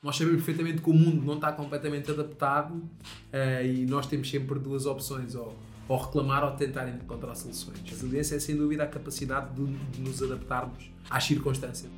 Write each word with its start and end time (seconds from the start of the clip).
Nós 0.00 0.16
sabemos 0.16 0.44
perfeitamente 0.44 0.80
que 0.80 0.88
o 0.88 0.92
mundo 0.92 1.26
não 1.26 1.34
está 1.34 1.50
completamente 1.50 2.08
adaptado 2.08 2.72
uh, 2.72 3.64
e 3.64 3.84
nós 3.84 4.06
temos 4.06 4.30
sempre 4.30 4.56
duas 4.56 4.86
opções, 4.86 5.34
ou, 5.34 5.58
ou, 5.88 5.98
reclamar 5.98 6.44
ou 6.44 6.52
tentar 6.52 6.88
encontrar 6.88 7.34
soluções. 7.34 7.80
A 7.84 7.90
resiliência 7.90 8.36
é 8.36 8.38
sem 8.38 8.56
dúvida 8.56 8.84
a 8.84 8.86
capacidade 8.86 9.52
de, 9.56 9.66
de 9.66 10.00
nos 10.00 10.22
adaptarmos 10.22 10.88
às 11.10 11.24
circunstâncias. 11.24 11.90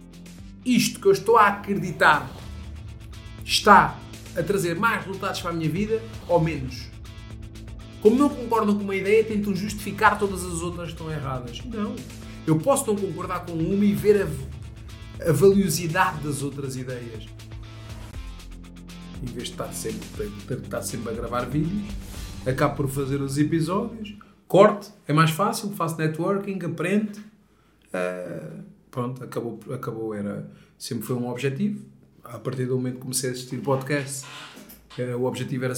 Isto 0.65 0.99
que 0.99 1.09
eu 1.09 1.13
estou 1.13 1.37
a 1.37 1.49
acreditar 1.49 2.27
está 3.45 3.99
a 4.35 4.43
trazer 4.43 4.77
mais 4.77 5.05
resultados 5.05 5.43
para 5.43 5.51
a 5.51 5.55
minha 5.55 5.69
vida 5.69 6.03
ou 6.27 6.41
menos? 6.41 6.89
Como 8.01 8.17
não 8.17 8.31
concordam 8.31 8.79
com 8.79 8.83
uma 8.83 8.97
ideia, 8.97 9.23
tentam 9.25 9.55
justificar 9.55 10.19
todas 10.19 10.43
as 10.43 10.63
outras 10.63 10.87
que 10.87 10.95
estão 10.95 11.13
erradas. 11.13 11.63
Não. 11.67 11.95
Eu 12.47 12.59
posso 12.59 12.87
não 12.87 12.97
concordar 12.97 13.45
com 13.45 13.53
uma 13.53 13.85
e 13.85 13.93
ver 13.93 14.23
a, 14.23 15.29
a 15.29 15.33
valiosidade 15.33 16.23
das 16.23 16.43
outras 16.43 16.77
ideias 16.77 17.29
em 19.23 19.27
vez 19.27 19.49
de 19.49 19.51
estar 19.53 19.73
sempre, 19.73 20.31
ter 20.47 20.59
estar 20.59 20.83
sempre 20.83 21.11
a 21.11 21.13
gravar 21.13 21.45
vídeos, 21.45 21.83
acabo 22.47 22.77
por 22.77 22.89
fazer 22.89 23.21
os 23.21 23.39
episódios, 23.39 24.17
corte, 24.49 24.91
é 25.07 25.13
mais 25.13 25.31
fácil, 25.31 25.71
faço 25.71 25.99
networking, 25.99 26.59
aprendo. 26.65 27.19
Uh, 27.89 28.63
pronto, 28.91 29.23
acabou, 29.23 29.61
acabou, 29.73 30.15
era, 30.15 30.51
sempre 30.79 31.07
foi 31.07 31.17
um 31.17 31.29
objetivo. 31.29 31.85
A 32.25 32.39
partir 32.39 32.67
do 32.67 32.77
momento 32.77 32.97
que 32.97 33.01
comecei 33.03 33.31
a 33.31 33.33
assistir 33.33 33.59
podcast, 33.59 34.27
uh, 34.99 35.17
o 35.17 35.25
objetivo 35.25 35.65
era 35.65 35.75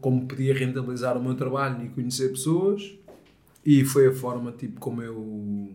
como 0.00 0.26
podia 0.26 0.54
rentabilizar 0.54 1.16
o 1.16 1.22
meu 1.22 1.34
trabalho 1.34 1.84
e 1.84 1.88
conhecer 1.88 2.30
pessoas, 2.30 2.92
e 3.64 3.84
foi 3.84 4.08
a 4.08 4.12
forma 4.12 4.52
tipo 4.52 4.80
como 4.80 5.02
eu 5.02 5.70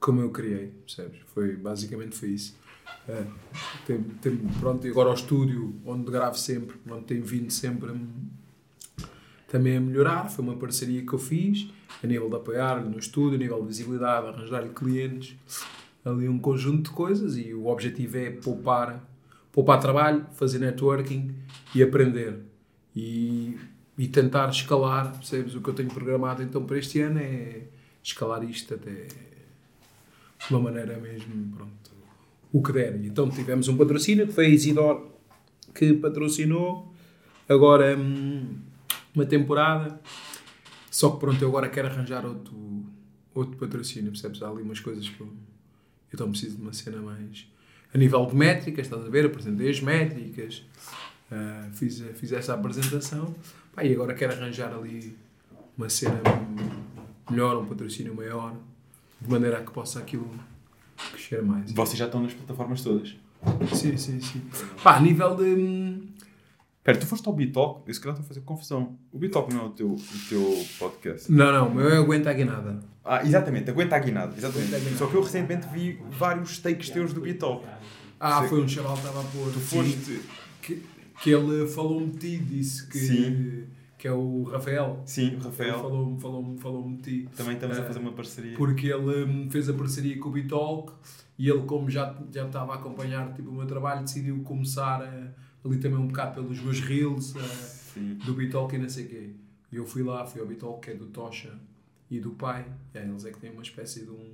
como 0.00 0.20
eu 0.20 0.30
criei, 0.30 0.72
percebes? 0.86 1.20
Foi, 1.34 1.56
basicamente 1.56 2.16
foi 2.16 2.30
isso. 2.30 2.56
É, 3.08 3.24
tem, 3.86 4.02
tem, 4.02 4.36
pronto, 4.60 4.86
e 4.86 4.90
agora 4.90 5.08
ao 5.08 5.14
estúdio, 5.14 5.74
onde 5.86 6.10
gravo 6.10 6.36
sempre, 6.36 6.76
onde 6.90 7.04
tem 7.04 7.22
vindo 7.22 7.50
sempre 7.50 7.94
também 9.48 9.78
a 9.78 9.80
melhorar. 9.80 10.28
Foi 10.28 10.44
uma 10.44 10.56
parceria 10.56 11.04
que 11.04 11.12
eu 11.12 11.18
fiz, 11.18 11.68
a 12.04 12.06
nível 12.06 12.28
de 12.28 12.36
apoiar 12.36 12.84
no 12.84 12.98
estúdio, 12.98 13.36
a 13.36 13.38
nível 13.38 13.60
de 13.62 13.68
visibilidade, 13.68 14.26
arranjar-lhe 14.26 14.68
clientes, 14.68 15.36
ali 16.04 16.28
um 16.28 16.38
conjunto 16.38 16.90
de 16.90 16.94
coisas. 16.94 17.38
E 17.38 17.54
o 17.54 17.66
objetivo 17.66 18.18
é 18.18 18.30
poupar, 18.30 19.02
poupar 19.50 19.80
trabalho, 19.80 20.26
fazer 20.34 20.58
networking 20.58 21.34
e 21.74 21.82
aprender. 21.82 22.40
E, 22.94 23.56
e 23.96 24.06
tentar 24.06 24.50
escalar, 24.50 25.12
percebes? 25.12 25.54
O 25.54 25.62
que 25.62 25.70
eu 25.70 25.74
tenho 25.74 25.88
programado 25.88 26.42
então 26.42 26.64
para 26.64 26.78
este 26.78 27.00
ano 27.00 27.20
é 27.20 27.62
escalar 28.02 28.44
isto 28.44 28.74
até 28.74 29.06
de 30.46 30.54
uma 30.54 30.60
maneira 30.60 30.98
mesmo, 30.98 31.56
pronto 31.56 31.87
o 32.52 32.62
que 32.62 32.72
der. 32.72 32.96
Então 33.04 33.28
tivemos 33.30 33.68
um 33.68 33.76
patrocínio 33.76 34.26
que 34.26 34.32
foi 34.32 34.46
a 34.46 34.48
Isidor 34.48 35.08
que 35.74 35.92
patrocinou 35.94 36.92
agora 37.48 37.96
hum, 37.96 38.58
uma 39.14 39.26
temporada. 39.26 40.00
Só 40.90 41.10
que 41.10 41.20
pronto, 41.20 41.40
eu 41.40 41.48
agora 41.48 41.68
quero 41.68 41.88
arranjar 41.88 42.24
outro, 42.24 42.56
outro 43.34 43.56
patrocínio, 43.56 44.10
percebes? 44.10 44.42
Há 44.42 44.48
ali 44.48 44.62
umas 44.62 44.80
coisas 44.80 45.08
que 45.08 45.20
eu, 45.20 45.32
então 46.12 46.30
preciso 46.30 46.56
de 46.56 46.62
uma 46.62 46.72
cena 46.72 47.00
mais 47.00 47.46
a 47.92 47.98
nível 47.98 48.26
de 48.26 48.34
métricas, 48.34 48.86
estás 48.86 49.04
a 49.04 49.08
ver? 49.08 49.26
Apresentei 49.26 49.70
as 49.70 49.80
métricas, 49.80 50.64
uh, 51.30 51.72
fiz, 51.72 52.02
fiz 52.14 52.32
essa 52.32 52.54
apresentação 52.54 53.34
pá, 53.74 53.84
e 53.84 53.92
agora 53.92 54.14
quero 54.14 54.32
arranjar 54.32 54.74
ali 54.74 55.16
uma 55.76 55.88
cena 55.88 56.20
melhor, 57.30 57.56
um 57.56 57.66
patrocínio 57.66 58.14
maior, 58.14 58.54
de 59.20 59.30
maneira 59.30 59.58
a 59.58 59.62
que 59.62 59.70
possa 59.70 60.00
aquilo 60.00 60.28
crescer 61.12 61.42
mais. 61.42 61.72
Vocês 61.72 61.98
já 61.98 62.06
estão 62.06 62.22
nas 62.22 62.34
plataformas 62.34 62.82
todas? 62.82 63.16
Sim, 63.72 63.96
sim, 63.96 64.20
sim. 64.20 64.42
Pá, 64.82 64.96
a 64.96 65.00
nível 65.00 65.36
de. 65.36 66.08
Espera, 66.78 66.98
tu 66.98 67.06
foste 67.06 67.26
ao 67.26 67.34
Bitalk? 67.34 67.82
Eu 67.86 67.94
se 67.94 68.00
calhar 68.00 68.14
estou 68.14 68.24
a 68.24 68.28
fazer 68.28 68.40
confusão. 68.40 68.98
O 69.12 69.18
Bitalk 69.18 69.52
não 69.52 69.62
é 69.62 69.64
o 69.66 69.70
teu, 69.70 69.90
o 69.90 69.98
teu 70.28 70.64
podcast? 70.78 71.30
Não, 71.30 71.52
não, 71.52 71.68
o 71.68 71.74
meu 71.74 71.90
é 71.90 71.98
Aguenta 71.98 72.30
a 72.30 72.32
Guinada. 72.32 72.80
Ah, 73.04 73.22
exatamente, 73.22 73.70
Aguenta 73.70 73.96
a 73.96 73.98
Guinada. 73.98 74.34
Exatamente. 74.36 74.74
Aguenta 74.74 74.94
a 74.94 74.98
Só 74.98 75.06
que 75.06 75.14
eu 75.14 75.22
recentemente 75.22 75.68
vi 75.72 76.00
vários 76.10 76.58
takes 76.58 76.90
teus 76.90 77.12
do 77.12 77.20
Bitalk. 77.20 77.64
Ah, 78.18 78.40
Sei. 78.40 78.48
foi 78.48 78.62
um 78.62 78.68
chaval 78.68 78.94
que 78.94 79.06
estava 79.06 79.20
a 79.20 79.24
pôr. 79.24 79.52
Tu 79.52 79.60
foste. 79.60 80.20
Que, 80.62 80.82
que 81.22 81.30
ele 81.30 81.66
falou-me 81.68 82.10
de 82.10 82.18
ti, 82.18 82.38
disse 82.38 82.86
que. 82.86 82.98
Sim 82.98 83.77
que 83.98 84.06
é 84.06 84.12
o 84.12 84.44
Rafael. 84.44 85.02
Sim, 85.04 85.34
o 85.34 85.40
Rafael. 85.40 85.80
Falou-me 85.80 86.20
falou 86.20 86.56
falou 86.56 86.88
de 86.88 87.02
ti. 87.02 87.28
Também 87.36 87.54
estamos 87.54 87.76
uh, 87.76 87.82
a 87.82 87.84
fazer 87.84 87.98
uma 87.98 88.12
parceria. 88.12 88.56
Porque 88.56 88.86
ele 88.86 89.24
um, 89.24 89.50
fez 89.50 89.68
a 89.68 89.74
parceria 89.74 90.16
com 90.18 90.28
o 90.28 90.32
Bitalk 90.32 90.92
e 91.36 91.50
ele, 91.50 91.62
como 91.62 91.90
já, 91.90 92.16
já 92.32 92.46
estava 92.46 92.74
a 92.74 92.76
acompanhar 92.76 93.34
tipo, 93.34 93.50
o 93.50 93.52
meu 93.52 93.66
trabalho, 93.66 94.02
decidiu 94.02 94.40
começar 94.44 95.02
uh, 95.02 95.68
ali 95.68 95.78
também 95.78 95.98
um 95.98 96.06
bocado 96.06 96.34
pelos 96.34 96.60
meus 96.60 96.80
reels 96.80 97.34
uh, 97.34 98.14
do 98.24 98.34
Bitalk 98.34 98.74
e 98.74 98.78
não 98.78 98.88
sei 98.88 99.04
o 99.04 99.08
quê. 99.08 99.30
E 99.72 99.76
eu 99.76 99.84
fui 99.84 100.04
lá, 100.04 100.24
fui 100.24 100.40
ao 100.40 100.46
Bitalk, 100.46 100.80
que 100.80 100.92
é 100.92 100.94
do 100.94 101.06
Tocha 101.06 101.58
e 102.08 102.20
do 102.20 102.30
pai. 102.30 102.64
Aí 102.94 103.02
eles 103.02 103.24
é 103.24 103.32
que 103.32 103.38
têm 103.40 103.50
uma 103.50 103.62
espécie 103.62 104.04
de 104.04 104.10
um. 104.10 104.32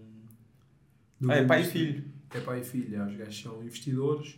De 1.19 1.27
um 1.27 1.31
ah, 1.31 1.37
é 1.37 1.45
pai 1.45 1.63
e 1.63 1.65
filho. 1.65 2.05
É 2.35 2.41
pai 2.41 2.61
e 2.61 2.65
filho. 2.65 3.03
Os 3.07 3.17
gajos 3.17 3.41
são 3.41 3.63
investidores. 3.63 4.37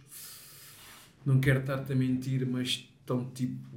Não 1.24 1.40
quero 1.40 1.58
estar-te 1.58 1.92
a 1.92 1.96
mentir, 1.96 2.46
mas 2.46 2.88
estão 3.00 3.28
tipo 3.34 3.75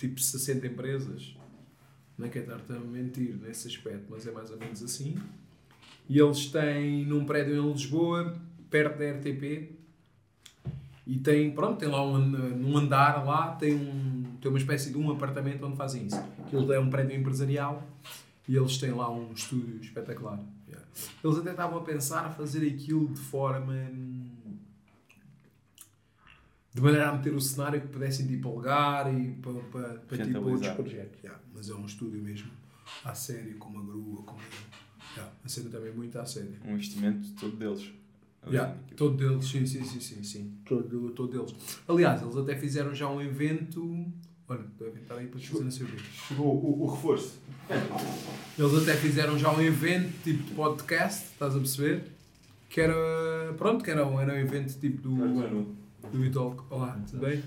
tipo 0.00 0.20
60 0.20 0.66
empresas. 0.66 1.36
Não 2.16 2.26
é 2.26 2.28
que 2.28 2.38
é 2.38 2.42
estar-te 2.42 2.72
a 2.72 2.78
mentir 2.78 3.36
nesse 3.36 3.68
aspecto, 3.68 4.06
mas 4.10 4.26
é 4.26 4.32
mais 4.32 4.50
ou 4.50 4.58
menos 4.58 4.82
assim. 4.82 5.16
E 6.08 6.18
eles 6.18 6.46
têm 6.46 7.04
num 7.04 7.24
prédio 7.24 7.54
em 7.54 7.72
Lisboa, 7.72 8.34
perto 8.68 8.98
da 8.98 9.10
RTP, 9.12 9.76
e 11.06 11.18
tem, 11.18 11.50
pronto, 11.50 11.78
tem 11.78 11.88
lá 11.88 12.04
um, 12.04 12.18
num 12.18 12.76
andar 12.76 13.24
lá, 13.24 13.52
tem, 13.56 13.74
um, 13.74 14.24
tem 14.40 14.50
uma 14.50 14.58
espécie 14.58 14.90
de 14.90 14.98
um 14.98 15.10
apartamento 15.10 15.66
onde 15.66 15.76
fazem 15.76 16.06
isso. 16.06 16.22
Aquilo 16.38 16.72
é 16.72 16.78
um 16.78 16.90
prédio 16.90 17.16
empresarial 17.16 17.82
e 18.46 18.56
eles 18.56 18.78
têm 18.78 18.92
lá 18.92 19.10
um 19.10 19.32
estúdio 19.32 19.80
espetacular. 19.80 20.40
Eles 21.22 21.38
até 21.38 21.50
estavam 21.50 21.78
a 21.78 21.82
pensar 21.82 22.30
fazer 22.34 22.66
aquilo 22.66 23.08
de 23.08 23.20
forma 23.20 23.74
de 26.72 26.80
maneira 26.80 27.08
a 27.08 27.16
meter 27.16 27.34
o 27.34 27.40
cenário 27.40 27.80
que 27.80 27.88
pudessem 27.88 28.26
tipo 28.26 28.48
alugar 28.48 29.12
e 29.12 29.32
para, 29.32 29.52
para, 29.52 29.94
para 30.00 30.24
tipo 30.24 30.38
outros 30.38 30.68
projetos. 30.72 31.18
Yeah, 31.22 31.42
mas 31.52 31.68
é 31.68 31.74
um 31.74 31.84
estúdio 31.84 32.22
mesmo 32.22 32.50
à 33.04 33.14
sério, 33.14 33.56
com 33.58 33.70
uma 33.70 33.82
grua, 33.82 34.22
com 34.22 34.36
yeah, 35.16 35.32
a 35.44 35.48
cena 35.48 35.70
também 35.70 35.92
muito 35.92 36.18
à 36.18 36.24
sério. 36.24 36.54
Um 36.64 36.74
investimento 36.74 37.28
todo 37.40 37.56
deles. 37.56 37.92
Yeah, 38.46 38.74
todo 38.96 39.16
deles, 39.16 39.46
sim, 39.46 39.66
sim, 39.66 39.84
sim, 39.84 40.00
sim, 40.00 40.22
sim. 40.22 40.58
Todo, 40.64 41.10
todo 41.10 41.30
deles. 41.30 41.54
Aliás, 41.86 42.22
eles 42.22 42.36
até 42.36 42.56
fizeram 42.56 42.94
já 42.94 43.08
um 43.08 43.20
evento. 43.20 44.06
Olha, 44.48 44.64
devem 44.78 45.02
estar 45.02 45.16
aí 45.16 45.26
para 45.26 45.38
fazer 45.38 45.64
não 45.64 45.70
sei 45.70 45.86
o 45.86 45.88
quê. 45.90 45.96
Chegou 46.28 46.46
o, 46.46 46.82
o 46.82 46.94
reforço. 46.94 47.38
Eles 48.58 48.82
até 48.82 48.96
fizeram 48.96 49.38
já 49.38 49.52
um 49.52 49.60
evento 49.60 50.12
tipo 50.24 50.42
de 50.42 50.54
podcast, 50.54 51.24
estás 51.32 51.54
a 51.54 51.58
perceber? 51.58 52.04
Que 52.68 52.80
era. 52.80 53.54
Pronto, 53.58 53.84
que 53.84 53.90
era, 53.90 54.00
era 54.00 54.32
um 54.32 54.38
evento 54.38 54.78
tipo 54.78 55.02
do 55.02 55.10
do 56.10 56.18
Bitalk. 56.18 56.62
Olá, 56.70 56.98
tudo 57.08 57.26
bem? 57.26 57.42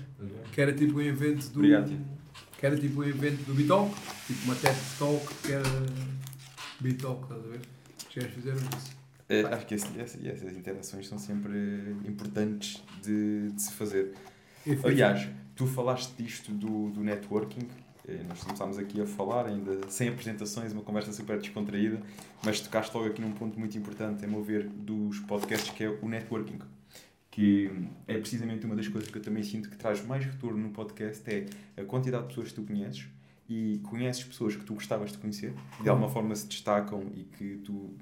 Que 0.52 0.60
era 0.60 0.72
tipo 0.72 0.98
um 0.98 1.02
evento 1.02 1.48
do. 1.50 1.58
Obrigado. 1.58 1.92
Que 2.58 2.66
era 2.66 2.76
tipo 2.76 3.00
um 3.00 3.04
evento 3.04 3.44
do 3.44 3.54
Bitalk, 3.54 3.94
tipo 4.26 4.44
uma 4.44 4.54
TED 4.54 4.76
Talk 4.98 5.34
que 5.42 5.52
era 5.52 5.64
Bitalk, 6.80 7.22
estás 7.24 7.44
a 7.44 7.48
ver? 7.48 7.60
Os 8.08 8.14
gajos 8.14 8.32
fizeram 8.32 8.58
isso. 8.58 8.96
É, 9.28 9.40
acho 9.42 9.66
que 9.66 9.74
esse, 9.74 9.98
esse, 9.98 10.28
essas 10.28 10.56
interações 10.56 11.08
são 11.08 11.18
sempre 11.18 11.52
importantes 12.06 12.82
de, 13.02 13.50
de 13.50 13.62
se 13.62 13.72
fazer. 13.72 14.14
Aliás, 14.82 15.28
tu 15.54 15.66
falaste 15.66 16.14
disto 16.22 16.52
do, 16.52 16.90
do 16.90 17.02
networking, 17.02 17.68
eh, 18.06 18.22
nós 18.28 18.42
começámos 18.42 18.78
aqui 18.78 19.00
a 19.00 19.06
falar, 19.06 19.46
ainda 19.46 19.80
sem 19.88 20.08
apresentações, 20.08 20.72
uma 20.72 20.82
conversa 20.82 21.12
super 21.12 21.38
descontraída, 21.38 22.00
mas 22.44 22.60
tocaste 22.60 22.96
logo 22.96 23.08
aqui 23.08 23.20
num 23.20 23.32
ponto 23.32 23.58
muito 23.58 23.76
importante, 23.76 24.24
a 24.24 24.28
meu 24.28 24.42
ver, 24.42 24.68
dos 24.68 25.18
podcasts, 25.20 25.70
que 25.70 25.84
é 25.84 25.88
o 25.88 26.08
networking 26.08 26.58
que 27.34 27.68
é 28.06 28.16
precisamente 28.16 28.64
uma 28.64 28.76
das 28.76 28.86
coisas 28.86 29.10
que 29.10 29.18
eu 29.18 29.22
também 29.22 29.42
sinto 29.42 29.68
que 29.68 29.76
traz 29.76 30.06
mais 30.06 30.24
retorno 30.24 30.56
no 30.56 30.70
podcast 30.70 31.28
é 31.28 31.46
a 31.76 31.84
quantidade 31.84 32.22
de 32.22 32.28
pessoas 32.28 32.50
que 32.50 32.54
tu 32.54 32.62
conheces 32.62 33.06
e 33.48 33.80
conheces 33.82 34.22
pessoas 34.22 34.54
que 34.54 34.64
tu 34.64 34.74
gostavas 34.74 35.10
de 35.10 35.18
conhecer, 35.18 35.52
de 35.82 35.88
alguma 35.88 36.08
forma 36.08 36.36
se 36.36 36.46
destacam 36.46 37.10
e 37.12 37.24
que 37.24 37.56
tu 37.64 37.92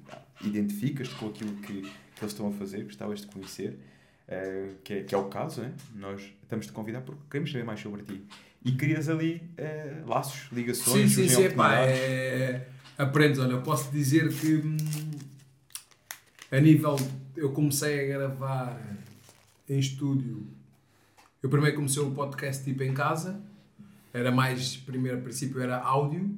identificas 0.43 1.07
com 1.09 1.29
aquilo 1.29 1.51
que, 1.55 1.81
que 1.81 2.21
eles 2.21 2.31
estão 2.31 2.47
a 2.47 2.51
fazer, 2.51 2.83
gostavas 2.83 3.21
de 3.21 3.27
conhecer, 3.27 3.79
uh, 4.27 4.75
que, 4.83 4.93
é, 4.93 5.03
que 5.03 5.15
é 5.15 5.17
o 5.17 5.23
caso, 5.25 5.61
né? 5.61 5.73
nós 5.95 6.21
estamos-te 6.43 6.69
a 6.69 6.73
convidar 6.73 7.01
porque 7.01 7.21
queremos 7.31 7.51
saber 7.51 7.63
mais 7.63 7.79
sobre 7.79 8.03
ti. 8.03 8.23
E 8.63 8.73
crias 8.73 9.09
ali 9.09 9.41
uh, 9.57 10.07
laços, 10.07 10.47
ligações, 10.51 11.11
Sim, 11.11 11.27
sim, 11.27 11.49
sim, 11.49 11.49
pá, 11.55 11.79
é... 11.79 12.67
aprendes, 12.99 13.39
olha, 13.39 13.53
eu 13.53 13.63
posso 13.63 13.91
dizer 13.91 14.31
que 14.31 14.57
hum, 14.57 14.77
a 16.51 16.59
nível, 16.59 16.95
eu 17.35 17.51
comecei 17.51 17.99
a 17.99 18.19
gravar 18.19 18.79
em 19.69 19.79
estúdio. 19.79 20.45
Eu 21.41 21.49
primeiro 21.49 21.75
comecei 21.75 22.01
o 22.01 22.11
podcast 22.11 22.63
tipo 22.63 22.83
em 22.83 22.93
casa, 22.93 23.41
era 24.13 24.31
mais, 24.31 24.77
primeiro 24.77 25.17
a 25.17 25.21
princípio 25.21 25.61
era 25.61 25.79
áudio, 25.79 26.29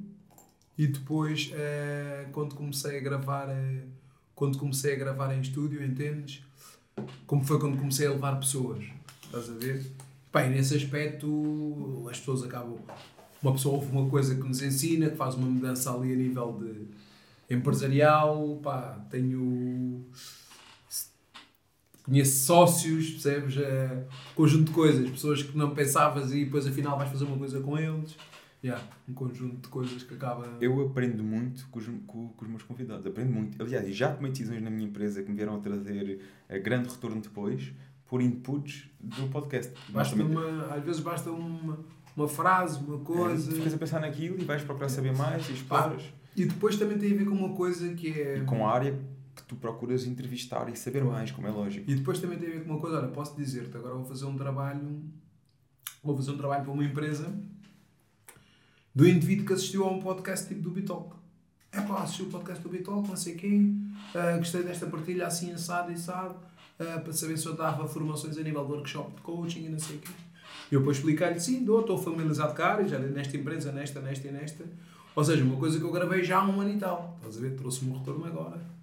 e 0.76 0.86
depois 0.86 1.50
uh, 1.52 2.30
quando 2.32 2.54
comecei 2.54 2.98
a 2.98 3.00
gravar, 3.00 3.48
uh, 3.48 3.82
quando 4.34 4.58
comecei 4.58 4.94
a 4.94 4.96
gravar 4.96 5.34
em 5.34 5.40
estúdio, 5.40 5.84
entendes? 5.84 6.42
Como 7.26 7.44
foi 7.44 7.58
quando 7.58 7.78
comecei 7.78 8.06
a 8.06 8.10
levar 8.10 8.38
pessoas. 8.38 8.84
Estás 9.22 9.50
a 9.50 9.54
ver? 9.54 9.86
Bem, 10.32 10.50
nesse 10.50 10.74
aspecto 10.76 12.06
as 12.10 12.18
pessoas 12.18 12.42
acabam. 12.42 12.78
Uma 13.42 13.52
pessoa 13.52 13.76
ouve 13.76 13.90
uma 13.92 14.08
coisa 14.08 14.34
que 14.34 14.42
nos 14.42 14.62
ensina, 14.62 15.10
que 15.10 15.16
faz 15.16 15.34
uma 15.34 15.46
mudança 15.46 15.92
ali 15.94 16.12
a 16.12 16.16
nível 16.16 16.58
de 16.60 17.54
empresarial, 17.54 18.58
pá, 18.62 18.98
tenho. 19.10 20.04
Conheço 22.06 22.46
sócios, 22.46 23.10
percebes? 23.10 23.56
É, 23.58 24.06
conjunto 24.34 24.68
de 24.68 24.72
coisas, 24.72 25.10
pessoas 25.10 25.42
que 25.42 25.58
não 25.58 25.74
pensavas 25.74 26.32
e 26.32 26.44
depois 26.44 26.66
afinal 26.66 26.96
vais 26.96 27.10
fazer 27.10 27.24
uma 27.24 27.36
coisa 27.36 27.60
com 27.60 27.76
eles. 27.76 28.16
Yeah, 28.64 28.82
um 29.08 29.12
conjunto 29.12 29.56
de 29.56 29.68
coisas 29.68 30.02
que 30.02 30.14
acaba. 30.14 30.56
Eu 30.60 30.86
aprendo 30.86 31.22
muito 31.22 31.68
com 31.68 31.78
os, 31.78 31.86
com, 32.06 32.28
com 32.28 32.44
os 32.44 32.48
meus 32.48 32.62
convidados, 32.62 33.06
aprendo 33.06 33.32
muito. 33.32 33.60
Aliás, 33.60 33.94
já 33.94 34.12
tomei 34.12 34.30
decisões 34.30 34.62
na 34.62 34.70
minha 34.70 34.88
empresa 34.88 35.22
que 35.22 35.28
me 35.28 35.36
vieram 35.36 35.56
a 35.56 35.58
trazer 35.58 36.20
a 36.48 36.58
grande 36.58 36.88
retorno 36.88 37.20
depois 37.20 37.72
por 38.06 38.22
inputs 38.22 38.88
do 39.00 39.28
podcast. 39.28 39.72
Basta 39.88 40.14
uma, 40.16 40.74
às 40.74 40.84
vezes 40.84 41.00
basta 41.00 41.30
uma, 41.30 41.78
uma 42.16 42.28
frase, 42.28 42.78
uma 42.84 42.98
coisa. 42.98 43.50
É, 43.50 43.52
tu 43.52 43.56
ficas 43.56 43.74
a 43.74 43.78
pensar 43.78 44.00
naquilo 44.00 44.40
e 44.40 44.44
vais 44.44 44.62
procurar 44.62 44.88
saber 44.88 45.14
mais 45.14 45.48
e 45.48 45.52
exploras. 45.52 46.02
e 46.36 46.44
depois 46.44 46.76
também 46.76 46.98
tem 46.98 47.12
a 47.12 47.16
ver 47.16 47.24
com 47.24 47.34
uma 47.34 47.54
coisa 47.54 47.92
que 47.94 48.08
é. 48.08 48.38
E 48.38 48.44
com 48.44 48.66
a 48.66 48.72
área 48.72 48.98
tu 49.46 49.56
procuras 49.56 50.04
entrevistar 50.04 50.68
e 50.68 50.76
saber 50.76 51.04
mais, 51.04 51.30
como 51.30 51.46
é 51.46 51.50
lógico. 51.50 51.90
E 51.90 51.94
depois 51.94 52.18
também 52.18 52.38
tem 52.38 52.48
a 52.48 52.52
ver 52.52 52.64
com 52.64 52.70
uma 52.70 52.80
coisa, 52.80 52.98
olha, 52.98 53.08
posso 53.08 53.36
dizer-te, 53.36 53.76
agora 53.76 53.94
vou 53.94 54.04
fazer 54.04 54.24
um 54.24 54.36
trabalho. 54.36 55.02
Vou 56.02 56.16
fazer 56.16 56.32
um 56.32 56.36
trabalho 56.36 56.64
para 56.64 56.72
uma 56.72 56.84
empresa 56.84 57.32
do 58.94 59.06
indivíduo 59.06 59.46
que 59.46 59.52
assistiu 59.52 59.84
a 59.84 59.90
um 59.90 60.00
podcast 60.00 60.48
tipo 60.48 60.62
do 60.62 60.70
Bitalk. 60.70 61.14
É 61.70 61.80
pá, 61.82 62.02
assistiu 62.02 62.26
o 62.26 62.30
podcast 62.30 62.62
do 62.62 62.70
Bitalk, 62.70 63.08
não 63.08 63.16
sei 63.16 63.34
quem, 63.34 63.90
uh, 64.14 64.38
gostei 64.38 64.62
desta 64.62 64.86
partilha 64.86 65.26
assim 65.26 65.52
assado 65.52 65.90
e 65.90 65.94
assado, 65.94 66.34
uh, 66.34 67.00
para 67.02 67.12
saber 67.12 67.36
se 67.36 67.46
eu 67.46 67.54
dava 67.54 67.86
formações 67.86 68.38
a 68.38 68.42
nível 68.42 68.64
de 68.64 68.72
workshop 68.72 69.14
de 69.14 69.20
coaching 69.20 69.66
e 69.66 69.68
não 69.68 69.78
sei 69.78 69.96
o 69.96 69.98
quê. 69.98 70.12
Eu 70.72 70.80
depois 70.80 70.96
expliquei-lhe, 70.96 71.38
sim, 71.38 71.64
dou, 71.64 71.80
estou 71.80 71.98
familiarizado 71.98 72.54
com 72.54 72.62
a 72.62 72.66
área, 72.66 72.88
já 72.88 72.98
nesta 72.98 73.36
empresa, 73.36 73.70
nesta, 73.70 74.00
nesta 74.00 74.26
e 74.26 74.32
nesta. 74.32 74.64
Ou 75.14 75.24
seja, 75.24 75.44
uma 75.44 75.56
coisa 75.56 75.78
que 75.78 75.84
eu 75.84 75.92
gravei 75.92 76.24
já 76.24 76.38
há 76.38 76.48
um 76.48 76.60
ano 76.60 76.70
e 76.70 76.78
tal. 76.78 77.16
Estás 77.18 77.36
a 77.38 77.40
ver? 77.40 77.56
Trouxe-me 77.56 77.90
um 77.92 77.98
retorno 77.98 78.24
agora. 78.24 78.75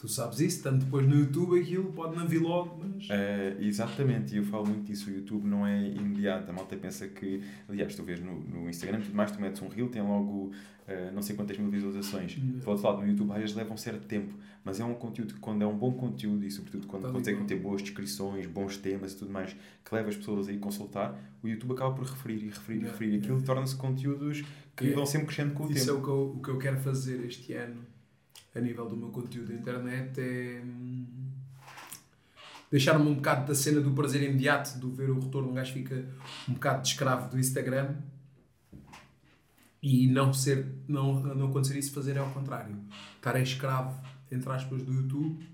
Tu 0.00 0.08
sabes 0.08 0.40
isso, 0.40 0.62
tanto 0.62 0.86
depois 0.86 1.06
no 1.06 1.14
YouTube 1.14 1.60
aquilo 1.60 1.92
pode 1.92 2.16
não 2.16 2.26
vir 2.26 2.40
logo, 2.40 2.82
mas. 2.82 3.06
É, 3.10 3.54
exatamente, 3.60 4.34
e 4.34 4.38
eu 4.38 4.44
falo 4.44 4.66
muito 4.66 4.84
disso. 4.84 5.10
O 5.10 5.12
YouTube 5.12 5.46
não 5.46 5.66
é 5.66 5.88
imediato. 5.88 6.50
A 6.50 6.54
malta 6.54 6.74
pensa 6.74 7.06
que. 7.06 7.42
Aliás, 7.68 7.94
tu 7.94 8.02
vês 8.02 8.18
no, 8.18 8.40
no 8.40 8.70
Instagram, 8.70 9.02
tudo 9.02 9.14
mais, 9.14 9.30
tu 9.30 9.38
metes 9.38 9.60
um 9.60 9.68
reel, 9.68 9.90
tem 9.90 10.00
logo 10.00 10.52
uh, 10.88 11.12
não 11.12 11.20
sei 11.20 11.36
quantas 11.36 11.58
mil 11.58 11.70
visualizações. 11.70 12.34
Do 12.34 12.70
outro 12.70 12.86
lado, 12.86 13.02
no 13.02 13.08
YouTube, 13.08 13.30
às 13.32 13.40
vezes 13.40 13.54
leva 13.54 13.74
um 13.74 13.76
certo 13.76 14.06
tempo, 14.06 14.32
mas 14.64 14.80
é 14.80 14.84
um 14.86 14.94
conteúdo 14.94 15.34
que, 15.34 15.40
quando 15.40 15.60
é 15.60 15.66
um 15.66 15.76
bom 15.76 15.92
conteúdo 15.92 16.46
e, 16.46 16.50
sobretudo, 16.50 16.86
quando 16.86 17.02
tá 17.02 17.10
consegue 17.10 17.38
meter 17.38 17.60
boas 17.60 17.82
descrições, 17.82 18.46
bons 18.46 18.78
temas 18.78 19.12
e 19.12 19.18
tudo 19.18 19.30
mais, 19.30 19.54
que 19.84 19.94
leva 19.94 20.08
as 20.08 20.16
pessoas 20.16 20.48
a 20.48 20.52
ir 20.52 20.58
consultar, 20.60 21.14
o 21.42 21.46
YouTube 21.46 21.72
acaba 21.72 21.94
por 21.94 22.06
referir 22.06 22.42
e 22.42 22.48
referir 22.48 22.78
e 22.78 22.84
referir. 22.84 23.16
Aquilo 23.18 23.42
torna-se 23.42 23.76
conteúdos 23.76 24.42
que 24.74 24.84
yeah. 24.84 24.96
vão 24.96 25.04
sempre 25.04 25.26
crescendo 25.26 25.52
com 25.52 25.64
o 25.64 25.70
Isso 25.70 25.74
tempo. 25.74 25.82
Isso 25.82 25.90
é 25.90 25.92
o 25.92 26.02
que, 26.02 26.08
eu, 26.08 26.36
o 26.38 26.42
que 26.42 26.48
eu 26.48 26.58
quero 26.58 26.78
fazer 26.78 27.22
este 27.26 27.52
ano 27.52 27.89
a 28.54 28.60
nível 28.60 28.88
do 28.88 28.96
meu 28.96 29.08
conteúdo 29.10 29.52
na 29.52 29.58
internet 29.58 30.20
é 30.20 30.62
hum, 30.64 31.06
deixar-me 32.70 33.08
um 33.08 33.14
bocado 33.14 33.46
da 33.46 33.54
cena 33.54 33.80
do 33.80 33.92
prazer 33.92 34.22
imediato, 34.22 34.78
do 34.78 34.90
ver 34.90 35.10
o 35.10 35.20
retorno, 35.20 35.50
um 35.50 35.54
gajo 35.54 35.72
fica 35.72 36.04
um 36.48 36.54
bocado 36.54 36.82
de 36.82 36.88
escravo 36.88 37.30
do 37.30 37.38
Instagram 37.38 37.96
e 39.82 40.06
não 40.08 40.32
ser, 40.32 40.66
não, 40.86 41.20
não 41.20 41.48
acontecer 41.48 41.78
isso, 41.78 41.92
fazer 41.92 42.16
é 42.16 42.18
ao 42.18 42.30
contrário. 42.30 42.76
Estar 43.16 43.34
a 43.34 43.40
escravo, 43.40 43.98
entre 44.30 44.50
aspas, 44.50 44.82
do 44.82 44.92
YouTube 44.92 45.48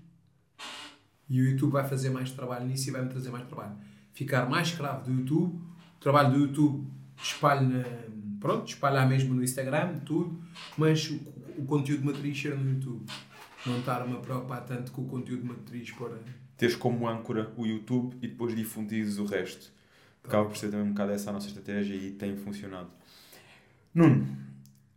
e 1.29 1.41
o 1.41 1.49
YouTube 1.49 1.71
vai 1.71 1.87
fazer 1.87 2.09
mais 2.09 2.31
trabalho 2.31 2.65
nisso 2.65 2.89
e 2.89 2.91
vai-me 2.91 3.09
trazer 3.09 3.29
mais 3.29 3.45
trabalho. 3.47 3.75
Ficar 4.13 4.49
mais 4.49 4.69
escravo 4.69 5.05
do 5.05 5.11
YouTube, 5.11 5.55
o 5.55 5.99
trabalho 5.99 6.31
do 6.31 6.39
YouTube 6.39 6.87
espalha, 7.21 8.09
pronto, 8.39 8.67
espalha 8.67 9.05
mesmo 9.05 9.33
no 9.33 9.43
Instagram, 9.43 9.99
tudo, 9.99 10.39
mas 10.77 11.11
o 11.57 11.65
conteúdo 11.65 12.05
matriz 12.05 12.39
ser 12.39 12.55
no 12.55 12.69
YouTube. 12.69 13.05
Não 13.65 13.79
estar-me 13.79 14.13
a 14.15 14.19
preocupar 14.19 14.63
tanto 14.65 14.91
com 14.91 15.01
o 15.01 15.05
conteúdo 15.05 15.45
matriz 15.45 15.91
para. 15.91 16.17
Teres 16.55 16.75
como 16.75 17.07
âncora 17.07 17.51
o 17.57 17.65
YouTube 17.65 18.15
e 18.21 18.27
depois 18.27 18.55
difundires 18.55 19.17
o 19.17 19.25
resto. 19.25 19.71
Acaba 20.23 20.47
por 20.47 20.57
ser 20.57 20.69
também 20.69 20.85
um 20.85 20.89
bocado 20.89 21.11
essa 21.11 21.29
a 21.29 21.33
nossa 21.33 21.47
estratégia 21.47 21.95
e 21.95 22.11
tem 22.11 22.35
funcionado. 22.35 22.89
Nuno, 23.93 24.23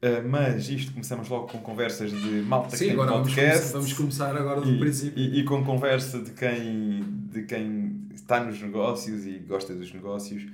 uh, 0.02 0.28
mas 0.28 0.68
isto 0.68 0.92
começamos 0.92 1.28
logo 1.28 1.46
com 1.48 1.58
conversas 1.58 2.10
de 2.10 2.42
malta 2.42 2.70
Sim, 2.70 2.76
que 2.76 2.84
tem 2.84 2.92
agora 2.92 3.12
podcast. 3.12 3.72
Vamos, 3.72 3.92
começar 3.92 4.36
agora 4.36 4.60
do 4.60 4.72
e, 4.72 4.78
princípio. 4.78 5.18
E, 5.18 5.40
e, 5.40 5.44
com 5.44 5.64
conversa 5.64 6.20
de 6.20 6.32
quem, 6.32 7.02
de 7.30 7.42
quem 7.42 8.08
está 8.14 8.42
nos 8.42 8.60
negócios 8.60 9.26
e 9.26 9.38
gosta 9.38 9.74
dos 9.74 9.92
negócios. 9.92 10.46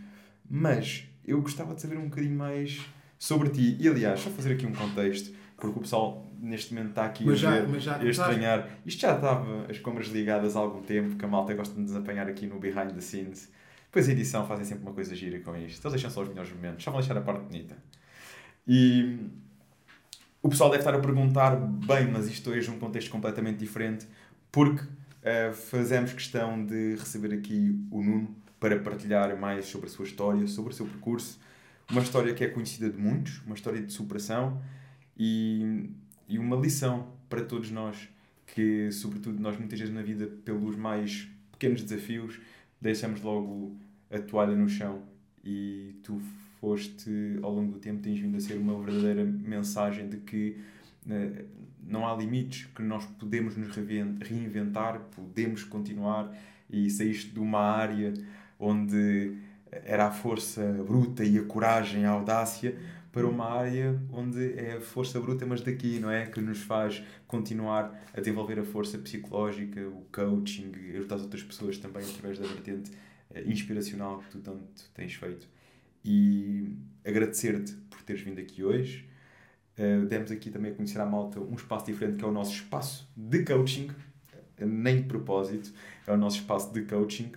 Mas 0.49 1.05
eu 1.25 1.41
gostava 1.41 1.75
de 1.75 1.83
saber 1.83 1.99
um 1.99 2.09
bocadinho 2.09 2.37
mais 2.37 2.81
sobre 3.19 3.49
ti. 3.51 3.77
E 3.81 3.89
aliás, 3.89 4.21
só 4.21 4.31
fazer 4.31 4.53
aqui 4.53 4.67
um 4.67 4.73
contexto 4.73 5.36
porque 5.57 5.79
o 5.79 5.83
pessoal 5.83 6.27
neste 6.39 6.75
momento 6.75 6.91
está 6.91 7.07
aqui 7.07 7.25
mas 7.25 7.37
a, 7.37 7.37
já, 7.39 7.61
ver, 7.61 7.81
já, 7.81 7.97
a 7.97 8.05
estranhar. 8.05 8.69
Isto 8.85 9.01
já 9.01 9.15
estava 9.15 9.67
as 9.69 9.79
câmaras 9.79 10.09
ligadas 10.09 10.57
há 10.57 10.61
algum 10.61 10.83
tempo, 10.83 11.17
que 11.17 11.25
a 11.25 11.29
malta 11.29 11.55
gosta 11.55 11.75
de 11.75 11.81
nos 11.81 11.97
apanhar 11.97 12.29
aqui 12.29 12.47
no 12.47 12.59
behind 12.59 12.93
the 12.93 13.01
scenes. 13.01 13.51
Depois 13.87 14.09
a 14.09 14.13
edição 14.13 14.47
fazem 14.47 14.65
sempre 14.65 14.85
uma 14.85 14.93
coisa 14.93 15.15
gira 15.15 15.41
com 15.41 15.57
isto. 15.57 15.83
Eles 15.83 15.93
deixam 15.93 16.11
só 16.11 16.23
os 16.23 16.29
melhores 16.29 16.53
momentos, 16.53 16.85
só 16.85 16.91
vão 16.91 17.01
deixar 17.01 17.17
a 17.17 17.23
parte 17.23 17.45
bonita. 17.45 17.77
E 18.69 19.19
o 20.43 20.49
pessoal 20.49 20.69
deve 20.71 20.83
estar 20.83 20.95
a 20.95 20.99
perguntar, 20.99 21.57
bem, 21.57 22.11
mas 22.11 22.29
isto 22.29 22.51
hoje 22.51 22.69
é 22.69 22.73
um 22.73 22.79
contexto 22.79 23.11
completamente 23.11 23.59
diferente, 23.59 24.07
porque 24.53 24.83
uh, 24.83 25.53
fazemos 25.55 26.13
questão 26.13 26.65
de 26.65 26.97
receber 26.97 27.35
aqui 27.35 27.81
o 27.91 28.03
Nuno 28.03 28.37
para 28.61 28.79
partilhar 28.79 29.37
mais 29.39 29.67
sobre 29.67 29.87
a 29.87 29.91
sua 29.91 30.05
história, 30.05 30.47
sobre 30.47 30.73
o 30.73 30.77
seu 30.77 30.87
percurso. 30.87 31.41
Uma 31.91 32.03
história 32.03 32.35
que 32.35 32.45
é 32.45 32.49
conhecida 32.49 32.91
de 32.91 32.99
muitos, 32.99 33.41
uma 33.47 33.55
história 33.55 33.81
de 33.81 33.93
superação 33.93 34.61
e, 35.17 35.91
e 36.29 36.39
uma 36.39 36.57
lição 36.57 37.09
para 37.29 37.45
todos 37.45 37.71
nós, 37.71 38.09
que, 38.47 38.91
sobretudo, 38.93 39.41
nós 39.41 39.59
muitas 39.59 39.79
vezes 39.79 39.95
na 39.95 40.03
vida, 40.03 40.27
pelos 40.45 40.77
mais 40.77 41.29
pequenos 41.53 41.83
desafios, 41.83 42.39
deixamos 42.81 43.21
logo 43.23 43.77
a 44.11 44.19
toalha 44.19 44.55
no 44.55 44.69
chão 44.69 45.03
e 45.45 45.95
tu 46.03 46.21
foste, 46.61 47.11
ao 47.43 47.53
longo 47.53 47.73
do 47.73 47.79
tempo, 47.79 48.03
tens 48.03 48.19
vindo 48.19 48.37
a 48.37 48.41
ser 48.41 48.55
uma 48.55 48.79
verdadeira 48.83 49.25
mensagem 49.25 50.09
de 50.09 50.19
que 50.19 50.57
uh, 51.07 51.45
não 51.83 52.07
há 52.07 52.17
limites, 52.17 52.67
que 52.75 52.83
nós 52.83 53.05
podemos 53.05 53.57
nos 53.57 53.75
reinventar, 53.77 55.01
podemos 55.15 55.65
continuar 55.65 56.35
e 56.69 56.91
saíste 56.91 57.31
de 57.31 57.39
uma 57.39 57.61
área 57.61 58.13
onde 58.59 59.37
era 59.71 60.07
a 60.07 60.11
força 60.11 60.63
bruta 60.87 61.25
e 61.25 61.39
a 61.39 61.45
coragem, 61.45 62.05
a 62.05 62.11
audácia, 62.11 62.77
para 63.17 63.27
uma 63.27 63.47
área 63.47 63.99
onde 64.13 64.53
é 64.59 64.75
a 64.77 64.81
força 64.83 65.19
bruta, 65.19 65.47
mas 65.47 65.63
daqui, 65.63 65.99
não 65.99 66.11
é? 66.11 66.27
Que 66.27 66.39
nos 66.39 66.61
faz 66.61 67.03
continuar 67.27 67.99
a 68.13 68.21
desenvolver 68.21 68.59
a 68.59 68.63
força 68.63 68.99
psicológica, 68.99 69.81
o 69.89 70.07
coaching, 70.13 70.71
ajudar 70.99 71.17
as 71.17 71.23
outras 71.23 71.43
pessoas 71.43 71.79
também 71.79 72.05
através 72.05 72.39
da 72.39 72.47
vertente 72.47 72.91
eh, 73.31 73.43
inspiracional 73.47 74.19
que 74.19 74.33
tu 74.33 74.41
tanto 74.41 74.91
tens 74.93 75.15
feito. 75.15 75.49
E 76.05 76.77
agradecer-te 77.07 77.73
por 77.89 78.03
teres 78.03 78.21
vindo 78.21 78.39
aqui 78.39 78.63
hoje. 78.63 79.09
Uh, 79.79 80.05
demos 80.05 80.31
aqui 80.31 80.51
também 80.51 80.73
a 80.73 80.75
conhecer 80.75 81.01
à 81.01 81.07
malta 81.07 81.41
um 81.41 81.55
espaço 81.55 81.87
diferente 81.87 82.19
que 82.19 82.25
é 82.25 82.29
o 82.29 82.33
nosso 82.33 82.53
espaço 82.53 83.11
de 83.17 83.45
coaching, 83.45 83.89
nem 84.61 85.01
de 85.01 85.09
propósito, 85.09 85.73
é 86.07 86.13
o 86.13 86.19
nosso 86.19 86.37
espaço 86.37 86.71
de 86.71 86.83
coaching, 86.83 87.33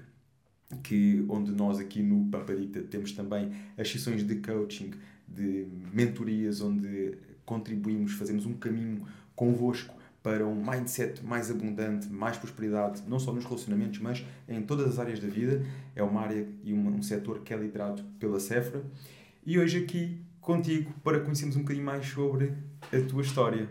que, 0.83 1.25
onde 1.29 1.51
nós 1.51 1.79
aqui 1.79 2.01
no 2.01 2.29
Paparita 2.29 2.81
temos 2.81 3.13
também 3.13 3.53
as 3.77 3.89
sessões 3.89 4.25
de 4.25 4.35
coaching 4.35 4.91
de 5.33 5.67
mentorias 5.93 6.61
onde 6.61 7.17
contribuímos, 7.45 8.13
fazemos 8.13 8.45
um 8.45 8.53
caminho 8.53 9.05
convosco 9.35 9.95
para 10.21 10.45
um 10.45 10.55
mindset 10.55 11.23
mais 11.23 11.49
abundante, 11.49 12.07
mais 12.09 12.37
prosperidade, 12.37 13.01
não 13.07 13.19
só 13.19 13.31
nos 13.31 13.45
relacionamentos, 13.45 13.99
mas 13.99 14.25
em 14.47 14.61
todas 14.61 14.87
as 14.87 14.99
áreas 14.99 15.19
da 15.19 15.27
vida. 15.27 15.65
É 15.95 16.03
uma 16.03 16.21
área 16.21 16.47
e 16.63 16.73
um, 16.73 16.87
um 16.89 17.01
setor 17.01 17.39
que 17.39 17.53
é 17.53 17.57
liderado 17.57 18.03
pela 18.19 18.39
Cefra. 18.39 18.83
E 19.45 19.57
hoje 19.57 19.83
aqui 19.83 20.21
contigo 20.41 20.93
para 21.03 21.19
conhecermos 21.21 21.55
um 21.55 21.61
bocadinho 21.61 21.85
mais 21.85 22.05
sobre 22.05 22.53
a 22.91 23.07
tua 23.07 23.21
história. 23.21 23.69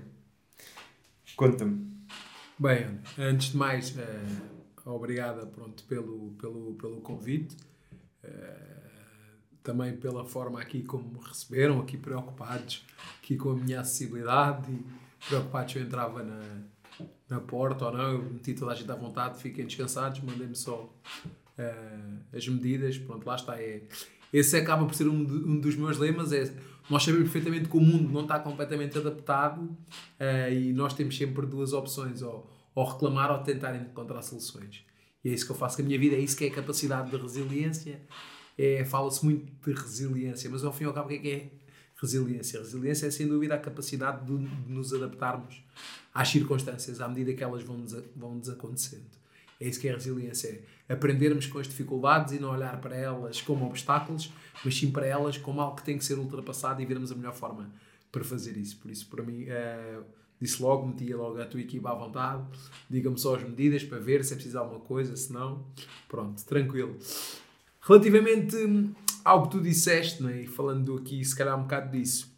Conta-me. 1.37 1.87
Bem, 2.59 2.99
antes 3.17 3.53
de 3.53 3.57
mais, 3.57 3.95
uh, 3.97 4.91
obrigada 4.91 5.47
pronto, 5.47 5.85
pelo, 5.85 6.31
pelo, 6.33 6.75
pelo 6.75 7.01
convite. 7.01 7.57
Uh, 8.25 8.78
também 9.69 9.95
pela 9.95 10.25
forma 10.25 10.59
aqui 10.59 10.83
como 10.83 11.05
me 11.05 11.19
receberam, 11.29 11.79
aqui 11.79 11.99
preocupados 11.99 12.87
aqui 13.23 13.37
com 13.37 13.51
a 13.51 13.55
minha 13.55 13.83
acessibilidade 13.83 14.67
preocupados 15.27 15.73
se 15.73 15.79
eu 15.79 15.85
entrava 15.85 16.23
na, 16.23 16.41
na 17.29 17.41
porta 17.41 17.85
ou 17.87 17.93
não. 17.93 18.13
Eu 18.13 18.23
meti 18.23 18.55
toda 18.55 18.73
a 18.73 18.75
gente 18.75 18.91
à 18.91 18.95
vontade, 18.95 19.39
fiquem 19.43 19.67
descansados, 19.67 20.21
mandei-me 20.21 20.55
só 20.55 20.91
uh, 21.25 22.37
as 22.37 22.49
medidas. 22.49 22.97
Pronto, 22.97 23.27
lá 23.27 23.35
está. 23.35 23.61
É, 23.61 23.83
esse 24.33 24.57
acaba 24.57 24.87
por 24.87 24.95
ser 24.95 25.07
um, 25.07 25.23
de, 25.23 25.35
um 25.35 25.61
dos 25.61 25.77
meus 25.77 25.99
lemas. 25.99 26.33
É, 26.33 26.51
nós 26.89 27.03
sabemos 27.03 27.31
perfeitamente 27.31 27.69
que 27.69 27.77
o 27.77 27.81
mundo 27.81 28.11
não 28.11 28.23
está 28.23 28.39
completamente 28.39 28.97
adaptado 28.97 29.61
uh, 29.61 30.53
e 30.53 30.73
nós 30.73 30.95
temos 30.95 31.15
sempre 31.15 31.45
duas 31.45 31.75
opções: 31.75 32.23
ou, 32.23 32.51
ou 32.75 32.85
reclamar 32.85 33.31
ou 33.31 33.39
tentar 33.39 33.77
encontrar 33.77 34.23
soluções. 34.23 34.83
E 35.23 35.29
é 35.29 35.33
isso 35.35 35.45
que 35.45 35.53
eu 35.53 35.57
faço 35.57 35.77
com 35.77 35.83
a 35.83 35.85
minha 35.85 35.99
vida, 35.99 36.17
é 36.17 36.21
isso 36.21 36.37
que 36.37 36.45
é 36.45 36.49
a 36.49 36.55
capacidade 36.55 37.11
de 37.11 37.17
resiliência. 37.17 38.01
É, 38.59 38.85
Fala-se 38.85 39.25
muito 39.25 39.47
de 39.65 39.73
resiliência, 39.73 40.51
mas 40.51 40.65
ao 40.65 40.73
fim 40.73 40.85
e 40.85 40.87
ao 40.89 40.93
cabo, 40.93 41.07
o 41.07 41.11
que 41.11 41.15
é 41.15 41.19
que 41.19 41.31
é 41.31 41.51
resiliência? 42.01 42.59
Resiliência 42.59 43.07
é 43.07 43.11
sem 43.11 43.29
dúvida 43.29 43.55
a 43.55 43.59
capacidade 43.59 44.27
de, 44.27 44.37
de 44.37 44.73
nos 44.73 44.93
adaptarmos 44.93 45.63
às 46.13 46.29
circunstâncias 46.29 47.01
à 47.01 47.09
medida 47.09 47.33
que 47.33 47.45
elas 47.45 47.63
vão, 47.63 47.85
vão 48.17 48.39
desacontecendo. 48.39 49.19
É 49.61 49.69
isso 49.69 49.81
que 49.81 49.89
é 49.89 49.93
resiliência, 49.93 50.63
é 50.89 50.93
aprendermos 50.93 51.47
com 51.47 51.59
as 51.59 51.67
dificuldades 51.67 52.33
e 52.33 52.39
não 52.39 52.51
olhar 52.51 52.81
para 52.81 52.97
elas 52.97 53.41
como 53.41 53.67
obstáculos, 53.67 54.33
mas 54.65 54.77
sim 54.77 54.91
para 54.91 55.05
elas 55.05 55.37
como 55.37 55.61
algo 55.61 55.77
que 55.77 55.85
tem 55.85 55.99
que 55.99 56.05
ser 56.05 56.19
ultrapassado 56.19 56.81
e 56.81 56.87
vermos 56.87 57.11
a 57.11 57.15
melhor 57.17 57.35
forma 57.35 57.69
para 58.13 58.23
fazer 58.23 58.57
isso. 58.57 58.77
Por 58.79 58.91
isso, 58.91 59.07
para 59.09 59.23
mim, 59.23 59.47
é, 59.49 59.99
disse 60.41 60.63
logo, 60.63 60.87
metia 60.87 61.17
logo 61.17 61.41
a 61.41 61.45
tua 61.45 61.61
equipa 61.61 61.91
à 61.91 61.95
vontade, 61.95 62.45
diga-me 62.89 63.19
só 63.19 63.35
as 63.35 63.43
medidas 63.43 63.83
para 63.83 63.99
ver 63.99 64.25
se 64.25 64.33
é 64.33 64.37
preciso 64.37 64.59
alguma 64.59 64.81
coisa, 64.81 65.17
se 65.17 65.33
não, 65.33 65.67
pronto, 66.09 66.45
tranquilo. 66.45 66.97
Relativamente 67.81 68.57
ao 69.25 69.45
que 69.45 69.51
tu 69.51 69.63
disseste, 69.63 70.23
né, 70.23 70.43
e 70.43 70.47
falando 70.47 70.97
aqui 70.97 71.25
se 71.25 71.37
calhar 71.37 71.59
um 71.59 71.63
bocado 71.63 71.97
disso, 71.97 72.35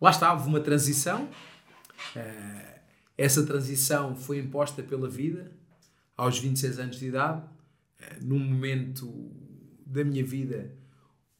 lá 0.00 0.32
houve 0.32 0.48
uma 0.48 0.60
transição, 0.60 1.24
uh, 1.24 2.80
essa 3.16 3.44
transição 3.44 4.16
foi 4.16 4.38
imposta 4.38 4.82
pela 4.82 5.08
vida, 5.08 5.52
aos 6.16 6.38
26 6.38 6.78
anos 6.78 6.98
de 6.98 7.06
idade, 7.06 7.42
uh, 7.42 8.24
num 8.24 8.38
momento 8.38 9.30
da 9.84 10.04
minha 10.04 10.24
vida 10.24 10.78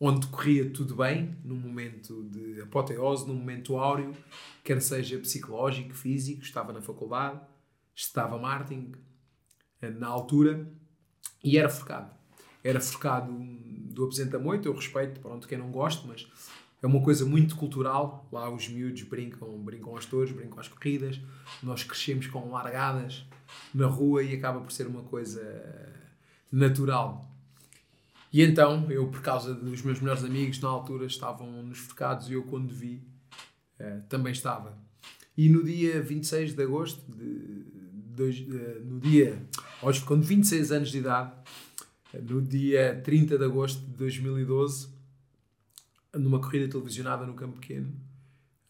onde 0.00 0.26
corria 0.28 0.70
tudo 0.70 0.97
bem, 0.97 1.37
num 1.44 1.56
momento 1.56 2.25
de 2.25 2.62
apoteose, 2.62 3.28
num 3.28 3.35
momento 3.35 3.76
áureo, 3.76 4.16
quer 4.64 4.80
seja 4.80 5.18
psicológico, 5.18 5.92
físico, 5.92 6.42
estava 6.42 6.73
na 6.73 6.80
faculdade, 6.80 7.38
estava 7.94 8.38
marketing 8.38 8.92
eh, 9.82 9.90
na 9.90 10.06
altura 10.06 10.66
e 11.44 11.59
era 11.59 11.68
focado. 11.68 12.19
Era 12.62 12.81
focado 12.81 13.33
do 13.33 14.05
Apresenta 14.05 14.38
Moito, 14.38 14.69
eu 14.69 14.75
respeito, 14.75 15.21
pronto, 15.21 15.49
quem 15.49 15.59
não 15.59 15.71
gosta, 15.71 16.07
mas 16.07 16.26
é 16.83 16.87
uma 16.87 17.02
coisa 17.02 17.26
muito 17.26 17.57
cultural. 17.57 18.26
Lá 18.33 18.49
os 18.50 18.69
miúdos 18.69 19.02
brincam, 19.02 19.49
brincam 19.59 19.95
aos 19.95 20.07
touros, 20.07 20.33
brincam 20.33 20.59
às 20.59 20.69
corridas. 20.69 21.21
Nós 21.62 21.83
crescemos 21.83 22.26
com 22.26 22.50
largadas 22.50 23.25
na 23.75 23.87
rua 23.87 24.23
e 24.23 24.35
acaba 24.35 24.61
por 24.61 24.73
ser 24.73 24.87
uma 24.87 25.02
coisa 25.02 25.43
natural. 26.50 27.29
E 28.33 28.43
então, 28.43 28.90
eu, 28.90 29.09
por 29.09 29.23
causa 29.23 29.55
dos 29.55 29.83
meus 29.83 30.00
melhores 30.00 30.25
amigos, 30.25 30.61
na 30.61 30.69
altura 30.69 31.05
estavam 31.05 31.50
nos 31.64 31.79
focados 31.79 32.31
e 32.31 32.35
eu, 32.35 32.45
quando 32.45 32.73
vi, 32.73 33.02
uh, 33.81 34.02
também 34.09 34.33
estava. 34.33 34.79
E 35.37 35.49
no 35.49 35.64
dia 35.64 36.00
26 36.00 36.55
de 36.55 36.62
agosto, 36.62 37.02
de, 37.11 37.64
de, 38.14 38.45
de, 38.45 38.81
no 38.85 39.00
dia, 39.00 39.43
aos, 39.83 39.99
com 39.99 40.21
26 40.21 40.71
anos 40.71 40.90
de 40.90 40.99
idade, 40.99 41.33
no 42.14 42.43
dia 42.43 43.00
30 43.05 43.38
de 43.38 43.45
agosto 43.45 43.81
de 43.81 43.97
2012, 43.97 44.88
numa 46.14 46.40
corrida 46.40 46.69
televisionada 46.69 47.25
no 47.25 47.35
Campo 47.35 47.61
Pequeno, 47.61 47.93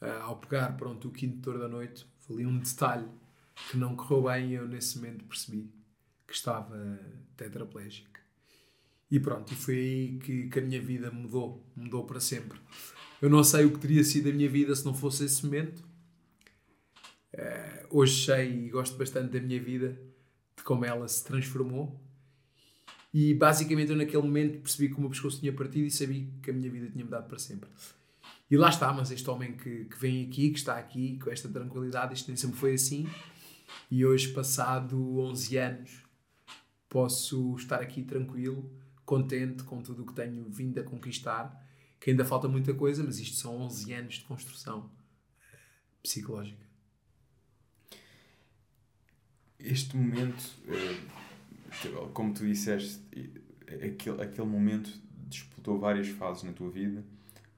uh, 0.01 0.23
ao 0.23 0.37
pegar 0.37 0.77
pronto, 0.77 1.09
o 1.09 1.11
quinto 1.11 1.39
tour 1.41 1.59
da 1.59 1.69
noite, 1.69 2.07
ali 2.29 2.45
um 2.45 2.59
detalhe 2.59 3.09
que 3.71 3.77
não 3.77 3.97
correu 3.97 4.25
bem 4.25 4.51
e 4.51 4.55
eu 4.55 4.69
nesse 4.69 4.99
momento 4.99 5.25
percebi 5.25 5.71
que 6.27 6.35
estava 6.35 6.99
tetraplégico. 7.37 8.09
E 9.11 9.19
pronto, 9.19 9.53
e 9.53 9.57
foi 9.57 9.75
aí 9.75 10.19
que, 10.19 10.49
que 10.49 10.59
a 10.59 10.63
minha 10.63 10.81
vida 10.81 11.11
mudou, 11.11 11.67
mudou 11.75 12.05
para 12.05 12.21
sempre. 12.21 12.61
Eu 13.21 13.29
não 13.29 13.43
sei 13.43 13.65
o 13.65 13.73
que 13.73 13.81
teria 13.81 14.05
sido 14.05 14.29
a 14.29 14.33
minha 14.33 14.49
vida 14.49 14.75
se 14.75 14.85
não 14.85 14.95
fosse 14.95 15.25
esse 15.25 15.45
momento. 15.45 15.83
Uh, 17.35 17.87
hoje 17.91 18.25
sei 18.25 18.67
e 18.67 18.71
gosto 18.71 18.97
bastante 18.97 19.33
da 19.33 19.41
minha 19.41 19.61
vida, 19.61 20.01
de 20.57 20.63
como 20.63 20.85
ela 20.85 21.09
se 21.09 21.25
transformou. 21.25 22.01
E 23.12 23.35
basicamente 23.35 23.90
eu 23.90 23.97
naquele 23.97 24.23
momento 24.23 24.61
percebi 24.61 24.88
que 24.88 24.97
o 24.97 25.00
meu 25.00 25.11
pescoço 25.11 25.40
tinha 25.40 25.52
partido 25.52 25.87
e 25.87 25.90
sabia 25.90 26.26
que 26.43 26.50
a 26.50 26.52
minha 26.52 26.71
vida 26.71 26.88
tinha 26.90 27.05
mudado 27.05 27.26
para 27.26 27.38
sempre. 27.38 27.69
E 28.50 28.57
lá 28.57 28.69
está, 28.69 28.93
mas 28.93 29.11
este 29.11 29.29
homem 29.31 29.57
que, 29.57 29.85
que 29.85 29.99
vem 29.99 30.25
aqui, 30.26 30.50
que 30.50 30.59
está 30.59 30.76
aqui, 30.76 31.19
com 31.19 31.31
esta 31.31 31.49
tranquilidade, 31.49 32.14
isto 32.14 32.29
nem 32.29 32.37
sempre 32.37 32.57
foi 32.57 32.75
assim. 32.75 33.09
E 33.90 34.05
hoje, 34.05 34.33
passado 34.33 35.19
11 35.19 35.57
anos, 35.57 36.02
posso 36.88 37.55
estar 37.57 37.81
aqui 37.81 38.02
tranquilo 38.02 38.71
contente 39.05 39.64
com 39.64 39.83
tudo 39.83 40.02
o 40.02 40.07
que 40.07 40.14
tenho 40.14 40.49
vindo 40.50 40.79
a 40.79 40.85
conquistar, 40.85 41.67
que 41.99 42.11
ainda 42.11 42.25
falta 42.25 42.49
muita 42.49 42.73
coisa, 42.75 43.02
mas 43.02 43.19
isto 43.19 43.37
são 43.37 43.57
11 43.62 43.93
anos 43.93 44.14
de 44.14 44.25
construção 44.25 44.90
eh, 45.52 45.57
psicológica. 46.02 46.64
Este 49.59 49.97
momento, 49.97 50.45
eh, 50.69 51.00
como 52.12 52.33
tu 52.33 52.47
disseste, 52.47 53.00
aquele, 53.67 54.23
aquele 54.23 54.47
momento 54.47 54.91
disputou 55.29 55.79
várias 55.79 56.09
fases 56.09 56.43
na 56.43 56.53
tua 56.53 56.71
vida, 56.71 57.05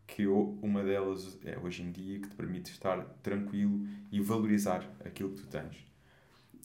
que 0.06 0.26
uma 0.26 0.82
delas 0.82 1.38
é 1.44 1.58
hoje 1.58 1.82
em 1.82 1.90
dia 1.90 2.20
que 2.20 2.28
te 2.28 2.36
permite 2.36 2.70
estar 2.70 3.02
tranquilo 3.22 3.86
e 4.10 4.20
valorizar 4.20 4.86
aquilo 5.04 5.30
que 5.30 5.40
tu 5.40 5.46
tens. 5.46 5.76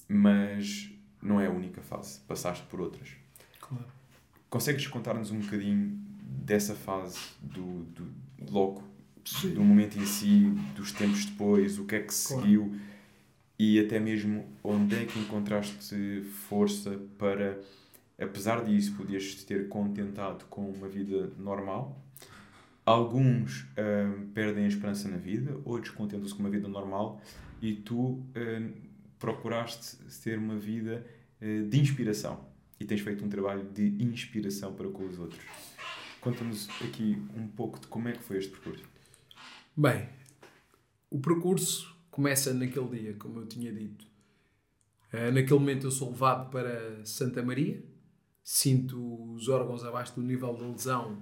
Mas 0.08 0.92
não 1.22 1.39
é 1.39 1.48
a 1.48 1.50
única 1.51 1.82
fase, 1.82 2.20
passaste 2.22 2.66
por 2.68 2.82
outras. 2.82 3.10
Claro. 3.62 3.86
Consegues 4.50 4.86
contar-nos 4.88 5.32
um 5.32 5.39
bocadinho 5.39 5.98
dessa 6.46 6.75
fase 6.75 7.20
do, 7.42 7.84
do 7.86 8.12
logo, 8.50 8.84
Sim. 9.24 9.54
do 9.54 9.63
momento 9.63 9.98
em 9.98 10.06
si, 10.06 10.50
dos 10.75 10.92
tempos 10.92 11.25
depois, 11.25 11.80
o 11.80 11.86
que 11.86 11.96
é 11.96 12.01
que 12.01 12.13
seguiu 12.13 12.68
claro. 12.68 12.82
E 13.60 13.80
até 13.80 14.00
mesmo 14.00 14.46
onde 14.64 14.96
é 14.96 15.06
que 15.06 15.20
encontraste 15.20 16.22
força 16.48 17.00
para, 17.18 17.60
apesar 18.20 18.64
disso, 18.64 18.96
podias 18.96 19.34
ter 19.44 19.68
contentado 19.68 20.46
com 20.46 20.70
uma 20.70 20.88
vida 20.88 21.32
normal? 21.38 22.00
Alguns 22.86 23.64
uh, 23.64 24.26
perdem 24.34 24.66
a 24.66 24.68
esperança 24.68 25.10
na 25.10 25.18
vida, 25.18 25.60
outros 25.66 25.94
contentam-se 25.94 26.34
com 26.34 26.40
uma 26.40 26.50
vida 26.50 26.68
normal 26.68 27.22
e 27.62 27.74
tu 27.74 28.12
uh, 28.12 28.24
procuraste 29.20 29.98
ter 30.24 30.38
uma 30.38 30.56
vida 30.56 31.06
uh, 31.42 31.68
de 31.68 31.80
inspiração 31.80 32.46
e 32.80 32.86
tens 32.86 33.02
feito 33.02 33.26
um 33.26 33.30
trabalho 33.30 33.64
de 33.74 34.02
inspiração 34.02 34.74
para 34.74 34.88
com 34.88 35.06
os 35.06 35.20
outros. 35.20 35.42
Conta-nos 36.22 36.70
aqui 36.82 37.22
um 37.36 37.48
pouco 37.48 37.80
de 37.80 37.88
como 37.88 38.08
é 38.08 38.12
que 38.12 38.24
foi 38.24 38.38
este 38.38 38.52
percurso. 38.52 38.84
Bem, 39.76 40.08
o 41.10 41.20
percurso 41.20 41.97
começa 42.18 42.52
naquele 42.52 43.00
dia, 43.00 43.14
como 43.14 43.42
eu 43.42 43.46
tinha 43.46 43.72
dito. 43.72 44.04
Uh, 45.14 45.32
naquele 45.32 45.60
momento 45.60 45.86
eu 45.86 45.92
sou 45.92 46.10
levado 46.10 46.50
para 46.50 47.06
Santa 47.06 47.44
Maria, 47.44 47.80
sinto 48.44 49.36
os 49.36 49.48
órgãos 49.48 49.84
abaixo 49.84 50.16
do 50.16 50.24
nível 50.24 50.52
da 50.52 50.66
lesão 50.66 51.22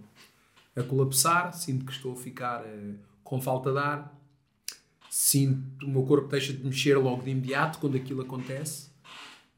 a 0.74 0.82
colapsar, 0.82 1.54
sinto 1.54 1.86
que 1.86 1.92
estou 1.92 2.14
a 2.14 2.16
ficar 2.16 2.64
uh, 2.64 2.96
com 3.25 3.42
falta 3.42 3.74
de 3.74 3.78
ar, 3.78 4.22
sinto 5.10 5.86
o 5.86 5.90
meu 5.90 6.04
corpo 6.04 6.30
deixa 6.30 6.54
de 6.54 6.64
mexer 6.64 6.98
logo 6.98 7.24
de 7.24 7.32
imediato 7.32 7.78
quando 7.80 7.98
aquilo 7.98 8.22
acontece 8.22 8.90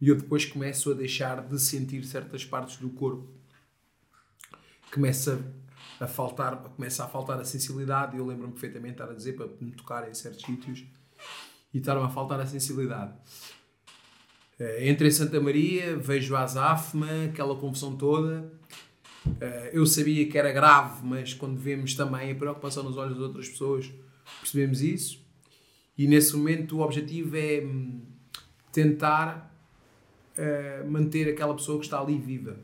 e 0.01 0.09
eu 0.09 0.15
depois 0.15 0.43
começo 0.43 0.89
a 0.89 0.95
deixar 0.95 1.47
de 1.47 1.59
sentir 1.59 2.03
certas 2.03 2.43
partes 2.43 2.77
do 2.77 2.89
corpo. 2.89 3.27
Começa 4.91 5.39
a 5.99 6.07
faltar, 6.07 6.57
começa 6.57 7.03
a 7.03 7.07
faltar 7.07 7.39
a 7.39 7.45
sensibilidade 7.45 8.15
e 8.15 8.19
eu 8.19 8.25
lembro-me 8.25 8.53
perfeitamente 8.53 8.95
de 8.95 9.01
estar 9.03 9.13
a 9.13 9.15
dizer 9.15 9.33
para 9.33 9.47
me 9.61 9.71
tocar 9.71 10.09
em 10.09 10.15
certos 10.15 10.43
sítios 10.43 10.83
e 11.73 11.77
estar-me 11.77 12.03
a 12.03 12.09
faltar 12.09 12.39
a 12.39 12.45
sensibilidade. 12.45 13.13
Uh, 14.59 14.89
entrei 14.89 15.09
em 15.09 15.11
Santa 15.11 15.39
Maria, 15.39 15.97
vejo 15.97 16.35
a 16.35 16.41
azáfama, 16.41 17.25
aquela 17.25 17.55
confusão 17.55 17.95
toda. 17.95 18.51
Uh, 19.25 19.69
eu 19.71 19.85
sabia 19.85 20.27
que 20.27 20.37
era 20.37 20.51
grave, 20.51 21.05
mas 21.05 21.33
quando 21.33 21.57
vemos 21.59 21.93
também 21.93 22.31
a 22.31 22.35
preocupação 22.35 22.83
nos 22.83 22.97
olhos 22.97 23.15
de 23.15 23.21
outras 23.21 23.47
pessoas, 23.49 23.91
percebemos 24.39 24.81
isso. 24.81 25.25
E 25.97 26.07
nesse 26.07 26.35
momento 26.35 26.77
o 26.77 26.81
objetivo 26.81 27.35
é 27.35 27.61
hum, 27.63 28.01
tentar 28.71 29.53
uh, 30.37 30.89
manter 30.89 31.29
aquela 31.29 31.53
pessoa 31.53 31.79
que 31.79 31.85
está 31.85 31.99
ali 31.99 32.17
viva. 32.17 32.57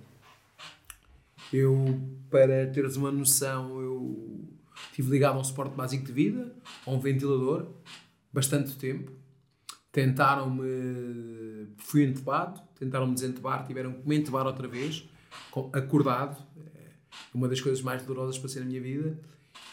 Eu, 1.51 1.99
para 2.31 2.67
teres 2.67 2.95
uma 2.95 3.11
noção, 3.11 3.79
eu 3.79 4.49
estive 4.89 5.11
ligado 5.11 5.37
a 5.37 5.39
um 5.39 5.43
suporte 5.43 5.75
básico 5.75 6.05
de 6.05 6.11
vida, 6.11 6.55
a 6.85 6.89
um 6.89 6.99
ventilador, 6.99 7.67
bastante 8.33 8.75
tempo. 8.75 9.11
Tentaram-me. 9.91 11.67
Fui 11.77 12.03
entubado, 12.03 12.59
tentaram-me 12.77 13.13
desentubar, 13.13 13.65
tiveram 13.65 13.93
que 13.93 14.07
me 14.07 14.17
entubar 14.17 14.45
outra 14.47 14.67
vez, 14.67 15.07
acordado. 15.71 16.43
É 16.75 16.89
uma 17.33 17.47
das 17.47 17.61
coisas 17.61 17.81
mais 17.81 18.01
dolorosas 18.03 18.39
para 18.39 18.49
ser 18.49 18.61
na 18.61 18.65
minha 18.65 18.81
vida. 18.81 19.19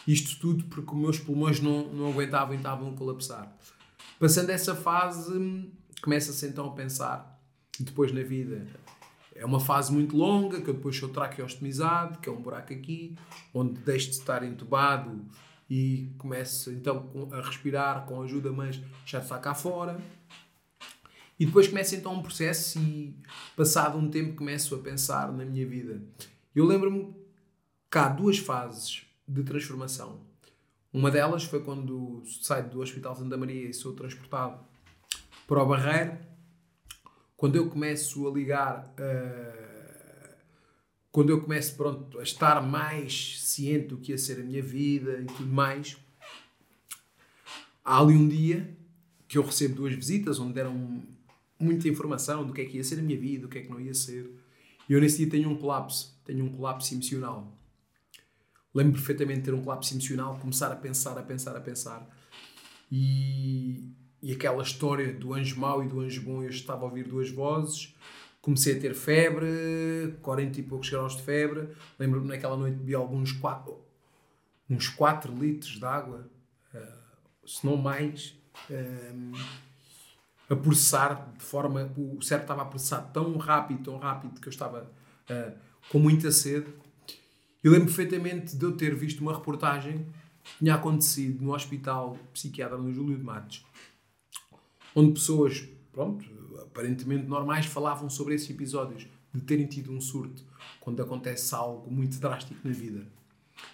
Isto 0.07 0.39
tudo 0.39 0.63
porque 0.65 0.95
meus 0.95 1.19
pulmões 1.19 1.59
não, 1.59 1.91
não 1.91 2.09
aguentavam 2.09 2.53
e 2.53 2.57
estavam 2.57 2.89
a 2.89 2.93
colapsar. 2.93 3.51
Passando 4.19 4.51
essa 4.51 4.75
fase, 4.75 5.71
começa-se 6.01 6.45
então 6.47 6.67
a 6.67 6.71
pensar 6.71 7.41
depois 7.79 8.11
na 8.11 8.21
vida 8.21 8.67
é 9.41 9.45
uma 9.45 9.59
fase 9.59 9.91
muito 9.91 10.15
longa, 10.15 10.61
que 10.61 10.69
eu 10.69 10.73
depois 10.73 10.95
sou 10.95 11.09
traqueostomizado, 11.09 12.19
que 12.19 12.29
é 12.29 12.31
um 12.31 12.41
buraco 12.41 12.71
aqui, 12.73 13.15
onde 13.53 13.79
deixo 13.79 14.09
de 14.09 14.17
estar 14.17 14.43
entubado 14.43 15.25
e 15.73 16.13
começo 16.17 16.69
então 16.69 17.29
a 17.31 17.39
respirar 17.39 18.05
com 18.05 18.21
ajuda, 18.21 18.51
mas 18.51 18.81
já 19.05 19.19
está 19.19 19.39
cá 19.39 19.55
fora. 19.55 20.01
E 21.39 21.45
depois 21.45 21.69
começa 21.69 21.95
então 21.95 22.13
um 22.13 22.21
processo 22.21 22.77
e, 22.77 23.15
passado 23.55 23.97
um 23.97 24.11
tempo, 24.11 24.35
começo 24.35 24.75
a 24.75 24.79
pensar 24.79 25.31
na 25.31 25.45
minha 25.45 25.65
vida. 25.65 26.01
Eu 26.53 26.65
lembro-me 26.65 27.15
que 27.89 27.97
há 27.97 28.09
duas 28.09 28.37
fases 28.37 29.05
de 29.25 29.43
transformação. 29.43 30.19
Uma 30.91 31.09
delas 31.09 31.45
foi 31.45 31.63
quando 31.63 32.21
saio 32.25 32.69
do 32.69 32.81
Hospital 32.81 33.15
Santa 33.15 33.37
Maria 33.37 33.69
e 33.69 33.73
sou 33.73 33.93
transportado 33.93 34.59
para 35.47 35.63
o 35.63 35.65
Barreiro. 35.65 36.17
Quando 37.37 37.55
eu 37.55 37.69
começo 37.69 38.27
a 38.27 38.31
ligar, 38.31 38.93
uh, 38.99 39.60
quando 41.11 41.29
eu 41.29 41.41
começo 41.41 41.75
pronto, 41.75 42.19
a 42.19 42.23
estar 42.23 42.61
mais 42.65 43.41
ciente 43.41 43.87
do 43.87 43.97
que 43.97 44.11
ia 44.11 44.17
ser 44.17 44.39
a 44.39 44.43
minha 44.43 44.63
vida 44.63 45.19
e 45.21 45.25
tudo 45.25 45.51
mais, 45.51 45.97
há 47.83 47.99
ali 47.99 48.13
um 48.13 48.27
dia 48.27 48.77
que 49.27 49.37
eu 49.37 49.43
recebo 49.43 49.75
duas 49.75 49.93
visitas 49.93 50.39
onde 50.39 50.53
deram 50.53 51.03
muita 51.59 51.87
informação 51.87 52.45
do 52.45 52.53
que 52.53 52.61
é 52.61 52.65
que 52.65 52.77
ia 52.77 52.83
ser 52.83 52.99
a 52.99 53.01
minha 53.01 53.19
vida, 53.19 53.43
do 53.43 53.49
que 53.49 53.59
é 53.59 53.61
que 53.61 53.69
não 53.69 53.79
ia 53.79 53.93
ser. 53.93 54.31
E 54.87 54.93
eu 54.93 55.01
nesse 55.01 55.17
dia 55.17 55.29
tenho 55.29 55.49
um 55.49 55.57
colapso, 55.57 56.17
tenho 56.25 56.45
um 56.45 56.49
colapso 56.49 56.93
emocional. 56.93 57.57
Lembro 58.73 58.93
perfeitamente 58.93 59.39
de 59.39 59.45
ter 59.45 59.53
um 59.53 59.61
colapso 59.61 59.93
emocional, 59.93 60.39
começar 60.39 60.71
a 60.71 60.75
pensar, 60.75 61.17
a 61.17 61.23
pensar, 61.23 61.55
a 61.57 61.61
pensar. 61.61 62.09
E, 62.89 63.93
e 64.21 64.31
aquela 64.31 64.63
história 64.63 65.13
do 65.13 65.33
anjo 65.33 65.59
mau 65.59 65.83
e 65.83 65.87
do 65.87 65.99
anjo 65.99 66.21
bom, 66.21 66.41
eu 66.41 66.49
estava 66.49 66.81
a 66.81 66.85
ouvir 66.85 67.05
duas 67.05 67.29
vozes. 67.29 67.93
Comecei 68.41 68.77
a 68.77 68.79
ter 68.79 68.95
febre, 68.95 70.17
40 70.21 70.59
e 70.59 70.63
poucos 70.63 70.89
graus 70.89 71.15
de 71.15 71.23
febre. 71.23 71.69
Lembro-me 71.99 72.27
naquela 72.27 72.57
noite 72.57 72.75
bebi 72.75 72.95
alguns 72.95 73.31
4, 73.33 73.77
uns 74.69 74.89
4 74.89 75.33
litros 75.33 75.77
de 75.77 75.85
água, 75.85 76.27
uh, 76.73 77.47
se 77.47 77.65
não 77.65 77.77
mais. 77.77 78.35
Um, 78.69 79.31
a 80.51 80.55
processar 80.55 81.33
de 81.37 81.43
forma. 81.43 81.89
O 81.95 82.21
cérebro 82.21 82.43
estava 82.43 82.61
a 82.63 82.65
processar 82.65 83.01
tão 83.13 83.37
rápido, 83.37 83.83
tão 83.83 83.97
rápido, 83.97 84.39
que 84.41 84.47
eu 84.47 84.51
estava 84.51 84.83
uh, 85.29 85.57
com 85.89 85.97
muita 85.97 86.29
sede. 86.29 86.67
Eu 87.63 87.71
lembro 87.71 87.87
perfeitamente 87.87 88.57
de 88.57 88.65
eu 88.65 88.75
ter 88.75 88.93
visto 88.93 89.21
uma 89.21 89.33
reportagem 89.33 90.05
que 90.43 90.57
tinha 90.57 90.75
acontecido 90.75 91.43
no 91.43 91.53
hospital 91.53 92.17
psiquiatra 92.33 92.77
no 92.77 92.91
Júlio 92.91 93.17
de 93.17 93.23
Matos, 93.23 93.65
onde 94.95 95.13
pessoas, 95.13 95.69
pronto, 95.93 96.25
aparentemente 96.59 97.27
normais, 97.27 97.65
falavam 97.65 98.09
sobre 98.09 98.35
esses 98.35 98.49
episódios 98.49 99.07
de 99.33 99.41
terem 99.41 99.65
tido 99.65 99.91
um 99.91 100.01
surto 100.01 100.43
quando 100.79 101.01
acontece 101.01 101.53
algo 101.55 101.89
muito 101.89 102.19
drástico 102.19 102.59
na 102.63 102.73
vida. 102.73 103.05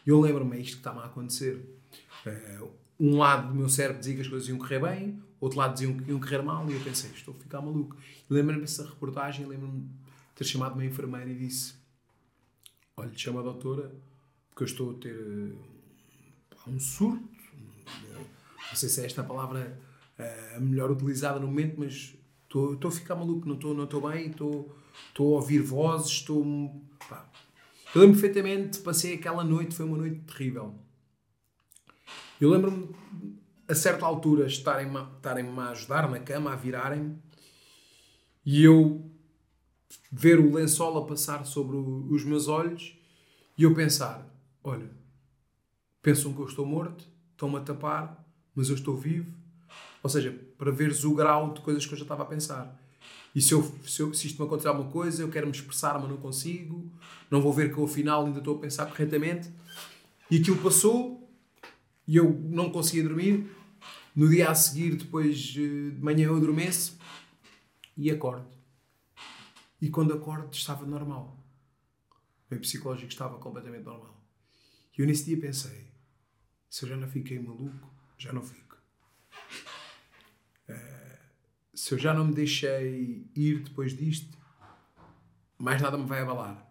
Eu 0.05 0.19
lembro-me, 0.19 0.57
é 0.57 0.59
isto 0.59 0.73
que 0.73 0.79
estava 0.79 1.01
a 1.01 1.05
acontecer. 1.05 1.65
Uh, 2.25 2.69
um 2.99 3.17
lado 3.17 3.49
do 3.49 3.55
meu 3.55 3.69
cérebro 3.69 3.99
dizia 3.99 4.15
que 4.15 4.21
as 4.21 4.27
coisas 4.27 4.47
iam 4.49 4.57
correr 4.57 4.79
bem, 4.79 5.21
outro 5.39 5.57
lado 5.57 5.73
diziam 5.73 5.95
que 5.97 6.09
iam 6.09 6.19
correr 6.19 6.41
mal, 6.41 6.69
e 6.69 6.73
eu 6.73 6.79
pensei, 6.81 7.09
estou 7.11 7.33
a 7.33 7.37
ficar 7.37 7.61
maluco. 7.61 7.95
Lembro-me 8.29 8.61
dessa 8.61 8.85
reportagem, 8.85 9.45
lembro-me 9.45 9.81
de 9.81 9.89
ter 10.35 10.43
chamado 10.43 10.73
uma 10.73 10.85
enfermeira 10.85 11.29
e 11.29 11.35
disse: 11.35 11.75
Olha, 12.95 13.11
chama 13.15 13.39
a 13.39 13.43
doutora, 13.43 13.95
porque 14.49 14.63
eu 14.63 14.67
estou 14.67 14.91
a 14.91 14.93
ter 14.95 15.15
uh, 15.15 15.57
um 16.67 16.79
surto. 16.79 17.37
Não 18.69 18.75
sei 18.75 18.89
se 18.89 19.01
é 19.01 19.05
esta 19.05 19.21
a 19.21 19.23
palavra 19.23 19.79
uh, 20.19 20.57
a 20.57 20.59
melhor 20.59 20.91
utilizada 20.91 21.39
no 21.39 21.47
momento, 21.47 21.75
mas 21.77 22.16
estou, 22.47 22.89
a 22.89 22.91
ficar 22.91 23.15
maluco, 23.15 23.47
não 23.47 23.55
estou, 23.55 23.73
não 23.73 23.83
estou 23.83 24.09
bem, 24.09 24.27
estou, 24.27 24.75
a 25.17 25.21
ouvir 25.21 25.59
vozes, 25.59 26.11
estou. 26.11 26.43
Eu 27.95 28.01
lembro 28.01 28.19
perfeitamente, 28.19 28.79
passei 28.79 29.13
aquela 29.13 29.43
noite, 29.43 29.75
foi 29.75 29.85
uma 29.85 29.97
noite 29.97 30.19
terrível 30.21 30.75
eu 32.39 32.51
lembro-me, 32.51 32.95
a 33.67 33.73
certa 33.73 34.05
altura, 34.05 34.45
estarem-me 34.45 35.01
estarem 35.15 35.47
a 35.57 35.69
ajudar 35.69 36.09
na 36.09 36.19
cama, 36.19 36.53
a 36.53 36.55
virarem-me, 36.55 37.17
e 38.45 38.63
eu 38.63 39.11
ver 40.11 40.39
o 40.39 40.53
lençol 40.53 40.97
a 40.97 41.05
passar 41.05 41.45
sobre 41.45 41.75
os 41.75 42.23
meus 42.23 42.47
olhos 42.47 42.95
e 43.57 43.63
eu 43.63 43.73
pensar: 43.73 44.25
olha, 44.63 44.89
pensam 46.01 46.31
que 46.31 46.39
eu 46.39 46.45
estou 46.45 46.65
morto, 46.65 47.03
estão-me 47.31 47.57
a 47.57 47.61
tapar, 47.61 48.23
mas 48.55 48.69
eu 48.69 48.75
estou 48.75 48.95
vivo. 48.95 49.33
Ou 50.03 50.09
seja, 50.09 50.39
para 50.57 50.71
veres 50.71 51.03
o 51.03 51.13
grau 51.13 51.53
de 51.53 51.61
coisas 51.61 51.85
que 51.85 51.93
eu 51.93 51.97
já 51.97 52.03
estava 52.03 52.23
a 52.23 52.25
pensar. 52.25 52.81
E 53.35 53.41
se, 53.41 53.53
eu, 53.53 53.63
se, 53.85 54.01
eu, 54.01 54.13
se 54.13 54.27
isto 54.27 54.41
me 54.41 54.47
acontecer 54.47 54.67
alguma 54.67 54.89
coisa, 54.89 55.21
eu 55.21 55.29
quero 55.29 55.45
me 55.45 55.51
expressar, 55.51 55.99
mas 55.99 56.09
não 56.09 56.17
consigo, 56.17 56.91
não 57.29 57.41
vou 57.41 57.53
ver 57.53 57.71
que 57.71 57.79
eu 57.79 57.85
afinal 57.85 58.25
ainda 58.25 58.39
estou 58.39 58.57
a 58.57 58.59
pensar 58.59 58.87
corretamente. 58.87 59.51
E 60.31 60.37
aquilo 60.37 60.57
passou, 60.57 61.29
e 62.07 62.15
eu 62.15 62.31
não 62.49 62.71
conseguia 62.71 63.03
dormir. 63.03 63.47
No 64.15 64.27
dia 64.27 64.49
a 64.49 64.55
seguir, 64.55 64.95
depois 64.95 65.53
eh, 65.55 65.91
de 65.91 66.01
manhã, 66.01 66.27
eu 66.27 66.35
adormeço 66.35 66.97
e 67.95 68.09
acordo. 68.09 68.47
E 69.79 69.89
quando 69.89 70.13
acordo, 70.13 70.51
estava 70.51 70.85
normal. 70.85 71.37
O 72.49 72.53
meu 72.53 72.59
psicológico 72.59 73.11
estava 73.11 73.37
completamente 73.37 73.83
normal. 73.83 74.17
E 74.97 75.01
eu 75.01 75.05
nesse 75.05 75.25
dia 75.25 75.39
pensei: 75.39 75.91
se 76.69 76.83
eu 76.83 76.89
já 76.89 76.97
não 76.97 77.07
fiquei 77.07 77.37
maluco, 77.37 77.87
já 78.17 78.33
não 78.33 78.41
fico. 78.41 78.77
Uh, 80.67 81.17
se 81.77 81.93
eu 81.93 81.97
já 81.99 82.11
não 82.11 82.25
me 82.25 82.33
deixei 82.33 83.23
ir 83.35 83.59
depois 83.59 83.95
disto, 83.95 84.35
mais 85.59 85.79
nada 85.79 85.95
me 85.95 86.07
vai 86.07 86.21
abalar. 86.21 86.67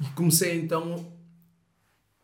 E 0.00 0.06
comecei 0.14 0.58
então 0.58 1.12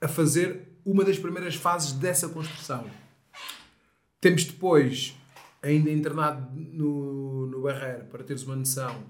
a 0.01 0.09
fazer 0.09 0.79
uma 0.83 1.05
das 1.05 1.18
primeiras 1.18 1.57
fases 1.57 1.92
dessa 1.92 2.27
construção. 2.31 2.90
Temos 4.18 4.44
depois, 4.44 5.14
ainda 5.62 5.90
internado 5.90 6.59
no, 6.59 7.49
no 7.49 7.61
Barreiro, 7.61 8.07
para 8.07 8.25
teres 8.25 8.44
uma 8.44 8.57
noção, 8.57 9.05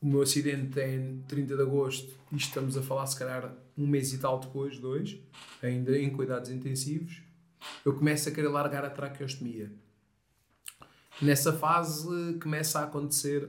o 0.00 0.06
meu 0.06 0.22
acidente 0.22 0.78
é 0.78 0.94
em 0.94 1.20
30 1.26 1.56
de 1.56 1.62
agosto 1.62 2.16
e 2.30 2.36
estamos 2.36 2.76
a 2.76 2.82
falar, 2.82 3.08
se 3.08 3.18
calhar, 3.18 3.52
um 3.76 3.88
mês 3.88 4.12
e 4.12 4.18
tal 4.18 4.38
depois, 4.38 4.78
dois, 4.78 5.18
ainda 5.60 5.98
em 5.98 6.10
cuidados 6.10 6.48
intensivos, 6.48 7.22
eu 7.84 7.92
começo 7.92 8.28
a 8.28 8.32
querer 8.32 8.48
largar 8.48 8.84
a 8.84 8.90
traqueostomia. 8.90 9.72
Nessa 11.22 11.52
fase 11.52 12.38
começa 12.40 12.80
a 12.80 12.84
acontecer, 12.84 13.48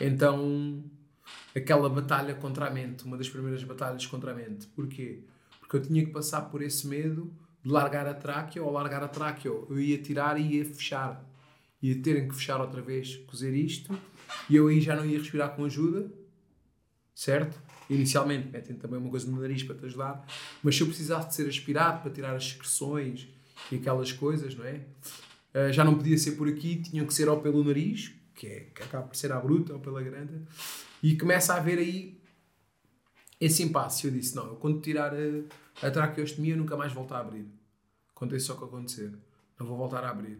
então, 0.00 0.82
aquela 1.54 1.88
batalha 1.88 2.34
contra 2.34 2.66
a 2.66 2.70
mente, 2.70 3.04
uma 3.04 3.18
das 3.18 3.28
primeiras 3.28 3.62
batalhas 3.62 4.06
contra 4.06 4.32
a 4.32 4.34
mente. 4.34 4.66
Porquê? 4.68 5.24
Porque 5.60 5.76
eu 5.76 5.82
tinha 5.82 6.04
que 6.04 6.10
passar 6.10 6.42
por 6.42 6.62
esse 6.62 6.86
medo 6.86 7.32
de 7.62 7.70
largar 7.70 8.06
a 8.06 8.14
tráquea 8.14 8.62
ou 8.62 8.72
largar 8.72 9.02
a 9.02 9.08
tráquea. 9.08 9.48
Eu 9.48 9.78
ia 9.78 9.98
tirar 9.98 10.40
e 10.40 10.56
ia 10.56 10.64
fechar. 10.64 11.22
Ia 11.82 12.00
terem 12.02 12.28
que 12.28 12.34
fechar 12.34 12.60
outra 12.60 12.80
vez, 12.80 13.16
cozer 13.26 13.54
isto. 13.54 13.96
E 14.48 14.56
eu 14.56 14.68
aí 14.68 14.80
já 14.80 14.96
não 14.96 15.04
ia 15.04 15.18
respirar 15.18 15.54
com 15.54 15.64
ajuda. 15.64 16.10
Certo? 17.14 17.60
Inicialmente 17.90 18.48
metem 18.48 18.76
também 18.76 18.98
uma 18.98 19.10
coisa 19.10 19.30
no 19.30 19.40
nariz 19.40 19.62
para 19.62 19.76
te 19.76 19.84
ajudar. 19.84 20.26
Mas 20.62 20.76
se 20.76 20.82
eu 20.82 20.86
precisasse 20.86 21.28
de 21.28 21.34
ser 21.34 21.48
aspirado 21.48 22.00
para 22.00 22.10
tirar 22.10 22.34
as 22.34 22.48
secreções 22.48 23.28
e 23.70 23.76
aquelas 23.76 24.10
coisas, 24.12 24.54
não 24.54 24.64
é? 24.64 24.86
Uh, 25.54 25.72
já 25.72 25.84
não 25.84 25.96
podia 25.96 26.16
ser 26.16 26.32
por 26.32 26.48
aqui, 26.48 26.76
tinham 26.76 27.06
que 27.06 27.14
ser 27.14 27.28
ou 27.28 27.40
pelo 27.40 27.64
nariz, 27.64 28.12
que, 28.34 28.46
é, 28.46 28.60
que 28.74 28.82
acaba 28.82 29.06
por 29.06 29.16
ser 29.16 29.32
à 29.32 29.40
bruta, 29.40 29.72
ou 29.72 29.80
pela 29.80 30.02
grande. 30.02 30.40
E 31.02 31.16
começa 31.16 31.54
a 31.54 31.56
haver 31.56 31.78
aí 31.78 32.20
esse 33.40 33.62
impasse. 33.62 34.06
Eu 34.06 34.12
disse: 34.12 34.36
não, 34.36 34.46
eu 34.46 34.56
quando 34.56 34.80
tirar 34.80 35.12
a, 35.12 35.86
a 35.86 35.90
traqueostomia 35.90 36.56
nunca 36.56 36.76
mais 36.76 36.92
volto 36.92 37.14
a 37.14 37.18
abrir. 37.18 37.46
Acontece 38.14 38.46
só 38.46 38.54
que 38.54 38.64
acontecer. 38.64 39.12
Não 39.58 39.66
vou 39.66 39.76
voltar 39.76 40.04
a 40.04 40.10
abrir. 40.10 40.38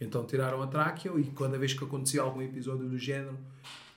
Então 0.00 0.26
tiraram 0.26 0.62
a 0.62 0.66
tráquea 0.66 1.12
e 1.18 1.24
cada 1.24 1.58
vez 1.58 1.72
que 1.72 1.84
acontecia 1.84 2.20
algum 2.20 2.42
episódio 2.42 2.88
do 2.88 2.98
género, 2.98 3.38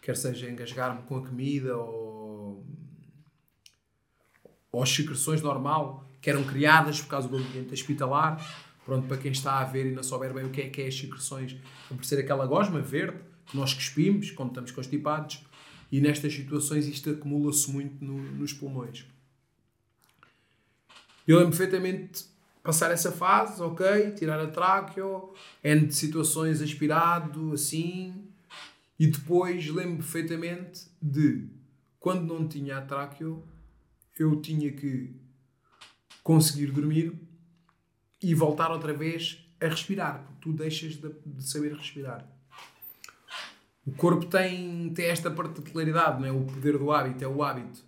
quer 0.01 0.15
seja 0.15 0.49
engasgar-me 0.49 1.01
com 1.03 1.17
a 1.17 1.21
comida 1.21 1.75
ou, 1.75 2.65
ou 4.71 4.83
as 4.83 4.89
secreções 4.89 5.41
normal, 5.41 6.07
que 6.21 6.29
eram 6.29 6.43
criadas 6.43 7.01
por 7.01 7.09
causa 7.09 7.27
do 7.27 7.37
ambiente 7.37 7.73
hospitalar, 7.73 8.37
pronto, 8.87 9.05
para 9.05 9.17
quem 9.17 9.33
está 9.33 9.59
a 9.59 9.65
ver 9.65 9.85
e 9.85 9.91
não 9.91 10.01
souber 10.01 10.33
bem 10.33 10.45
o 10.45 10.49
que 10.49 10.61
é 10.61 10.69
que 10.69 10.81
é 10.81 10.87
as 10.87 10.97
secreções, 10.97 11.57
por 11.89 12.05
ser 12.05 12.19
aquela 12.19 12.45
gosma 12.47 12.79
verde 12.79 13.19
que 13.45 13.57
nós 13.57 13.73
cuspimos 13.73 14.31
quando 14.31 14.49
estamos 14.49 14.71
constipados, 14.71 15.43
e 15.91 15.99
nestas 15.99 16.33
situações 16.33 16.87
isto 16.87 17.09
acumula-se 17.09 17.69
muito 17.69 18.03
no, 18.03 18.17
nos 18.17 18.53
pulmões. 18.53 19.05
Eu 21.27 21.37
lembro 21.37 21.57
perfeitamente 21.57 22.25
passar 22.63 22.89
essa 22.89 23.11
fase, 23.11 23.61
ok, 23.61 24.11
tirar 24.11 24.39
a 24.39 24.47
tráqueo, 24.47 25.33
N 25.61 25.87
de 25.87 25.93
situações 25.93 26.61
aspirado, 26.61 27.51
assim, 27.51 28.13
e 28.97 29.05
depois 29.07 29.67
lembro 29.67 29.97
perfeitamente 29.97 30.87
de 31.01 31.45
quando 31.99 32.33
não 32.33 32.47
tinha 32.47 32.77
a 32.77 32.81
tráqueo, 32.81 33.43
eu 34.17 34.41
tinha 34.41 34.71
que 34.71 35.13
conseguir 36.23 36.67
dormir 36.67 37.26
e 38.21 38.33
voltar 38.33 38.71
outra 38.71 38.93
vez 38.93 39.45
a 39.59 39.67
respirar, 39.67 40.23
porque 40.23 40.41
tu 40.41 40.53
deixas 40.53 40.95
de, 40.95 41.11
de 41.25 41.43
saber 41.43 41.73
respirar. 41.73 42.27
O 43.85 43.91
corpo 43.91 44.25
tem, 44.25 44.91
tem 44.93 45.05
esta 45.05 45.31
particularidade, 45.31 46.19
não 46.19 46.27
é? 46.27 46.31
o 46.31 46.43
poder 46.43 46.77
do 46.77 46.91
hábito, 46.91 47.23
é 47.23 47.27
o 47.27 47.41
hábito. 47.41 47.79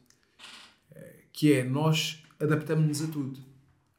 Eh, 0.96 1.15
que 1.34 1.54
é, 1.54 1.63
nós 1.63 2.24
adaptamos-nos 2.39 3.02
a 3.02 3.12
tudo. 3.12 3.39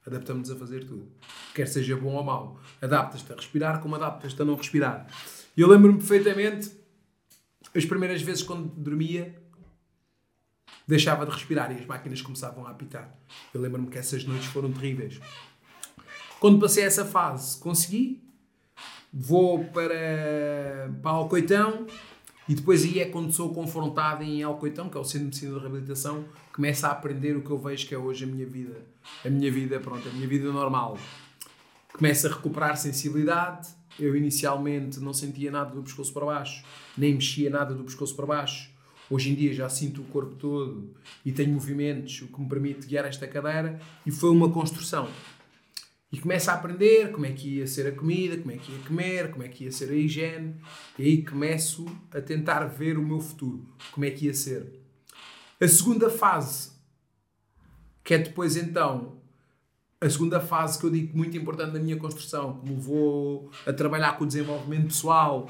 Adaptamos-nos 0.07 0.51
a 0.51 0.57
fazer 0.57 0.87
tudo. 0.87 1.07
Quer 1.55 1.69
seja 1.69 1.95
bom 1.97 2.15
ou 2.15 2.25
mau. 2.25 2.59
Adaptas-te 2.81 3.31
a 3.33 3.37
respirar 3.37 3.81
como 3.81 3.97
adaptas-te 3.97 4.41
a 4.41 4.45
não 4.47 4.55
respirar. 4.55 5.07
Eu 5.55 5.69
lembro-me 5.69 5.99
perfeitamente, 5.99 6.71
as 7.75 7.85
primeiras 7.85 8.23
vezes 8.23 8.43
quando 8.43 8.69
dormia, 8.69 9.35
deixava 10.89 11.27
de 11.27 11.33
respirar 11.33 11.71
e 11.71 11.81
as 11.81 11.87
máquinas 11.87 12.23
começavam 12.23 12.67
a 12.67 12.71
apitar. 12.71 13.15
Eu 13.53 13.61
lembro-me 13.61 13.89
que 13.89 13.99
essas 13.99 14.25
noites 14.25 14.47
foram 14.47 14.73
terríveis. 14.73 15.21
Quando 16.41 16.59
passei 16.59 16.85
essa 16.85 17.05
fase, 17.05 17.61
consegui, 17.61 18.19
vou 19.13 19.63
para, 19.67 20.91
para 21.03 21.11
Alcoitão 21.11 21.87
e 22.49 22.55
depois 22.55 22.83
aí 22.83 22.99
é 22.99 23.05
quando 23.05 23.31
sou 23.31 23.53
confrontado 23.53 24.25
em 24.25 24.43
Alcoitão, 24.43 24.89
que 24.89 24.97
é 24.97 25.01
o 25.01 25.05
Centro 25.05 25.19
de 25.19 25.25
Medicina 25.27 25.53
de 25.53 25.61
Reabilitação, 25.61 26.25
começo 26.51 26.87
a 26.87 26.93
aprender 26.93 27.37
o 27.37 27.43
que 27.43 27.51
eu 27.51 27.59
vejo 27.59 27.87
que 27.87 27.95
é 27.95 27.99
hoje 27.99 28.25
a 28.25 28.27
minha 28.27 28.47
vida. 28.47 28.81
A 29.23 29.29
minha 29.29 29.53
vida, 29.53 29.79
pronto, 29.81 30.09
a 30.09 30.13
minha 30.13 30.27
vida 30.27 30.51
normal. 30.51 30.97
Começo 31.93 32.27
a 32.27 32.31
recuperar 32.31 32.75
sensibilidade. 32.79 33.69
Eu 33.99 34.17
inicialmente 34.17 34.99
não 34.99 35.13
sentia 35.13 35.51
nada 35.51 35.75
do 35.75 35.83
pescoço 35.83 36.11
para 36.11 36.25
baixo, 36.25 36.65
nem 36.97 37.13
mexia 37.13 37.51
nada 37.51 37.75
do 37.75 37.85
pescoço 37.85 38.17
para 38.17 38.25
baixo. 38.25 38.71
Hoje 39.11 39.31
em 39.31 39.35
dia 39.35 39.53
já 39.53 39.69
sinto 39.69 40.01
o 40.01 40.05
corpo 40.05 40.37
todo 40.37 40.95
e 41.23 41.33
tenho 41.33 41.53
movimentos, 41.53 42.23
o 42.23 42.29
que 42.29 42.41
me 42.41 42.49
permite 42.49 42.87
guiar 42.87 43.05
esta 43.05 43.29
cadeira. 43.29 43.79
E 44.07 44.11
foi 44.11 44.31
uma 44.31 44.49
construção. 44.49 45.07
E 46.13 46.19
começo 46.19 46.51
a 46.51 46.55
aprender 46.55 47.13
como 47.13 47.25
é 47.25 47.31
que 47.31 47.59
ia 47.59 47.67
ser 47.69 47.87
a 47.87 47.93
comida, 47.93 48.37
como 48.37 48.51
é 48.51 48.57
que 48.57 48.73
ia 48.73 48.79
comer, 48.81 49.31
como 49.31 49.45
é 49.45 49.49
que 49.49 49.65
ia 49.65 49.71
ser 49.71 49.91
a 49.91 49.95
higiene. 49.95 50.57
E 50.99 51.05
aí 51.05 51.25
começo 51.25 51.87
a 52.13 52.21
tentar 52.21 52.65
ver 52.65 52.99
o 52.99 53.03
meu 53.03 53.21
futuro, 53.21 53.65
como 53.93 54.05
é 54.05 54.11
que 54.11 54.27
ia 54.27 54.35
ser. 54.35 54.81
A 55.61 55.69
segunda 55.69 56.11
fase, 56.11 56.73
que 58.03 58.15
é 58.15 58.19
depois 58.19 58.57
então, 58.57 59.21
a 60.01 60.11
segunda 60.11 60.41
fase 60.41 60.81
que 60.81 60.85
eu 60.85 60.91
digo 60.91 61.17
muito 61.17 61.37
importante 61.37 61.75
na 61.75 61.79
minha 61.79 61.97
construção, 61.97 62.61
me 62.65 62.71
levou 62.71 63.49
a 63.65 63.73
trabalhar 63.73 64.19
com 64.19 64.25
o 64.25 64.27
desenvolvimento 64.27 64.87
pessoal, 64.87 65.49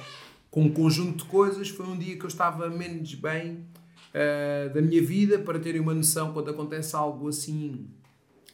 com 0.50 0.64
um 0.64 0.72
conjunto 0.72 1.24
de 1.24 1.30
coisas. 1.30 1.70
Foi 1.70 1.86
um 1.86 1.96
dia 1.96 2.18
que 2.18 2.24
eu 2.24 2.28
estava 2.28 2.68
menos 2.68 3.14
bem 3.14 3.64
uh, 4.12 4.74
da 4.74 4.82
minha 4.82 5.00
vida, 5.00 5.38
para 5.38 5.58
terem 5.58 5.80
uma 5.80 5.94
noção 5.94 6.34
quando 6.34 6.50
acontece 6.50 6.94
algo 6.94 7.28
assim 7.28 7.88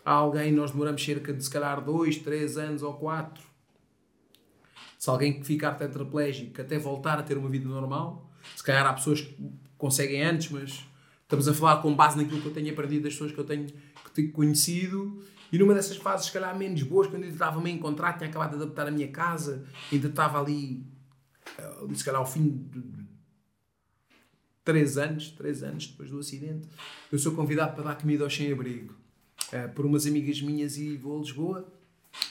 a 0.07 0.13
alguém, 0.13 0.53
nós 0.53 0.71
demoramos 0.71 1.05
cerca 1.05 1.33
de 1.33 1.43
se 1.43 1.51
calhar 1.51 1.85
2, 1.85 2.19
3 2.19 2.59
anos 2.59 2.83
ou 2.85 2.95
4. 2.95 3.43
Se 4.97 5.11
alguém 5.11 5.43
ficar 5.43 5.73
tetraplégico 5.73 6.61
até 6.61 6.79
voltar 6.79 7.19
a 7.19 7.25
ter 7.25 7.37
uma 7.37 7.49
vida 7.49 7.69
normal, 7.69 8.31
se 8.55 8.63
calhar 8.63 8.87
há 8.87 8.93
pessoas 8.93 9.23
que 9.23 9.37
conseguem 9.77 10.23
antes, 10.23 10.49
mas 10.53 10.87
estamos 11.23 11.49
a 11.49 11.53
falar 11.53 11.83
com 11.83 11.93
base 11.93 12.17
naquilo 12.17 12.41
que 12.41 12.47
eu 12.47 12.55
tenho 12.55 12.71
aprendido 12.71 13.03
das 13.03 13.15
pessoas 13.15 13.33
que 13.33 13.39
eu 13.39 13.45
tenho, 13.45 13.67
que 13.67 14.11
tenho 14.15 14.31
conhecido. 14.31 15.25
E 15.51 15.59
numa 15.59 15.75
dessas 15.75 15.97
fases, 15.97 16.27
se 16.27 16.33
calhar 16.33 16.57
menos 16.57 16.85
boas, 16.85 17.09
quando 17.09 17.23
eu 17.23 17.25
ainda 17.25 17.35
estava 17.35 17.61
meio 17.61 17.75
em 17.75 17.81
contrato, 17.81 18.19
tinha 18.19 18.31
acabado 18.31 18.51
de 18.51 18.63
adaptar 18.63 18.87
a 18.87 18.93
minha 18.93 19.09
casa, 19.09 19.67
ainda 19.91 20.07
estava 20.07 20.41
ali 20.41 20.87
se 21.95 22.05
calhar 22.05 22.21
ao 22.21 22.27
fim 22.27 22.49
de 22.49 23.07
três 24.65 24.97
anos, 24.99 25.31
três 25.31 25.65
anos 25.65 25.89
depois 25.89 26.11
do 26.11 26.19
acidente, 26.21 26.69
eu 27.11 27.19
sou 27.19 27.35
convidado 27.35 27.75
para 27.75 27.83
dar 27.83 27.97
comida 27.97 28.23
ao 28.23 28.31
sem-abrigo 28.31 29.06
uh, 29.53 29.73
por 29.75 29.87
umas 29.87 30.07
amigas 30.07 30.41
minhas 30.41 30.77
e 30.77 30.97
vou 30.97 31.17
a 31.17 31.21
Lisboa 31.21 31.77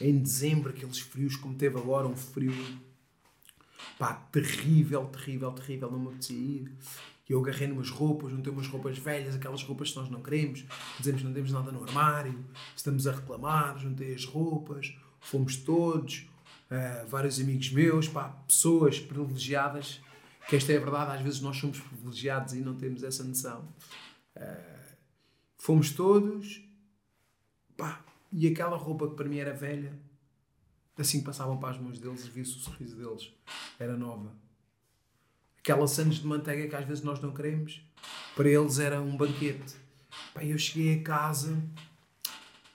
em 0.01 0.17
dezembro, 0.17 0.71
aqueles 0.71 0.99
frios 0.99 1.36
como 1.36 1.56
teve 1.56 1.78
agora, 1.78 2.08
um 2.08 2.15
frio 2.15 2.54
pá, 3.97 4.13
terrível, 4.32 5.06
terrível, 5.06 5.51
terrível, 5.51 5.91
não 5.91 5.99
me 5.99 6.08
apetecia 6.08 6.38
ir. 6.38 6.71
E 7.28 7.34
eu 7.34 7.39
agarrei 7.39 7.67
numas 7.67 7.89
roupas, 7.89 8.32
juntei 8.32 8.51
umas 8.51 8.67
roupas 8.67 8.97
velhas, 8.97 9.36
aquelas 9.36 9.63
roupas 9.63 9.89
que 9.89 9.95
nós 9.95 10.10
não 10.10 10.21
queremos, 10.21 10.63
dizemos 10.99 11.21
que 11.21 11.28
não 11.28 11.34
temos 11.34 11.51
nada 11.51 11.71
no 11.71 11.84
armário, 11.84 12.45
estamos 12.75 13.08
a 13.08 13.13
reclamar, 13.13 13.80
juntei 13.80 14.13
as 14.13 14.25
roupas, 14.25 14.95
fomos 15.19 15.56
todos, 15.56 16.28
uh, 16.69 17.08
vários 17.08 17.39
amigos 17.39 17.71
meus, 17.71 18.08
pá, 18.08 18.30
pessoas 18.47 18.99
privilegiadas, 18.99 20.01
que 20.47 20.56
esta 20.56 20.71
é 20.73 20.78
a 20.78 20.80
verdade, 20.80 21.17
às 21.17 21.21
vezes 21.21 21.41
nós 21.41 21.58
somos 21.58 21.80
privilegiados 21.80 22.54
e 22.54 22.58
não 22.58 22.75
temos 22.75 23.01
essa 23.01 23.23
noção. 23.23 23.67
Uh, 24.36 24.95
fomos 25.58 25.89
todos, 25.91 26.62
e 28.37 28.47
aquela 28.47 28.77
roupa 28.77 29.07
que 29.07 29.15
para 29.15 29.27
mim 29.27 29.37
era 29.37 29.53
velha, 29.53 29.97
assim 30.97 31.19
que 31.19 31.25
passavam 31.25 31.57
para 31.57 31.75
as 31.75 31.81
mãos 31.81 31.99
deles, 31.99 32.25
via-se 32.27 32.57
o 32.57 32.59
sorriso 32.59 32.95
deles, 32.95 33.31
era 33.79 33.95
nova. 33.95 34.33
Aquela 35.59 35.87
sandes 35.87 36.19
de 36.19 36.27
manteiga 36.27 36.67
que 36.67 36.75
às 36.75 36.85
vezes 36.85 37.03
nós 37.03 37.19
não 37.19 37.33
queremos, 37.33 37.81
para 38.35 38.49
eles 38.49 38.79
era 38.79 39.01
um 39.01 39.15
banquete. 39.15 39.75
Eu 40.41 40.57
cheguei 40.57 40.99
a 40.99 41.03
casa 41.03 41.57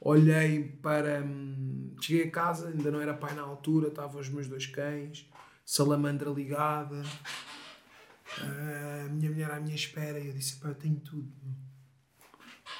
olhei 0.00 0.64
para. 0.82 1.22
Hum, 1.22 1.94
cheguei 2.00 2.28
a 2.28 2.30
casa, 2.30 2.68
ainda 2.68 2.90
não 2.90 3.00
era 3.00 3.14
pai 3.14 3.34
na 3.34 3.42
altura, 3.42 3.88
estavam 3.88 4.20
os 4.20 4.28
meus 4.28 4.48
dois 4.48 4.66
cães, 4.66 5.28
salamandra 5.64 6.30
ligada, 6.30 7.02
a 8.38 9.08
minha 9.10 9.30
mulher 9.30 9.50
à 9.50 9.60
minha 9.60 9.74
espera, 9.74 10.18
e 10.18 10.28
eu 10.28 10.32
disse: 10.32 10.56
pá, 10.56 10.68
eu 10.68 10.74
tenho 10.74 10.96
tudo. 11.00 11.30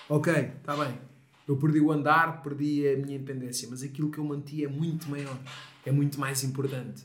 Ok, 0.09 0.33
está 0.33 0.77
bem. 0.77 1.10
Eu 1.51 1.57
perdi 1.57 1.81
o 1.81 1.91
andar, 1.91 2.45
perdi 2.45 2.87
a 2.87 2.97
minha 2.97 3.17
independência, 3.17 3.67
mas 3.69 3.83
aquilo 3.83 4.09
que 4.09 4.19
eu 4.19 4.25
mantia 4.25 4.67
é 4.67 4.69
muito 4.69 5.11
maior, 5.11 5.37
é 5.85 5.91
muito 5.91 6.21
mais 6.21 6.45
importante. 6.45 7.03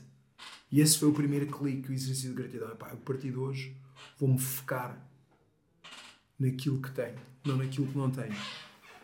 E 0.70 0.80
esse 0.80 1.00
foi 1.00 1.08
o 1.08 1.12
primeiro 1.12 1.48
clique, 1.48 1.90
o 1.90 1.92
exercício 1.92 2.30
de 2.30 2.36
gratidão. 2.36 2.70
Epá, 2.70 2.92
a 2.92 2.96
partir 2.96 3.32
de 3.32 3.36
hoje 3.36 3.76
vou-me 4.16 4.38
focar 4.38 5.04
naquilo 6.38 6.80
que 6.80 6.92
tenho, 6.92 7.18
não 7.44 7.56
naquilo 7.56 7.88
que 7.88 7.98
não 7.98 8.08
tenho. 8.08 8.36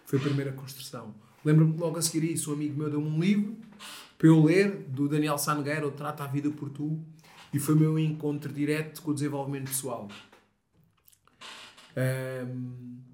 Foi 0.07 0.21
a 0.21 0.23
primeira 0.23 0.53
construção. 0.53 1.13
Lembro-me 1.45 1.77
logo 1.77 1.99
a 1.99 2.03
seguir 2.03 2.31
isso, 2.31 2.53
um 2.53 2.55
amigo 2.55 2.79
meu 2.79 2.89
deu-me 2.89 3.09
um 3.09 3.19
livro 3.19 3.57
para 4.17 4.29
eu 4.29 4.45
ler, 4.45 4.85
do 4.91 5.09
Daniel 5.09 5.39
Sangueira, 5.39 5.85
o 5.85 5.91
Trata 5.91 6.23
a 6.23 6.29
Vida 6.29 6.53
por 6.53 6.71
Tu, 6.71 6.97
e 7.53 7.59
foi 7.59 7.75
o 7.75 7.79
meu 7.79 7.99
encontro 7.99 8.53
direto 8.53 9.03
com 9.03 9.11
o 9.11 9.15
desenvolvimento 9.15 9.71
pessoal. 9.71 10.07
Um, 11.97 13.12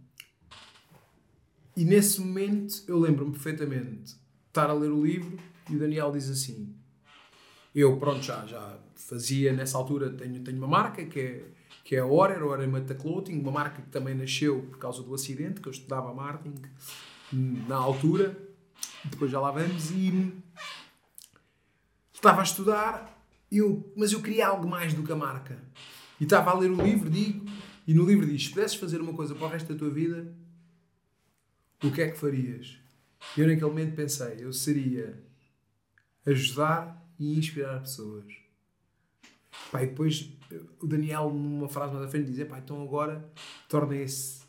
e 1.79 1.85
nesse 1.85 2.21
momento 2.21 2.83
eu 2.89 2.99
lembro-me 2.99 3.31
perfeitamente 3.31 4.17
estar 4.49 4.69
a 4.69 4.73
ler 4.73 4.91
o 4.91 5.01
livro 5.01 5.39
e 5.71 5.77
o 5.77 5.79
Daniel 5.79 6.11
diz 6.11 6.29
assim: 6.29 6.75
Eu, 7.73 7.97
pronto, 7.99 8.21
já, 8.21 8.45
já 8.47 8.77
fazia 8.97 9.53
nessa 9.53 9.79
altura, 9.79 10.11
tenho, 10.11 10.43
tenho 10.43 10.59
uma 10.59 10.67
marca 10.67 11.05
que 11.05 11.21
é, 11.21 11.45
que 11.85 11.95
é 11.95 12.01
a 12.01 12.07
Orer, 12.07 12.43
Orer 12.43 12.69
Meta 12.69 12.97
Clothing, 12.97 13.39
uma 13.39 13.53
marca 13.53 13.81
que 13.81 13.91
também 13.91 14.13
nasceu 14.13 14.61
por 14.63 14.79
causa 14.79 15.05
do 15.05 15.15
acidente, 15.15 15.61
que 15.61 15.69
eu 15.69 15.71
estudava 15.71 16.13
marketing 16.13 16.61
na 17.33 17.77
altura, 17.77 18.37
depois 19.05 19.31
já 19.31 19.39
lá 19.39 19.53
vamos, 19.53 19.93
e 19.93 20.33
estava 22.13 22.41
a 22.41 22.45
estudar, 22.45 23.25
eu, 23.53 23.93
mas 23.97 24.11
eu 24.11 24.21
queria 24.21 24.49
algo 24.49 24.67
mais 24.69 24.95
do 24.95 25.05
que 25.05 25.13
a 25.13 25.17
marca. 25.17 25.57
E 26.21 26.25
estava 26.25 26.51
a 26.51 26.59
ler 26.59 26.73
o 26.73 26.83
livro, 26.83 27.09
digo, 27.09 27.47
e 27.87 27.95
no 27.95 28.05
livro 28.05 28.27
diz: 28.27 28.47
se 28.47 28.51
pudesses 28.51 28.77
fazer 28.77 29.01
uma 29.01 29.13
coisa 29.13 29.33
para 29.33 29.47
o 29.47 29.49
resto 29.49 29.73
da 29.73 29.79
tua 29.79 29.91
vida, 29.91 30.35
o 31.83 31.91
que 31.93 32.03
é 32.03 32.11
que 32.11 32.19
farias? 32.19 32.79
Eu 33.37 33.47
naquele 33.47 33.67
momento 33.67 33.95
pensei: 33.95 34.37
eu 34.41 34.53
seria 34.53 35.23
ajudar 36.27 37.07
e 37.19 37.39
inspirar 37.39 37.81
pessoas. 37.81 38.27
Pá, 39.71 39.83
e 39.83 39.87
depois 39.87 40.31
o 40.81 40.87
Daniel, 40.87 41.31
numa 41.31 41.69
frase 41.69 41.93
mais 41.93 42.07
à 42.07 42.09
frente, 42.09 42.31
diz: 42.31 42.47
pá, 42.49 42.59
então 42.59 42.83
agora 42.83 43.29
torna 43.69 43.97
esse 43.97 44.43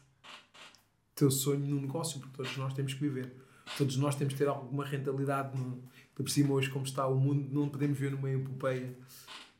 teu 1.16 1.30
sonho 1.30 1.66
num 1.66 1.82
negócio, 1.82 2.20
porque 2.20 2.38
todos 2.38 2.58
nós 2.58 2.74
temos 2.74 2.94
que 2.94 3.02
viver. 3.02 3.34
Todos 3.78 3.98
nós 3.98 4.16
temos 4.16 4.34
que 4.34 4.40
ter 4.40 4.48
alguma 4.48 4.86
rentabilidade. 4.86 5.58
No, 5.58 5.84
por 6.16 6.30
cima, 6.30 6.54
hoje, 6.54 6.70
como 6.70 6.86
está 6.86 7.08
o 7.08 7.16
mundo, 7.16 7.48
não 7.52 7.70
podemos 7.70 7.98
ver 7.98 8.12
numa 8.12 8.30
epopeia. 8.32 8.98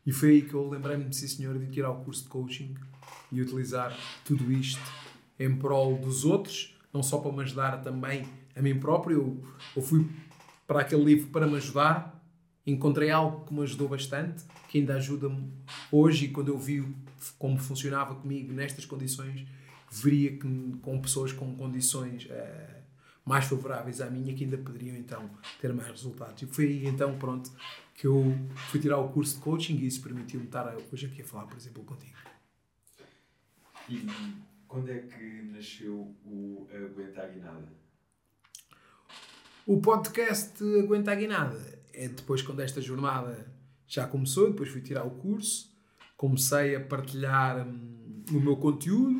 E 0.06 0.12
foi 0.12 0.30
aí 0.32 0.42
que 0.42 0.54
eu 0.54 0.68
lembrei-me 0.70 1.06
de 1.06 1.16
senhor, 1.16 1.58
de 1.58 1.68
tirar 1.68 1.92
o 1.92 2.04
curso 2.04 2.24
de 2.24 2.30
coaching 2.30 2.76
e 3.32 3.42
utilizar 3.42 3.96
tudo 4.26 4.52
isto 4.52 4.82
em 5.38 5.56
prol 5.56 5.98
dos 5.98 6.26
outros, 6.26 6.76
não 6.94 7.04
só 7.04 7.20
para 7.20 7.32
me 7.32 7.42
ajudar 7.42 7.82
também 7.82 8.26
a 8.56 8.62
mim 8.62 8.80
próprio. 8.80 9.42
Eu, 9.76 9.82
fui 9.82 10.08
para 10.68 10.82
aquele 10.82 11.04
livro 11.04 11.28
para 11.30 11.48
me 11.48 11.56
ajudar, 11.56 12.24
encontrei 12.66 13.10
algo 13.10 13.46
que 13.46 13.54
me 13.54 13.62
ajudou 13.64 13.88
bastante, 13.88 14.44
que 14.68 14.80
ainda 14.80 14.96
ajuda-me 14.96 15.52
hoje. 15.92 16.26
E 16.26 16.30
quando 16.30 16.50
eu 16.50 16.58
vi 16.58 16.86
como 17.38 17.58
funcionava 17.58 18.16
comigo 18.16 18.54
nestas 18.54 18.86
condições, 18.86 19.46
veria 19.92 20.32
que 20.38 20.78
com 20.82 21.00
pessoas 21.02 21.32
com 21.32 21.56
condições 21.56 22.26
uh, 22.26 22.80
mais 23.26 23.46
favoráveis 23.46 24.02
à 24.02 24.10
minha 24.10 24.34
que 24.34 24.44
ainda 24.44 24.58
poderiam 24.58 24.96
então 24.96 25.30
ter 25.60 25.74
mais 25.74 25.88
resultados. 25.90 26.42
E 26.42 26.46
foi 26.46 26.66
aí 26.66 26.88
então, 26.88 27.18
pronto, 27.18 27.52
que 27.96 28.08
eu 28.08 28.36
fui 28.70 28.80
tirar 28.80 28.98
o 28.98 29.10
curso 29.10 29.36
de 29.36 29.42
coaching 29.42 29.76
e 29.78 29.88
isso 29.88 30.02
permitiu-me 30.02 30.46
estar 30.46 30.76
hoje 30.92 31.06
aqui 31.06 31.22
a 31.22 31.26
falar, 31.26 31.46
por 31.46 31.58
exemplo, 31.58 31.84
contigo. 31.84 32.18
E 33.90 34.06
quando 34.70 34.92
é 34.92 35.00
que 35.00 35.42
nasceu 35.52 36.16
o 36.24 36.68
Aguenta 36.72 37.24
a 37.24 37.28
Guinada? 37.28 37.74
O 39.66 39.82
podcast 39.82 40.64
Aguenta 40.80 41.12
a 41.12 41.16
Guinada 41.16 41.80
é 41.92 42.08
depois 42.08 42.44
quando 42.44 42.62
esta 42.62 42.80
jornada 42.80 43.52
já 43.88 44.08
começou, 44.08 44.52
depois 44.52 44.70
fui 44.70 44.82
tirar 44.82 45.06
o 45.06 45.10
curso, 45.10 45.76
comecei 46.16 46.76
a 46.76 46.80
partilhar 46.80 47.68
hum, 47.68 48.24
o 48.32 48.40
meu 48.40 48.56
conteúdo, 48.56 49.20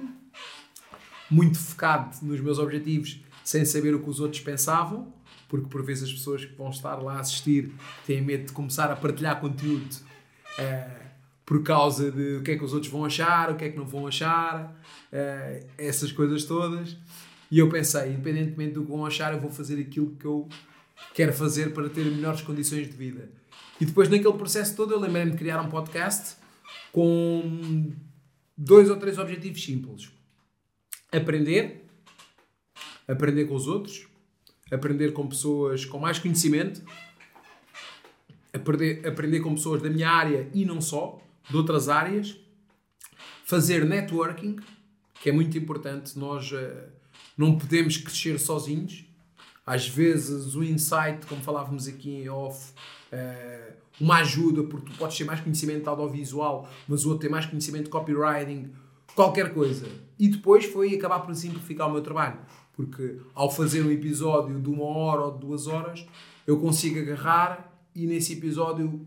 muito 1.32 1.58
focado 1.58 2.16
nos 2.24 2.40
meus 2.40 2.60
objetivos, 2.60 3.20
sem 3.44 3.66
saber 3.66 3.96
o 3.96 4.04
que 4.04 4.10
os 4.10 4.20
outros 4.20 4.42
pensavam, 4.42 5.12
porque 5.48 5.68
por 5.68 5.84
vezes 5.84 6.04
as 6.04 6.14
pessoas 6.14 6.46
que 6.46 6.54
vão 6.54 6.70
estar 6.70 6.98
lá 6.98 7.16
a 7.16 7.20
assistir 7.22 7.74
têm 8.06 8.22
medo 8.22 8.46
de 8.46 8.54
começar 8.54 8.92
a 8.92 8.96
partilhar 8.96 9.42
conteúdo 9.42 9.96
uh, 10.60 10.99
por 11.50 11.64
causa 11.64 12.12
de 12.12 12.36
o 12.36 12.44
que 12.44 12.52
é 12.52 12.58
que 12.60 12.64
os 12.64 12.76
outros 12.76 12.92
vão 12.92 13.04
achar, 13.04 13.50
o 13.50 13.56
que 13.56 13.66
é 13.66 13.70
que 13.70 13.76
não 13.76 13.84
vão 13.84 14.06
achar, 14.06 14.72
uh, 15.12 15.68
essas 15.80 16.12
coisas 16.12 16.44
todas. 16.44 16.96
E 17.50 17.58
eu 17.58 17.68
pensei, 17.68 18.12
independentemente 18.12 18.74
do 18.74 18.84
que 18.84 18.92
vão 18.92 19.04
achar, 19.04 19.34
eu 19.34 19.40
vou 19.40 19.50
fazer 19.50 19.82
aquilo 19.82 20.16
que 20.16 20.26
eu 20.26 20.48
quero 21.16 21.34
fazer 21.34 21.74
para 21.74 21.90
ter 21.90 22.06
melhores 22.06 22.42
condições 22.44 22.88
de 22.88 22.96
vida. 22.96 23.32
E 23.82 23.86
depois, 23.86 24.08
naquele 24.10 24.34
processo 24.34 24.76
todo, 24.76 24.94
eu 24.94 25.00
lembrei-me 25.00 25.32
de 25.32 25.38
criar 25.38 25.60
um 25.60 25.70
podcast 25.70 26.36
com 26.92 27.94
dois 28.56 28.88
ou 28.88 28.98
três 28.98 29.18
objetivos 29.18 29.64
simples: 29.64 30.12
aprender, 31.12 31.84
aprender 33.08 33.46
com 33.46 33.56
os 33.56 33.68
outros, 33.68 34.08
aprender 34.72 35.14
com 35.14 35.26
pessoas 35.26 35.84
com 35.84 35.98
mais 35.98 36.20
conhecimento, 36.20 36.84
aprender, 38.54 39.08
aprender 39.08 39.40
com 39.40 39.56
pessoas 39.56 39.82
da 39.82 39.90
minha 39.90 40.12
área 40.12 40.48
e 40.54 40.64
não 40.64 40.80
só, 40.80 41.20
de 41.50 41.58
outras 41.58 41.90
áreas, 41.90 42.38
fazer 43.44 43.86
networking, 43.86 44.58
que 45.22 45.30
é 45.30 45.32
muito 45.32 45.58
importante. 45.58 46.18
Nós 46.18 46.52
uh, 46.52 46.58
não 47.38 47.58
podemos 47.58 47.98
crescer 47.98 48.40
sozinhos. 48.40 49.06
Às 49.66 49.88
vezes, 49.88 50.56
o 50.56 50.64
insight, 50.64 51.26
como 51.28 51.42
falávamos 51.42 51.88
aqui 51.88 52.12
em 52.12 52.30
off, 52.30 52.72
uh, 53.12 53.74
uma 54.00 54.18
ajuda, 54.18 54.64
porque 54.64 54.92
tu 54.92 54.98
podes 54.98 55.18
ter 55.18 55.26
mais 55.26 55.42
conhecimento 55.42 55.84
de 55.84 55.90
audiovisual, 55.90 56.70
mas 56.88 57.06
o 57.06 57.10
outro 57.10 57.22
tem 57.22 57.30
mais 57.30 57.46
conhecimento 57.46 57.86
de 57.86 57.90
copywriting, 57.90 58.72
qualquer 59.16 59.54
coisa. 59.54 59.88
E 60.18 60.28
depois 60.28 60.66
foi 60.66 60.96
acabar 60.96 61.20
por 61.20 61.36
simplificar 61.36 61.88
o 61.88 61.92
meu 61.92 62.02
trabalho. 62.02 62.40
Porque 62.74 63.18
ao 63.34 63.52
fazer 63.52 63.82
um 63.82 63.92
episódio 63.92 64.60
de 64.60 64.70
uma 64.70 64.86
hora 64.86 65.24
ou 65.24 65.34
de 65.34 65.40
duas 65.40 65.68
horas, 65.68 66.06
eu 66.48 66.60
consigo 66.60 67.00
agarrar 67.00 67.70
e 67.94 68.08
nesse 68.08 68.34
episódio 68.34 69.06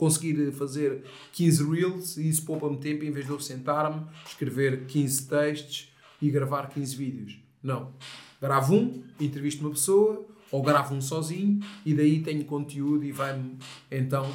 conseguir 0.00 0.50
fazer 0.52 1.04
15 1.32 1.70
reels 1.70 2.16
e 2.16 2.26
isso 2.26 2.46
poupa-me 2.46 2.78
tempo 2.78 3.04
em 3.04 3.10
vez 3.10 3.26
de 3.26 3.32
eu 3.32 3.38
sentar-me, 3.38 4.02
escrever 4.24 4.86
15 4.86 5.28
textos 5.28 5.92
e 6.22 6.30
gravar 6.30 6.70
15 6.70 6.96
vídeos. 6.96 7.38
Não. 7.62 7.92
Gravo 8.40 8.74
um, 8.76 9.04
entrevisto 9.20 9.60
uma 9.60 9.70
pessoa, 9.70 10.26
ou 10.50 10.62
gravo 10.62 10.94
um 10.94 11.02
sozinho 11.02 11.60
e 11.84 11.92
daí 11.92 12.20
tenho 12.22 12.42
conteúdo 12.46 13.04
e 13.04 13.12
vai-me 13.12 13.58
então 13.90 14.32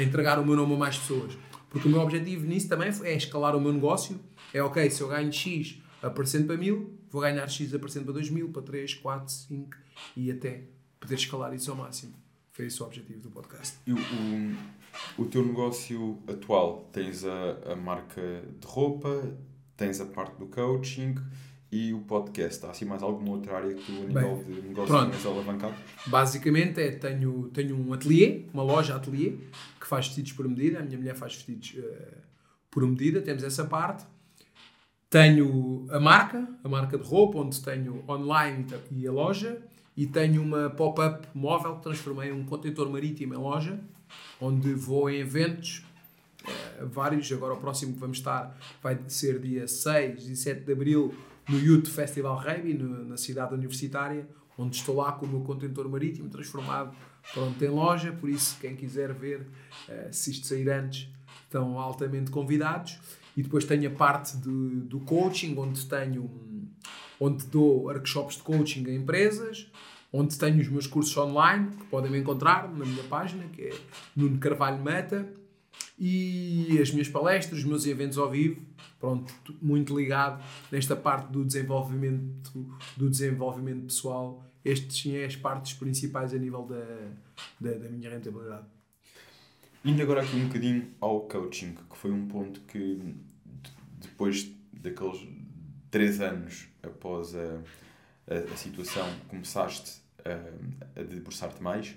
entregar 0.00 0.38
o 0.38 0.46
meu 0.46 0.54
nome 0.54 0.74
a 0.74 0.78
mais 0.78 0.96
pessoas. 0.96 1.36
Porque 1.68 1.88
o 1.88 1.90
meu 1.90 2.00
objetivo 2.00 2.46
nisso 2.46 2.68
também 2.68 2.92
é 3.02 3.16
escalar 3.16 3.56
o 3.56 3.60
meu 3.60 3.72
negócio. 3.72 4.20
É 4.54 4.62
ok, 4.62 4.88
se 4.88 5.00
eu 5.00 5.08
ganho 5.08 5.32
X 5.32 5.78
aparecendo 6.00 6.46
para 6.46 6.56
mil, 6.56 6.96
vou 7.10 7.22
ganhar 7.22 7.48
X 7.48 7.74
aparecendo 7.74 8.04
para 8.04 8.14
2 8.14 8.30
mil, 8.30 8.50
para 8.50 8.62
3, 8.62 8.94
4, 8.94 9.32
5 9.32 9.76
e 10.16 10.30
até 10.30 10.62
poder 11.00 11.16
escalar 11.16 11.52
isso 11.52 11.72
ao 11.72 11.76
máximo. 11.76 12.14
Foi 12.52 12.66
esse 12.66 12.80
o 12.80 12.86
objetivo 12.86 13.20
do 13.20 13.30
podcast. 13.30 13.78
E 13.86 13.92
o, 13.92 13.96
o, 15.18 15.24
teu 15.24 15.44
negócio 15.44 16.18
atual, 16.28 16.88
tens 16.92 17.24
a, 17.24 17.72
a 17.72 17.76
marca 17.76 18.20
de 18.60 18.66
roupa, 18.66 19.32
tens 19.76 20.00
a 20.00 20.06
parte 20.06 20.38
do 20.38 20.46
coaching, 20.46 21.14
e 21.72 21.94
o 21.94 22.00
podcast. 22.00 22.64
Há 22.66 22.70
assim 22.70 22.84
mais 22.84 23.02
alguma 23.02 23.30
outra 23.30 23.56
área 23.56 23.74
que 23.74 23.82
tu, 23.82 23.92
a 23.92 24.04
nível 24.04 24.36
Bem, 24.36 24.60
de 24.60 24.68
negócio, 24.68 25.10
tens 25.10 25.24
alavancado? 25.24 25.74
Basicamente 26.06 26.80
é, 26.80 26.90
tenho, 26.90 27.48
tenho 27.48 27.74
um 27.74 27.94
ateliê, 27.94 28.44
uma 28.52 28.62
loja 28.62 28.94
ateliê, 28.94 29.38
que 29.80 29.86
faz 29.86 30.06
vestidos 30.06 30.32
por 30.32 30.46
medida. 30.46 30.80
A 30.80 30.82
minha 30.82 30.98
mulher 30.98 31.16
faz 31.16 31.34
vestidos 31.34 31.74
uh, 31.78 32.16
por 32.70 32.86
medida, 32.86 33.22
temos 33.22 33.42
essa 33.42 33.64
parte. 33.64 34.04
Tenho 35.08 35.86
a 35.90 35.98
marca, 35.98 36.46
a 36.62 36.68
marca 36.68 36.98
de 36.98 37.04
roupa, 37.04 37.38
onde 37.38 37.60
tenho 37.62 38.04
online 38.06 38.66
e 38.90 39.06
a 39.06 39.12
loja. 39.12 39.62
E 39.94 40.06
tenho 40.06 40.42
uma 40.42 40.70
pop-up 40.70 41.26
móvel 41.34 41.76
que 41.76 41.82
transformei 41.82 42.32
um 42.32 42.44
contentor 42.44 42.88
marítimo 42.90 43.34
em 43.34 43.36
loja, 43.36 43.78
onde 44.40 44.74
vou 44.74 45.08
em 45.10 45.20
eventos, 45.20 45.84
uh, 46.44 46.86
vários. 46.86 47.30
Agora 47.32 47.54
o 47.54 47.56
próximo 47.56 47.92
que 47.92 47.98
vamos 47.98 48.18
estar 48.18 48.56
vai 48.82 48.98
ser 49.08 49.38
dia 49.38 49.66
6 49.66 50.28
e 50.28 50.36
7 50.36 50.64
de 50.64 50.72
Abril, 50.72 51.14
no 51.48 51.58
Youth 51.58 51.88
Festival 51.88 52.36
Rugby, 52.36 52.74
na 52.74 53.16
cidade 53.16 53.54
universitária, 53.54 54.26
onde 54.56 54.76
estou 54.76 54.96
lá 54.96 55.12
com 55.12 55.26
o 55.26 55.28
meu 55.28 55.40
contentor 55.40 55.88
marítimo 55.88 56.28
transformado 56.28 56.94
pronto, 57.32 57.62
em 57.64 57.68
loja. 57.68 58.12
Por 58.12 58.28
isso, 58.28 58.58
quem 58.60 58.76
quiser 58.76 59.12
ver, 59.12 59.40
uh, 59.88 60.12
se 60.12 60.30
isto 60.30 60.46
sair 60.46 60.68
antes, 60.70 61.08
estão 61.44 61.78
altamente 61.78 62.30
convidados. 62.30 62.98
E 63.36 63.42
depois 63.42 63.64
tenho 63.64 63.90
a 63.90 63.94
parte 63.94 64.36
do 64.36 65.00
coaching, 65.00 65.56
onde 65.56 65.86
tenho 65.86 66.30
onde 67.22 67.46
dou 67.46 67.84
workshops 67.84 68.36
de 68.36 68.42
coaching 68.42 68.84
a 68.88 68.92
empresas, 68.92 69.70
onde 70.12 70.38
tenho 70.38 70.60
os 70.60 70.68
meus 70.68 70.86
cursos 70.86 71.16
online, 71.16 71.70
que 71.70 71.84
podem 71.86 72.10
me 72.10 72.18
encontrar 72.18 72.70
na 72.70 72.84
minha 72.84 73.04
página, 73.04 73.44
que 73.48 73.62
é 73.62 73.70
Nuno 74.14 74.38
Carvalho 74.38 74.82
Meta, 74.82 75.26
e 75.98 76.78
as 76.80 76.90
minhas 76.90 77.08
palestras, 77.08 77.60
os 77.60 77.64
meus 77.64 77.86
eventos 77.86 78.18
ao 78.18 78.30
vivo, 78.30 78.60
pronto, 78.98 79.32
muito 79.60 79.98
ligado 79.98 80.42
nesta 80.70 80.96
parte 80.96 81.30
do 81.30 81.44
desenvolvimento, 81.44 82.76
do 82.96 83.08
desenvolvimento 83.08 83.86
pessoal. 83.86 84.44
Estes 84.64 85.00
sim 85.00 85.16
é 85.16 85.24
as 85.24 85.36
partes 85.36 85.74
principais 85.74 86.34
a 86.34 86.38
nível 86.38 86.66
da, 86.66 86.84
da, 87.60 87.78
da 87.78 87.88
minha 87.88 88.10
rentabilidade. 88.10 88.66
Indo 89.84 90.02
agora 90.02 90.22
aqui 90.22 90.36
um 90.36 90.46
bocadinho 90.46 90.88
ao 91.00 91.22
coaching, 91.22 91.74
que 91.74 91.96
foi 91.96 92.10
um 92.10 92.26
ponto 92.26 92.60
que 92.62 93.14
depois 94.00 94.50
daqueles 94.72 95.26
três 95.90 96.20
anos 96.20 96.68
após 96.82 97.34
a, 97.34 97.60
a, 98.28 98.52
a 98.52 98.56
situação 98.56 99.08
começaste 99.28 100.01
a, 100.24 101.00
a 101.00 101.02
debruçar-te 101.02 101.62
mais 101.62 101.94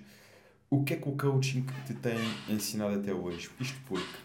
o 0.70 0.84
que 0.84 0.94
é 0.94 0.98
que 0.98 1.08
o 1.08 1.14
coaching 1.14 1.66
te 1.86 1.94
tem 1.94 2.18
ensinado 2.50 2.96
até 2.96 3.14
hoje? 3.14 3.50
Isto 3.60 3.80
porque 3.88 4.18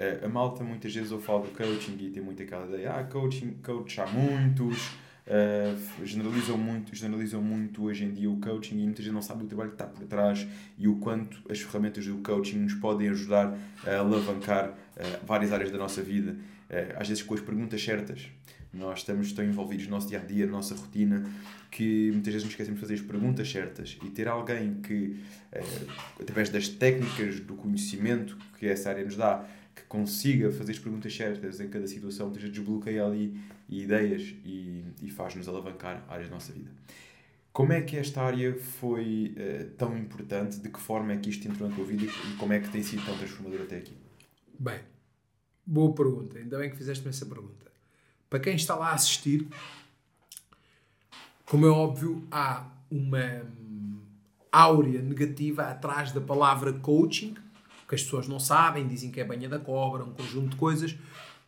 uh, 0.00 0.24
a 0.24 0.28
malta 0.28 0.64
muitas 0.64 0.94
vezes 0.94 1.10
eu 1.10 1.20
falo 1.20 1.44
do 1.44 1.50
coaching 1.50 1.96
e 2.00 2.10
tem 2.10 2.22
muito 2.22 2.42
aquela 2.42 2.66
ideia, 2.66 2.92
ah, 2.94 3.04
coaching, 3.04 3.58
coach 3.62 4.00
há 4.00 4.06
muitos, 4.06 4.90
uh, 5.26 6.06
generalizam 6.06 6.56
muito, 6.56 6.94
generalizam 6.94 7.42
muito 7.42 7.84
hoje 7.84 8.04
em 8.04 8.12
dia 8.12 8.30
o 8.30 8.36
coaching 8.38 8.80
e 8.80 8.84
muita 8.84 9.02
gente 9.02 9.12
não 9.12 9.22
sabe 9.22 9.44
o 9.44 9.46
trabalho 9.46 9.70
que 9.70 9.76
está 9.76 9.86
por 9.86 10.06
trás 10.06 10.46
e 10.78 10.88
o 10.88 10.96
quanto 10.96 11.42
as 11.50 11.60
ferramentas 11.60 12.06
do 12.06 12.18
coaching 12.18 12.58
nos 12.58 12.74
podem 12.74 13.08
ajudar 13.08 13.56
a 13.86 13.96
alavancar 13.96 14.70
uh, 14.70 15.26
várias 15.26 15.52
áreas 15.52 15.70
da 15.70 15.78
nossa 15.78 16.02
vida, 16.02 16.36
às 16.96 17.06
vezes 17.06 17.22
com 17.22 17.34
as 17.34 17.40
perguntas 17.40 17.84
certas. 17.84 18.30
Nós 18.72 19.00
estamos 19.00 19.30
tão 19.32 19.44
envolvidos 19.44 19.84
no 19.84 19.90
nosso 19.90 20.08
dia 20.08 20.18
a 20.18 20.24
dia, 20.24 20.46
na 20.46 20.52
nossa 20.52 20.74
rotina, 20.74 21.22
que 21.70 22.10
muitas 22.10 22.32
vezes 22.32 22.44
nos 22.44 22.52
esquecemos 22.52 22.80
de 22.80 22.86
fazer 22.86 22.94
as 22.94 23.00
perguntas 23.02 23.50
certas 23.50 23.98
e 24.02 24.08
ter 24.08 24.26
alguém 24.26 24.74
que, 24.74 25.16
eh, 25.52 25.62
através 26.18 26.48
das 26.48 26.68
técnicas, 26.68 27.38
do 27.40 27.54
conhecimento 27.54 28.38
que 28.58 28.66
essa 28.66 28.88
área 28.88 29.04
nos 29.04 29.14
dá, 29.14 29.44
que 29.74 29.82
consiga 29.84 30.50
fazer 30.52 30.72
as 30.72 30.78
perguntas 30.78 31.14
certas 31.14 31.60
em 31.60 31.68
cada 31.68 31.86
situação, 31.86 32.26
muitas 32.26 32.42
vezes 32.42 32.56
desbloqueia 32.56 33.04
ali 33.04 33.40
ideias 33.68 34.34
e, 34.44 34.84
e 35.02 35.10
faz-nos 35.10 35.48
alavancar 35.48 36.04
áreas 36.08 36.28
da 36.28 36.34
nossa 36.34 36.52
vida. 36.52 36.70
Como 37.52 37.72
é 37.72 37.82
que 37.82 37.96
esta 37.96 38.22
área 38.22 38.54
foi 38.54 39.34
uh, 39.36 39.70
tão 39.76 39.96
importante? 39.96 40.58
De 40.58 40.70
que 40.70 40.80
forma 40.80 41.12
é 41.12 41.16
que 41.18 41.28
isto 41.28 41.46
entrou 41.46 41.68
na 41.68 41.74
tua 41.74 41.84
vida 41.84 42.04
e 42.04 42.36
como 42.36 42.52
é 42.52 42.60
que 42.60 42.70
tem 42.70 42.82
sido 42.82 43.04
tão 43.04 43.16
transformador 43.16 43.62
até 43.62 43.76
aqui? 43.76 43.94
Bem, 44.58 44.80
boa 45.66 45.94
pergunta. 45.94 46.38
Ainda 46.38 46.58
bem 46.58 46.70
que 46.70 46.76
fizeste-me 46.76 47.10
essa 47.10 47.26
pergunta. 47.26 47.70
Para 48.30 48.40
quem 48.40 48.54
está 48.54 48.74
lá 48.74 48.90
a 48.90 48.94
assistir, 48.94 49.46
como 51.44 51.66
é 51.66 51.68
óbvio, 51.68 52.26
há 52.30 52.66
uma 52.90 53.42
áurea 54.50 55.02
negativa 55.02 55.64
atrás 55.64 56.12
da 56.12 56.20
palavra 56.20 56.72
coaching, 56.72 57.34
que 57.92 57.96
as 57.96 58.02
pessoas 58.02 58.26
não 58.26 58.40
sabem, 58.40 58.88
dizem 58.88 59.10
que 59.10 59.20
é 59.20 59.24
banha 59.24 59.50
da 59.50 59.58
cobra, 59.58 60.02
um 60.02 60.14
conjunto 60.14 60.52
de 60.52 60.56
coisas. 60.56 60.96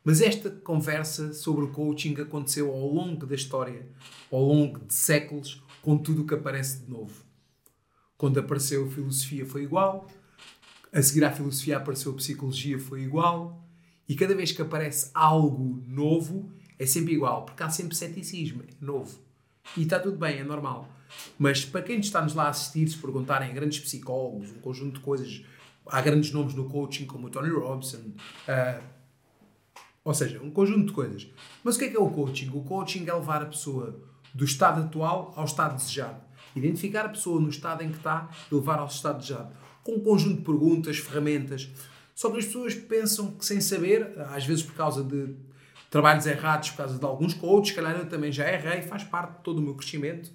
Mas 0.05 0.21
esta 0.21 0.51
conversa 0.51 1.33
sobre 1.33 1.65
o 1.65 1.69
coaching 1.69 2.15
aconteceu 2.21 2.71
ao 2.71 2.87
longo 2.87 3.25
da 3.25 3.35
história, 3.35 3.89
ao 4.31 4.43
longo 4.43 4.81
de 4.81 4.93
séculos, 4.93 5.63
com 5.81 5.97
tudo 5.97 6.21
o 6.21 6.27
que 6.27 6.35
aparece 6.35 6.81
de 6.85 6.91
novo. 6.91 7.25
Quando 8.19 8.39
apareceu 8.39 8.85
a 8.85 8.91
filosofia 8.91 9.47
foi 9.47 9.63
igual, 9.63 10.07
a 10.93 11.01
seguir 11.01 11.25
à 11.25 11.33
filosofia 11.33 11.79
apareceu 11.79 12.13
a 12.13 12.17
psicologia 12.17 12.79
foi 12.79 13.01
igual, 13.01 13.67
e 14.07 14.15
cada 14.15 14.35
vez 14.35 14.53
que 14.53 14.61
aparece 14.61 15.11
algo 15.15 15.83
novo, 15.87 16.53
é 16.79 16.85
sempre 16.85 17.15
igual, 17.15 17.47
porque 17.47 17.63
há 17.63 17.71
sempre 17.71 17.97
ceticismo, 17.97 18.63
é 18.65 18.85
novo. 18.85 19.19
E 19.79 19.83
está 19.83 19.99
tudo 19.99 20.19
bem, 20.19 20.41
é 20.41 20.45
normal. 20.45 20.91
Mas 21.39 21.65
para 21.65 21.81
quem 21.81 22.01
está-nos 22.01 22.35
lá 22.35 22.45
a 22.45 22.49
assistir, 22.51 22.87
se 22.87 22.99
perguntarem 22.99 23.55
grandes 23.55 23.81
psicólogos, 23.81 24.51
um 24.51 24.61
conjunto 24.61 24.99
de 24.99 25.01
coisas, 25.01 25.43
há 25.87 26.01
grandes 26.01 26.33
nomes 26.33 26.55
no 26.55 26.69
coaching, 26.69 27.07
como 27.07 27.27
o 27.27 27.31
Tony 27.31 27.51
Robson, 27.51 27.99
uh, 27.99 28.83
ou 30.05 30.13
seja, 30.13 30.41
um 30.43 30.51
conjunto 30.51 30.87
de 30.87 30.93
coisas. 30.93 31.27
Mas 31.63 31.77
o 31.77 31.79
que 31.79 31.87
é 31.87 31.89
que 31.89 31.97
é 31.97 32.01
o 32.01 32.11
coaching? 32.11 32.51
O 32.55 32.63
coaching 32.63 33.07
é 33.09 33.15
levar 33.15 33.43
a 33.43 33.47
pessoa 33.47 33.99
do 34.35 34.45
estado 34.45 34.83
atual 34.83 35.33
ao 35.37 35.45
estado 35.45 35.77
desejado. 35.77 36.21
Identificar 36.55 37.07
a 37.07 37.09
pessoa 37.09 37.41
no 37.41 37.49
estado 37.49 37.83
em 37.83 37.91
que 37.91 37.97
está 37.97 38.29
e 38.51 38.55
levar 38.55 38.79
ao 38.79 38.87
estado 38.87 39.19
desejado. 39.19 39.53
Com 39.83 39.93
um 39.93 40.01
conjunto 40.01 40.39
de 40.39 40.43
perguntas, 40.43 40.99
ferramentas. 40.99 41.71
Só 42.15 42.31
que 42.31 42.39
as 42.39 42.45
pessoas 42.45 42.75
pensam 42.75 43.33
que 43.33 43.45
sem 43.45 43.61
saber, 43.61 44.19
às 44.31 44.45
vezes 44.45 44.63
por 44.63 44.75
causa 44.75 45.03
de 45.03 45.35
trabalhos 45.91 46.27
errados 46.27 46.71
por 46.71 46.79
causa 46.79 46.99
de 46.99 47.05
alguns 47.05 47.35
coaches, 47.35 47.69
se 47.69 47.75
calhar 47.75 47.97
eu 47.97 48.09
também 48.09 48.31
já 48.31 48.53
errei, 48.53 48.83
faz 48.83 49.05
parte 49.05 49.39
de 49.39 49.45
todo 49.45 49.59
o 49.59 49.63
meu 49.63 49.75
crescimento. 49.75 50.31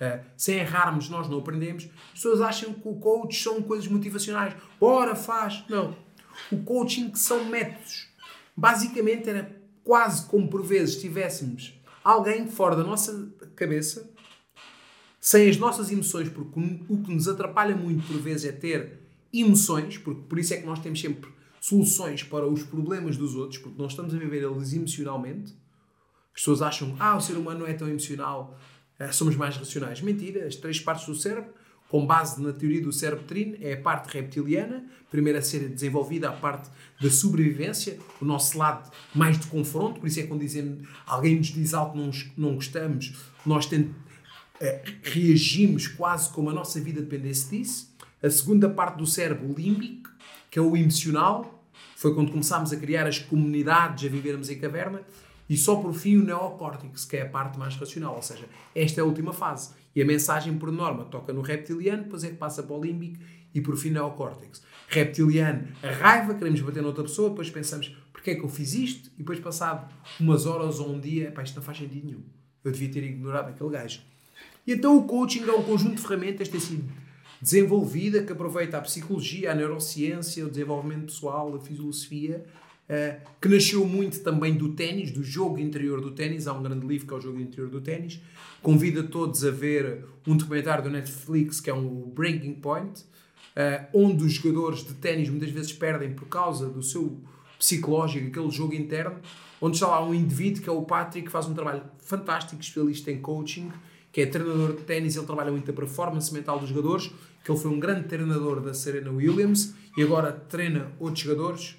Uh, 0.00 0.24
sem 0.36 0.58
errarmos, 0.58 1.10
nós 1.10 1.28
não 1.28 1.38
aprendemos. 1.38 1.84
As 2.06 2.12
pessoas 2.12 2.40
acham 2.40 2.72
que 2.72 2.88
o 2.88 2.94
coach 2.94 3.42
são 3.42 3.60
coisas 3.62 3.86
motivacionais. 3.86 4.54
Bora, 4.78 5.14
faz. 5.14 5.62
Não. 5.68 5.94
o 6.50 6.62
coaching 6.62 7.14
são 7.14 7.44
métodos. 7.44 8.08
Basicamente 8.56 9.28
era 9.28 9.60
quase 9.84 10.26
como 10.26 10.48
por 10.48 10.62
vezes 10.62 11.00
tivéssemos 11.00 11.74
alguém 12.02 12.46
fora 12.48 12.76
da 12.76 12.82
nossa 12.82 13.30
cabeça, 13.54 14.10
sem 15.20 15.50
as 15.50 15.56
nossas 15.58 15.90
emoções, 15.90 16.28
porque 16.28 16.58
o 16.88 17.02
que 17.02 17.14
nos 17.14 17.28
atrapalha 17.28 17.76
muito 17.76 18.06
por 18.06 18.16
vezes 18.20 18.46
é 18.46 18.52
ter 18.52 19.00
emoções, 19.32 19.98
porque 19.98 20.22
por 20.22 20.38
isso 20.38 20.54
é 20.54 20.56
que 20.56 20.66
nós 20.66 20.78
temos 20.80 21.00
sempre 21.00 21.30
soluções 21.60 22.22
para 22.22 22.46
os 22.46 22.62
problemas 22.62 23.16
dos 23.16 23.34
outros, 23.34 23.58
porque 23.58 23.80
nós 23.80 23.92
estamos 23.92 24.14
a 24.14 24.18
viver 24.18 24.42
eles 24.42 24.72
emocionalmente. 24.72 25.52
As 26.34 26.40
pessoas 26.40 26.62
acham, 26.62 26.96
ah, 26.98 27.16
o 27.16 27.20
ser 27.20 27.34
humano 27.34 27.60
não 27.60 27.66
é 27.66 27.74
tão 27.74 27.88
emocional, 27.88 28.58
eh, 28.79 28.79
somos 29.12 29.36
mais 29.36 29.56
racionais. 29.56 30.00
Mentira, 30.00 30.46
as 30.46 30.56
três 30.56 30.78
partes 30.80 31.06
do 31.06 31.14
cérebro, 31.14 31.52
com 31.88 32.06
base 32.06 32.40
na 32.40 32.52
teoria 32.52 32.80
do 32.80 32.92
cérebro 32.92 33.24
trino, 33.24 33.56
é 33.60 33.72
a 33.72 33.80
parte 33.80 34.12
reptiliana, 34.12 34.84
primeiro 35.10 35.38
a 35.38 35.42
ser 35.42 35.68
desenvolvida 35.68 36.28
a 36.28 36.32
parte 36.32 36.70
da 37.00 37.10
sobrevivência, 37.10 37.98
o 38.20 38.24
nosso 38.24 38.56
lado 38.56 38.90
mais 39.14 39.38
de 39.38 39.46
confronto, 39.48 39.98
por 40.00 40.06
isso 40.06 40.20
é 40.20 40.22
quando 40.22 40.40
dizemos, 40.40 40.86
alguém 41.06 41.36
nos 41.36 41.48
diz 41.48 41.74
algo 41.74 41.92
que 41.92 41.98
não, 41.98 42.48
não 42.48 42.54
gostamos, 42.54 43.16
nós 43.44 43.66
temos, 43.66 43.90
eh, 44.60 44.82
reagimos 45.02 45.88
quase 45.88 46.28
como 46.30 46.50
a 46.50 46.52
nossa 46.52 46.80
vida 46.80 47.00
dependesse 47.00 47.50
disso. 47.50 47.90
A 48.22 48.30
segunda 48.30 48.68
parte 48.68 48.98
do 48.98 49.06
cérebro, 49.06 49.52
límbico, 49.52 50.10
que 50.50 50.58
é 50.58 50.62
o 50.62 50.76
emocional, 50.76 51.64
foi 51.96 52.14
quando 52.14 52.30
começámos 52.30 52.72
a 52.72 52.76
criar 52.76 53.06
as 53.06 53.18
comunidades, 53.18 54.04
a 54.04 54.08
vivermos 54.08 54.48
em 54.48 54.58
caverna. 54.58 55.02
E 55.50 55.56
só 55.56 55.74
por 55.74 55.92
fim 55.92 56.16
o 56.16 56.24
neocórtex, 56.24 57.04
que 57.04 57.16
é 57.16 57.22
a 57.22 57.28
parte 57.28 57.58
mais 57.58 57.74
racional, 57.74 58.14
ou 58.14 58.22
seja, 58.22 58.44
esta 58.72 59.00
é 59.00 59.02
a 59.02 59.04
última 59.04 59.32
fase. 59.32 59.70
E 59.96 60.00
a 60.00 60.04
mensagem, 60.04 60.56
por 60.56 60.70
norma, 60.70 61.04
toca 61.04 61.32
no 61.32 61.40
reptiliano, 61.40 62.04
depois 62.04 62.22
é 62.22 62.28
que 62.28 62.36
passa 62.36 62.62
para 62.62 62.76
o 62.76 62.80
límbico 62.80 63.18
e 63.52 63.60
por 63.60 63.76
fim 63.76 63.90
neocórtex. 63.90 64.62
Reptiliano, 64.86 65.66
a 65.82 65.90
raiva, 65.90 66.34
queremos 66.34 66.60
bater 66.60 66.80
noutra 66.80 67.02
pessoa, 67.02 67.30
depois 67.30 67.50
pensamos, 67.50 67.92
porquê 68.12 68.30
é 68.30 68.34
que 68.36 68.44
eu 68.44 68.48
fiz 68.48 68.74
isto? 68.74 69.10
E 69.16 69.18
depois, 69.18 69.40
passado 69.40 69.92
umas 70.20 70.46
horas 70.46 70.78
ou 70.78 70.88
um 70.88 71.00
dia, 71.00 71.32
pá, 71.32 71.42
isto 71.42 71.56
não 71.56 71.62
faz 71.64 71.78
sentido 71.78 72.06
nenhum. 72.06 72.22
Eu 72.62 72.70
devia 72.70 72.88
ter 72.88 73.02
ignorado 73.02 73.48
aquele 73.48 73.70
gajo. 73.70 74.02
E 74.64 74.72
então 74.72 74.96
o 74.96 75.02
coaching 75.02 75.42
é 75.42 75.52
um 75.52 75.64
conjunto 75.64 75.96
de 75.96 76.02
ferramentas 76.02 76.46
que 76.46 76.52
tem 76.52 76.60
sido 76.60 76.84
desenvolvida, 77.42 78.22
que 78.22 78.30
aproveita 78.30 78.78
a 78.78 78.80
psicologia, 78.82 79.50
a 79.50 79.54
neurociência, 79.56 80.46
o 80.46 80.48
desenvolvimento 80.48 81.06
pessoal, 81.06 81.52
a 81.56 81.58
filosofia, 81.58 82.46
uh, 82.90 83.20
que 83.40 83.48
nasceu 83.48 83.86
muito 83.86 84.20
também 84.20 84.54
do 84.54 84.70
ténis, 84.70 85.12
do 85.12 85.22
jogo 85.22 85.58
interior 85.58 86.00
do 86.00 86.10
ténis. 86.10 86.46
Há 86.46 86.52
um 86.52 86.62
grande 86.62 86.86
livro 86.86 87.06
que 87.06 87.14
é 87.14 87.16
o 87.16 87.20
Jogo 87.20 87.40
Interior 87.40 87.70
do 87.70 87.80
Ténis. 87.80 88.20
Convido 88.60 89.00
a 89.00 89.02
todos 89.04 89.44
a 89.44 89.50
ver 89.50 90.04
um 90.26 90.36
documentário 90.36 90.82
do 90.84 90.90
Netflix 90.90 91.60
que 91.60 91.70
é 91.70 91.74
um 91.74 92.10
Breaking 92.10 92.54
Point, 92.54 93.00
uh, 93.00 93.86
onde 93.94 94.24
os 94.24 94.32
jogadores 94.32 94.84
de 94.84 94.94
ténis 94.94 95.30
muitas 95.30 95.50
vezes 95.50 95.72
perdem 95.72 96.12
por 96.12 96.26
causa 96.26 96.68
do 96.68 96.82
seu 96.82 97.18
psicológico, 97.58 98.26
aquele 98.26 98.50
jogo 98.50 98.74
interno, 98.74 99.18
onde 99.60 99.76
está 99.76 99.86
lá 99.86 100.04
um 100.04 100.14
indivíduo 100.14 100.62
que 100.62 100.68
é 100.68 100.72
o 100.72 100.82
Patrick, 100.82 101.26
que 101.26 101.32
faz 101.32 101.46
um 101.46 101.54
trabalho 101.54 101.82
fantástico, 101.98 102.60
especialista 102.60 103.10
em 103.10 103.20
coaching, 103.20 103.70
que 104.10 104.22
é 104.22 104.26
treinador 104.26 104.74
de 104.74 104.82
ténis, 104.82 105.14
ele 105.14 105.26
trabalha 105.26 105.52
muito 105.52 105.70
a 105.70 105.74
performance 105.74 106.32
mental 106.32 106.58
dos 106.58 106.70
jogadores, 106.70 107.12
que 107.44 107.50
ele 107.50 107.58
foi 107.58 107.70
um 107.70 107.78
grande 107.78 108.08
treinador 108.08 108.60
da 108.60 108.74
Serena 108.74 109.10
Williams 109.10 109.74
e 109.96 110.02
agora 110.02 110.32
treina 110.32 110.90
outros 110.98 111.20
jogadores. 111.20 111.76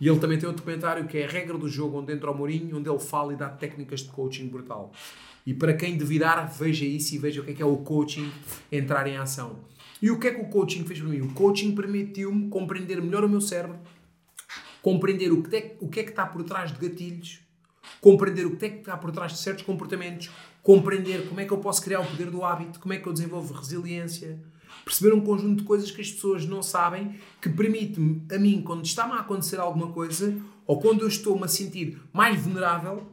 E 0.00 0.08
ele 0.08 0.18
também 0.18 0.38
tem 0.38 0.48
um 0.48 0.52
documentário 0.52 1.06
que 1.06 1.18
é 1.18 1.24
a 1.24 1.28
regra 1.28 1.58
do 1.58 1.68
jogo, 1.68 1.98
onde 1.98 2.12
entra 2.12 2.30
o 2.30 2.34
Mourinho, 2.34 2.76
onde 2.78 2.88
ele 2.88 3.00
fala 3.00 3.32
e 3.32 3.36
dá 3.36 3.48
técnicas 3.48 4.00
de 4.00 4.08
coaching 4.08 4.48
brutal. 4.48 4.92
E 5.44 5.54
para 5.54 5.74
quem 5.74 5.96
duvidar, 5.96 6.46
veja 6.52 6.84
isso 6.84 7.14
e 7.14 7.18
veja 7.18 7.40
o 7.40 7.44
que 7.44 7.50
é 7.50 7.54
que 7.54 7.62
é 7.62 7.66
o 7.66 7.76
coaching 7.78 8.30
entrar 8.70 9.06
em 9.06 9.16
ação. 9.16 9.56
E 10.00 10.10
o 10.10 10.18
que 10.18 10.28
é 10.28 10.34
que 10.34 10.40
o 10.40 10.48
coaching 10.48 10.84
fez 10.84 11.00
para 11.00 11.08
mim? 11.08 11.20
O 11.20 11.32
coaching 11.34 11.74
permitiu-me 11.74 12.48
compreender 12.48 13.00
melhor 13.02 13.24
o 13.24 13.28
meu 13.28 13.40
cérebro, 13.40 13.78
compreender 14.80 15.32
o 15.32 15.42
que, 15.42 15.56
é, 15.56 15.76
o 15.80 15.88
que 15.88 16.00
é 16.00 16.02
que 16.04 16.10
está 16.10 16.24
por 16.24 16.44
trás 16.44 16.72
de 16.72 16.78
gatilhos, 16.78 17.40
compreender 18.00 18.46
o 18.46 18.56
que 18.56 18.66
é 18.66 18.68
que 18.68 18.78
está 18.78 18.96
por 18.96 19.10
trás 19.10 19.32
de 19.32 19.38
certos 19.38 19.64
comportamentos, 19.64 20.30
compreender 20.62 21.26
como 21.28 21.40
é 21.40 21.44
que 21.44 21.52
eu 21.52 21.58
posso 21.58 21.82
criar 21.82 22.00
o 22.00 22.06
poder 22.06 22.30
do 22.30 22.44
hábito, 22.44 22.78
como 22.78 22.94
é 22.94 22.98
que 22.98 23.06
eu 23.08 23.12
desenvolvo 23.12 23.54
resiliência, 23.54 24.38
perceber 24.88 25.12
um 25.12 25.20
conjunto 25.20 25.58
de 25.58 25.64
coisas 25.64 25.90
que 25.90 26.00
as 26.00 26.10
pessoas 26.10 26.46
não 26.46 26.62
sabem, 26.62 27.14
que 27.42 27.48
permite-me 27.50 28.22
a 28.34 28.38
mim, 28.38 28.62
quando 28.62 28.86
está-me 28.86 29.12
a 29.12 29.16
acontecer 29.16 29.60
alguma 29.60 29.88
coisa, 29.88 30.34
ou 30.66 30.80
quando 30.80 31.02
eu 31.02 31.08
estou-me 31.08 31.44
a 31.44 31.48
sentir 31.48 32.00
mais 32.10 32.40
vulnerável, 32.40 33.06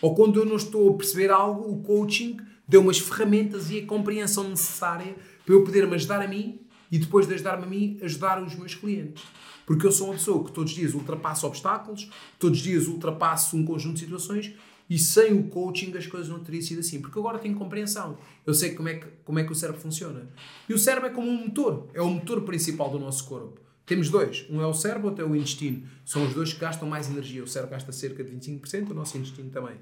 ou 0.00 0.14
quando 0.14 0.40
eu 0.40 0.46
não 0.46 0.56
estou 0.56 0.88
a 0.88 0.96
perceber 0.96 1.30
algo, 1.30 1.70
o 1.70 1.82
coaching 1.82 2.38
deu-me 2.66 2.88
as 2.88 2.98
ferramentas 2.98 3.70
e 3.70 3.80
a 3.80 3.86
compreensão 3.86 4.48
necessária 4.48 5.14
para 5.44 5.54
eu 5.54 5.62
poder 5.62 5.86
me 5.86 5.94
ajudar 5.94 6.22
a 6.22 6.26
mim 6.26 6.58
e 6.90 6.98
depois 6.98 7.26
de 7.26 7.34
ajudar-me 7.34 7.64
a 7.64 7.66
mim, 7.66 7.98
ajudar 8.02 8.42
os 8.42 8.54
meus 8.54 8.74
clientes. 8.74 9.22
Porque 9.66 9.86
eu 9.86 9.92
sou 9.92 10.06
uma 10.06 10.14
pessoa 10.14 10.42
que 10.42 10.52
todos 10.52 10.72
os 10.72 10.76
dias 10.76 10.94
ultrapassa 10.94 11.46
obstáculos, 11.46 12.08
todos 12.38 12.58
os 12.58 12.64
dias 12.64 12.86
ultrapasso 12.86 13.58
um 13.58 13.64
conjunto 13.64 13.94
de 13.94 14.00
situações 14.00 14.54
e 14.90 14.98
sem 14.98 15.32
o 15.32 15.44
coaching 15.44 15.96
as 15.96 16.08
coisas 16.08 16.28
não 16.28 16.40
teriam 16.40 16.62
sido 16.62 16.80
assim. 16.80 17.00
Porque 17.00 17.16
agora 17.16 17.38
tenho 17.38 17.54
compreensão. 17.54 18.18
Eu 18.44 18.52
sei 18.52 18.74
como 18.74 18.88
é, 18.88 18.94
que, 18.94 19.06
como 19.24 19.38
é 19.38 19.44
que 19.44 19.52
o 19.52 19.54
cérebro 19.54 19.80
funciona. 19.80 20.28
E 20.68 20.74
o 20.74 20.78
cérebro 20.78 21.08
é 21.08 21.12
como 21.12 21.28
um 21.28 21.46
motor. 21.46 21.88
É 21.94 22.02
o 22.02 22.10
motor 22.10 22.42
principal 22.42 22.90
do 22.90 22.98
nosso 22.98 23.24
corpo. 23.24 23.60
Temos 23.86 24.10
dois. 24.10 24.44
Um 24.50 24.60
é 24.60 24.66
o 24.66 24.74
cérebro, 24.74 25.08
outro 25.08 25.24
é 25.24 25.28
o 25.28 25.36
intestino. 25.36 25.86
São 26.04 26.26
os 26.26 26.34
dois 26.34 26.52
que 26.52 26.58
gastam 26.58 26.88
mais 26.88 27.08
energia. 27.08 27.42
O 27.42 27.46
cérebro 27.46 27.70
gasta 27.76 27.92
cerca 27.92 28.24
de 28.24 28.32
25%, 28.32 28.90
o 28.90 28.94
nosso 28.94 29.16
intestino 29.16 29.48
também. 29.50 29.76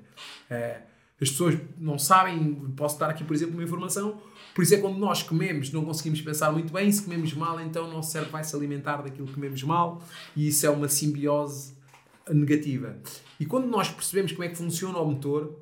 É, 0.51 0.83
as 1.21 1.31
pessoas 1.31 1.59
não 1.79 1.99
sabem, 1.99 2.55
posso 2.77 2.99
dar 2.99 3.09
aqui, 3.09 3.25
por 3.25 3.35
exemplo, 3.35 3.55
uma 3.55 3.65
informação. 3.65 4.21
Por 4.55 4.63
isso 4.63 4.75
é 4.75 4.79
quando 4.79 4.99
nós 4.99 5.23
comemos, 5.23 5.73
não 5.73 5.85
conseguimos 5.85 6.21
pensar 6.21 6.53
muito 6.53 6.73
bem. 6.73 6.93
Se 6.93 7.03
comemos 7.03 7.33
mal, 7.33 7.59
então 7.61 7.89
o 7.89 7.93
nosso 7.93 8.13
cérebro 8.13 8.33
vai 8.33 8.45
se 8.45 8.55
alimentar 8.55 8.99
daquilo 8.99 9.27
que 9.27 9.35
comemos 9.35 9.63
mal. 9.63 10.03
E 10.37 10.49
isso 10.49 10.67
é 10.67 10.71
uma 10.71 10.89
simbiose 10.89 11.73
negativa. 12.31 12.97
E 13.39 13.47
quando 13.47 13.67
nós 13.67 13.89
percebemos 13.89 14.33
como 14.33 14.45
é 14.45 14.49
que 14.49 14.57
funciona 14.57 14.99
o 14.99 15.11
motor, 15.11 15.59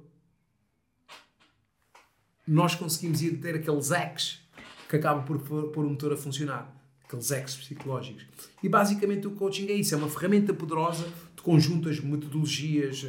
nós 2.46 2.74
conseguimos 2.74 3.20
ir 3.22 3.38
ter 3.38 3.56
aqueles 3.56 3.90
ex 3.90 4.40
que 4.88 4.96
acabam 4.96 5.24
por 5.24 5.38
pôr 5.70 5.84
o 5.84 5.90
motor 5.90 6.12
a 6.12 6.16
funcionar. 6.16 6.74
Aqueles 7.04 7.30
ex 7.30 7.56
psicológicos. 7.56 8.26
E 8.62 8.68
basicamente 8.68 9.26
o 9.26 9.32
coaching 9.32 9.68
é 9.68 9.74
isso, 9.74 9.94
é 9.94 9.98
uma 9.98 10.08
ferramenta 10.08 10.54
poderosa 10.54 11.04
de 11.34 11.42
conjuntas 11.42 12.00
metodologias, 12.00 13.06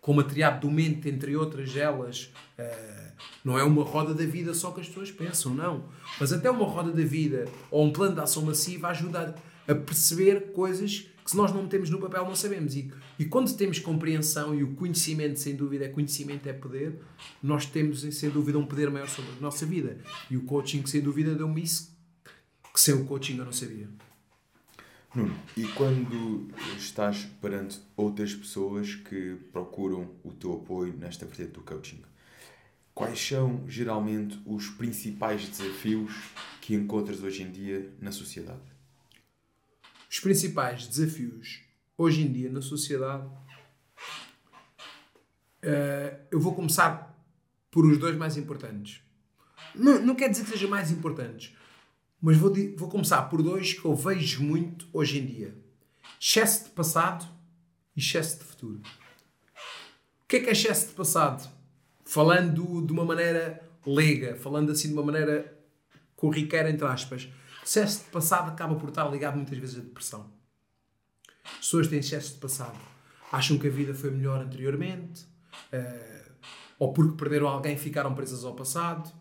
como 0.00 0.20
a 0.20 0.24
triade 0.24 0.60
do 0.60 0.70
mente, 0.70 1.08
entre 1.08 1.36
outras 1.36 1.76
elas. 1.76 2.32
Uh, 2.58 3.12
não 3.44 3.58
é 3.58 3.62
uma 3.62 3.84
roda 3.84 4.14
da 4.14 4.24
vida 4.24 4.54
só 4.54 4.70
que 4.70 4.80
as 4.80 4.88
pessoas 4.88 5.10
pensam, 5.10 5.54
não. 5.54 5.84
Mas 6.18 6.32
até 6.32 6.50
uma 6.50 6.64
roda 6.64 6.90
da 6.90 7.04
vida 7.04 7.46
ou 7.70 7.84
um 7.84 7.92
plano 7.92 8.14
de 8.14 8.20
ação 8.20 8.42
massiva 8.42 8.88
ajuda 8.88 9.34
a 9.66 9.74
perceber 9.74 10.52
coisas 10.52 11.06
que 11.28 11.32
se 11.32 11.36
nós 11.36 11.52
não 11.52 11.64
metemos 11.64 11.90
no 11.90 12.00
papel 12.00 12.24
não 12.24 12.34
sabemos. 12.34 12.74
E, 12.74 12.90
e 13.18 13.26
quando 13.26 13.54
temos 13.54 13.78
compreensão 13.78 14.54
e 14.54 14.64
o 14.64 14.74
conhecimento, 14.74 15.38
sem 15.38 15.54
dúvida, 15.54 15.84
é 15.84 15.88
conhecimento 15.88 16.48
é 16.48 16.54
poder, 16.54 17.02
nós 17.42 17.66
temos, 17.66 18.00
sem 18.00 18.30
dúvida, 18.30 18.58
um 18.58 18.64
poder 18.64 18.90
maior 18.90 19.06
sobre 19.06 19.32
a 19.32 19.40
nossa 19.42 19.66
vida. 19.66 19.98
E 20.30 20.38
o 20.38 20.44
coaching, 20.44 20.86
sem 20.86 21.02
dúvida, 21.02 21.34
deu-me 21.34 21.62
isso 21.62 21.94
que 22.72 22.80
sem 22.80 22.94
o 22.94 23.04
coaching 23.04 23.36
eu 23.36 23.44
não 23.44 23.52
sabia. 23.52 23.90
Nuno, 25.14 25.38
e 25.54 25.64
quando 25.64 26.48
estás 26.78 27.26
perante 27.42 27.78
outras 27.94 28.34
pessoas 28.34 28.94
que 28.94 29.36
procuram 29.52 30.10
o 30.24 30.32
teu 30.32 30.54
apoio 30.54 30.94
nesta 30.96 31.26
vertente 31.26 31.50
do 31.50 31.60
coaching, 31.60 32.00
quais 32.94 33.20
são 33.20 33.64
geralmente 33.68 34.40
os 34.46 34.70
principais 34.70 35.46
desafios 35.46 36.10
que 36.62 36.74
encontras 36.74 37.22
hoje 37.22 37.42
em 37.42 37.50
dia 37.50 37.92
na 38.00 38.12
sociedade? 38.12 38.77
Os 40.10 40.20
principais 40.20 40.86
desafios 40.86 41.60
hoje 41.98 42.22
em 42.22 42.32
dia 42.32 42.50
na 42.50 42.62
sociedade. 42.62 43.26
Uh, 45.62 46.16
eu 46.30 46.40
vou 46.40 46.54
começar 46.54 47.14
por 47.70 47.84
os 47.84 47.98
dois 47.98 48.16
mais 48.16 48.36
importantes. 48.36 49.02
Não, 49.74 50.00
não 50.00 50.14
quer 50.14 50.30
dizer 50.30 50.44
que 50.44 50.50
sejam 50.50 50.70
mais 50.70 50.90
importantes, 50.90 51.54
mas 52.22 52.36
vou, 52.36 52.54
vou 52.76 52.88
começar 52.88 53.22
por 53.22 53.42
dois 53.42 53.74
que 53.74 53.84
eu 53.84 53.94
vejo 53.94 54.42
muito 54.42 54.88
hoje 54.92 55.18
em 55.18 55.26
dia: 55.26 55.54
excesso 56.20 56.64
de 56.64 56.70
passado 56.70 57.28
e 57.94 58.00
excesso 58.00 58.38
de 58.38 58.44
futuro. 58.44 58.80
O 58.80 60.28
que 60.28 60.36
é 60.36 60.40
que 60.40 60.48
é 60.48 60.52
excesso 60.52 60.88
de 60.88 60.92
passado? 60.94 61.50
Falando 62.04 62.80
de 62.86 62.92
uma 62.92 63.04
maneira 63.04 63.62
leiga, 63.84 64.36
falando 64.36 64.72
assim 64.72 64.88
de 64.88 64.94
uma 64.94 65.02
maneira 65.02 65.58
corriqueira, 66.16 66.70
entre 66.70 66.86
aspas 66.86 67.28
excesso 67.68 68.04
de 68.04 68.10
passado 68.10 68.48
acaba 68.48 68.74
por 68.76 68.88
estar 68.88 69.06
ligado 69.10 69.36
muitas 69.36 69.58
vezes 69.58 69.76
à 69.76 69.80
depressão. 69.80 70.32
As 71.44 71.58
pessoas 71.58 71.86
têm 71.86 71.98
excesso 71.98 72.34
de 72.34 72.40
passado. 72.40 72.78
Acham 73.30 73.58
que 73.58 73.66
a 73.66 73.70
vida 73.70 73.92
foi 73.92 74.10
melhor 74.10 74.40
anteriormente, 74.40 75.26
uh, 75.72 76.32
ou 76.78 76.94
porque 76.94 77.16
perderam 77.16 77.46
alguém 77.46 77.76
ficaram 77.76 78.14
presas 78.14 78.42
ao 78.42 78.54
passado, 78.54 79.12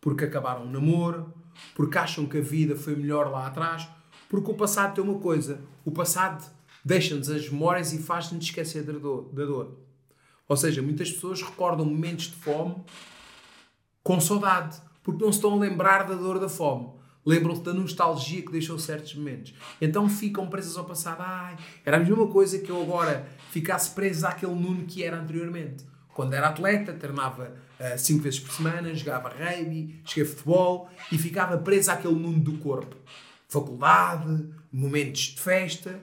porque 0.00 0.24
acabaram 0.24 0.64
um 0.64 0.70
namoro, 0.70 1.34
porque 1.74 1.98
acham 1.98 2.24
que 2.24 2.38
a 2.38 2.40
vida 2.40 2.76
foi 2.76 2.94
melhor 2.94 3.28
lá 3.28 3.48
atrás, 3.48 3.88
porque 4.28 4.50
o 4.50 4.54
passado 4.54 4.94
tem 4.94 5.02
uma 5.02 5.18
coisa: 5.18 5.60
o 5.84 5.90
passado 5.90 6.48
deixa-nos 6.84 7.28
as 7.28 7.48
memórias 7.48 7.92
e 7.92 7.98
faz-nos 7.98 8.44
esquecer 8.44 8.84
da 8.84 8.92
dor, 8.92 9.32
da 9.32 9.44
dor. 9.44 9.76
Ou 10.46 10.56
seja, 10.56 10.80
muitas 10.82 11.10
pessoas 11.10 11.42
recordam 11.42 11.84
momentos 11.84 12.26
de 12.26 12.36
fome 12.36 12.76
com 14.04 14.20
saudade, 14.20 14.80
porque 15.02 15.24
não 15.24 15.32
se 15.32 15.38
estão 15.38 15.54
a 15.54 15.58
lembrar 15.58 16.04
da 16.06 16.14
dor 16.14 16.38
da 16.38 16.48
fome 16.48 17.01
lembram-se 17.24 17.62
da 17.62 17.72
nostalgia 17.72 18.42
que 18.42 18.52
deixou 18.52 18.78
certos 18.78 19.14
momentos. 19.14 19.54
Então 19.80 20.08
ficam 20.08 20.48
presas 20.48 20.76
ao 20.76 20.84
passado. 20.84 21.20
Ai, 21.20 21.56
era 21.84 21.96
a 21.96 22.00
mesma 22.00 22.26
coisa 22.26 22.58
que 22.58 22.70
eu 22.70 22.82
agora 22.82 23.26
ficasse 23.50 23.90
preso 23.90 24.26
àquele 24.26 24.54
Nuno 24.54 24.84
que 24.84 25.02
era 25.02 25.18
anteriormente. 25.18 25.84
Quando 26.14 26.34
era 26.34 26.48
atleta, 26.48 26.92
treinava 26.92 27.54
5 27.96 28.18
uh, 28.18 28.22
vezes 28.22 28.40
por 28.40 28.52
semana, 28.52 28.94
jogava 28.94 29.30
rugby, 29.30 30.00
jogava 30.04 30.30
futebol 30.30 30.90
e 31.10 31.16
ficava 31.16 31.56
preso 31.56 31.90
àquele 31.90 32.14
Nuno 32.14 32.40
do 32.40 32.58
corpo. 32.58 32.96
Faculdade, 33.48 34.48
momentos 34.70 35.20
de 35.20 35.40
festa. 35.40 36.00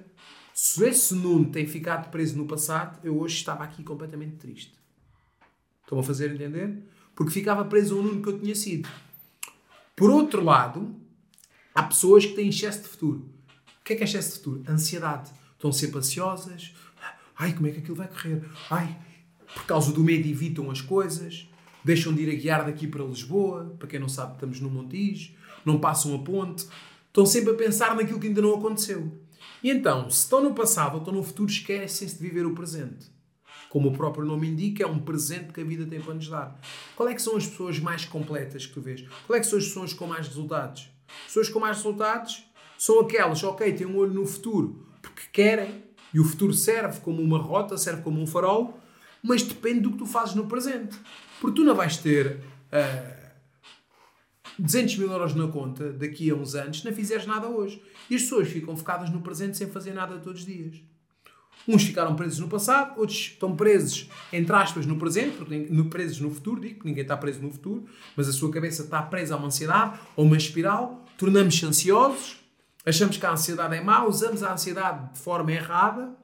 Se 0.54 0.84
esse 0.88 1.14
Nuno 1.16 1.52
tem 1.52 1.68
ficado 1.68 2.10
preso 2.10 2.38
no 2.38 2.46
passado, 2.46 3.00
eu 3.04 3.20
hoje 3.20 3.36
estava 3.36 3.64
aqui 3.64 3.84
completamente 3.84 4.38
triste. 4.38 4.74
Estão 5.84 6.00
a 6.00 6.04
fazer 6.04 6.34
entender? 6.34 6.84
Porque 7.16 7.32
ficava 7.32 7.64
preso 7.66 7.98
ao 7.98 8.04
Nuno 8.04 8.22
que 8.22 8.30
eu 8.30 8.40
tinha 8.40 8.56
sido. 8.56 8.90
Por 9.96 10.10
outro 10.10 10.44
lado, 10.44 10.96
há 11.74 11.84
pessoas 11.84 12.26
que 12.26 12.34
têm 12.34 12.50
excesso 12.50 12.84
de 12.84 12.88
futuro. 12.88 13.30
O 13.82 13.84
que 13.84 13.94
é 13.94 13.96
que 13.96 14.04
é 14.04 14.06
excesso 14.06 14.30
de 14.30 14.36
futuro? 14.38 14.64
Ansiedade. 14.68 15.32
Estão 15.54 15.72
sempre 15.72 16.00
ansiosas. 16.00 16.74
Ai, 17.38 17.54
como 17.54 17.68
é 17.68 17.72
que 17.72 17.80
aquilo 17.80 17.96
vai 17.96 18.08
correr? 18.08 18.44
Ai, 18.70 18.98
por 19.54 19.66
causa 19.66 19.92
do 19.92 20.04
medo 20.04 20.28
evitam 20.28 20.70
as 20.70 20.82
coisas. 20.82 21.48
Deixam 21.84 22.14
de 22.14 22.24
ir 22.24 22.32
a 22.32 22.36
guiar 22.36 22.66
daqui 22.66 22.88
para 22.88 23.04
Lisboa. 23.04 23.76
Para 23.78 23.88
quem 23.88 24.00
não 24.00 24.10
sabe, 24.10 24.34
estamos 24.34 24.60
no 24.60 24.70
Montijo. 24.70 25.34
Não 25.66 25.80
passam 25.80 26.16
a 26.16 26.20
ponte. 26.20 26.68
Estão 27.08 27.26
sempre 27.26 27.52
a 27.52 27.56
pensar 27.56 27.96
naquilo 27.96 28.20
que 28.20 28.28
ainda 28.28 28.42
não 28.42 28.56
aconteceu. 28.56 29.12
E 29.64 29.70
então, 29.70 30.10
se 30.10 30.24
estão 30.24 30.44
no 30.44 30.54
passado 30.54 30.94
ou 30.94 31.00
estão 31.00 31.14
no 31.14 31.24
futuro, 31.24 31.50
esquecem-se 31.50 32.16
de 32.16 32.22
viver 32.22 32.46
o 32.46 32.54
presente 32.54 33.08
como 33.70 33.90
o 33.90 33.94
próprio 33.94 34.26
nome 34.26 34.50
indica, 34.50 34.84
é 34.84 34.88
um 34.88 35.00
presente 35.00 35.54
que 35.54 35.62
a 35.62 35.64
vida 35.64 35.86
tem 35.86 36.02
para 36.02 36.16
nos 36.16 36.28
dar. 36.28 36.60
Qual 36.96 37.08
é 37.08 37.14
que 37.14 37.22
são 37.22 37.38
as 37.38 37.46
pessoas 37.46 37.80
mais 37.80 38.04
completas 38.04 38.66
que 38.66 38.74
tu 38.74 38.82
vês? 38.82 39.06
Qual 39.28 39.38
é 39.38 39.40
que 39.40 39.46
são 39.46 39.60
as 39.60 39.66
pessoas 39.66 39.94
com 39.94 40.08
mais 40.08 40.28
resultados? 40.28 40.90
Pessoas 41.26 41.50
com 41.50 41.60
mais 41.60 41.78
resultados 41.78 42.46
são 42.78 43.00
aquelas, 43.00 43.44
ok, 43.44 43.74
têm 43.74 43.88
um 43.88 43.98
olho 43.98 44.14
no 44.14 44.26
futuro 44.26 44.88
porque 45.02 45.24
querem, 45.32 45.84
e 46.14 46.20
o 46.20 46.24
futuro 46.24 46.54
serve 46.54 47.00
como 47.02 47.22
uma 47.22 47.38
rota, 47.38 47.78
serve 47.78 48.02
como 48.02 48.22
um 48.22 48.28
farol, 48.28 48.80
mas 49.22 49.44
depende 49.44 49.82
do 49.82 49.92
que 49.92 49.98
tu 49.98 50.06
fazes 50.06 50.36
no 50.36 50.48
presente. 50.48 50.98
Porque 51.40 51.56
tu 51.56 51.66
não 51.66 51.76
vais 51.76 51.98
ter 51.98 52.38
uh, 52.38 52.40
ah, 52.72 53.32
200 54.58 54.98
mil 54.98 55.12
euros 55.12 55.36
na 55.36 55.48
conta 55.48 55.92
daqui 55.92 56.30
a 56.30 56.36
uns 56.36 56.56
anos 56.56 56.80
se 56.80 56.86
não 56.86 56.94
fizeres 56.94 57.26
nada 57.26 57.48
hoje. 57.48 57.82
E 58.10 58.16
as 58.16 58.24
pessoas 58.24 58.50
ficam 58.50 58.76
focadas 58.76 59.10
no 59.10 59.22
presente 59.22 59.58
sem 59.58 59.70
fazer 59.70 59.94
nada 59.94 60.18
todos 60.20 60.42
os 60.42 60.46
dias. 60.46 60.82
Uns 61.68 61.84
ficaram 61.84 62.16
presos 62.16 62.40
no 62.40 62.48
passado, 62.48 63.00
outros 63.00 63.18
estão 63.18 63.56
presos, 63.56 64.10
entre 64.34 64.56
aspas, 64.56 64.86
no 64.86 64.98
presente, 64.98 65.38
no, 65.70 65.86
presos 65.86 66.20
no 66.20 66.32
futuro, 66.32 66.62
digo 66.62 66.82
ninguém 66.84 67.04
está 67.04 67.16
preso 67.16 67.42
no 67.42 67.52
futuro, 67.52 67.86
mas 68.16 68.28
a 68.28 68.34
sua 68.34 68.52
cabeça 68.52 68.84
está 68.84 69.02
presa 69.02 69.36
a 69.36 69.38
uma 69.38 69.48
ansiedade 69.48 70.00
ou 70.16 70.26
uma 70.26 70.38
espiral, 70.38 71.06
tornamos-se 71.18 71.66
ansiosos, 71.66 72.38
achamos 72.86 73.18
que 73.18 73.26
a 73.26 73.32
ansiedade 73.32 73.76
é 73.76 73.82
má, 73.82 74.06
usamos 74.06 74.42
a 74.42 74.54
ansiedade 74.54 75.14
de 75.14 75.20
forma 75.20 75.52
errada, 75.52 76.16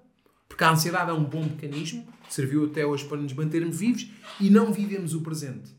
porque 0.48 0.64
a 0.64 0.72
ansiedade 0.72 1.12
é 1.12 1.14
um 1.14 1.24
bom 1.24 1.44
mecanismo, 1.44 2.08
serviu 2.30 2.66
até 2.66 2.86
hoje 2.86 3.06
para 3.06 3.18
nos 3.18 3.34
mantermos 3.34 3.78
vivos 3.78 4.08
e 4.40 4.50
não 4.50 4.72
vivemos 4.72 5.14
o 5.14 5.22
presente. 5.22 5.72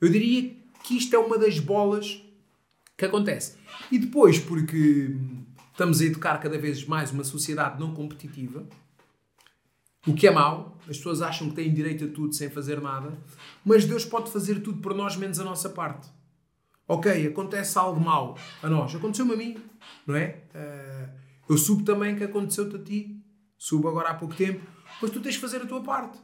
Eu 0.00 0.08
diria 0.08 0.54
que 0.84 0.96
isto 0.96 1.14
é 1.14 1.18
uma 1.18 1.38
das 1.38 1.58
bolas 1.58 2.22
que 2.96 3.04
acontece. 3.04 3.56
E 3.90 3.98
depois, 3.98 4.38
porque 4.38 5.16
estamos 5.72 6.00
a 6.00 6.04
educar 6.04 6.38
cada 6.38 6.58
vez 6.58 6.84
mais 6.84 7.10
uma 7.10 7.24
sociedade 7.24 7.80
não 7.80 7.94
competitiva, 7.94 8.66
o 10.06 10.14
que 10.14 10.26
é 10.26 10.30
mau, 10.30 10.78
as 10.88 10.96
pessoas 10.96 11.22
acham 11.22 11.48
que 11.48 11.54
têm 11.54 11.72
direito 11.72 12.04
a 12.04 12.08
tudo 12.08 12.34
sem 12.34 12.50
fazer 12.50 12.80
nada, 12.80 13.16
mas 13.64 13.84
Deus 13.84 14.04
pode 14.04 14.30
fazer 14.30 14.60
tudo 14.60 14.80
por 14.80 14.94
nós 14.94 15.16
menos 15.16 15.38
a 15.38 15.44
nossa 15.44 15.70
parte. 15.70 16.08
Ok, 16.88 17.26
acontece 17.26 17.78
algo 17.78 18.00
mau 18.00 18.36
a 18.62 18.68
nós, 18.68 18.94
aconteceu-me 18.94 19.34
a 19.34 19.36
mim, 19.36 19.56
não 20.06 20.16
é? 20.16 20.42
Uh, 20.54 21.52
eu 21.52 21.56
subo 21.56 21.84
também 21.84 22.16
que 22.16 22.24
aconteceu-te 22.24 22.76
a 22.76 22.78
ti, 22.80 23.24
subo 23.56 23.88
agora 23.88 24.10
há 24.10 24.14
pouco 24.14 24.34
tempo, 24.34 24.66
mas 25.00 25.10
tu 25.10 25.20
tens 25.20 25.34
de 25.34 25.40
fazer 25.40 25.62
a 25.62 25.66
tua 25.66 25.82
parte. 25.82 26.18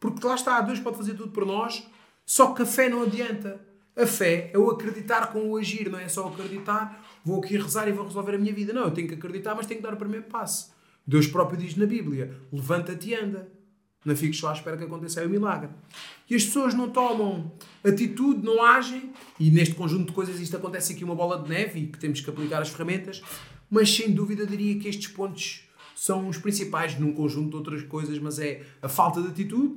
Porque 0.00 0.26
lá 0.26 0.34
está, 0.34 0.60
Deus 0.60 0.80
pode 0.80 0.96
fazer 0.96 1.14
tudo 1.14 1.30
por 1.30 1.46
nós, 1.46 1.86
só 2.26 2.52
que 2.52 2.62
a 2.62 2.66
fé 2.66 2.88
não 2.88 3.02
adianta. 3.02 3.60
A 3.96 4.06
fé 4.06 4.50
é 4.54 4.58
o 4.58 4.70
acreditar 4.70 5.32
com 5.32 5.50
o 5.50 5.56
agir, 5.56 5.90
não 5.90 5.98
é 5.98 6.08
só 6.08 6.28
acreditar, 6.28 7.04
vou 7.24 7.42
aqui 7.42 7.56
rezar 7.56 7.88
e 7.88 7.92
vou 7.92 8.04
resolver 8.04 8.36
a 8.36 8.38
minha 8.38 8.52
vida. 8.52 8.72
Não, 8.72 8.84
eu 8.84 8.90
tenho 8.92 9.08
que 9.08 9.14
acreditar, 9.14 9.56
mas 9.56 9.66
tenho 9.66 9.80
que 9.80 9.86
dar 9.86 9.94
o 9.94 9.96
primeiro 9.96 10.26
passo. 10.26 10.72
Deus 11.08 11.26
próprio 11.26 11.58
diz 11.58 11.74
na 11.74 11.86
Bíblia: 11.86 12.38
levanta-te 12.52 13.08
e 13.08 13.14
anda. 13.14 13.50
Não 14.04 14.14
fiques 14.14 14.38
só 14.38 14.50
à 14.50 14.52
espera 14.52 14.76
que 14.76 14.84
aconteça 14.84 15.20
aí 15.20 15.26
o 15.26 15.30
milagre. 15.30 15.70
E 16.28 16.34
as 16.34 16.44
pessoas 16.44 16.74
não 16.74 16.90
tomam 16.90 17.50
atitude, 17.82 18.44
não 18.44 18.62
agem, 18.62 19.10
e 19.40 19.50
neste 19.50 19.74
conjunto 19.74 20.08
de 20.08 20.12
coisas 20.12 20.38
isto 20.38 20.56
acontece 20.56 20.92
aqui 20.92 21.02
uma 21.02 21.14
bola 21.14 21.42
de 21.42 21.48
neve 21.48 21.80
e 21.80 21.86
que 21.86 21.98
temos 21.98 22.20
que 22.20 22.28
aplicar 22.28 22.60
as 22.60 22.68
ferramentas, 22.68 23.22
mas 23.70 23.90
sem 23.90 24.12
dúvida 24.12 24.46
diria 24.46 24.78
que 24.78 24.86
estes 24.86 25.08
pontos 25.08 25.64
são 25.96 26.28
os 26.28 26.36
principais 26.36 26.98
num 26.98 27.12
conjunto 27.12 27.50
de 27.50 27.56
outras 27.56 27.82
coisas, 27.82 28.18
mas 28.18 28.38
é 28.38 28.62
a 28.80 28.88
falta 28.88 29.20
de 29.20 29.28
atitude 29.28 29.76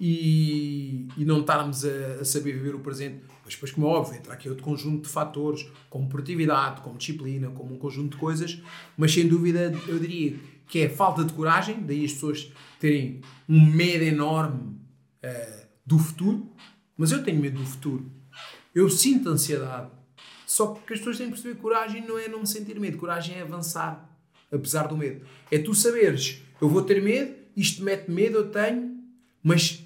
e, 0.00 1.06
e 1.16 1.24
não 1.24 1.40
estarmos 1.40 1.84
a, 1.84 2.20
a 2.20 2.24
saber 2.24 2.52
viver 2.52 2.74
o 2.74 2.80
presente 2.80 3.22
mas 3.44 3.54
depois, 3.54 3.72
como 3.72 3.86
é 3.86 3.90
óbvio, 3.90 4.16
entra 4.16 4.32
aqui 4.32 4.48
outro 4.48 4.64
conjunto 4.64 5.06
de 5.06 5.08
fatores, 5.08 5.66
como 5.90 6.08
produtividade, 6.08 6.80
como 6.82 6.96
disciplina, 6.96 7.50
como 7.50 7.74
um 7.74 7.78
conjunto 7.78 8.12
de 8.12 8.16
coisas, 8.16 8.60
mas 8.96 9.12
sem 9.12 9.26
dúvida 9.26 9.72
eu 9.88 9.98
diria 9.98 10.36
que 10.68 10.80
é 10.80 10.88
falta 10.88 11.24
de 11.24 11.32
coragem, 11.32 11.82
daí 11.82 12.04
as 12.04 12.12
pessoas 12.12 12.52
terem 12.78 13.20
um 13.48 13.60
medo 13.60 14.04
enorme 14.04 14.78
uh, 15.24 15.66
do 15.84 15.98
futuro, 15.98 16.50
mas 16.96 17.10
eu 17.10 17.22
tenho 17.22 17.40
medo 17.40 17.58
do 17.58 17.66
futuro. 17.66 18.10
Eu 18.74 18.88
sinto 18.88 19.28
ansiedade. 19.28 19.90
Só 20.46 20.74
que 20.74 20.92
as 20.92 20.98
pessoas 20.98 21.18
têm 21.18 21.26
que 21.26 21.32
perceber 21.32 21.54
que 21.56 21.60
coragem 21.60 22.06
não 22.06 22.18
é 22.18 22.28
não 22.28 22.46
sentir 22.46 22.78
medo, 22.78 22.98
coragem 22.98 23.36
é 23.36 23.42
avançar, 23.42 24.08
apesar 24.50 24.86
do 24.86 24.96
medo. 24.96 25.26
É 25.50 25.58
tu 25.58 25.74
saberes, 25.74 26.42
eu 26.60 26.68
vou 26.68 26.82
ter 26.82 27.02
medo, 27.02 27.34
isto 27.56 27.82
mete 27.82 28.10
medo, 28.10 28.38
eu 28.38 28.50
tenho, 28.50 28.91
mas 29.42 29.84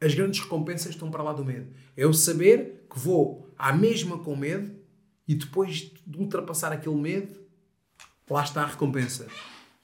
as 0.00 0.14
grandes 0.14 0.40
recompensas 0.40 0.90
estão 0.92 1.10
para 1.10 1.22
lá 1.22 1.32
do 1.32 1.44
medo. 1.44 1.68
É 1.96 2.04
eu 2.04 2.12
saber 2.12 2.86
que 2.90 2.98
vou 2.98 3.50
à 3.58 3.72
mesma 3.72 4.18
com 4.18 4.36
medo 4.36 4.72
e 5.26 5.34
depois 5.34 5.92
de 6.06 6.18
ultrapassar 6.18 6.72
aquele 6.72 6.96
medo, 6.96 7.34
lá 8.28 8.44
está 8.44 8.62
a 8.62 8.66
recompensa. 8.66 9.26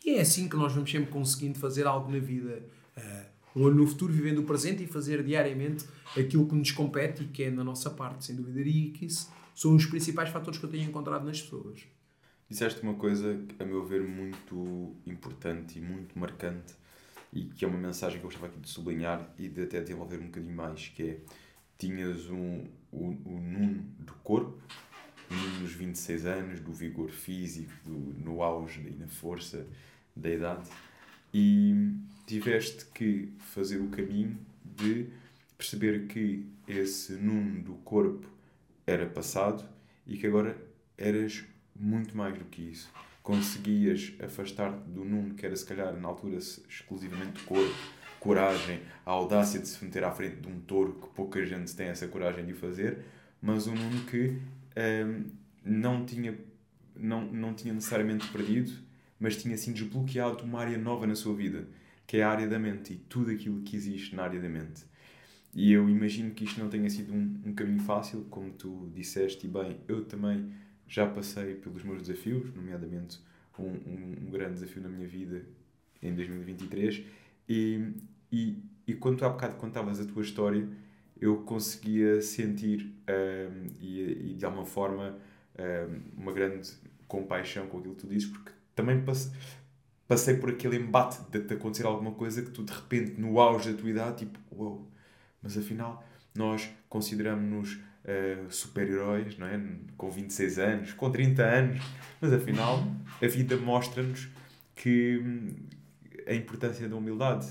E 0.05 0.17
é 0.17 0.21
assim 0.21 0.49
que 0.49 0.57
nós 0.57 0.73
vamos 0.73 0.91
sempre 0.91 1.11
conseguindo 1.11 1.59
fazer 1.59 1.87
algo 1.87 2.11
na 2.11 2.19
vida. 2.19 2.63
Uh, 2.97 3.33
no 3.55 3.87
futuro, 3.87 4.13
vivendo 4.13 4.39
o 4.39 4.45
presente 4.45 4.83
e 4.83 4.87
fazer 4.87 5.23
diariamente 5.23 5.85
aquilo 6.17 6.47
que 6.49 6.55
nos 6.55 6.71
compete 6.71 7.23
e 7.23 7.27
que 7.29 7.45
é 7.45 7.51
na 7.51 7.63
nossa 7.63 7.91
parte, 7.91 8.25
sem 8.25 8.35
dúvida. 8.35 8.61
E 8.61 8.91
que 8.91 9.07
isso 9.07 9.31
são 9.55 9.75
os 9.75 9.85
principais 9.87 10.31
fatores 10.31 10.59
que 10.59 10.65
eu 10.65 10.71
tenho 10.71 10.89
encontrado 10.89 11.25
nas 11.25 11.41
pessoas. 11.41 11.83
Disseste 12.49 12.83
uma 12.83 12.95
coisa, 12.95 13.39
a 13.59 13.65
meu 13.65 13.85
ver, 13.85 14.03
muito 14.03 14.97
importante 15.07 15.79
e 15.79 15.83
muito 15.83 16.19
marcante 16.19 16.75
e 17.33 17.45
que 17.45 17.65
é 17.65 17.69
uma 17.69 17.79
mensagem 17.79 18.19
que 18.19 18.25
eu 18.25 18.29
gostava 18.29 18.47
aqui 18.47 18.61
de 18.61 18.69
sublinhar 18.69 19.33
e 19.39 19.49
de 19.49 19.63
até 19.63 19.81
desenvolver 19.81 20.19
um 20.19 20.27
bocadinho 20.27 20.55
mais, 20.55 20.89
que 20.89 21.03
é 21.03 21.19
tinhas 21.79 22.29
um, 22.29 22.67
o, 22.93 23.07
o 23.25 23.41
Nuno 23.41 23.83
do 23.99 24.13
corpo, 24.23 24.57
nos 25.61 25.73
26 25.73 26.27
anos, 26.27 26.61
do 26.61 26.73
vigor 26.73 27.11
físico, 27.11 27.73
do, 27.85 27.93
no 27.93 28.43
auge 28.43 28.81
e 28.87 28.95
na 28.95 29.09
força 29.09 29.67
da 30.15 30.31
idade, 30.31 30.69
e 31.33 31.95
tiveste 32.27 32.85
que 32.95 33.33
fazer 33.39 33.79
o 33.79 33.89
caminho 33.89 34.39
de 34.63 35.09
perceber 35.57 36.07
que 36.07 36.47
esse 36.69 37.15
Nuno 37.15 37.63
do 37.63 37.75
corpo 37.77 38.29
era 38.87 39.07
passado 39.07 39.67
e 40.07 40.19
que 40.19 40.27
agora 40.27 40.57
eras 40.99 41.45
muito 41.75 42.17
mais 42.17 42.39
do 42.39 42.45
que 42.45 42.63
isso 42.63 42.93
conseguias 43.23 44.13
afastar-te 44.21 44.89
do 44.91 45.05
Nuno, 45.05 45.35
que 45.35 45.47
era 45.47 45.55
se 45.55 45.65
calhar 45.65 45.95
na 45.95 46.09
altura 46.09 46.37
exclusivamente 46.37 47.43
corpo, 47.45 47.75
coragem, 48.19 48.81
a 49.07 49.11
audácia 49.11 49.61
de 49.61 49.69
se 49.69 49.85
meter 49.85 50.05
à 50.05 50.11
frente 50.11 50.37
de 50.37 50.49
um 50.49 50.61
touro, 50.61 50.95
que 51.01 51.09
pouca 51.15 51.45
gente 51.45 51.75
tem 51.75 51.89
essa 51.89 52.07
coragem 52.09 52.45
de 52.45 52.53
o 52.53 52.57
fazer, 52.57 52.99
mas 53.41 53.67
um 53.67 53.75
Nuno 53.75 54.05
que 54.05 54.39
hum, 55.07 55.25
não, 55.65 56.05
tinha, 56.05 56.37
não, 56.97 57.25
não 57.25 57.55
tinha 57.55 57.73
necessariamente 57.73 58.27
perdido, 58.29 58.73
mas 59.19 59.37
tinha 59.37 59.55
assim 59.55 59.73
desbloqueado 59.73 60.45
uma 60.45 60.61
área 60.61 60.79
nova 60.79 61.07
na 61.07 61.15
sua 61.15 61.35
vida, 61.35 61.69
que 62.07 62.17
é 62.17 62.23
a 62.25 62.31
área 62.31 62.49
da 62.49 62.59
mente 62.59 62.95
e 62.95 62.97
tudo 62.97 63.31
aquilo 63.31 63.63
que 63.63 63.77
existe 63.77 64.17
na 64.17 64.25
área 64.25 64.41
da 64.41 64.49
mente. 64.49 64.85
E 65.55 65.73
eu 65.73 65.89
imagino 65.89 66.33
que 66.33 66.45
isto 66.45 66.59
não 66.59 66.69
tenha 66.69 66.89
sido 66.89 67.13
um, 67.13 67.41
um 67.45 67.55
caminho 67.55 67.81
fácil, 67.81 68.27
como 68.31 68.51
tu 68.53 68.91
disseste, 68.95 69.47
e 69.47 69.51
bem, 69.51 69.79
eu 69.87 70.05
também 70.05 70.51
já 70.93 71.07
passei 71.07 71.55
pelos 71.55 71.83
meus 71.83 72.03
desafios, 72.03 72.55
nomeadamente 72.55 73.19
um, 73.59 73.65
um, 73.65 74.15
um 74.27 74.31
grande 74.31 74.61
desafio 74.61 74.83
na 74.83 74.91
minha 74.91 75.09
vida 75.09 75.43
em 76.03 76.15
2023. 76.15 77.03
E, 77.49 77.93
e, 78.31 78.59
e 78.87 78.93
quando 78.93 79.17
tu 79.17 79.25
há 79.25 79.31
bocado 79.31 79.57
contavas 79.57 79.99
a 79.99 80.05
tua 80.05 80.21
história, 80.21 80.69
eu 81.19 81.39
conseguia 81.45 82.21
sentir 82.21 82.95
um, 83.09 83.67
e, 83.81 84.33
e, 84.33 84.35
de 84.35 84.45
alguma 84.45 84.67
forma 84.67 85.17
um, 85.59 86.21
uma 86.25 86.33
grande 86.33 86.71
compaixão 87.09 87.67
com 87.69 87.79
aquilo 87.79 87.95
que 87.95 88.03
tu 88.03 88.07
dizes, 88.07 88.29
porque 88.29 88.53
também 88.75 89.03
passei, 89.03 89.33
passei 90.07 90.37
por 90.37 90.51
aquele 90.51 90.77
embate 90.77 91.23
de, 91.31 91.41
de 91.41 91.55
acontecer 91.55 91.87
alguma 91.87 92.13
coisa 92.13 92.43
que 92.43 92.51
tu 92.51 92.63
de 92.63 92.73
repente, 92.73 93.19
no 93.19 93.41
auge 93.41 93.73
da 93.73 93.79
tua 93.79 93.89
idade, 93.89 94.27
tipo, 94.27 94.39
uau, 94.55 94.73
wow, 94.73 94.89
mas 95.41 95.57
afinal 95.57 96.05
nós 96.35 96.69
consideramos-nos 96.91 97.81
uh, 98.05 98.51
super-heróis, 98.51 99.37
não 99.39 99.47
é? 99.47 99.61
Com 99.97 100.11
26 100.11 100.59
anos, 100.59 100.93
com 100.93 101.11
30 101.11 101.43
anos, 101.43 101.83
mas 102.21 102.33
afinal 102.33 102.87
a 103.21 103.27
vida 103.27 103.57
mostra-nos 103.57 104.29
que 104.75 105.21
hum, 105.23 105.49
a 106.27 106.35
importância 106.35 106.89
da 106.89 106.97
humildade. 106.97 107.47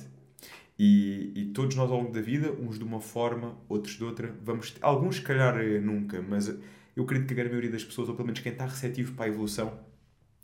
E, 0.77 1.31
e, 1.35 1.45
todos 1.53 1.75
nós 1.75 1.91
ao 1.91 1.97
longo 1.97 2.11
da 2.11 2.21
vida, 2.21 2.51
uns 2.53 2.79
de 2.79 2.83
uma 2.83 2.99
forma, 2.99 3.55
outros 3.69 3.95
de 3.95 4.03
outra, 4.03 4.35
vamos. 4.43 4.73
Alguns, 4.81 5.17
se 5.17 5.21
calhar, 5.21 5.55
eh, 5.59 5.79
nunca, 5.79 6.21
mas 6.23 6.47
eu 6.95 7.03
acredito 7.03 7.27
que 7.27 7.33
a 7.33 7.35
grande 7.35 7.51
maioria 7.51 7.71
das 7.71 7.83
pessoas, 7.83 8.09
ou 8.09 8.15
pelo 8.15 8.25
menos 8.25 8.39
quem 8.41 8.51
está 8.51 8.65
receptivo 8.65 9.13
para 9.13 9.25
a 9.25 9.27
evolução, 9.27 9.79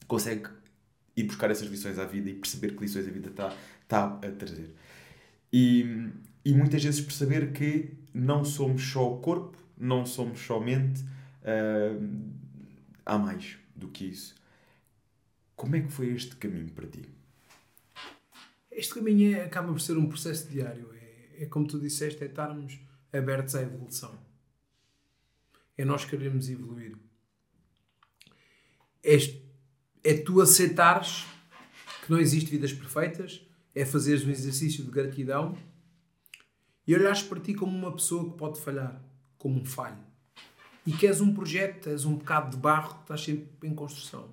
consegue 0.07 0.47
ir 1.15 1.23
buscar 1.23 1.49
essas 1.49 1.67
lições 1.67 1.97
à 1.97 2.05
vida 2.05 2.29
e 2.29 2.35
perceber 2.35 2.75
que 2.75 2.81
lições 2.81 3.07
a 3.07 3.11
vida 3.11 3.29
está, 3.29 3.53
está 3.81 4.05
a 4.05 4.31
trazer. 4.31 4.75
E, 5.51 6.11
e 6.45 6.53
muitas 6.53 6.83
vezes 6.83 7.01
perceber 7.01 7.51
que 7.51 7.93
não 8.13 8.45
somos 8.45 8.83
só 8.83 9.11
o 9.11 9.17
corpo, 9.17 9.57
não 9.77 10.05
somos 10.05 10.39
somente. 10.39 11.01
Uh, 11.41 12.37
há 13.05 13.17
mais 13.17 13.57
do 13.75 13.87
que 13.87 14.05
isso. 14.05 14.35
Como 15.55 15.75
é 15.75 15.81
que 15.81 15.91
foi 15.91 16.09
este 16.13 16.35
caminho 16.35 16.71
para 16.71 16.87
ti? 16.87 17.09
Este 18.71 18.93
caminho 18.93 19.35
é, 19.35 19.43
acaba 19.43 19.71
por 19.71 19.79
ser 19.79 19.97
um 19.97 20.07
processo 20.07 20.47
diário. 20.49 20.93
É, 20.93 21.43
é 21.43 21.45
como 21.45 21.67
tu 21.67 21.79
disseste, 21.79 22.23
é 22.23 22.27
estarmos 22.27 22.79
abertos 23.11 23.55
à 23.55 23.61
evolução. 23.61 24.17
É 25.77 25.85
nós 25.85 26.05
queremos 26.05 26.49
evoluir. 26.49 26.95
É, 29.03 29.15
é 30.03 30.17
tu 30.17 30.41
aceitares 30.41 31.25
que 32.03 32.11
não 32.11 32.19
existe 32.19 32.49
vidas 32.49 32.73
perfeitas, 32.73 33.41
é 33.73 33.85
fazeres 33.85 34.25
um 34.25 34.29
exercício 34.29 34.83
de 34.83 34.91
gratidão 34.91 35.57
e 36.85 36.95
olhares 36.95 37.21
para 37.21 37.39
ti 37.39 37.53
como 37.53 37.77
uma 37.77 37.91
pessoa 37.91 38.31
que 38.31 38.37
pode 38.37 38.61
falhar, 38.61 39.01
como 39.37 39.59
um 39.59 39.65
falho. 39.65 40.03
E 40.85 40.91
que 40.91 41.05
és 41.05 41.19
um 41.19 41.33
projeto, 41.33 41.89
és 41.89 42.05
um 42.05 42.15
bocado 42.15 42.51
de 42.55 42.57
barro 42.57 42.99
estás 43.01 43.21
sempre 43.21 43.67
em 43.67 43.75
construção, 43.75 44.29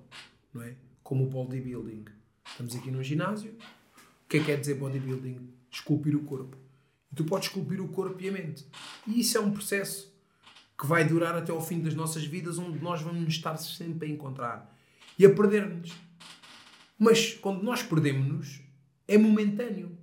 não 0.53 0.63
é? 0.63 0.75
Como 1.03 1.25
o 1.25 1.29
bodybuilding. 1.29 2.05
Estamos 2.47 2.75
aqui 2.75 2.89
num 2.89 3.03
ginásio. 3.03 3.51
O 3.51 4.27
que 4.29 4.37
é 4.37 4.39
que 4.39 4.45
quer 4.45 4.59
dizer 4.59 4.75
bodybuilding? 4.75 5.49
Esculpir 5.69 6.15
o 6.15 6.23
corpo. 6.23 6.57
E 7.11 7.15
tu 7.15 7.25
podes 7.25 7.49
esculpir 7.49 7.81
o 7.81 7.89
corpo 7.89 8.21
e 8.21 8.29
a 8.29 8.31
mente. 8.31 8.65
E 9.05 9.19
isso 9.19 9.37
é 9.37 9.41
um 9.41 9.51
processo 9.51 10.13
que 10.77 10.85
vai 10.85 11.05
durar 11.05 11.35
até 11.35 11.51
ao 11.51 11.61
fim 11.61 11.81
das 11.81 11.93
nossas 11.93 12.25
vidas, 12.25 12.57
onde 12.57 12.79
nós 12.79 13.01
vamos 13.01 13.27
estar 13.27 13.57
sempre 13.57 14.07
a 14.07 14.11
encontrar 14.11 14.73
e 15.17 15.25
a 15.25 15.33
perder-nos. 15.33 15.93
Mas 16.97 17.33
quando 17.33 17.63
nós 17.63 17.83
perdemos-nos, 17.83 18.61
é 19.07 19.17
momentâneo. 19.17 19.97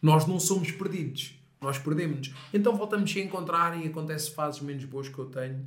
Nós 0.00 0.26
não 0.26 0.38
somos 0.38 0.70
perdidos. 0.70 1.34
Nós 1.66 1.78
perdemos-nos. 1.78 2.32
Então 2.54 2.76
voltamos 2.76 3.12
a 3.16 3.18
encontrar 3.18 3.76
e 3.76 3.88
acontece 3.88 4.30
fases 4.30 4.60
menos 4.60 4.84
boas 4.84 5.08
que 5.08 5.18
eu 5.18 5.26
tenho. 5.26 5.66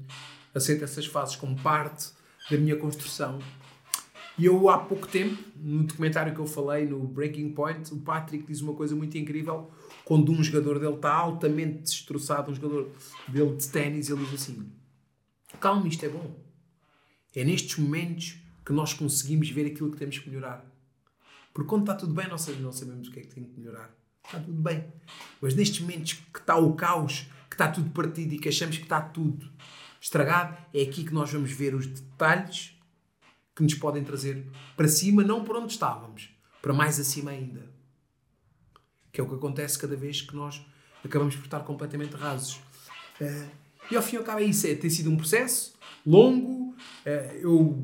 Aceito 0.55 0.81
essas 0.85 1.05
fases 1.05 1.35
como 1.35 1.59
parte 1.59 2.11
da 2.49 2.57
minha 2.57 2.77
construção. 2.77 3.37
E 4.37 4.45
eu, 4.45 4.69
há 4.69 4.77
pouco 4.77 5.05
tempo, 5.05 5.37
no 5.57 5.83
documentário 5.83 6.33
que 6.33 6.39
eu 6.39 6.47
falei, 6.47 6.87
no 6.87 7.05
Breaking 7.05 7.51
Point, 7.51 7.93
o 7.93 7.97
Patrick 7.97 8.45
diz 8.47 8.61
uma 8.61 8.73
coisa 8.73 8.95
muito 8.95 9.17
incrível. 9.17 9.69
Quando 10.05 10.31
um 10.31 10.41
jogador 10.41 10.79
dele 10.79 10.95
está 10.95 11.13
altamente 11.13 11.81
destroçado, 11.81 12.49
um 12.49 12.55
jogador 12.55 12.89
dele 13.27 13.57
de 13.57 13.67
ténis, 13.67 14.09
ele 14.09 14.23
diz 14.23 14.35
assim: 14.35 14.71
Calma, 15.59 15.85
isto 15.85 16.05
é 16.05 16.09
bom. 16.09 16.33
É 17.35 17.43
nestes 17.43 17.77
momentos 17.77 18.37
que 18.65 18.71
nós 18.71 18.93
conseguimos 18.93 19.49
ver 19.49 19.65
aquilo 19.65 19.91
que 19.91 19.97
temos 19.97 20.17
que 20.17 20.29
melhorar. 20.29 20.65
Porque 21.53 21.67
quando 21.67 21.81
está 21.81 21.95
tudo 21.95 22.13
bem, 22.13 22.29
nós 22.29 22.47
não 22.61 22.71
sabemos 22.71 23.09
o 23.09 23.11
que 23.11 23.19
é 23.19 23.23
que 23.23 23.35
tem 23.35 23.43
que 23.43 23.59
melhorar. 23.59 23.98
Está 24.29 24.39
tudo 24.39 24.61
bem. 24.61 24.85
Mas 25.41 25.55
nestes 25.55 25.79
momentos 25.79 26.13
que 26.13 26.39
está 26.39 26.55
o 26.55 26.75
caos, 26.75 27.25
que 27.49 27.55
está 27.55 27.67
tudo 27.67 27.89
partido 27.89 28.35
e 28.35 28.37
que 28.37 28.47
achamos 28.47 28.77
que 28.77 28.83
está 28.83 29.01
tudo 29.01 29.49
estragado, 29.99 30.55
é 30.71 30.83
aqui 30.83 31.03
que 31.03 31.11
nós 31.11 31.31
vamos 31.31 31.51
ver 31.51 31.73
os 31.73 31.87
detalhes 31.87 32.77
que 33.55 33.63
nos 33.63 33.73
podem 33.73 34.03
trazer 34.03 34.45
para 34.77 34.87
cima, 34.87 35.23
não 35.23 35.43
por 35.43 35.57
onde 35.57 35.73
estávamos, 35.73 36.29
para 36.61 36.73
mais 36.73 36.99
acima 36.99 37.31
ainda. 37.31 37.71
Que 39.11 39.19
é 39.19 39.23
o 39.23 39.27
que 39.27 39.33
acontece 39.33 39.79
cada 39.79 39.95
vez 39.95 40.21
que 40.21 40.35
nós 40.35 40.63
acabamos 41.03 41.35
por 41.35 41.45
estar 41.45 41.61
completamente 41.61 42.15
rasos. 42.15 42.61
Eh, 43.19 43.47
e 43.89 43.95
ao 43.95 44.03
fim 44.03 44.15
e 44.15 44.19
ao 44.19 44.23
cabo 44.23 44.41
é 44.41 44.43
isso. 44.43 44.67
É, 44.67 44.75
tem 44.75 44.91
sido 44.91 45.09
um 45.09 45.17
processo 45.17 45.73
longo. 46.05 46.75
Eh, 47.03 47.39
eu, 47.41 47.83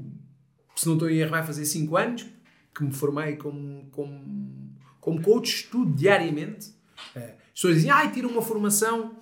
se 0.75 0.85
não 0.85 0.93
estou 0.93 1.09
em 1.09 1.17
erro, 1.17 1.31
vai 1.31 1.43
fazer 1.43 1.65
5 1.65 1.97
anos 1.97 2.25
que 2.73 2.83
me 2.83 2.93
formei 2.93 3.35
como, 3.35 3.89
como 3.89 4.74
como 5.05 5.21
coach, 5.21 5.57
estudo 5.57 5.93
diariamente. 5.93 6.73
Eh, 7.15 7.35
as 7.37 7.53
pessoas 7.53 7.75
dizem, 7.75 7.91
ai, 7.91 8.11
tira 8.11 8.27
uma 8.27 8.41
formação. 8.41 9.15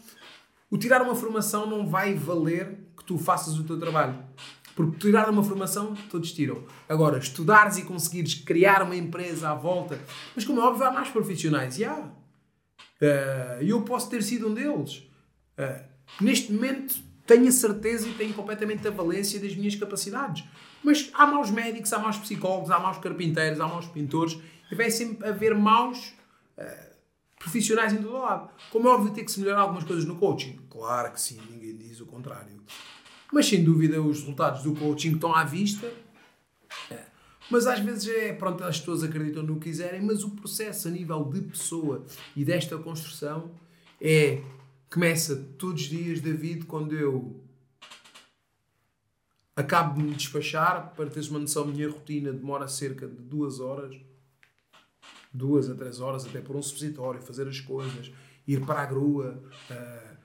O 0.72 0.78
tirar 0.78 1.02
uma 1.02 1.14
formação 1.14 1.70
não 1.70 1.86
vai 1.86 2.14
valer 2.14 2.88
que 2.96 3.04
tu 3.04 3.18
faças 3.18 3.60
o 3.60 3.66
teu 3.66 3.78
trabalho. 3.78 4.18
Porque 4.78 4.98
tirar 4.98 5.30
uma 5.30 5.44
formação, 5.44 5.94
todos 6.10 6.32
tiram. 6.32 6.64
Agora, 6.88 7.18
estudares 7.18 7.78
e 7.78 7.84
conseguires 7.84 8.34
criar 8.34 8.82
uma 8.82 8.96
empresa 8.96 9.50
à 9.50 9.54
volta. 9.56 10.00
Mas, 10.34 10.46
como 10.46 10.62
é 10.62 10.64
óbvio, 10.64 10.86
há 10.86 10.92
mais 10.92 11.10
profissionais. 11.10 11.78
E 11.78 11.84
há. 11.84 12.10
E 13.62 13.70
eu 13.70 13.82
posso 13.82 14.10
ter 14.10 14.24
sido 14.24 14.48
um 14.48 14.54
deles. 14.54 15.00
Uh, 15.60 15.84
neste 16.22 16.54
momento, 16.54 16.96
tenho 17.28 17.50
a 17.50 17.52
certeza 17.52 18.08
e 18.08 18.14
tenho 18.14 18.34
completamente 18.34 18.88
a 18.88 18.92
valência 18.92 19.38
das 19.38 19.54
minhas 19.54 19.76
capacidades. 19.76 20.46
Mas 20.82 21.12
há 21.14 21.28
maus 21.28 21.52
médicos, 21.52 21.92
há 21.92 22.00
maus 22.00 22.18
psicólogos, 22.18 22.72
há 22.72 22.80
maus 22.80 22.98
carpinteiros, 23.00 23.60
há 23.60 23.68
maus 23.68 23.86
pintores 23.88 24.38
vai 24.74 24.92
sempre 24.92 25.28
haver 25.28 25.56
maus 25.56 26.14
uh, 26.58 26.94
profissionais 27.38 27.94
em 27.94 27.98
todo 27.98 28.18
lado. 28.18 28.50
Como 28.72 28.88
é 28.88 28.92
óbvio, 28.92 29.14
ter 29.14 29.24
que 29.24 29.32
se 29.32 29.40
melhorar 29.40 29.62
algumas 29.62 29.84
coisas 29.84 30.06
no 30.06 30.16
coaching. 30.16 30.60
Claro 30.70 31.12
que 31.12 31.20
sim, 31.20 31.40
ninguém 31.50 31.76
diz 31.76 32.00
o 32.00 32.06
contrário. 32.06 32.62
Mas 33.32 33.48
sem 33.48 33.64
dúvida, 33.64 34.02
os 34.02 34.20
resultados 34.20 34.64
do 34.64 34.74
coaching 34.74 35.16
estão 35.16 35.36
à 35.36 35.44
vista. 35.44 35.92
É. 36.90 37.06
Mas 37.50 37.68
às 37.68 37.80
vezes 37.80 38.08
é, 38.08 38.34
pronto, 38.34 38.64
as 38.64 38.80
pessoas 38.80 39.04
acreditam 39.04 39.44
no 39.44 39.56
que 39.60 39.70
quiserem, 39.70 40.02
mas 40.02 40.24
o 40.24 40.32
processo 40.32 40.88
a 40.88 40.92
nível 40.92 41.24
de 41.26 41.42
pessoa 41.42 42.06
e 42.36 42.46
desta 42.46 42.78
construção 42.78 43.52
é 44.00 44.42
começa 44.90 45.36
todos 45.58 45.82
os 45.82 45.90
dias, 45.90 46.22
David, 46.22 46.66
quando 46.66 46.94
eu 46.94 47.44
acabo 49.56 50.00
de 50.00 50.08
me 50.08 50.16
despachar, 50.16 50.94
para 50.96 51.10
teres 51.10 51.30
uma 51.30 51.40
noção, 51.40 51.64
a 51.64 51.68
minha 51.68 51.90
rotina 51.90 52.32
demora 52.32 52.68
cerca 52.68 53.08
de 53.08 53.16
duas 53.16 53.60
horas 53.60 53.96
duas 55.34 55.70
a 55.70 55.76
três 55.76 56.00
horas 56.00 56.26
até 56.26 56.40
por 56.40 56.56
um 56.56 56.62
supositório, 56.62 57.22
fazer 57.22 57.48
as 57.48 57.60
coisas, 57.60 58.12
ir 58.48 58.66
para 58.66 58.82
a 58.82 58.86
grua, 58.86 59.42
uh, 59.72 60.18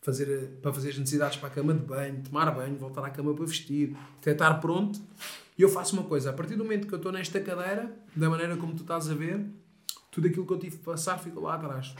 fazer, 0.00 0.58
para 0.62 0.72
fazer 0.72 0.90
as 0.90 0.98
necessidades 0.98 1.36
para 1.38 1.48
a 1.48 1.52
cama 1.52 1.74
de 1.74 1.80
banho, 1.80 2.22
tomar 2.22 2.50
banho, 2.50 2.76
voltar 2.76 3.04
à 3.04 3.10
cama 3.10 3.34
para 3.34 3.46
vestir, 3.46 3.96
até 4.20 4.32
estar 4.32 4.54
pronto. 4.60 5.00
E 5.56 5.62
eu 5.62 5.68
faço 5.68 5.94
uma 5.94 6.04
coisa, 6.04 6.30
a 6.30 6.32
partir 6.32 6.56
do 6.56 6.64
momento 6.64 6.86
que 6.86 6.94
eu 6.94 6.98
estou 6.98 7.10
nesta 7.10 7.40
cadeira, 7.40 7.94
da 8.14 8.28
maneira 8.28 8.56
como 8.56 8.74
tu 8.74 8.82
estás 8.82 9.10
a 9.10 9.14
ver, 9.14 9.44
tudo 10.10 10.28
aquilo 10.28 10.46
que 10.46 10.52
eu 10.52 10.58
tive 10.58 10.76
que 10.76 10.84
passar 10.84 11.18
ficou 11.18 11.42
lá 11.42 11.54
atrás. 11.54 11.94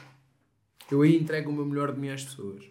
Eu 0.91 1.03
aí 1.03 1.17
entrego 1.17 1.51
o 1.51 1.53
meu 1.53 1.65
melhor 1.65 1.93
de 1.93 2.01
mim 2.01 2.11
às 2.11 2.25
pessoas. 2.25 2.65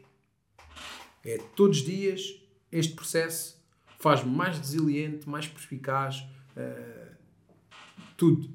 É 1.25 1.37
todos 1.55 1.79
os 1.79 1.83
dias 1.83 2.39
este 2.71 2.93
processo 2.95 3.61
faz-me 3.99 4.29
mais 4.29 4.57
resiliente, 4.57 5.29
mais 5.29 5.47
perspicaz, 5.47 6.25
uh, 6.57 7.15
tudo. 8.17 8.49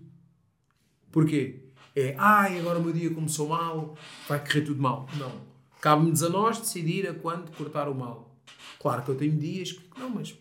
Porquê? 1.10 1.60
É, 1.96 2.14
ai, 2.16 2.58
agora 2.60 2.78
o 2.78 2.82
meu 2.82 2.92
dia 2.92 3.12
começou 3.12 3.48
mal, 3.48 3.96
vai 4.28 4.38
correr 4.38 4.60
tudo 4.62 4.80
mal. 4.80 5.08
Não. 5.16 5.32
Cabe-nos 5.80 6.22
a 6.22 6.28
nós 6.28 6.58
decidir 6.58 7.08
a 7.08 7.14
quando 7.14 7.50
cortar 7.56 7.88
o 7.88 7.94
mal. 7.94 8.36
Claro 8.78 9.02
que 9.02 9.08
eu 9.08 9.16
tenho 9.16 9.36
dias 9.36 9.72
que. 9.72 9.98
Não, 9.98 10.10
mas. 10.10 10.36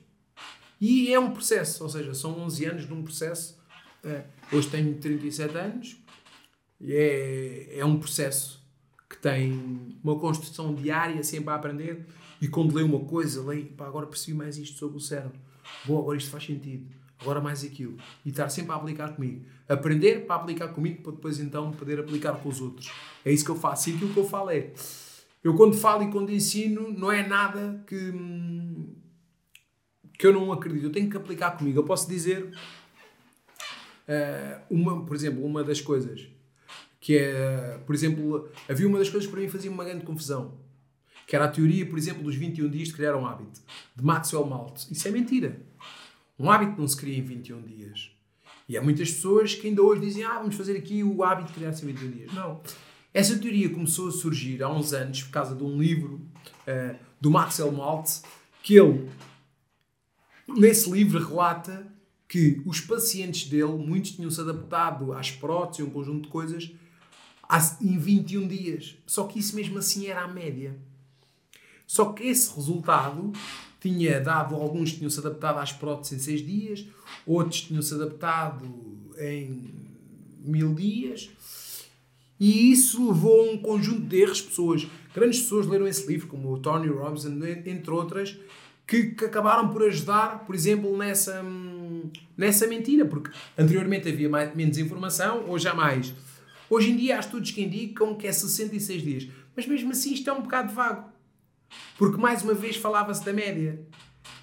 E 0.80 1.12
é 1.12 1.20
um 1.20 1.32
processo, 1.32 1.84
ou 1.84 1.90
seja, 1.90 2.14
são 2.14 2.40
11 2.40 2.66
anos 2.66 2.88
num 2.88 3.02
processo. 3.02 3.58
É, 4.04 4.26
hoje 4.52 4.70
tenho 4.70 4.94
37 4.96 5.58
anos 5.58 5.98
e 6.80 6.94
é, 6.94 7.80
é 7.80 7.86
um 7.86 7.98
processo 7.98 8.64
que 9.10 9.18
tem 9.18 9.98
uma 10.04 10.20
construção 10.20 10.76
diária, 10.76 11.24
sempre 11.24 11.50
a 11.50 11.56
aprender. 11.56 12.06
E 12.40 12.48
quando 12.48 12.76
leio 12.76 12.88
uma 12.88 13.04
coisa, 13.06 13.44
leio, 13.44 13.66
pá, 13.68 13.88
agora 13.88 14.06
percebi 14.06 14.38
mais 14.38 14.58
isto 14.58 14.78
sobre 14.78 14.98
o 14.98 15.00
cérebro. 15.00 15.40
Boa, 15.86 16.02
agora 16.02 16.18
isto 16.18 16.30
faz 16.30 16.46
sentido 16.46 16.88
agora 17.22 17.42
mais 17.42 17.64
aquilo. 17.64 17.98
E 18.26 18.30
estar 18.30 18.50
sempre 18.50 18.72
a 18.72 18.76
aplicar 18.76 19.10
comigo. 19.10 19.46
Aprender 19.68 20.26
para 20.26 20.36
aplicar 20.36 20.70
comigo, 20.70 21.04
para 21.04 21.12
depois 21.14 21.40
então 21.40 21.72
poder 21.72 22.00
aplicar 22.00 22.34
com 22.34 22.50
os 22.50 22.62
outros. 22.62 22.92
É 23.26 23.32
isso 23.32 23.44
que 23.46 23.52
eu 23.52 23.56
faço. 23.56 23.90
E 23.90 23.96
aquilo 23.96 24.14
que 24.14 24.20
eu 24.20 24.28
falo 24.28 24.50
é. 24.50 24.72
Eu 25.44 25.56
quando 25.56 25.76
falo 25.76 26.04
e 26.04 26.12
quando 26.12 26.32
ensino, 26.32 26.92
não 26.92 27.12
é 27.12 27.26
nada 27.26 27.84
que, 27.88 28.14
que 30.18 30.28
eu 30.28 30.34
não 30.34 30.52
acredito. 30.52 30.86
Eu 30.86 30.92
tenho 30.92 31.10
que 31.10 31.18
aplicar 31.18 31.52
comigo. 31.52 31.80
Eu 31.80 31.84
posso 31.84 32.08
dizer, 32.08 32.52
uh, 34.08 34.62
uma, 34.70 35.06
por 35.06 35.16
exemplo, 35.16 35.46
uma 35.46 35.64
das 35.64 35.80
coisas 35.82 36.28
que 37.00 37.18
é, 37.18 37.80
por 37.86 37.96
exemplo, 37.96 38.50
havia 38.68 38.86
uma 38.86 39.00
das 39.00 39.10
coisas 39.10 39.28
que 39.28 39.32
para 39.32 39.42
mim 39.42 39.48
fazia 39.48 39.72
uma 39.72 39.86
grande 39.86 40.04
confusão, 40.04 40.58
que 41.26 41.36
era 41.38 41.46
a 41.46 41.48
teoria, 41.48 41.86
por 41.86 41.98
exemplo, 41.98 42.22
dos 42.22 42.36
21 42.36 42.70
dias 42.70 42.90
de 42.90 42.96
criar 42.96 43.16
um 43.16 43.26
hábito, 43.26 43.62
de 43.96 44.04
Maxwell 44.04 44.46
Maltz. 44.46 44.90
Isso 44.92 45.08
é 45.08 45.12
mentira. 45.12 45.58
Um 46.40 46.52
hábito 46.52 46.80
não 46.80 46.88
se 46.88 46.96
cria 46.96 47.18
em 47.18 47.22
21 47.22 47.62
dias. 47.62 48.12
E 48.70 48.78
há 48.78 48.82
muitas 48.82 49.12
pessoas 49.12 49.56
que 49.56 49.68
ainda 49.68 49.82
hoje 49.82 50.02
dizem: 50.02 50.24
Ah, 50.24 50.40
vamos 50.40 50.56
fazer 50.56 50.78
aqui 50.78 51.04
o 51.04 51.24
hábito 51.24 51.50
de 51.50 51.54
criar-se 51.54 51.84
em 51.84 51.88
21 51.94 52.12
dias. 52.12 52.34
Não. 52.34 52.62
Essa 53.14 53.38
teoria 53.38 53.70
começou 53.70 54.10
a 54.10 54.12
surgir 54.12 54.62
há 54.62 54.70
uns 54.70 54.94
anos 54.94 55.24
por 55.24 55.32
causa 55.32 55.56
de 55.56 55.64
um 55.64 55.82
livro 55.82 56.22
uh, 56.68 56.96
do 57.20 57.32
Maxwell 57.32 57.72
Maltz, 57.72 58.24
que 58.62 58.76
ele, 58.76 59.10
nesse 60.48 60.92
livro, 60.92 61.18
relata 61.26 61.88
que 62.28 62.62
os 62.66 62.82
pacientes 62.82 63.50
dele, 63.50 63.78
muitos 63.78 64.12
tinham-se 64.12 64.40
adaptado 64.42 65.14
às 65.14 65.32
próteses 65.32 65.80
e 65.80 65.84
um 65.84 65.90
conjunto 65.90 66.24
de 66.24 66.28
coisas 66.28 66.72
em 67.82 67.98
21 67.98 68.48
dias. 68.48 68.98
Só 69.06 69.24
que 69.24 69.40
isso 69.40 69.56
mesmo 69.56 69.80
assim 69.80 70.08
era 70.08 70.24
a 70.24 70.28
média. 70.28 70.78
Só 71.86 72.12
que 72.12 72.24
esse 72.24 72.54
resultado 72.54 73.32
tinha 73.80 74.20
dado, 74.20 74.56
alguns 74.56 74.94
tinham-se 74.94 75.20
adaptado 75.20 75.60
às 75.60 75.72
próteses 75.72 76.14
em 76.14 76.20
6 76.20 76.46
dias, 76.46 76.86
outros 77.26 77.62
tinham-se 77.62 77.94
adaptado 77.94 78.66
em 79.18 79.74
mil 80.44 80.74
dias, 80.74 81.30
e 82.40 82.72
isso 82.72 83.08
levou 83.08 83.50
a 83.50 83.52
um 83.52 83.58
conjunto 83.58 84.02
de 84.02 84.22
erros. 84.22 84.42
Pessoas, 84.42 84.88
grandes 85.14 85.42
pessoas 85.42 85.66
leram 85.68 85.88
esse 85.88 86.06
livro, 86.08 86.28
como 86.28 86.54
o 86.54 86.60
Tony 86.60 86.88
Robinson, 86.88 87.40
entre 87.66 87.92
outras, 87.92 88.38
que, 88.86 89.08
que, 89.08 89.26
acabaram 89.26 89.70
por 89.70 89.84
ajudar, 89.84 90.46
por 90.46 90.56
exemplo, 90.56 90.96
nessa, 90.96 91.44
nessa 92.38 92.68
mentira, 92.68 93.06
porque 93.06 93.32
anteriormente 93.58 94.08
havia 94.08 94.30
mais, 94.30 94.56
menos 94.56 94.78
informação, 94.78 95.50
hoje 95.50 95.68
há 95.68 95.74
mais. 95.74 96.14
Hoje 96.70 96.92
em 96.92 96.96
dia 96.96 97.18
há 97.18 97.20
estudos 97.20 97.52
que 97.52 97.62
indicam 97.62 98.16
que 98.16 98.28
é 98.28 98.32
66 98.32 99.02
dias, 99.02 99.28
mas 99.56 99.66
mesmo 99.66 99.92
assim 99.92 100.14
isto 100.14 100.30
é 100.30 100.34
um 100.34 100.42
bocado 100.42 100.74
vago. 100.74 101.17
Porque 101.98 102.18
mais 102.18 102.44
uma 102.44 102.54
vez 102.54 102.76
falava-se 102.76 103.24
da 103.24 103.34
média. 103.34 103.80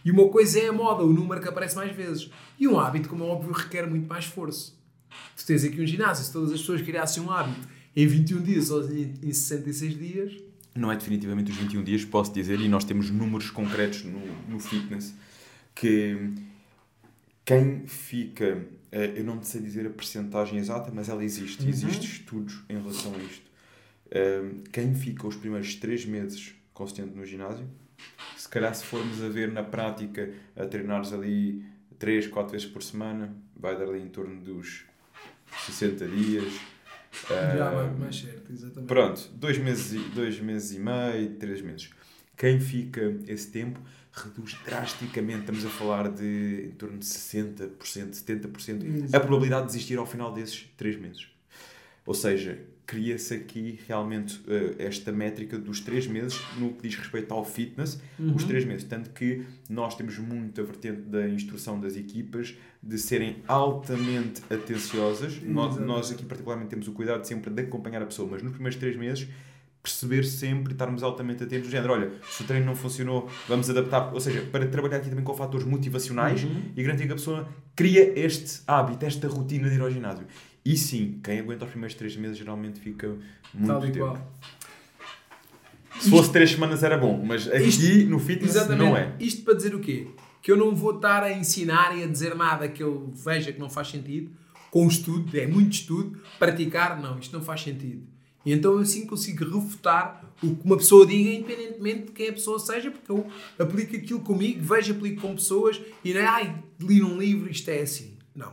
E 0.05 0.11
uma 0.11 0.29
coisa 0.29 0.59
é 0.59 0.69
a 0.69 0.73
moda, 0.73 1.03
o 1.03 1.13
número 1.13 1.41
que 1.41 1.49
aparece 1.49 1.77
mais 1.77 1.95
vezes. 1.95 2.31
E 2.59 2.69
um 2.69 2.79
hábito, 2.79 3.09
como 3.09 3.25
é 3.25 3.27
óbvio, 3.27 3.53
requer 3.53 3.89
muito 3.89 4.07
mais 4.07 4.25
esforço. 4.25 4.79
Tu 5.37 5.47
tens 5.47 5.65
aqui 5.65 5.81
um 5.81 5.87
ginásio, 5.87 6.25
se 6.25 6.33
todas 6.33 6.53
as 6.53 6.61
pessoas 6.61 6.83
criassem 6.83 7.23
um 7.23 7.31
hábito 7.31 7.67
em 7.97 8.07
21 8.07 8.43
dias 8.43 8.71
ou 8.71 8.83
em 8.91 9.33
66 9.33 9.99
dias. 9.99 10.33
Não 10.75 10.91
é 10.91 10.97
definitivamente 10.97 11.53
os 11.53 11.57
21 11.57 11.85
dias, 11.85 12.05
posso 12.05 12.33
dizer, 12.33 12.61
e 12.61 12.69
nós 12.69 12.85
temos 12.85 13.11
números 13.11 13.51
concretos 13.51 14.05
no, 14.05 14.21
no 14.49 14.59
fitness 14.59 15.15
que 15.75 16.33
quem 17.45 17.87
fica, 17.87 18.67
eh, 18.91 19.13
eu 19.17 19.25
não 19.25 19.41
sei 19.43 19.61
dizer 19.61 19.87
a 19.87 19.91
percentagem 19.91 20.59
exata, 20.59 20.91
mas 20.93 21.09
ela 21.09 21.25
existe, 21.25 21.63
uhum. 21.63 21.69
existem 21.69 22.05
estudos 22.05 22.63
em 22.69 22.77
relação 22.77 23.15
a 23.15 23.19
isto. 23.19 23.45
Eh, 24.11 24.51
quem 24.73 24.95
fica 24.95 25.27
os 25.27 25.37
primeiros 25.37 25.75
3 25.77 26.07
meses 26.07 26.55
consistente 26.75 27.17
no 27.17 27.25
ginásio. 27.25 27.67
Se 28.37 28.49
calhar, 28.49 28.75
se 28.75 28.85
formos 28.85 29.23
a 29.23 29.29
ver 29.29 29.51
na 29.51 29.63
prática, 29.63 30.31
a 30.55 30.67
treinares 30.67 31.13
ali 31.13 31.65
3, 31.99 32.27
4 32.27 32.53
vezes 32.53 32.67
por 32.67 32.83
semana, 32.83 33.35
vai 33.57 33.79
dar 33.79 33.89
ali 33.89 34.03
em 34.03 34.09
torno 34.09 34.41
dos 34.43 34.85
60 35.67 36.07
dias. 36.09 36.53
Já 37.31 37.71
vai 37.71 37.91
mais 37.95 38.17
certo, 38.17 38.53
exatamente. 38.53 38.89
Pronto, 38.89 39.31
2 39.35 39.59
meses, 39.59 40.03
dois 40.13 40.39
meses 40.41 40.77
e 40.77 40.81
meio, 40.81 41.37
3 41.37 41.63
meses. 41.63 41.91
Quem 42.37 42.61
fica 42.61 43.17
esse 43.29 43.51
tempo 43.51 43.81
reduz 44.13 44.59
drasticamente, 44.65 45.41
estamos 45.41 45.65
a 45.65 45.71
falar 45.71 46.11
de 46.11 46.67
em 46.67 46.73
torno 46.73 46.99
de 46.99 47.07
60%, 47.07 47.77
70% 47.79 49.15
a 49.15 49.21
probabilidade 49.21 49.67
de 49.67 49.73
desistir 49.73 49.97
ao 49.99 50.07
final 50.07 50.33
desses 50.33 50.69
3 50.77 51.01
meses. 51.01 51.29
Ou 52.05 52.15
seja, 52.15 52.61
cria-se 52.87 53.35
aqui 53.35 53.79
realmente 53.87 54.39
uh, 54.41 54.75
esta 54.79 55.11
métrica 55.11 55.59
dos 55.59 55.81
três 55.81 56.07
meses 56.07 56.41
no 56.59 56.73
que 56.73 56.89
diz 56.89 56.97
respeito 56.97 57.33
ao 57.33 57.45
fitness, 57.45 58.01
uhum. 58.19 58.35
os 58.35 58.45
três 58.45 58.65
meses. 58.65 58.85
Tanto 58.85 59.11
que 59.11 59.45
nós 59.69 59.97
temos 59.97 60.19
muito 60.19 60.61
a 60.61 60.65
vertente 60.65 61.03
da 61.03 61.29
instrução 61.29 61.81
das 61.81 61.97
equipas 61.97 62.55
de 62.83 62.99
serem 62.99 63.43
altamente 63.49 64.43
atenciosas. 64.51 65.41
Nós, 65.43 65.77
nós 65.79 66.11
aqui, 66.11 66.25
particularmente, 66.25 66.71
temos 66.71 66.87
o 66.89 66.93
cuidado 66.93 67.25
sempre 67.25 67.51
de 67.51 67.63
acompanhar 67.63 68.03
a 68.03 68.07
pessoa, 68.07 68.29
mas 68.31 68.43
nos 68.43 68.53
primeiros 68.53 68.79
três 68.79 68.97
meses 68.97 69.29
perceber 69.85 70.25
sempre, 70.25 70.73
estarmos 70.73 71.03
altamente 71.03 71.45
atentos, 71.45 71.69
do 71.69 71.71
género, 71.71 71.93
olha, 71.93 72.11
se 72.31 72.43
o 72.43 72.47
treino 72.47 72.65
não 72.65 72.75
funcionou, 72.75 73.29
vamos 73.47 73.69
adaptar, 73.69 74.15
ou 74.15 74.21
seja, 74.21 74.41
para 74.51 74.67
trabalhar 74.67 74.97
aqui 74.97 75.11
também 75.11 75.23
com 75.23 75.35
fatores 75.35 75.67
motivacionais 75.67 76.43
uhum. 76.43 76.73
e 76.75 76.83
garantir 76.83 77.07
que 77.07 77.13
a 77.13 77.17
pessoa 77.17 77.47
cria 77.77 78.19
este 78.19 78.63
hábito, 78.67 79.05
esta 79.05 79.29
rotina 79.29 79.69
de 79.69 79.75
ir 79.75 79.83
ao 79.83 79.91
ginásio. 79.91 80.27
E 80.65 80.77
sim, 80.77 81.21
quem 81.23 81.41
aguenta 81.41 81.65
os 81.65 81.71
primeiros 81.71 81.95
3 81.97 82.17
meses 82.17 82.39
geralmente 82.39 82.81
fica 82.81 83.17
muito 83.53 83.67
Tal 83.67 83.81
tempo. 83.81 83.97
Igual. 83.97 84.33
Se 86.01 86.11
fosse 86.11 86.33
3 86.33 86.53
semanas 86.53 86.83
era 86.83 86.97
bom, 86.97 87.23
mas 87.25 87.47
aqui 87.47 87.69
isto, 87.69 88.11
no 88.11 88.19
fitness 88.19 88.57
exatamente, 88.57 88.79
não 88.79 88.97
é. 88.97 89.15
Isto 89.21 89.43
para 89.43 89.55
dizer 89.55 89.75
o 89.75 89.81
quê? 89.81 90.09
Que 90.43 90.51
eu 90.51 90.57
não 90.57 90.75
vou 90.75 90.97
estar 90.97 91.23
a 91.23 91.33
ensinar 91.33 91.97
e 91.97 92.03
a 92.03 92.07
dizer 92.07 92.35
nada 92.35 92.69
que 92.69 92.83
eu 92.83 93.13
veja 93.15 93.53
que 93.53 93.61
não 93.61 93.71
faz 93.71 93.89
sentido, 93.89 94.31
com 94.71 94.89
estudo, 94.89 95.39
é 95.39 95.47
muito 95.47 95.73
estudo, 95.75 96.19
praticar, 96.39 97.01
não, 97.01 97.19
isto 97.19 97.37
não 97.37 97.45
faz 97.45 97.61
sentido. 97.61 98.03
E 98.45 98.53
então 98.53 98.73
eu 98.73 98.81
assim 98.81 99.07
consigo 99.07 99.45
refutar 99.45 100.35
o 100.43 100.57
que 100.57 100.65
uma 100.65 100.77
pessoa 100.77 101.07
diga, 101.07 101.31
independentemente 101.31 102.07
de 102.07 102.13
quem 102.13 102.29
a 102.29 102.33
pessoa 102.33 102.59
seja, 102.59 102.91
porque 102.91 103.11
eu 103.11 103.27
aplico 103.59 103.97
aquilo 103.97 104.21
comigo, 104.21 104.63
vejo, 104.63 104.93
aplico 104.93 105.23
com 105.23 105.35
pessoas 105.35 105.81
e 106.05 106.13
não 106.13 106.21
é, 106.21 106.27
ai, 106.27 106.63
li 106.81 107.01
num 107.01 107.19
livro, 107.19 107.51
isto 107.51 107.69
é 107.69 107.81
assim. 107.81 108.19
Não. 108.35 108.53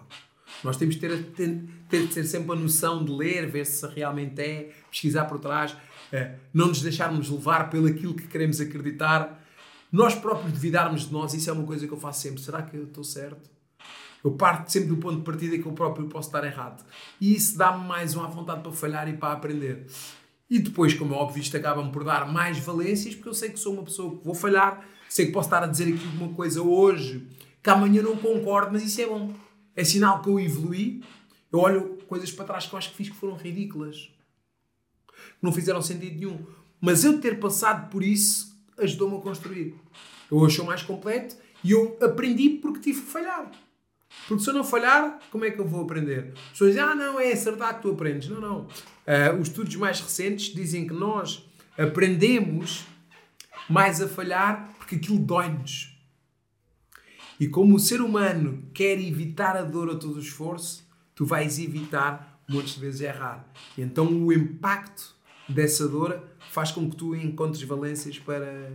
Nós 0.63 0.77
temos 0.77 0.95
de 0.95 1.01
ter, 1.01 1.63
ter, 1.91 2.07
de 2.07 2.13
ter 2.13 2.23
sempre 2.23 2.53
a 2.53 2.55
noção 2.55 3.03
de 3.03 3.11
ler, 3.11 3.47
ver 3.47 3.65
se 3.65 3.85
realmente 3.87 4.41
é, 4.41 4.71
pesquisar 4.89 5.25
por 5.25 5.39
trás, 5.39 5.75
é, 6.11 6.35
não 6.53 6.67
nos 6.67 6.81
deixarmos 6.81 7.29
levar 7.29 7.69
pelo 7.69 7.87
aquilo 7.87 8.15
que 8.15 8.27
queremos 8.27 8.59
acreditar. 8.59 9.39
Nós 9.91 10.15
próprios 10.15 10.53
duvidarmos 10.53 11.07
de 11.07 11.13
nós, 11.13 11.33
isso 11.33 11.49
é 11.49 11.53
uma 11.53 11.65
coisa 11.65 11.85
que 11.85 11.93
eu 11.93 11.99
faço 11.99 12.21
sempre. 12.21 12.41
Será 12.41 12.61
que 12.61 12.75
eu 12.75 12.85
estou 12.85 13.03
certo? 13.03 13.49
Eu 14.23 14.31
parto 14.31 14.71
sempre 14.71 14.89
do 14.89 14.97
ponto 14.97 15.17
de 15.17 15.23
partida 15.23 15.57
que 15.57 15.65
eu 15.65 15.73
próprio 15.73 16.07
posso 16.07 16.29
estar 16.29 16.43
errado. 16.45 16.85
E 17.19 17.35
isso 17.35 17.57
dá-me 17.57 17.85
mais 17.85 18.15
uma 18.15 18.27
vontade 18.27 18.61
para 18.61 18.71
falhar 18.71 19.07
e 19.09 19.13
para 19.13 19.33
aprender. 19.33 19.87
E 20.49 20.59
depois, 20.59 20.93
como 20.93 21.13
é 21.13 21.17
óbvio, 21.17 21.41
isto 21.41 21.55
acaba-me 21.57 21.91
por 21.91 22.03
dar 22.03 22.31
mais 22.31 22.59
valências, 22.59 23.15
porque 23.15 23.29
eu 23.29 23.33
sei 23.33 23.49
que 23.49 23.59
sou 23.59 23.73
uma 23.73 23.83
pessoa 23.83 24.17
que 24.17 24.23
vou 24.23 24.35
falhar, 24.35 24.85
sei 25.09 25.27
que 25.27 25.31
posso 25.31 25.47
estar 25.47 25.63
a 25.63 25.67
dizer 25.67 25.93
aqui 25.93 26.05
uma 26.17 26.33
coisa 26.33 26.61
hoje 26.61 27.27
que 27.63 27.69
amanhã 27.69 28.01
não 28.01 28.17
concordo, 28.17 28.71
mas 28.71 28.83
isso 28.83 29.01
é 29.01 29.07
bom 29.07 29.33
é 29.75 29.83
sinal 29.83 30.21
que 30.21 30.29
eu 30.29 30.39
evolui. 30.39 31.01
Eu 31.51 31.59
olho 31.59 31.97
coisas 32.07 32.31
para 32.31 32.45
trás 32.45 32.65
que 32.65 32.73
eu 32.73 32.77
acho 32.77 32.91
que 32.91 32.95
fiz 32.95 33.09
que 33.09 33.15
foram 33.15 33.35
ridículas, 33.35 34.09
que 35.07 35.43
não 35.43 35.51
fizeram 35.51 35.81
sentido 35.81 36.15
nenhum. 36.15 36.45
Mas 36.79 37.03
eu 37.03 37.19
ter 37.19 37.39
passado 37.39 37.89
por 37.89 38.03
isso 38.03 38.51
ajudou-me 38.77 39.17
a 39.17 39.21
construir. 39.21 39.75
Eu 40.31 40.49
sou 40.49 40.65
mais 40.65 40.81
completo 40.81 41.35
e 41.63 41.71
eu 41.71 41.97
aprendi 42.01 42.49
porque 42.49 42.79
tive 42.79 43.01
que 43.01 43.07
falhar. 43.07 43.51
Porque 44.27 44.43
se 44.43 44.49
eu 44.49 44.53
não 44.53 44.63
falhar, 44.63 45.19
como 45.29 45.45
é 45.45 45.51
que 45.51 45.59
eu 45.59 45.67
vou 45.67 45.83
aprender? 45.83 46.33
As 46.35 46.51
pessoas 46.51 46.71
dizem, 46.71 46.83
ah, 46.83 46.95
não, 46.95 47.19
é 47.19 47.31
acertar 47.31 47.75
que 47.75 47.81
tu 47.81 47.91
aprendes. 47.91 48.29
Não, 48.29 48.41
não. 48.41 48.61
Uh, 48.61 49.39
os 49.39 49.47
estudos 49.47 49.75
mais 49.75 49.99
recentes 49.99 50.53
dizem 50.53 50.87
que 50.87 50.93
nós 50.93 51.45
aprendemos 51.77 52.85
mais 53.69 54.01
a 54.01 54.07
falhar 54.07 54.73
porque 54.77 54.95
aquilo 54.95 55.19
dói-nos. 55.19 55.97
E 57.39 57.47
como 57.47 57.75
o 57.75 57.79
ser 57.79 58.01
humano 58.01 58.63
quer 58.73 58.99
evitar 58.99 59.55
a 59.57 59.63
dor 59.63 59.89
a 59.89 59.95
todo 59.95 60.17
o 60.17 60.19
esforço, 60.19 60.85
tu 61.21 61.25
vais 61.27 61.59
evitar 61.59 62.41
muitas 62.49 62.75
vezes 62.75 63.01
errar. 63.01 63.47
E 63.77 63.81
então 63.83 64.07
o 64.07 64.33
impacto 64.33 65.15
dessa 65.47 65.87
dor 65.87 66.19
faz 66.49 66.71
com 66.71 66.89
que 66.89 66.95
tu 66.95 67.15
encontres 67.15 67.61
valências 67.61 68.17
para, 68.17 68.71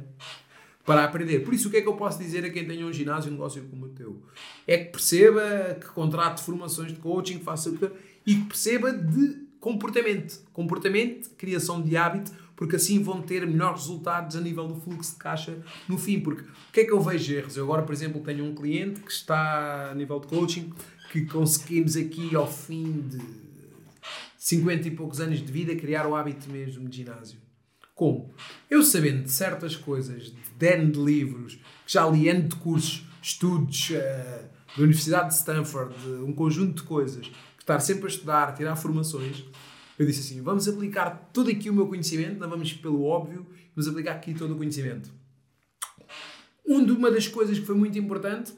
para 0.85 1.03
aprender. 1.03 1.41
Por 1.41 1.53
isso, 1.53 1.67
o 1.67 1.73
que 1.73 1.79
é 1.79 1.83
que 1.83 1.89
eu 1.89 1.97
posso 1.97 2.21
dizer 2.21 2.45
a 2.45 2.51
quem 2.51 2.65
tenha 2.65 2.87
um 2.87 2.93
ginásio, 2.93 3.33
um 3.33 3.35
negócio 3.35 3.65
como 3.65 3.87
o 3.87 3.89
teu? 3.89 4.23
É 4.65 4.79
que 4.79 4.93
perceba 4.93 5.77
que 5.81 5.89
contrate 5.89 6.41
formações 6.41 6.93
de 6.93 7.01
coaching, 7.01 7.41
faça 7.41 7.69
e 8.25 8.37
que 8.37 8.45
perceba 8.45 8.93
de 8.93 9.45
comportamento. 9.59 10.41
Comportamento, 10.53 11.31
criação 11.31 11.83
de 11.83 11.97
hábito, 11.97 12.31
porque 12.55 12.77
assim 12.77 13.03
vão 13.03 13.21
ter 13.21 13.45
melhores 13.45 13.81
resultados 13.81 14.37
a 14.37 14.41
nível 14.41 14.69
do 14.69 14.77
fluxo 14.77 15.15
de 15.15 15.19
caixa 15.19 15.59
no 15.89 15.99
fim. 15.99 16.21
Porque 16.21 16.43
o 16.43 16.73
que 16.73 16.81
é 16.83 16.85
que 16.85 16.93
eu 16.93 17.01
vejo 17.01 17.35
erros? 17.35 17.57
Eu 17.57 17.65
agora, 17.65 17.83
por 17.83 17.93
exemplo, 17.93 18.21
tenho 18.23 18.45
um 18.45 18.55
cliente 18.55 19.01
que 19.01 19.11
está 19.11 19.91
a 19.91 19.95
nível 19.97 20.21
de 20.21 20.29
coaching 20.29 20.73
que 21.25 21.33
conseguimos 21.33 21.97
aqui 21.97 22.35
ao 22.35 22.51
fim 22.51 23.01
de 23.09 23.21
50 24.37 24.89
e 24.89 24.91
poucos 24.91 25.21
anos 25.21 25.39
de 25.39 25.51
vida 25.51 25.75
criar 25.75 26.07
o 26.07 26.15
hábito 26.15 26.51
mesmo 26.51 26.89
de 26.89 26.99
ginásio. 26.99 27.39
Como? 27.95 28.35
Eu 28.69 28.83
sabendo 28.83 29.25
de 29.25 29.33
certas 29.33 29.75
coisas, 29.75 30.33
de 30.59 30.67
N 30.67 30.93
de 30.93 30.99
livros, 30.99 31.55
que 31.87 31.93
já 31.93 32.07
li 32.09 32.29
N 32.29 32.43
de 32.43 32.57
cursos, 32.57 33.05
estudos 33.23 33.91
uh, 33.91 34.47
da 34.77 34.83
Universidade 34.83 35.29
de 35.29 35.35
Stanford, 35.35 35.95
um 36.23 36.33
conjunto 36.33 36.83
de 36.83 36.89
coisas, 36.89 37.27
que 37.27 37.63
estar 37.63 37.81
sempre 37.81 38.05
a 38.05 38.09
estudar, 38.09 38.55
tirar 38.55 38.77
formações, 38.77 39.45
eu 39.99 40.05
disse 40.05 40.21
assim: 40.21 40.43
vamos 40.43 40.69
aplicar 40.69 41.31
todo 41.33 41.51
aqui 41.51 41.71
o 41.71 41.75
meu 41.75 41.87
conhecimento, 41.87 42.39
não 42.39 42.51
vamos 42.51 42.73
pelo 42.75 43.03
óbvio, 43.05 43.47
vamos 43.75 43.89
aplicar 43.89 44.13
aqui 44.13 44.35
todo 44.35 44.53
o 44.53 44.57
conhecimento. 44.57 45.11
Uma 46.65 47.11
das 47.11 47.27
coisas 47.27 47.59
que 47.59 47.65
foi 47.65 47.75
muito 47.75 47.99
importante 47.99 48.53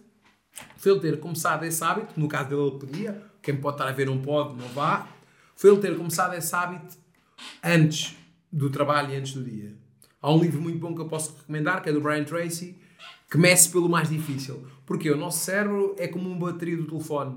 foi 0.79 0.93
ele 0.93 1.01
ter 1.01 1.21
começado 1.21 1.65
esse 1.65 1.83
hábito, 1.85 2.19
no 2.19 2.29
caso 2.29 2.49
dele 2.49 2.63
ele 2.63 2.79
podia, 2.79 3.23
quem 3.43 3.57
pode 3.57 3.75
estar 3.75 3.89
a 3.89 3.93
ver 3.93 4.07
não 4.07 4.19
pode, 4.23 4.55
não 4.55 4.69
vá, 4.69 5.09
foi 5.57 5.71
ele 5.71 5.81
ter 5.81 5.97
começado 5.97 6.35
esse 6.35 6.55
hábito 6.55 6.97
antes 7.63 8.17
do 8.51 8.71
trabalho 8.71 9.13
e 9.13 9.17
antes 9.17 9.35
do 9.35 9.43
dia. 9.43 9.75
Há 10.23 10.33
um 10.33 10.41
livro 10.41 10.63
muito 10.63 10.79
bom 10.79 10.95
que 10.95 11.01
eu 11.01 11.09
posso 11.09 11.37
recomendar, 11.37 11.83
que 11.83 11.89
é 11.89 11.93
do 11.93 12.01
Brian 12.01 12.25
Tracy, 12.25 12.77
que 13.31 13.39
pelo 13.71 13.89
mais 13.89 14.09
difícil. 14.09 14.67
Porque 14.87 15.11
o 15.11 15.17
nosso 15.17 15.45
cérebro 15.45 15.95
é 15.99 16.09
como 16.09 16.31
uma 16.31 16.51
bateria 16.51 16.77
do 16.77 16.87
telefone 16.87 17.37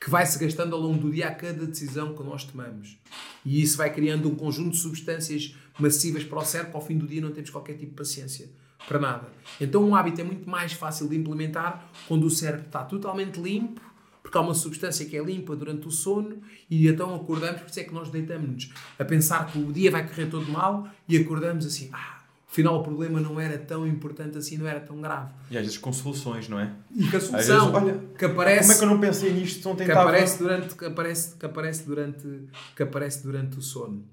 que 0.00 0.10
vai 0.10 0.26
se 0.26 0.38
gastando 0.38 0.74
ao 0.74 0.80
longo 0.80 0.98
do 0.98 1.10
dia 1.10 1.28
a 1.28 1.34
cada 1.34 1.66
decisão 1.66 2.14
que 2.14 2.22
nós 2.22 2.44
tomamos. 2.44 2.98
E 3.44 3.62
isso 3.62 3.76
vai 3.76 3.92
criando 3.92 4.28
um 4.28 4.34
conjunto 4.34 4.72
de 4.72 4.78
substâncias 4.78 5.54
massivas 5.78 6.22
para 6.22 6.38
o 6.38 6.44
cérebro, 6.44 6.76
ao 6.76 6.84
fim 6.84 6.98
do 6.98 7.06
dia 7.06 7.20
não 7.20 7.32
temos 7.32 7.50
qualquer 7.50 7.74
tipo 7.74 7.90
de 7.90 7.96
paciência. 7.96 8.48
Para 8.86 8.98
nada. 8.98 9.28
Então 9.60 9.82
um 9.82 9.94
hábito 9.94 10.20
é 10.20 10.24
muito 10.24 10.48
mais 10.48 10.72
fácil 10.72 11.08
de 11.08 11.16
implementar 11.16 11.88
quando 12.08 12.24
o 12.24 12.30
cérebro 12.30 12.66
está 12.66 12.82
totalmente 12.84 13.40
limpo, 13.40 13.80
porque 14.22 14.36
há 14.36 14.40
uma 14.40 14.54
substância 14.54 15.06
que 15.06 15.16
é 15.16 15.22
limpa 15.22 15.54
durante 15.54 15.86
o 15.86 15.90
sono 15.90 16.38
e 16.68 16.88
então 16.88 17.14
acordamos, 17.14 17.60
por 17.60 17.70
isso 17.70 17.80
é 17.80 17.84
que 17.84 17.94
nós 17.94 18.10
deitamos-nos 18.10 18.70
a 18.98 19.04
pensar 19.04 19.46
que 19.46 19.58
o 19.58 19.72
dia 19.72 19.90
vai 19.90 20.06
correr 20.06 20.26
todo 20.26 20.50
mal 20.50 20.88
e 21.08 21.16
acordamos 21.16 21.64
assim, 21.64 21.88
ah, 21.92 22.22
afinal 22.50 22.80
o 22.80 22.82
problema 22.82 23.20
não 23.20 23.38
era 23.38 23.56
tão 23.56 23.86
importante 23.86 24.36
assim, 24.36 24.56
não 24.56 24.66
era 24.66 24.80
tão 24.80 25.00
grave. 25.00 25.30
E 25.50 25.56
às 25.56 25.64
vezes 25.64 25.78
com 25.78 25.92
soluções, 25.92 26.48
não 26.48 26.58
é? 26.58 26.72
E 26.94 27.08
com 27.08 27.16
a 27.16 27.20
solução 27.20 27.72
vezes, 27.72 27.74
olha, 27.74 28.00
que 28.18 28.24
aparece... 28.24 28.62
Como 28.62 28.72
é 28.72 28.78
que 28.78 28.84
eu 28.84 28.88
não 28.88 29.00
pensei 29.00 29.32
nisto? 29.32 29.68
Não 29.68 29.76
que 29.76 29.92
aparece 29.92 30.38
durante 30.38 30.74
que 30.74 30.84
aparece 30.84 31.34
que 31.36 31.46
aparece 31.46 31.86
durante 31.86 32.48
que 32.74 32.82
aparece 32.82 33.22
durante 33.22 33.58
o 33.58 33.62
sono. 33.62 34.04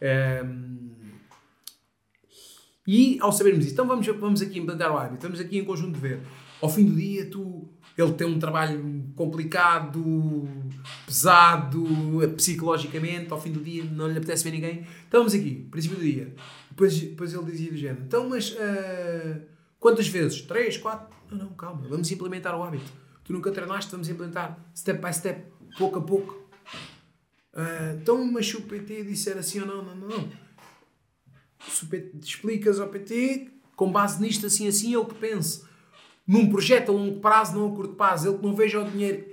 Um, 0.00 1.01
e 2.86 3.16
ao 3.20 3.30
sabermos 3.30 3.64
isso, 3.64 3.74
então 3.74 3.86
vamos, 3.86 4.06
vamos 4.06 4.42
aqui 4.42 4.58
implantar 4.58 4.92
o 4.92 4.98
hábito, 4.98 5.22
vamos 5.22 5.40
aqui 5.40 5.58
em 5.58 5.64
conjunto 5.64 5.98
ver. 5.98 6.20
Ao 6.60 6.68
fim 6.68 6.84
do 6.84 6.94
dia, 6.94 7.26
tu, 7.26 7.68
ele 7.96 8.12
tem 8.12 8.26
um 8.26 8.38
trabalho 8.38 9.04
complicado, 9.14 10.48
pesado, 11.06 11.84
psicologicamente, 12.36 13.32
ao 13.32 13.40
fim 13.40 13.52
do 13.52 13.60
dia 13.60 13.84
não 13.84 14.08
lhe 14.08 14.18
apetece 14.18 14.44
ver 14.44 14.50
ninguém. 14.50 14.86
Então 15.06 15.20
vamos 15.20 15.34
aqui, 15.34 15.66
princípio 15.70 15.96
do 15.96 16.02
dia. 16.02 16.34
Depois, 16.70 16.98
depois 16.98 17.32
ele 17.32 17.44
dizia 17.44 17.70
do 17.70 17.76
género, 17.76 18.02
então 18.04 18.28
mas 18.28 18.50
uh, 18.52 19.42
quantas 19.78 20.08
vezes? 20.08 20.42
Três, 20.42 20.76
quatro? 20.76 21.14
Não, 21.30 21.38
não, 21.38 21.48
calma, 21.54 21.86
vamos 21.88 22.10
implementar 22.10 22.56
o 22.58 22.62
hábito. 22.62 22.92
Tu 23.24 23.32
nunca 23.32 23.52
treinaste, 23.52 23.90
vamos 23.92 24.08
implementar 24.08 24.58
step 24.74 25.00
by 25.00 25.14
step, 25.14 25.52
pouco 25.78 25.98
a 25.98 26.02
pouco. 26.02 26.42
Uh, 27.54 28.00
então, 28.00 28.24
mas 28.32 28.48
se 28.48 28.56
o 28.56 28.62
PT 28.62 29.04
disser 29.04 29.36
assim 29.36 29.60
ou 29.60 29.66
não, 29.66 29.84
não, 29.84 29.94
não, 29.94 30.08
não 30.08 30.41
se 31.68 31.86
explicas 32.22 32.80
ao 32.80 32.88
PT, 32.88 33.48
com 33.76 33.90
base 33.90 34.20
nisto, 34.20 34.46
assim, 34.46 34.68
assim, 34.68 34.94
ele 34.94 35.04
que 35.06 35.14
pense 35.14 35.62
num 36.26 36.48
projeto 36.48 36.90
a 36.90 36.92
longo 36.92 37.20
prazo, 37.20 37.58
não 37.58 37.72
a 37.72 37.74
curto 37.74 37.94
prazo, 37.94 38.28
ele 38.28 38.38
que 38.38 38.44
não 38.44 38.54
veja 38.54 38.80
o 38.80 38.90
dinheiro 38.90 39.26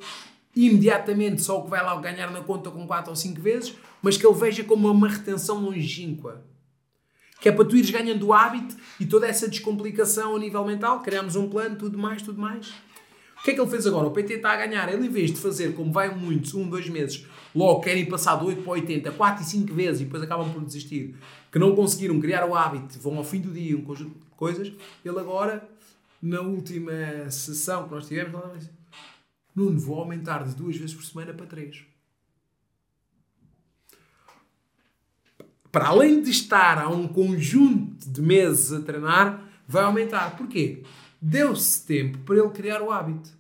imediatamente, 0.56 1.42
só 1.42 1.60
o 1.60 1.64
que 1.64 1.70
vai 1.70 1.84
lá 1.84 1.96
ganhar 2.02 2.32
na 2.32 2.42
conta 2.42 2.72
com 2.72 2.86
4 2.86 3.10
ou 3.10 3.16
5 3.16 3.40
vezes, 3.40 3.76
mas 4.02 4.18
que 4.18 4.26
ele 4.26 4.36
veja 4.36 4.64
como 4.64 4.90
uma 4.90 5.08
retenção 5.08 5.60
longínqua. 5.62 6.44
Que 7.40 7.48
é 7.48 7.52
para 7.52 7.64
tu 7.64 7.78
ires 7.78 7.90
ganhando 7.90 8.28
o 8.28 8.34
hábito 8.34 8.76
e 9.00 9.06
toda 9.06 9.28
essa 9.28 9.48
descomplicação 9.48 10.36
a 10.36 10.40
nível 10.40 10.66
mental, 10.66 11.02
criamos 11.02 11.36
um 11.36 11.48
plano, 11.48 11.78
tudo 11.78 11.98
mais, 11.98 12.22
tudo 12.22 12.42
mais. 12.42 12.68
O 13.40 13.44
que 13.44 13.52
é 13.52 13.54
que 13.54 13.62
ele 13.62 13.70
fez 13.70 13.88
agora? 13.88 14.08
O 14.08 14.12
PT 14.12 14.34
está 14.34 14.52
a 14.52 14.58
ganhar. 14.58 14.92
Ele, 14.92 15.08
em 15.08 15.10
vez 15.10 15.32
de 15.32 15.40
fazer 15.40 15.74
como 15.74 15.94
vai 15.94 16.14
muitos, 16.14 16.54
um, 16.54 16.68
dois 16.68 16.90
meses, 16.90 17.26
logo 17.56 17.82
querem 17.82 18.06
passar 18.06 18.38
de 18.38 18.46
8 18.46 18.62
para 18.62 18.72
80, 18.74 19.12
4 19.12 19.44
e 19.44 19.46
5 19.46 19.74
vezes 19.74 20.02
e 20.02 20.06
depois 20.06 20.24
acabam 20.24 20.52
por 20.52 20.64
desistir, 20.64 21.16
que 21.52 21.60
não 21.60 21.76
conseguiram 21.76 22.20
criar 22.20 22.46
o 22.46 22.56
hábito, 22.56 23.00
vão 23.00 23.18
ao 23.18 23.24
fim 23.24 23.42
do 23.42 23.52
dia 23.52 23.78
um 23.78 23.82
conjunto 23.82 24.14
de 24.14 24.36
coisas, 24.36 24.72
ele 25.04 25.20
agora, 25.20 25.68
na 26.22 26.42
última 26.42 27.30
sessão 27.30 27.88
que 27.88 27.96
nós 27.96 28.08
tivemos, 28.08 28.42
ele 28.44 28.58
disse, 28.58 28.70
Nuno, 29.56 29.80
vou 29.80 30.00
aumentar 30.00 30.44
de 30.44 30.56
duas 30.56 30.78
vezes 30.78 30.94
por 30.94 31.04
semana 31.04 31.34
para 31.34 31.46
três. 31.46 31.84
Para 35.72 35.88
além 35.90 36.22
de 36.22 36.32
estar 36.32 36.80
a 36.80 36.90
um 36.90 37.08
conjunto 37.08 38.10
de 38.10 38.22
meses 38.22 38.72
a 38.72 38.82
treinar, 38.82 39.44
vai 39.68 39.84
aumentar. 39.84 40.36
Porquê? 40.36 40.84
Deu-se 41.22 41.86
tempo 41.86 42.18
para 42.20 42.38
ele 42.38 42.50
criar 42.50 42.82
o 42.82 42.92
hábito. 42.92 43.39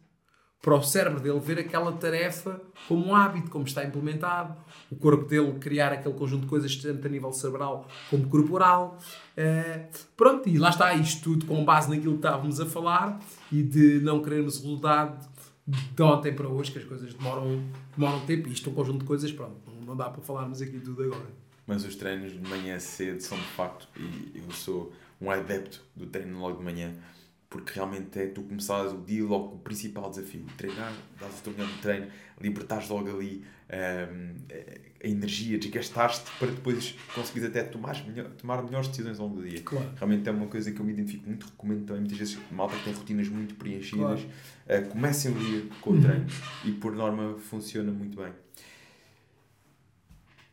Para 0.62 0.76
o 0.76 0.84
cérebro 0.84 1.22
dele 1.22 1.40
ver 1.40 1.58
aquela 1.58 1.94
tarefa 1.94 2.62
como 2.88 3.08
um 3.08 3.16
hábito, 3.16 3.50
como 3.50 3.66
está 3.66 3.84
implementado. 3.86 4.58
O 4.92 4.96
corpo 4.96 5.24
dele 5.26 5.54
criar 5.54 5.94
aquele 5.94 6.14
conjunto 6.14 6.42
de 6.42 6.48
coisas, 6.48 6.76
tanto 6.76 7.08
a 7.08 7.10
nível 7.10 7.32
cerebral 7.32 7.88
como 8.10 8.28
corporal. 8.28 8.98
Uh, 9.38 9.88
pronto, 10.18 10.50
e 10.50 10.58
lá 10.58 10.70
está 10.70 10.94
isto 10.94 11.24
tudo 11.24 11.46
com 11.46 11.64
base 11.64 11.90
naquilo 11.90 12.14
que 12.14 12.20
estávamos 12.20 12.60
a 12.60 12.66
falar 12.66 13.20
e 13.50 13.64
de 13.64 14.02
não 14.02 14.22
querermos 14.22 14.58
resultado 14.58 15.30
de 15.66 16.04
ontem 16.04 16.34
para 16.34 16.48
hoje, 16.48 16.72
que 16.72 16.80
as 16.80 16.86
coisas 16.86 17.14
demoram, 17.14 17.64
demoram 17.96 18.20
tempo. 18.26 18.50
Isto 18.50 18.70
é 18.70 18.74
um 18.74 18.76
conjunto 18.76 19.00
de 19.00 19.06
coisas, 19.06 19.32
pronto, 19.32 19.56
não 19.86 19.96
dá 19.96 20.10
para 20.10 20.22
falarmos 20.22 20.62
aqui 20.62 20.80
tudo 20.80 21.04
agora. 21.04 21.28
Mas 21.66 21.86
os 21.86 21.96
treinos 21.96 22.32
de 22.32 22.50
manhã 22.50 22.80
cedo 22.80 23.22
são 23.22 23.38
de 23.38 23.44
facto, 23.46 23.88
e 23.96 24.42
eu 24.44 24.52
sou 24.52 24.92
um 25.22 25.30
adepto 25.30 25.84
do 25.96 26.06
treino 26.08 26.40
logo 26.40 26.58
de 26.58 26.64
manhã 26.64 26.96
porque 27.50 27.74
realmente 27.74 28.20
é 28.20 28.28
tu 28.28 28.44
começares 28.44 28.94
o 28.94 28.98
dia 28.98 29.24
logo 29.24 29.50
com 29.50 29.56
o 29.56 29.60
principal 29.60 30.10
desafio, 30.10 30.46
treinar, 30.56 30.94
dás 31.20 31.40
o 31.40 31.44
teu 31.44 31.54
melhor 31.54 31.70
treino, 31.82 32.08
libertares 32.40 32.88
logo 32.90 33.10
ali 33.10 33.44
um, 33.70 34.36
a 35.04 35.08
energia, 35.08 35.58
desgastaste 35.58 36.30
para 36.38 36.50
depois 36.50 36.96
conseguires 37.16 37.50
até 37.50 37.64
tomar, 37.64 38.06
melhor, 38.06 38.30
tomar 38.32 38.62
melhores 38.64 38.90
decisões 38.90 39.20
ao 39.20 39.28
longo 39.28 39.42
do 39.42 39.48
dia. 39.48 39.62
Claro. 39.62 39.90
Realmente 39.96 40.28
é 40.28 40.32
uma 40.32 40.48
coisa 40.48 40.72
que 40.72 40.80
eu 40.80 40.86
me 40.86 40.94
identifico 40.94 41.28
muito, 41.28 41.46
recomendo 41.48 41.86
também 41.86 42.02
muitas 42.02 42.18
vezes 42.18 42.38
malta 42.52 42.76
que 42.76 42.84
tem 42.84 42.94
rotinas 42.94 43.28
muito 43.30 43.56
preenchidas, 43.56 44.22
claro. 44.68 44.86
uh, 44.86 44.90
comecem 44.90 45.32
o 45.32 45.36
dia 45.36 45.66
com 45.82 45.92
o 45.92 45.94
uhum. 45.94 46.02
treino 46.02 46.28
e 46.66 46.72
por 46.74 46.96
norma 46.96 47.38
funciona 47.40 47.92
muito 47.92 48.22
bem. 48.22 48.32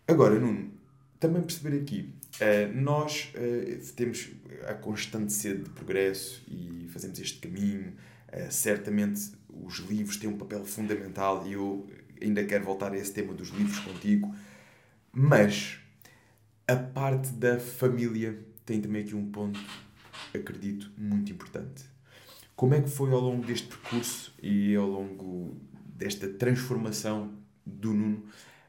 Agora, 0.08 0.38
Nuno, 0.38 0.70
também 1.18 1.42
perceber 1.42 1.78
aqui, 1.80 2.14
uh, 2.40 2.74
nós 2.74 3.32
uh, 3.34 3.92
temos 3.94 4.30
a 4.66 4.74
constante 4.74 5.32
sede 5.32 5.64
de 5.64 5.70
progresso 5.70 6.42
e 6.48 6.88
fazemos 6.90 7.18
este 7.18 7.38
caminho. 7.38 7.94
Uh, 8.28 8.50
certamente 8.50 9.32
os 9.48 9.78
livros 9.78 10.16
têm 10.16 10.28
um 10.28 10.36
papel 10.36 10.64
fundamental 10.64 11.46
e 11.46 11.52
eu 11.52 11.88
ainda 12.20 12.44
quero 12.44 12.64
voltar 12.64 12.92
a 12.92 12.96
esse 12.96 13.12
tema 13.12 13.32
dos 13.34 13.48
livros 13.48 13.78
contigo. 13.80 14.34
Mas 15.12 15.78
a 16.68 16.76
parte 16.76 17.30
da 17.30 17.58
família 17.58 18.38
tem 18.64 18.80
também 18.80 19.02
aqui 19.02 19.14
um 19.14 19.30
ponto, 19.30 19.60
acredito, 20.34 20.90
muito 20.96 21.30
importante. 21.32 21.84
Como 22.54 22.74
é 22.74 22.80
que 22.80 22.90
foi 22.90 23.12
ao 23.12 23.20
longo 23.20 23.46
deste 23.46 23.68
percurso 23.68 24.34
e 24.42 24.74
ao 24.74 24.86
longo 24.86 25.56
desta 25.86 26.28
transformação 26.28 27.32
do 27.64 27.92
Nuno 27.92 28.24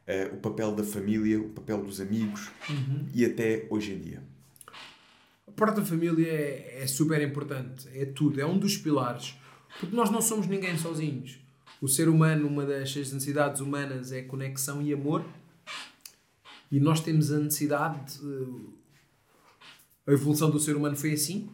uh, 0.07 0.35
o 0.35 0.37
papel 0.37 0.73
da 0.73 0.83
família, 0.83 1.39
o 1.39 1.49
papel 1.49 1.83
dos 1.83 1.99
amigos 1.99 2.49
uhum. 2.69 3.07
e 3.13 3.25
até 3.25 3.67
hoje 3.69 3.93
em 3.93 3.99
dia? 3.99 4.23
A 5.47 5.51
parte 5.51 5.77
da 5.77 5.85
família 5.85 6.27
é, 6.27 6.83
é 6.83 6.87
super 6.87 7.21
importante, 7.21 7.87
é 7.93 8.05
tudo, 8.05 8.39
é 8.39 8.45
um 8.45 8.57
dos 8.57 8.77
pilares, 8.77 9.35
porque 9.79 9.95
nós 9.95 10.09
não 10.09 10.21
somos 10.21 10.47
ninguém 10.47 10.77
sozinhos. 10.77 11.39
O 11.81 11.87
ser 11.87 12.09
humano, 12.09 12.47
uma 12.47 12.65
das 12.65 12.95
necessidades 12.95 13.61
humanas 13.61 14.11
é 14.11 14.21
conexão 14.23 14.81
e 14.81 14.91
amor, 14.91 15.23
e 16.71 16.79
nós 16.79 17.01
temos 17.01 17.31
a 17.31 17.39
necessidade. 17.39 18.19
De, 18.19 18.77
a 20.05 20.11
evolução 20.11 20.49
do 20.49 20.59
ser 20.59 20.75
humano 20.75 20.95
foi 20.95 21.13
assim: 21.13 21.49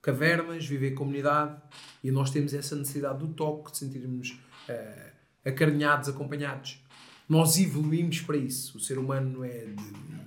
cavernas, 0.00 0.66
viver 0.66 0.92
comunidade, 0.92 1.60
e 2.02 2.10
nós 2.10 2.30
temos 2.30 2.54
essa 2.54 2.74
necessidade 2.76 3.18
do 3.18 3.28
toque, 3.28 3.72
de 3.72 3.78
sentirmos 3.78 4.38
uh, 4.68 5.10
acarinhados, 5.44 6.08
acompanhados. 6.08 6.82
Nós 7.28 7.58
evoluímos 7.58 8.20
para 8.20 8.36
isso. 8.36 8.78
O 8.78 8.80
ser 8.80 8.98
humano 8.98 9.44
é 9.44 9.66
de, 9.66 10.18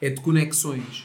é 0.00 0.10
de 0.10 0.20
conexões. 0.20 1.04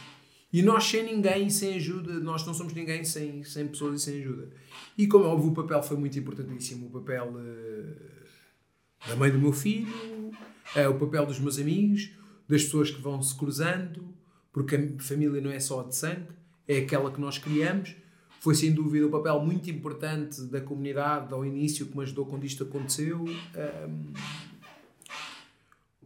E 0.54 0.62
nós 0.62 0.84
sem 0.84 1.04
ninguém, 1.04 1.50
sem 1.50 1.76
ajuda, 1.76 2.20
nós 2.20 2.46
não 2.46 2.54
somos 2.54 2.74
ninguém 2.74 3.06
sem, 3.06 3.42
sem 3.44 3.68
pessoas 3.68 4.02
e 4.02 4.04
sem 4.04 4.22
ajuda. 4.22 4.50
E 4.98 5.08
como 5.08 5.24
é 5.24 5.28
óbvio, 5.30 5.52
o 5.52 5.54
papel 5.54 5.82
foi 5.82 5.96
muito 5.96 6.20
importantíssimo. 6.20 6.88
O 6.88 6.90
papel 6.90 7.34
uh, 7.34 9.08
da 9.08 9.16
mãe 9.16 9.32
do 9.32 9.40
meu 9.40 9.54
filho, 9.54 9.88
uh, 10.76 10.90
o 10.90 11.00
papel 11.00 11.26
dos 11.26 11.40
meus 11.40 11.58
amigos, 11.58 12.12
das 12.50 12.64
pessoas 12.64 12.92
que 12.92 13.02
vão 13.02 13.22
se 13.22 13.34
cruzando, 13.34 14.14
porque 14.52 14.76
a 14.76 15.02
família 15.02 15.40
não 15.40 15.52
é 15.52 15.60
só 15.62 15.84
de 15.84 15.96
sangue, 15.96 16.28
é 16.68 16.80
aquela 16.80 17.10
que 17.10 17.22
nós 17.22 17.38
criamos. 17.38 17.96
Foi 18.42 18.54
sem 18.54 18.74
dúvida 18.74 19.08
um 19.08 19.12
papel 19.12 19.40
muito 19.40 19.70
importante 19.70 20.42
da 20.46 20.60
comunidade 20.60 21.34
ao 21.34 21.46
início 21.46 21.86
que 21.86 21.96
me 21.96 22.04
ajudou 22.04 22.26
quando 22.26 22.44
isto 22.44 22.64
aconteceu. 22.64 23.24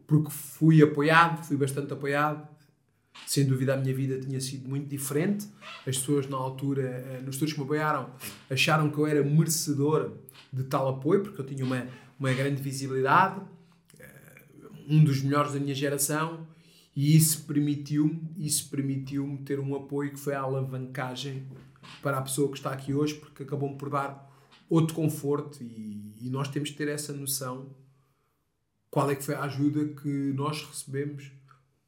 Porque 0.08 0.30
fui 0.30 0.82
apoiado, 0.82 1.44
fui 1.46 1.58
bastante 1.58 1.94
apoiado. 1.94 2.48
Sem 3.26 3.46
dúvida 3.46 3.74
a 3.74 3.78
minha 3.78 3.96
vida 3.96 4.20
tinha 4.20 4.40
sido 4.40 4.68
muito 4.68 4.88
diferente. 4.88 5.48
As 5.88 5.98
pessoas 5.98 6.28
na 6.28 6.38
altura, 6.38 6.84
eh, 6.84 7.22
nos 7.24 7.36
estudos 7.36 7.54
que 7.54 7.60
me 7.60 7.66
apoiaram, 7.66 8.10
acharam 8.50 8.90
que 8.90 8.98
eu 8.98 9.08
era 9.08 9.24
merecedor 9.24 10.12
de 10.52 10.64
tal 10.64 10.88
apoio, 10.90 11.24
porque 11.24 11.40
eu 11.40 11.46
tinha 11.46 11.64
uma, 11.66 11.88
uma 12.20 12.34
grande 12.34 12.62
visibilidade, 12.62 13.42
eh, 14.00 14.42
um 14.88 15.04
dos 15.04 15.22
melhores 15.22 15.54
da 15.54 15.60
minha 15.60 15.74
geração, 15.74 16.46
e 16.96 17.16
isso 17.16 17.44
permitiu-me 17.46 18.22
isso 18.38 18.70
permitiu 18.70 19.42
ter 19.46 19.60
um 19.60 19.76
apoio 19.76 20.12
que 20.12 20.20
foi 20.20 20.34
a 20.34 20.42
alavancagem 20.42 21.46
para 22.02 22.18
a 22.18 22.22
pessoa 22.22 22.50
que 22.50 22.58
está 22.58 22.72
aqui 22.72 22.94
hoje, 22.94 23.16
porque 23.16 23.44
acabou-me 23.44 23.78
por 23.78 23.90
dar 23.90 24.32
outro 24.70 24.96
conforto 24.96 25.64
e, 25.64 26.14
e 26.22 26.30
nós 26.30 26.48
temos 26.48 26.70
que 26.70 26.78
ter 26.78 26.88
essa 26.88 27.14
noção 27.14 27.70
qual 28.96 29.12
é 29.12 29.16
que 29.16 29.26
foi 29.26 29.36
a 29.36 29.44
ajuda 29.44 29.90
que 30.02 30.08
nós 30.08 30.66
recebemos 30.66 31.30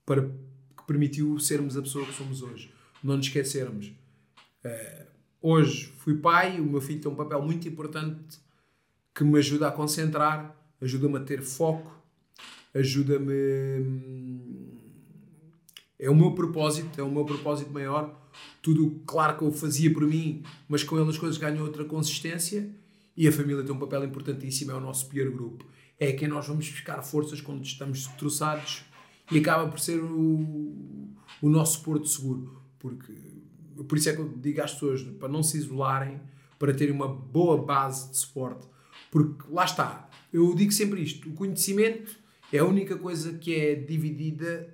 para 0.05 0.24
que 0.24 0.84
permitiu 0.86 1.39
sermos 1.39 1.78
a 1.78 1.82
pessoa 1.82 2.05
que 2.05 2.12
somos 2.12 2.41
hoje. 2.41 2.70
Não 3.01 3.16
nos 3.16 3.28
esquecermos. 3.28 3.93
Uh, 4.66 5.05
hoje 5.41 5.86
fui 5.99 6.16
pai, 6.16 6.60
o 6.60 6.66
meu 6.66 6.82
filho 6.82 6.99
tem 6.99 7.10
um 7.10 7.16
papel 7.16 7.41
muito 7.41 7.66
importante 7.66 8.38
que 9.16 9.24
me 9.24 9.39
ajuda 9.39 9.70
a 9.70 9.72
concentrar, 9.72 10.53
ajuda-me 10.82 11.16
a 11.16 11.22
ter 11.22 11.41
foco, 11.41 11.89
ajuda-me 12.76 13.32
é 15.97 16.10
o 16.10 16.16
meu 16.16 16.34
propósito, 16.34 16.99
é 16.99 17.03
o 17.03 17.10
meu 17.10 17.24
propósito 17.24 17.72
maior. 17.72 18.30
Tudo, 18.62 19.01
claro 19.08 19.38
que 19.38 19.45
eu 19.45 19.51
fazia 19.53 19.93
por 19.93 20.05
mim, 20.05 20.43
mas 20.68 20.84
com 20.84 20.99
ele 20.99 21.10
as 21.10 21.18
coisas 21.18 21.38
ganham 21.38 21.64
outra 21.64 21.86
consistência 21.86 22.70
e 23.16 23.26
a 23.30 23.32
família 23.32 23.64
tem 23.64 23.74
um 23.74 23.80
papel 23.80 24.03
importantíssimo, 24.03 24.72
é 24.72 24.76
o 24.76 24.82
nosso 24.82 25.08
peer 25.08 25.32
group. 25.32 25.62
É 26.00 26.12
quem 26.12 26.28
nós 26.28 26.48
vamos 26.48 26.70
buscar 26.70 27.02
forças 27.02 27.41
quando 27.41 27.64
estamos 27.64 28.06
troçados 28.18 28.84
e 29.32 29.39
acaba 29.39 29.68
por 29.70 29.80
ser 29.80 30.00
o, 30.00 31.10
o 31.41 31.50
nosso 31.50 31.82
porto 31.82 32.08
seguro. 32.08 32.62
Porque, 32.80 33.14
por 33.88 33.98
isso 33.98 34.10
é 34.10 34.14
que 34.14 34.22
eu 34.22 34.30
digo 34.38 34.62
às 34.62 34.74
pessoas 34.74 35.02
para 35.02 35.28
não 35.28 35.41
se 35.41 35.58
isolarem, 35.58 36.20
para 36.60 36.74
terem 36.74 36.93
uma 36.93 37.08
boa 37.08 37.64
base 37.64 38.12
de 38.12 38.18
suporte. 38.18 38.68
Porque 39.10 39.43
lá 39.50 39.66
está, 39.66 40.10
eu 40.32 40.54
digo 40.54 40.72
sempre 40.72 41.02
isto: 41.02 41.30
o 41.30 41.34
conhecimento 41.34 42.18
é 42.52 42.60
a 42.60 42.66
única 42.66 42.98
coisa 42.98 43.34
que 43.34 43.54
é 43.56 43.76
dividida, 43.76 44.74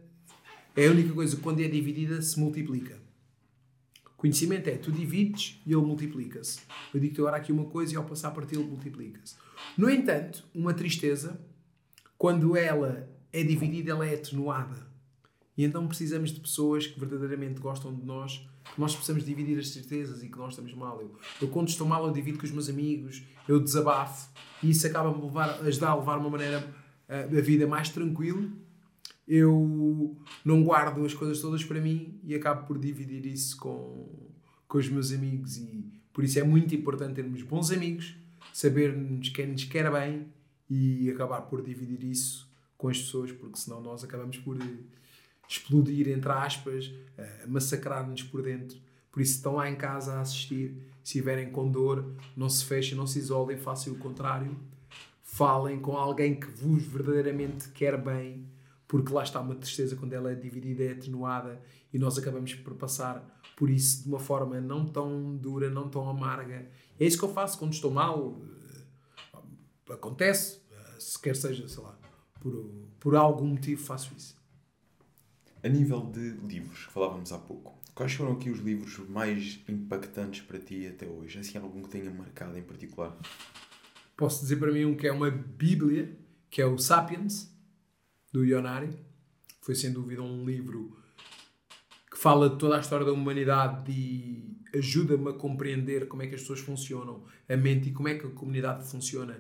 é 0.75 0.87
a 0.87 0.91
única 0.91 1.13
coisa 1.13 1.35
que 1.35 1.41
quando 1.41 1.61
é 1.61 1.67
dividida 1.67 2.21
se 2.21 2.39
multiplica. 2.39 3.01
Conhecimento 4.17 4.69
é, 4.69 4.77
tu 4.77 4.89
divides 4.89 5.61
e 5.65 5.73
ele 5.73 5.81
multiplica-se. 5.81 6.61
Eu 6.93 6.99
digo-te 6.99 7.19
agora 7.19 7.37
aqui 7.37 7.51
uma 7.51 7.65
coisa 7.65 7.93
e 7.93 7.97
ao 7.97 8.05
passar 8.05 8.31
para 8.31 8.45
ti 8.45 8.55
ele 8.55 8.63
multiplica-se. 8.63 9.35
No 9.77 9.89
entanto, 9.89 10.45
uma 10.53 10.73
tristeza, 10.73 11.39
quando 12.17 12.55
ela 12.55 13.09
é 13.31 13.43
dividida, 13.43 13.91
ela 13.91 14.07
é 14.07 14.15
atenuada. 14.15 14.93
E 15.57 15.63
então 15.63 15.87
precisamos 15.87 16.31
de 16.31 16.39
pessoas 16.39 16.87
que 16.87 16.99
verdadeiramente 16.99 17.59
gostam 17.59 17.93
de 17.93 18.03
nós, 18.03 18.47
que 18.73 18.79
nós 18.79 18.95
possamos 18.95 19.23
dividir 19.23 19.57
as 19.57 19.69
tristezas 19.69 20.23
e 20.23 20.29
que 20.29 20.37
nós 20.37 20.53
estamos 20.53 20.73
mal. 20.73 20.99
Eu, 21.01 21.15
eu 21.41 21.47
quando 21.47 21.69
estou 21.69 21.87
mal, 21.87 22.05
eu 22.05 22.13
divido 22.13 22.39
com 22.39 22.45
os 22.45 22.51
meus 22.51 22.69
amigos, 22.69 23.23
eu 23.47 23.59
desabafo 23.59 24.29
e 24.61 24.69
isso 24.69 24.85
acaba-me 24.87 25.21
levar, 25.21 25.59
ajudar 25.61 25.89
a 25.89 25.95
levar 25.95 26.17
uma 26.17 26.29
maneira 26.29 26.67
uh, 27.07 27.33
da 27.33 27.41
vida 27.41 27.67
mais 27.67 27.89
tranquila. 27.89 28.47
Eu 29.27 30.17
não 30.43 30.63
guardo 30.63 31.05
as 31.05 31.13
coisas 31.13 31.39
todas 31.39 31.63
para 31.63 31.79
mim 31.79 32.19
e 32.23 32.35
acabo 32.35 32.65
por 32.65 32.77
dividir 32.77 33.25
isso 33.25 33.55
com, 33.57 34.31
com 34.67 34.77
os 34.77 34.89
meus 34.89 35.11
amigos 35.11 35.57
e 35.57 35.85
por 36.11 36.23
isso 36.23 36.39
é 36.39 36.43
muito 36.43 36.75
importante 36.75 37.15
termos 37.15 37.41
bons 37.41 37.71
amigos, 37.71 38.15
sabermos 38.53 39.29
quem 39.29 39.47
nos 39.47 39.65
quer 39.65 39.91
bem 39.91 40.27
e 40.69 41.09
acabar 41.09 41.41
por 41.41 41.61
dividir 41.61 42.03
isso 42.03 42.47
com 42.77 42.87
as 42.87 42.97
pessoas, 42.99 43.31
porque 43.31 43.57
senão 43.57 43.81
nós 43.81 44.03
acabamos 44.03 44.37
por 44.37 44.57
explodir, 45.47 46.07
entre 46.07 46.31
aspas, 46.31 46.87
uh, 46.87 47.49
massacrar-nos 47.49 48.23
por 48.23 48.43
dentro. 48.43 48.77
Por 49.11 49.21
isso, 49.21 49.35
estão 49.35 49.55
lá 49.55 49.69
em 49.69 49.75
casa 49.75 50.13
a 50.13 50.21
assistir. 50.21 50.75
Se 51.03 51.17
estiverem 51.17 51.51
com 51.51 51.69
dor, 51.69 52.13
não 52.35 52.49
se 52.49 52.63
fechem, 52.65 52.97
não 52.97 53.05
se 53.05 53.19
isolem, 53.19 53.57
façam 53.57 53.93
o 53.93 53.97
contrário. 53.97 54.57
Falem 55.21 55.79
com 55.79 55.97
alguém 55.97 56.35
que 56.35 56.47
vos 56.47 56.83
verdadeiramente 56.83 57.69
quer 57.69 57.97
bem, 57.99 58.45
porque 58.87 59.11
lá 59.11 59.23
está 59.23 59.39
uma 59.39 59.55
tristeza 59.55 59.95
quando 59.95 60.13
ela 60.13 60.31
é 60.31 60.35
dividida, 60.35 60.83
é 60.83 60.91
atenuada 60.91 61.61
e 61.91 61.97
nós 61.97 62.17
acabamos 62.17 62.53
por 62.55 62.75
passar 62.75 63.41
por 63.55 63.69
isso 63.69 64.03
de 64.03 64.09
uma 64.09 64.19
forma 64.19 64.59
não 64.59 64.85
tão 64.85 65.35
dura, 65.37 65.69
não 65.69 65.89
tão 65.89 66.09
amarga. 66.09 66.69
É 66.99 67.05
isso 67.05 67.17
que 67.17 67.23
eu 67.23 67.33
faço 67.33 67.57
quando 67.57 67.73
estou 67.73 67.91
mal. 67.91 68.41
Acontece, 69.89 70.61
se 70.99 71.19
quer 71.19 71.35
seja, 71.35 71.67
sei 71.67 71.83
lá, 71.83 71.97
por, 72.39 72.71
por 72.99 73.15
algum 73.15 73.47
motivo 73.47 73.81
faço 73.83 74.13
isso. 74.15 74.35
A 75.63 75.69
nível 75.69 76.01
de 76.11 76.31
livros, 76.45 76.85
que 76.85 76.91
falávamos 76.91 77.31
há 77.31 77.37
pouco, 77.37 77.79
quais 77.95 78.13
foram 78.13 78.33
aqui 78.33 78.49
os 78.49 78.59
livros 78.59 78.97
mais 79.07 79.59
impactantes 79.67 80.41
para 80.41 80.59
ti 80.59 80.87
até 80.87 81.07
hoje? 81.07 81.39
Assim, 81.39 81.57
algum 81.57 81.81
que 81.83 81.89
tenha 81.89 82.11
marcado 82.11 82.57
em 82.57 82.63
particular? 82.63 83.17
Posso 84.17 84.41
dizer 84.41 84.57
para 84.57 84.71
mim 84.71 84.85
um 84.85 84.95
que 84.95 85.07
é 85.07 85.11
uma 85.11 85.31
bíblia, 85.31 86.17
que 86.49 86.61
é 86.61 86.65
o 86.65 86.77
Sapiens, 86.77 87.52
do 88.33 88.43
Ionari. 88.43 88.89
Foi 89.61 89.75
sem 89.75 89.93
dúvida 89.93 90.21
um 90.21 90.43
livro 90.43 90.97
que 92.11 92.17
fala 92.17 92.49
de 92.49 92.57
toda 92.57 92.75
a 92.75 92.79
história 92.79 93.05
da 93.05 93.13
humanidade 93.13 93.91
e 93.91 94.57
ajuda-me 94.75 95.29
a 95.29 95.33
compreender 95.33 96.07
como 96.07 96.23
é 96.23 96.27
que 96.27 96.35
as 96.35 96.41
pessoas 96.41 96.59
funcionam, 96.59 97.23
a 97.47 97.55
mente 97.55 97.89
e 97.89 97.93
como 97.93 98.09
é 98.09 98.15
que 98.15 98.25
a 98.25 98.29
comunidade 98.29 98.89
funciona, 98.89 99.39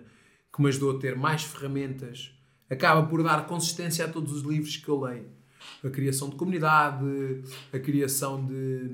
que 0.55 0.61
me 0.61 0.69
ajudou 0.69 0.95
a 0.95 0.99
ter 0.99 1.17
mais 1.17 1.43
ferramentas. 1.43 2.31
Acaba 2.69 3.05
por 3.05 3.21
dar 3.23 3.45
consistência 3.47 4.05
a 4.05 4.07
todos 4.07 4.31
os 4.31 4.43
livros 4.43 4.77
que 4.77 4.87
eu 4.87 5.01
leio 5.01 5.43
a 5.83 5.89
criação 5.89 6.29
de 6.29 6.35
comunidade, 6.35 7.43
a 7.71 7.79
criação 7.79 8.45
de, 8.45 8.89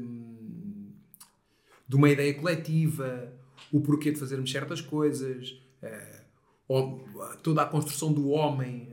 de 1.87 1.95
uma 1.95 2.09
ideia 2.09 2.33
coletiva, 2.33 3.33
o 3.71 3.81
porquê 3.81 4.11
de 4.11 4.19
fazermos 4.19 4.51
certas 4.51 4.81
coisas, 4.81 5.61
eh, 5.81 6.21
toda 7.43 7.63
a 7.63 7.65
construção 7.65 8.13
do 8.13 8.29
homem, 8.29 8.87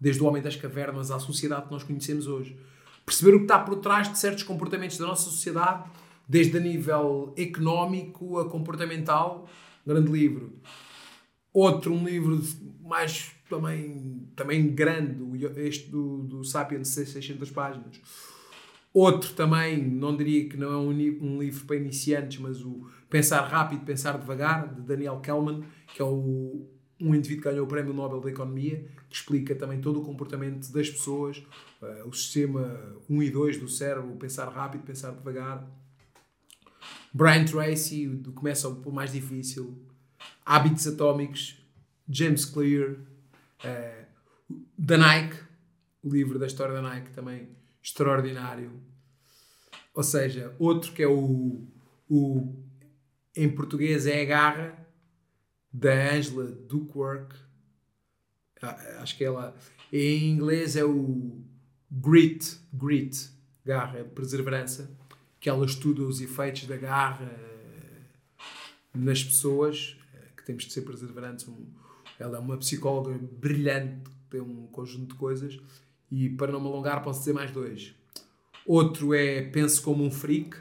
desde 0.00 0.22
o 0.22 0.26
homem 0.26 0.42
das 0.42 0.56
cavernas 0.56 1.10
à 1.10 1.18
sociedade 1.18 1.66
que 1.66 1.72
nós 1.72 1.82
conhecemos 1.82 2.26
hoje. 2.26 2.56
Perceber 3.04 3.34
o 3.34 3.38
que 3.38 3.44
está 3.44 3.58
por 3.58 3.76
trás 3.76 4.10
de 4.10 4.18
certos 4.18 4.42
comportamentos 4.42 4.96
da 4.96 5.06
nossa 5.06 5.24
sociedade, 5.24 5.90
desde 6.28 6.56
a 6.56 6.60
nível 6.60 7.34
económico 7.36 8.38
a 8.38 8.48
comportamental. 8.48 9.48
Grande 9.86 10.10
livro. 10.10 10.52
Outro, 11.52 11.92
um 11.92 12.04
livro 12.04 12.40
mais 12.80 13.32
também, 13.48 14.28
também 14.36 14.68
grande, 14.68 15.44
este 15.56 15.90
do, 15.90 16.18
do 16.18 16.44
Sapiens, 16.44 16.88
600 16.88 17.50
páginas. 17.50 18.00
Outro 18.92 19.32
também, 19.34 19.80
não 19.82 20.16
diria 20.16 20.48
que 20.48 20.56
não 20.56 20.72
é 20.72 20.76
um, 20.76 20.90
um, 20.90 21.40
livro 21.40 21.64
para 21.64 21.76
iniciantes, 21.76 22.38
mas 22.38 22.64
o 22.64 22.88
Pensar 23.08 23.42
Rápido, 23.42 23.84
Pensar 23.84 24.18
Devagar, 24.18 24.74
de 24.74 24.82
Daniel 24.82 25.20
Kellman, 25.20 25.64
que 25.94 26.02
é 26.02 26.04
o, 26.04 26.66
um 27.00 27.14
indivíduo 27.14 27.44
que 27.44 27.50
ganhou 27.50 27.66
o 27.66 27.68
Prémio 27.68 27.92
Nobel 27.92 28.20
da 28.20 28.30
Economia, 28.30 28.84
que 29.10 29.16
explica 29.16 29.54
também 29.54 29.80
todo 29.80 30.00
o 30.00 30.04
comportamento 30.04 30.72
das 30.72 30.88
pessoas, 30.88 31.38
uh, 31.82 32.08
o 32.08 32.14
sistema 32.14 32.96
1 33.10 33.22
e 33.22 33.30
2 33.30 33.58
do 33.58 33.68
cérebro, 33.68 34.16
Pensar 34.16 34.48
Rápido, 34.48 34.84
Pensar 34.84 35.10
Devagar. 35.10 35.68
Brian 37.12 37.44
Tracy, 37.44 38.06
do 38.06 38.32
Começa 38.32 38.70
pelo 38.70 38.94
mais 38.94 39.12
difícil. 39.12 39.84
Hábitos 40.46 40.86
Atómicos, 40.86 41.62
James 42.08 42.44
Clear, 42.46 42.96
Uh, 43.62 44.06
da 44.76 44.96
Nike, 44.96 45.36
o 46.02 46.08
livro 46.08 46.38
da 46.38 46.46
história 46.46 46.74
da 46.74 46.80
Nike 46.80 47.10
também 47.10 47.48
extraordinário. 47.82 48.72
Ou 49.94 50.02
seja, 50.02 50.54
outro 50.58 50.92
que 50.92 51.02
é 51.02 51.06
o, 51.06 51.66
o 52.08 52.54
em 53.36 53.50
português 53.50 54.06
é 54.06 54.22
a 54.22 54.24
Garra, 54.24 54.86
da 55.72 56.12
Angela 56.14 56.46
Duckworth. 56.46 57.34
Ah, 58.62 58.98
acho 59.00 59.16
que 59.16 59.24
ela. 59.24 59.56
Em 59.92 60.30
inglês 60.30 60.76
é 60.76 60.84
o 60.84 61.40
Grit, 61.90 62.58
Grit, 62.72 63.30
garra, 63.64 63.98
é 63.98 64.04
perseverança, 64.04 64.90
que 65.40 65.48
ela 65.48 65.64
estuda 65.64 66.02
os 66.02 66.20
efeitos 66.20 66.66
da 66.66 66.76
garra 66.76 67.24
eh, 67.24 68.02
nas 68.94 69.24
pessoas, 69.24 69.96
eh, 70.14 70.28
que 70.36 70.44
temos 70.44 70.64
de 70.64 70.72
ser 70.72 70.82
perseverantes. 70.82 71.46
Ela 72.18 72.36
é 72.36 72.40
uma 72.40 72.56
psicóloga 72.58 73.18
brilhante, 73.18 74.10
tem 74.28 74.40
um 74.40 74.66
conjunto 74.66 75.14
de 75.14 75.18
coisas. 75.18 75.58
E 76.10 76.28
para 76.28 76.52
não 76.52 76.60
me 76.60 76.66
alongar, 76.66 77.02
posso 77.02 77.20
dizer 77.20 77.32
mais 77.32 77.50
dois. 77.50 77.94
Outro 78.66 79.14
é 79.14 79.42
Pense 79.42 79.80
como 79.80 80.04
um 80.04 80.10
freak. 80.10 80.56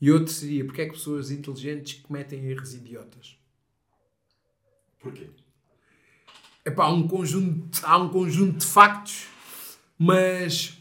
E 0.00 0.12
outro 0.12 0.32
seria 0.32 0.64
Porque 0.64 0.82
é 0.82 0.86
que 0.86 0.92
pessoas 0.92 1.30
inteligentes 1.30 2.00
cometem 2.00 2.44
erros 2.44 2.74
idiotas? 2.74 3.37
Porquê? 5.00 5.28
Epá, 6.64 6.84
há, 6.84 6.92
um 6.92 7.06
conjunto, 7.08 7.80
há 7.82 7.96
um 7.96 8.08
conjunto 8.08 8.58
de 8.58 8.66
factos, 8.66 9.26
mas 9.98 10.78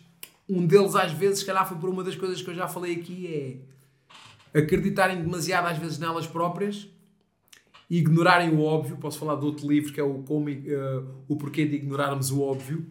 um 0.49 0.65
deles 0.65 0.95
às 0.95 1.11
vezes, 1.11 1.39
se 1.39 1.45
calhar 1.45 1.67
foi 1.67 1.77
por 1.77 1.89
uma 1.89 2.03
das 2.03 2.15
coisas 2.15 2.41
que 2.41 2.49
eu 2.49 2.55
já 2.55 2.67
falei 2.67 2.95
aqui, 2.95 3.27
é 4.53 4.59
acreditarem 4.59 5.21
demasiado 5.21 5.67
às 5.67 5.77
vezes 5.77 5.99
nelas 5.99 6.25
próprias 6.25 6.87
e 7.89 7.97
ignorarem 7.99 8.49
o 8.49 8.61
óbvio. 8.61 8.97
Posso 8.97 9.19
falar 9.19 9.35
de 9.35 9.45
outro 9.45 9.67
livro 9.67 9.93
que 9.93 9.99
é 9.99 10.03
o, 10.03 10.23
como, 10.23 10.49
uh, 10.49 11.15
o 11.27 11.35
Porquê 11.35 11.65
de 11.65 11.75
Ignorarmos 11.75 12.31
o 12.31 12.41
Óbvio. 12.41 12.85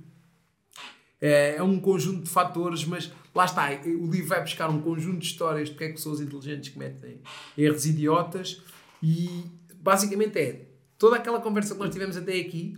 É, 1.21 1.57
é, 1.57 1.63
um 1.63 1.81
conjunto 1.81 2.25
de 2.25 2.31
fatores, 2.31 2.85
mas 2.85 3.11
lá 3.35 3.47
está. 3.47 3.71
O 3.85 4.11
livro 4.11 4.29
vai 4.29 4.41
buscar 4.43 4.69
um 4.69 4.81
conjunto 4.81 5.19
de 5.19 5.27
histórias 5.27 5.69
de 5.69 5.75
porque 5.75 5.85
é 5.85 5.89
que 5.89 5.95
pessoas 5.95 6.21
inteligentes 6.21 6.71
cometem 6.71 7.21
erros 7.57 7.87
idiotas 7.87 8.63
e 9.03 9.45
basicamente 9.81 10.39
é 10.39 10.67
toda 10.99 11.17
aquela 11.17 11.41
conversa 11.41 11.75
que 11.75 11.81
nós 11.81 11.91
tivemos 11.91 12.17
até 12.17 12.39
aqui. 12.39 12.77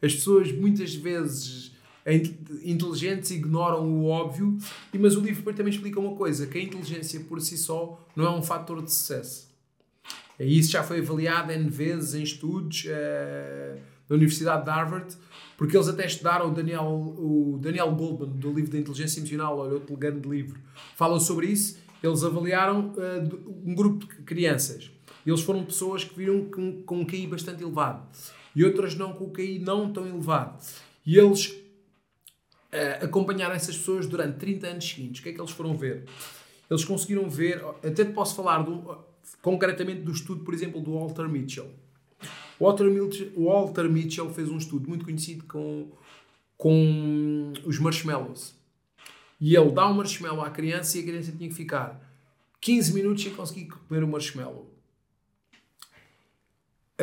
As 0.00 0.14
pessoas 0.14 0.50
muitas 0.52 0.94
vezes 0.94 1.72
inteligentes 2.64 3.30
ignoram 3.30 3.88
o 3.88 4.06
óbvio, 4.06 4.58
mas 4.92 5.16
o 5.16 5.20
livro 5.20 5.54
também 5.54 5.72
explica 5.72 6.00
uma 6.00 6.16
coisa: 6.16 6.46
que 6.46 6.58
a 6.58 6.62
inteligência 6.62 7.20
por 7.20 7.40
si 7.40 7.56
só 7.56 8.00
não 8.16 8.26
é 8.26 8.30
um 8.30 8.42
fator 8.42 8.82
de 8.82 8.92
sucesso. 8.92 9.50
E 10.38 10.58
isso 10.58 10.72
já 10.72 10.82
foi 10.82 10.98
avaliado 10.98 11.52
N 11.52 11.68
vezes 11.68 12.14
em 12.14 12.22
estudos 12.22 12.84
uh, 12.86 13.78
da 14.08 14.16
Universidade 14.16 14.64
de 14.64 14.70
Harvard, 14.70 15.16
porque 15.56 15.76
eles 15.76 15.88
até 15.88 16.06
estudaram 16.06 16.50
o 16.50 16.54
Daniel, 16.54 16.84
o 16.84 17.58
Daniel 17.60 17.92
Goldman, 17.92 18.30
do 18.30 18.52
livro 18.52 18.72
da 18.72 18.78
Inteligência 18.78 19.20
Emocional, 19.20 19.58
olha, 19.58 19.74
outro 19.74 19.96
grande 19.96 20.28
livro, 20.28 20.58
falam 20.96 21.20
sobre 21.20 21.46
isso. 21.46 21.78
Eles 22.02 22.24
avaliaram 22.24 22.92
uh, 22.96 23.62
um 23.64 23.74
grupo 23.74 24.04
de 24.04 24.22
crianças. 24.22 24.90
Eles 25.26 25.42
foram 25.42 25.64
pessoas 25.64 26.04
que 26.04 26.14
viram 26.16 26.46
com, 26.46 26.82
com 26.82 27.00
um 27.00 27.04
QI 27.04 27.26
bastante 27.26 27.62
elevado 27.62 28.06
e 28.54 28.64
outras 28.64 28.94
não 28.94 29.12
com 29.12 29.24
o 29.24 29.32
QI 29.32 29.58
não 29.58 29.92
tão 29.92 30.06
elevado. 30.06 30.62
E 31.06 31.18
eles 31.18 31.48
uh, 32.72 33.04
acompanhar 33.04 33.54
essas 33.54 33.76
pessoas 33.76 34.06
durante 34.06 34.38
30 34.38 34.66
anos 34.66 34.88
seguintes. 34.88 35.20
O 35.20 35.22
que 35.22 35.28
é 35.30 35.32
que 35.32 35.40
eles 35.40 35.50
foram 35.50 35.76
ver? 35.76 36.04
Eles 36.70 36.84
conseguiram 36.84 37.28
ver, 37.28 37.62
até 37.64 38.04
te 38.04 38.12
posso 38.12 38.34
falar 38.34 38.62
do, 38.62 38.98
concretamente 39.40 40.00
do 40.00 40.12
estudo, 40.12 40.44
por 40.44 40.54
exemplo, 40.54 40.80
do 40.80 40.92
Walter 40.92 41.28
Mitchell. 41.28 41.70
Walter 42.58 42.84
Mitchell, 42.84 43.32
Walter 43.36 43.88
Mitchell 43.88 44.30
fez 44.30 44.48
um 44.48 44.56
estudo 44.56 44.88
muito 44.88 45.04
conhecido 45.04 45.44
com, 45.44 45.88
com 46.56 47.52
os 47.64 47.78
marshmallows. 47.78 48.54
E 49.40 49.56
ele 49.56 49.72
dá 49.72 49.88
um 49.88 49.94
marshmallow 49.94 50.44
à 50.44 50.50
criança 50.50 50.96
e 50.96 51.00
a 51.00 51.04
criança 51.04 51.32
tinha 51.32 51.48
que 51.48 51.54
ficar 51.54 52.00
15 52.60 52.94
minutos 52.94 53.24
sem 53.24 53.34
conseguir 53.34 53.66
comer 53.66 54.04
o 54.04 54.08
marshmallow. 54.08 54.71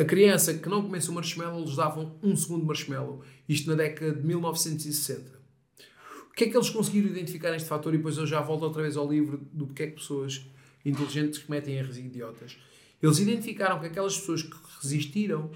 A 0.00 0.04
criança 0.04 0.54
que 0.54 0.66
não 0.66 0.80
comesse 0.80 1.10
o 1.10 1.12
marshmallow, 1.12 1.60
eles 1.60 1.76
davam 1.76 2.18
um 2.22 2.34
segundo 2.34 2.64
marshmallow. 2.64 3.22
Isto 3.46 3.68
na 3.68 3.76
década 3.76 4.14
de 4.14 4.26
1960. 4.26 5.38
O 6.30 6.32
que 6.32 6.44
é 6.44 6.48
que 6.48 6.56
eles 6.56 6.70
conseguiram 6.70 7.10
identificar 7.10 7.50
neste 7.50 7.68
fator? 7.68 7.92
E 7.92 7.98
depois 7.98 8.16
eu 8.16 8.26
já 8.26 8.40
volto 8.40 8.62
outra 8.62 8.80
vez 8.80 8.96
ao 8.96 9.06
livro 9.06 9.46
do 9.52 9.66
que 9.66 9.82
é 9.82 9.86
que 9.88 9.96
pessoas 9.96 10.40
inteligentes 10.86 11.40
cometem 11.40 11.74
erros 11.74 11.98
idiotas. 11.98 12.56
Eles 13.02 13.18
identificaram 13.18 13.78
que 13.78 13.88
aquelas 13.88 14.18
pessoas 14.18 14.42
que 14.42 14.56
resistiram 14.80 15.50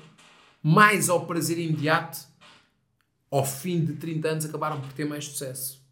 mais 0.63 1.09
ao 1.09 1.25
prazer 1.25 1.59
imediato, 1.59 2.19
ao 3.31 3.47
fim 3.47 3.83
de 3.83 3.95
30 3.95 4.29
anos, 4.29 4.45
acabaram 4.45 4.79
por 4.79 4.93
ter 4.93 5.07
mais 5.07 5.25
sucesso. 5.25 5.83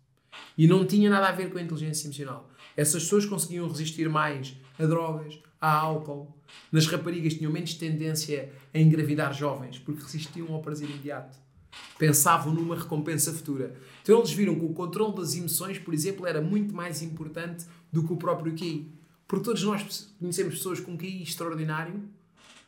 E 0.59 0.67
não 0.67 0.85
tinha 0.85 1.09
nada 1.09 1.27
a 1.29 1.33
ver 1.33 1.51
com 1.51 1.57
a 1.57 1.63
inteligência 1.63 2.07
emocional. 2.07 2.51
Essas 2.77 3.05
pessoas 3.05 3.25
conseguiam 3.25 3.67
resistir 3.67 4.11
mais 4.11 4.55
a 4.79 4.85
drogas, 4.85 5.39
a 5.63 5.73
álcool. 5.73 6.37
Nas 6.73 6.87
raparigas 6.87 7.35
tinham 7.35 7.53
menos 7.53 7.75
tendência 7.75 8.53
a 8.75 8.79
engravidar 8.79 9.33
jovens 9.33 9.79
porque 9.79 10.03
resistiam 10.03 10.53
ao 10.53 10.61
prazer 10.61 10.91
imediato. 10.91 11.39
Pensavam 11.97 12.53
numa 12.53 12.77
recompensa 12.77 13.33
futura. 13.33 13.81
Então 14.03 14.19
eles 14.19 14.33
viram 14.33 14.57
que 14.59 14.65
o 14.65 14.75
controle 14.75 15.15
das 15.15 15.37
emoções, 15.37 15.79
por 15.79 15.95
exemplo, 15.95 16.27
era 16.27 16.43
muito 16.43 16.75
mais 16.75 17.01
importante 17.01 17.65
do 17.93 18.05
que 18.05 18.13
o 18.13 18.17
próprio 18.17 18.55
QI. 18.55 18.93
Porque 19.27 19.45
todos 19.45 19.63
nós 19.63 20.13
conhecemos 20.19 20.57
pessoas 20.57 20.81
com 20.81 20.99
QI 20.99 21.23
extraordinário, 21.23 22.03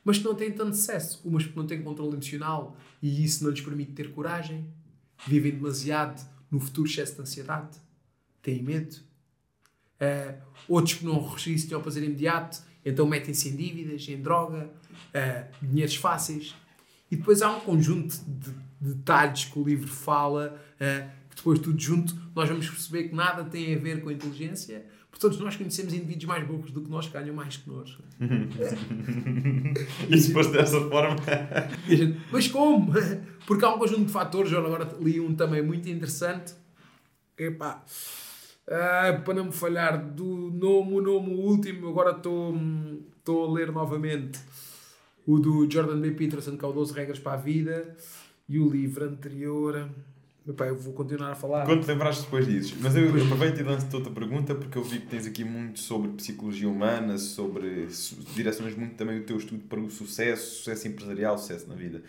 mas 0.04 0.18
que 0.18 0.24
não 0.24 0.34
têm 0.34 0.52
tanto 0.52 0.76
sucesso. 0.76 1.20
Umas 1.24 1.44
que 1.44 1.56
não 1.56 1.66
têm 1.66 1.82
controle 1.82 2.12
emocional 2.12 2.76
e 3.02 3.24
isso 3.24 3.42
não 3.42 3.50
lhes 3.50 3.60
permite 3.60 3.92
ter 3.92 4.12
coragem. 4.12 4.64
Vivem 5.26 5.52
demasiado 5.52 6.24
no 6.48 6.60
futuro 6.60 6.88
excesso 6.88 7.16
de 7.16 7.22
ansiedade. 7.22 7.76
Têm 8.40 8.62
medo. 8.62 8.96
Uh, 10.00 10.40
outros 10.68 10.94
que 10.94 11.04
não 11.04 11.26
resistem 11.28 11.74
ao 11.74 11.82
prazer 11.82 12.04
imediato 12.04 12.62
então 12.84 13.06
metem-se 13.06 13.48
em 13.48 13.56
dívidas, 13.56 14.06
em 14.08 14.20
droga, 14.20 14.70
uh, 14.92 15.66
dinheiros 15.66 15.96
fáceis. 15.96 16.54
E 17.10 17.16
depois 17.16 17.42
há 17.42 17.50
um 17.56 17.60
conjunto 17.60 18.16
de, 18.26 18.52
detalhes 18.80 19.46
que 19.46 19.58
o 19.58 19.64
livro 19.64 19.88
fala, 19.88 20.60
uh, 20.74 21.10
que 21.30 21.36
depois 21.36 21.58
tudo 21.58 21.80
junto 21.80 22.14
nós 22.34 22.48
vamos 22.48 22.68
perceber 22.68 23.08
que 23.08 23.14
nada 23.14 23.44
tem 23.44 23.74
a 23.74 23.78
ver 23.78 24.02
com 24.02 24.08
a 24.08 24.12
inteligência, 24.12 24.84
porque 25.10 25.20
todos 25.20 25.38
nós 25.38 25.56
conhecemos 25.56 25.94
indivíduos 25.94 26.24
mais 26.24 26.46
burros 26.46 26.72
do 26.72 26.82
que 26.82 26.90
nós 26.90 27.06
que 27.06 27.12
ganham 27.12 27.34
mais 27.34 27.56
que 27.56 27.70
nós. 27.70 27.96
e 30.10 30.18
se 30.18 30.32
fosse 30.32 30.50
dessa 30.50 30.80
forma. 30.88 31.16
gente, 31.88 32.20
mas 32.32 32.48
como? 32.48 32.92
Porque 33.46 33.64
há 33.64 33.74
um 33.74 33.78
conjunto 33.78 34.06
de 34.06 34.12
fatores, 34.12 34.50
eu 34.50 34.64
agora 34.64 34.96
li 35.00 35.20
um 35.20 35.34
também 35.34 35.62
muito 35.62 35.88
interessante. 35.88 36.54
Epá, 37.38 37.84
ah, 38.68 39.20
para 39.24 39.34
não 39.34 39.46
me 39.46 39.52
falhar 39.52 40.02
do 40.12 40.24
nome, 40.24 40.94
o 40.94 41.00
nome 41.00 41.34
último, 41.34 41.88
agora 41.88 42.16
estou 42.16 43.48
a 43.48 43.52
ler 43.52 43.70
novamente 43.70 44.40
o 45.26 45.38
do 45.38 45.70
Jordan 45.70 46.00
B. 46.00 46.12
Peterson, 46.12 46.56
que 46.56 46.64
é 46.64 46.68
o 46.68 46.72
12 46.72 46.92
Regras 46.92 47.18
para 47.18 47.32
a 47.32 47.36
Vida, 47.36 47.96
e 48.48 48.58
o 48.58 48.68
livro 48.68 49.04
anterior. 49.04 49.88
Epá, 50.46 50.66
eu 50.66 50.76
vou 50.76 50.92
continuar 50.92 51.32
a 51.32 51.34
falar. 51.34 51.64
Quando 51.64 51.82
te 51.82 51.88
lembraste 51.88 52.24
depois 52.24 52.46
dizes. 52.46 52.74
Mas 52.78 52.94
eu, 52.94 53.16
eu 53.16 53.24
aproveito 53.24 53.60
e 53.60 53.62
lanço-te 53.62 53.96
outra 53.96 54.12
pergunta, 54.12 54.54
porque 54.54 54.76
eu 54.76 54.84
vi 54.84 55.00
que 55.00 55.06
tens 55.06 55.26
aqui 55.26 55.42
muito 55.42 55.80
sobre 55.80 56.10
psicologia 56.12 56.68
humana, 56.68 57.16
sobre. 57.16 57.88
direcionas 58.34 58.76
muito 58.76 58.94
também 58.94 59.20
o 59.20 59.24
teu 59.24 59.38
estudo 59.38 59.62
para 59.62 59.80
o 59.80 59.90
sucesso, 59.90 60.56
sucesso 60.56 60.88
empresarial, 60.88 61.38
sucesso 61.38 61.66
na 61.66 61.74
vida. 61.74 62.02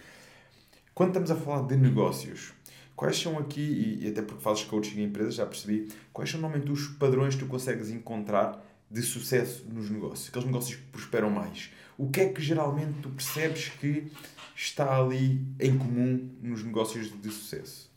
Quando 0.93 1.09
estamos 1.09 1.31
a 1.31 1.35
falar 1.35 1.65
de 1.67 1.77
negócios, 1.77 2.53
Quais 2.95 3.17
são 3.19 3.37
aqui, 3.37 3.99
e 4.01 4.07
até 4.07 4.21
porque 4.21 4.41
fazes 4.41 4.63
coaching 4.63 5.01
em 5.01 5.03
empresas, 5.03 5.35
já 5.35 5.45
percebi, 5.45 5.89
quais 6.13 6.29
são 6.29 6.39
normalmente 6.39 6.71
os 6.71 6.87
padrões 6.87 7.35
que 7.35 7.41
tu 7.43 7.47
consegues 7.47 7.89
encontrar 7.89 8.65
de 8.89 9.01
sucesso 9.01 9.65
nos 9.69 9.89
negócios? 9.89 10.29
Aqueles 10.29 10.45
negócios 10.45 10.75
que 10.77 10.83
prosperam 10.83 11.29
mais. 11.29 11.71
O 11.97 12.09
que 12.09 12.21
é 12.21 12.29
que 12.29 12.41
geralmente 12.41 12.93
tu 13.01 13.09
percebes 13.09 13.69
que 13.69 14.11
está 14.55 14.97
ali 14.97 15.45
em 15.59 15.77
comum 15.77 16.29
nos 16.41 16.63
negócios 16.63 17.11
de 17.21 17.29
sucesso? 17.29 17.93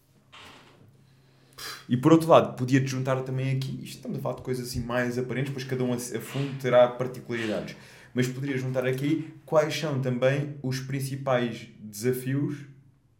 E 1.88 1.96
por 1.96 2.12
outro 2.12 2.28
lado, 2.28 2.56
podia-te 2.56 2.86
juntar 2.86 3.22
também 3.22 3.56
aqui, 3.56 3.80
isto 3.82 3.96
estamos 3.96 4.18
a 4.18 4.20
falar 4.20 4.36
de 4.36 4.42
coisas 4.42 4.68
assim 4.68 4.80
mais 4.80 5.18
aparentes, 5.18 5.52
pois 5.52 5.64
cada 5.64 5.82
um 5.84 5.92
a 5.92 5.98
fundo 5.98 6.58
terá 6.60 6.88
particularidades. 6.88 7.76
Mas 8.14 8.26
poderia 8.26 8.58
juntar 8.58 8.86
aqui 8.86 9.32
quais 9.46 9.78
são 9.78 10.00
também 10.00 10.56
os 10.62 10.80
principais 10.80 11.68
desafios 11.80 12.58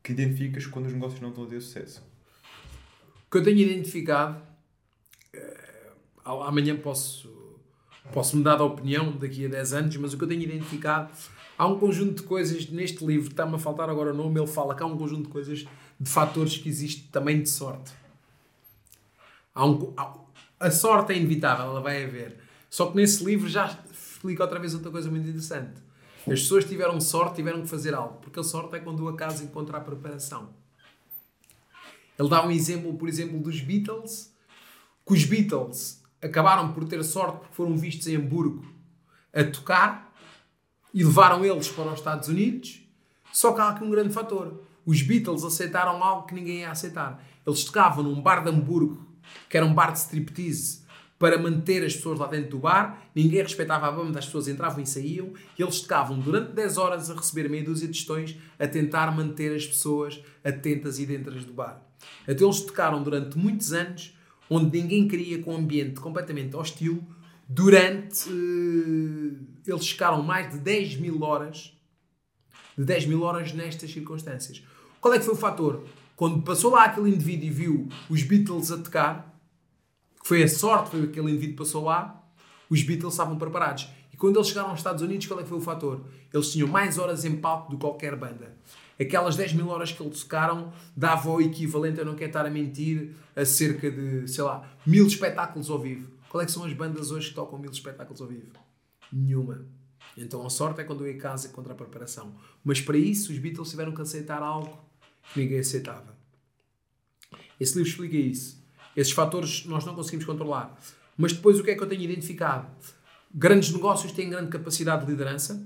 que 0.09 0.13
identificas 0.13 0.67
quando 0.67 0.87
os 0.87 0.93
negócios 0.95 1.21
não 1.21 1.29
estão 1.29 1.45
a 1.45 1.47
ter 1.47 1.61
sucesso? 1.61 2.03
O 3.27 3.31
que 3.31 3.37
eu 3.37 3.43
tenho 3.43 3.59
identificado, 3.59 4.41
eh, 5.35 5.91
amanhã 6.25 6.75
posso, 6.77 7.61
posso 8.11 8.35
mudar 8.39 8.57
de 8.57 8.63
opinião 8.63 9.13
daqui 9.13 9.45
a 9.45 9.49
10 9.51 9.73
anos, 9.75 9.97
mas 9.99 10.15
o 10.15 10.17
que 10.17 10.25
eu 10.25 10.29
tenho 10.29 10.41
identificado, 10.41 11.11
há 11.59 11.67
um 11.67 11.79
conjunto 11.79 12.23
de 12.23 12.27
coisas 12.27 12.71
neste 12.71 13.05
livro, 13.05 13.29
está-me 13.29 13.57
a 13.57 13.59
faltar 13.59 13.91
agora 13.91 14.15
o 14.15 14.17
nome, 14.17 14.41
ele 14.41 14.47
fala 14.47 14.75
que 14.75 14.83
há 14.83 14.87
um 14.87 14.97
conjunto 14.97 15.25
de 15.25 15.29
coisas, 15.29 15.67
de 16.01 16.11
fatores 16.11 16.57
que 16.57 16.71
existe 16.71 17.09
também 17.13 17.43
de 17.43 17.51
sorte. 17.51 17.93
Há 19.55 19.67
um, 19.67 19.95
a 20.59 20.71
sorte 20.71 21.13
é 21.13 21.19
inevitável, 21.19 21.67
ela 21.67 21.83
vai 21.83 22.03
haver. 22.03 22.39
Só 22.71 22.87
que 22.87 22.97
nesse 22.97 23.23
livro 23.23 23.47
já 23.47 23.79
explica 23.93 24.43
outra 24.43 24.59
vez 24.59 24.73
outra 24.73 24.91
coisa 24.91 25.11
muito 25.11 25.29
interessante 25.29 25.88
as 26.33 26.41
pessoas 26.41 26.65
tiveram 26.65 27.01
sorte, 27.01 27.37
tiveram 27.37 27.63
que 27.63 27.69
fazer 27.69 27.95
algo, 27.95 28.19
porque 28.21 28.41
a 28.41 28.43
sorte 28.43 28.77
é 28.77 28.81
quando 28.81 29.01
o 29.01 29.09
acaso 29.09 29.45
encontra 29.45 29.79
a 29.79 29.81
preparação. 29.81 30.51
Ele 32.19 32.29
dá 32.29 32.45
um 32.45 32.51
exemplo, 32.51 32.95
por 32.95 33.09
exemplo, 33.09 33.39
dos 33.39 33.61
Beatles, 33.61 34.35
que 35.07 35.13
os 35.13 35.25
Beatles 35.25 36.03
acabaram 36.21 36.73
por 36.73 36.85
ter 36.85 37.03
sorte 37.05 37.39
porque 37.39 37.55
foram 37.55 37.77
vistos 37.77 38.07
em 38.09 38.17
Hamburgo 38.17 38.67
a 39.33 39.45
tocar 39.45 40.13
e 40.93 41.05
levaram 41.05 41.45
eles 41.45 41.69
para 41.69 41.93
os 41.93 41.99
Estados 41.99 42.29
Unidos. 42.29 42.83
Só 43.33 43.53
que 43.53 43.61
há 43.61 43.69
aqui 43.69 43.85
um 43.85 43.91
grande 43.91 44.13
fator. 44.13 44.63
Os 44.85 45.03
Beatles 45.03 45.45
aceitaram 45.45 46.03
algo 46.03 46.27
que 46.27 46.35
ninguém 46.35 46.61
ia 46.61 46.71
aceitar. 46.71 47.23
Eles 47.47 47.63
tocavam 47.65 48.03
num 48.03 48.21
bar 48.21 48.43
de 48.43 48.51
Hamburgo, 48.51 49.07
que 49.49 49.57
era 49.57 49.65
um 49.65 49.73
bar 49.73 49.93
de 49.93 49.99
striptease, 49.99 50.83
para 51.19 51.37
manter 51.37 51.85
as 51.85 51.97
pessoas 51.97 52.19
lá 52.19 52.29
dentro 52.29 52.51
do 52.51 52.59
bar, 52.59 53.03
ninguém 53.15 53.43
respeitava 53.43 53.89
a 53.89 53.93
banda, 53.93 54.19
as 54.19 54.27
pessoas 54.27 54.47
entravam 54.47 54.81
e 54.81 54.87
saíam, 54.87 55.33
e 55.59 55.63
eles 55.63 55.81
tocavam 55.81 56.19
durante 56.19 56.53
10 56.53 56.79
horas 56.79 57.11
a 57.11 57.15
receber 57.15 57.49
meia 57.49 57.65
dúzia 57.65 57.89
de 57.89 57.99
tostões 57.99 58.37
a 58.59 58.69
tentar 58.69 59.11
manter 59.11 59.55
as 59.55 59.67
pessoas 59.67 60.23
atentas 60.45 60.99
e 60.99 61.07
dentro 61.07 61.33
do 61.33 61.53
bar. 61.53 61.83
Até 62.27 62.45
eles 62.45 62.61
tocaram 62.61 63.03
durante 63.03 63.37
muitos 63.37 63.73
anos, 63.73 64.17
onde 64.49 64.81
ninguém 64.81 65.09
queria 65.09 65.43
com 65.43 65.55
um 65.55 65.59
ambiente 65.59 66.01
completamente 66.01 66.55
hostil, 66.55 67.05
durante. 67.49 68.29
Uh, 68.29 69.37
eles 69.67 69.89
ficaram 69.89 70.23
mais 70.23 70.53
de 70.53 70.59
10 70.61 70.97
mil 70.97 71.23
horas, 71.23 71.77
de 72.77 72.85
10 72.85 73.07
mil 73.07 73.23
horas 73.23 73.53
nestas 73.53 73.91
circunstâncias. 73.91 74.63
Qual 75.01 75.13
é 75.13 75.19
que 75.19 75.25
foi 75.25 75.35
o 75.35 75.37
fator? 75.37 75.85
Quando 76.17 76.43
passou 76.43 76.73
lá 76.73 76.85
aquele 76.85 77.11
indivíduo 77.11 77.47
e 77.47 77.51
viu 77.51 77.89
os 78.09 78.23
Beatles 78.23 78.73
a 78.73 78.79
tocar, 78.79 79.38
foi 80.29 80.43
a 80.43 80.49
sorte, 80.49 80.91
foi 80.91 81.05
aquele 81.05 81.31
indivíduo 81.31 81.53
que 81.53 81.57
passou 81.57 81.85
lá, 81.85 82.23
os 82.69 82.83
Beatles 82.83 83.15
estavam 83.15 83.39
preparados. 83.39 83.89
E 84.13 84.17
quando 84.19 84.37
eles 84.37 84.49
chegaram 84.49 84.69
aos 84.69 84.81
Estados 84.81 85.03
Unidos, 85.03 85.27
qual 85.27 85.41
é 85.41 85.43
que 85.43 85.49
foi 85.49 85.57
o 85.57 85.63
fator? 85.63 86.05
Eles 86.31 86.53
tinham 86.53 86.69
mais 86.69 86.99
horas 86.99 87.25
em 87.25 87.35
palco 87.39 87.71
do 87.71 87.79
que 87.79 87.81
qualquer 87.81 88.15
banda. 88.15 88.55
Aquelas 89.01 89.37
10 89.37 89.55
mil 89.55 89.69
horas 89.69 89.91
que 89.91 90.03
eles 90.03 90.23
tocaram 90.23 90.71
davam 90.95 91.37
o 91.37 91.41
equivalente, 91.41 91.99
eu 91.99 92.05
não 92.05 92.15
quero 92.15 92.29
estar 92.29 92.45
a 92.45 92.51
mentir, 92.51 93.15
a 93.35 93.43
cerca 93.47 93.91
de, 93.91 94.29
sei 94.29 94.45
lá, 94.45 94.69
mil 94.85 95.07
espetáculos 95.07 95.71
ao 95.71 95.79
vivo. 95.79 96.11
Qual 96.29 96.43
é 96.43 96.45
que 96.45 96.53
são 96.53 96.63
as 96.63 96.75
bandas 96.75 97.11
hoje 97.11 97.31
que 97.31 97.35
tocam 97.35 97.59
mil 97.59 97.71
espetáculos 97.71 98.21
ao 98.21 98.27
vivo? 98.27 98.53
Nenhuma. 99.11 99.65
Então 100.15 100.45
a 100.45 100.51
sorte 100.51 100.83
é 100.83 100.85
quando 100.85 101.07
eu 101.07 101.11
ia 101.11 101.19
casa 101.19 101.49
contra 101.49 101.73
a 101.73 101.77
preparação. 101.77 102.35
Mas 102.63 102.83
para 102.83 102.99
isso 102.99 103.33
os 103.33 103.39
Beatles 103.39 103.71
tiveram 103.71 103.93
que 103.93 104.03
aceitar 104.03 104.43
algo 104.43 104.79
que 105.33 105.41
ninguém 105.41 105.61
aceitava. 105.61 106.15
Esse 107.59 107.79
livro 107.79 107.91
explica 107.91 108.17
isso. 108.19 108.59
Esses 108.99 109.13
fatores 109.13 109.65
nós 109.65 109.85
não 109.85 109.95
conseguimos 109.95 110.25
controlar. 110.25 110.77
Mas 111.17 111.33
depois 111.33 111.57
o 111.61 111.63
que 111.63 111.71
é 111.71 111.77
que 111.77 111.81
eu 111.81 111.89
tenho 111.89 112.03
identificado? 112.03 112.67
Grandes 113.33 113.73
negócios 113.73 114.11
têm 114.11 114.29
grande 114.29 114.51
capacidade 114.51 115.05
de 115.05 115.13
liderança. 115.13 115.65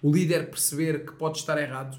O 0.00 0.12
líder 0.12 0.48
perceber 0.48 1.04
que 1.04 1.12
pode 1.14 1.38
estar 1.38 1.60
errado. 1.60 1.98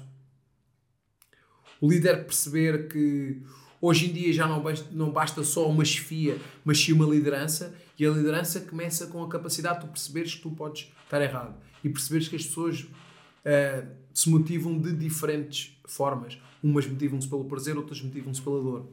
O 1.78 1.86
líder 1.86 2.24
perceber 2.24 2.88
que 2.88 3.42
hoje 3.78 4.08
em 4.08 4.12
dia 4.14 4.32
já 4.32 4.48
não 4.48 4.62
basta, 4.62 4.88
não 4.90 5.10
basta 5.10 5.44
só 5.44 5.68
uma 5.68 5.84
chefia, 5.84 6.40
mas 6.64 6.82
sim 6.82 6.92
uma 6.92 7.04
liderança. 7.04 7.74
E 7.98 8.06
a 8.06 8.10
liderança 8.10 8.58
começa 8.60 9.06
com 9.06 9.22
a 9.22 9.28
capacidade 9.28 9.80
de 9.80 9.86
tu 9.86 9.92
perceberes 9.92 10.34
que 10.34 10.40
tu 10.40 10.50
podes 10.52 10.90
estar 11.04 11.20
errado. 11.20 11.54
E 11.84 11.90
perceberes 11.90 12.26
que 12.26 12.36
as 12.36 12.46
pessoas 12.46 12.80
uh, 12.80 13.86
se 14.14 14.30
motivam 14.30 14.78
de 14.78 14.94
diferentes 14.94 15.78
formas. 15.84 16.38
Umas 16.62 16.86
motivam-se 16.86 17.28
pelo 17.28 17.44
prazer, 17.44 17.76
outras 17.76 18.00
motivam-se 18.00 18.40
pela 18.40 18.62
dor. 18.62 18.88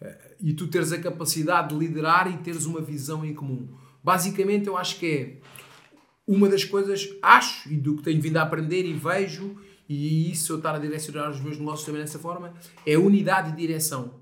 Eh, 0.00 0.36
e 0.40 0.52
tu 0.52 0.68
teres 0.68 0.92
a 0.92 0.98
capacidade 0.98 1.68
de 1.68 1.74
liderar 1.74 2.32
e 2.32 2.38
teres 2.38 2.66
uma 2.66 2.80
visão 2.80 3.24
em 3.24 3.34
comum. 3.34 3.68
Basicamente, 4.02 4.66
eu 4.66 4.76
acho 4.76 4.98
que 4.98 5.06
é 5.06 5.36
uma 6.26 6.48
das 6.48 6.64
coisas, 6.64 7.08
acho, 7.20 7.68
e 7.70 7.76
do 7.76 7.96
que 7.96 8.02
tenho 8.02 8.20
vindo 8.20 8.36
a 8.36 8.42
aprender 8.42 8.84
e 8.84 8.92
vejo, 8.92 9.56
e 9.88 10.30
isso 10.30 10.52
eu 10.52 10.58
estar 10.58 10.74
a 10.74 10.78
direcionar 10.78 11.30
os 11.30 11.40
meus 11.40 11.58
negócios 11.58 11.84
também 11.84 12.00
dessa 12.00 12.18
forma, 12.18 12.54
é 12.86 12.96
unidade 12.96 13.50
e 13.50 13.56
direção. 13.56 14.20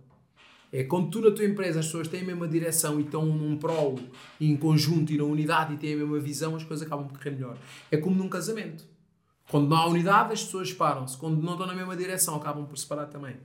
É 0.73 0.85
quando 0.85 1.11
tu 1.11 1.21
na 1.21 1.31
tua 1.31 1.45
empresa 1.45 1.81
as 1.81 1.87
pessoas 1.87 2.09
têm 2.09 2.21
a 2.23 2.25
mesma 2.25 2.47
direção 2.47 2.99
e 2.99 3.03
estão 3.03 3.25
num 3.25 3.57
prolo, 3.57 4.01
em 4.41 4.57
conjunto 4.57 5.13
e 5.13 5.19
na 5.19 5.25
unidade 5.25 5.75
e 5.75 5.77
têm 5.79 5.95
a 5.95 5.97
mesma 5.97 6.19
visão, 6.19 6.57
as 6.57 6.65
coisas 6.65 6.87
acabam 6.87 7.07
por 7.07 7.19
correr 7.19 7.31
melhor. 7.31 7.57
É 7.91 7.97
como 7.97 8.17
num 8.17 8.29
casamento. 8.29 8.85
Quando 9.51 9.69
não 9.69 9.77
há 9.79 9.87
unidade, 9.87 10.33
as 10.33 10.45
pessoas 10.45 10.69
separam-se. 10.69 11.17
Quando 11.17 11.43
não 11.43 11.53
estão 11.53 11.67
na 11.67 11.75
mesma 11.75 11.97
direção, 11.97 12.37
acabam 12.37 12.67
por 12.67 12.77
separar 12.77 13.07
também. 13.07 13.37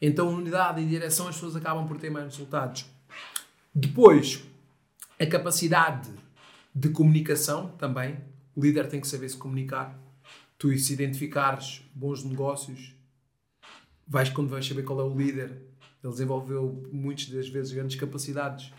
Então, 0.00 0.28
unidade 0.28 0.80
e 0.80 0.86
direção, 0.86 1.28
as 1.28 1.34
pessoas 1.34 1.56
acabam 1.56 1.86
por 1.86 1.98
ter 1.98 2.10
mais 2.10 2.26
resultados. 2.26 2.86
Depois, 3.74 4.42
a 5.18 5.26
capacidade 5.26 6.10
de 6.74 6.88
comunicação 6.90 7.68
também. 7.78 8.18
O 8.54 8.62
líder 8.62 8.88
tem 8.88 9.00
que 9.00 9.08
saber 9.08 9.28
se 9.28 9.36
comunicar. 9.36 9.98
Tu, 10.58 10.76
se 10.78 10.92
identificares 10.92 11.82
bons 11.94 12.24
negócios, 12.24 12.94
vais 14.06 14.28
quando 14.28 14.48
vais 14.48 14.66
saber 14.66 14.82
qual 14.82 15.00
é 15.00 15.04
o 15.04 15.16
líder. 15.16 15.50
Ele 16.02 16.12
desenvolveu 16.12 16.88
muitas 16.92 17.28
das 17.28 17.48
vezes 17.48 17.72
grandes 17.72 17.96
capacidades 17.96 18.72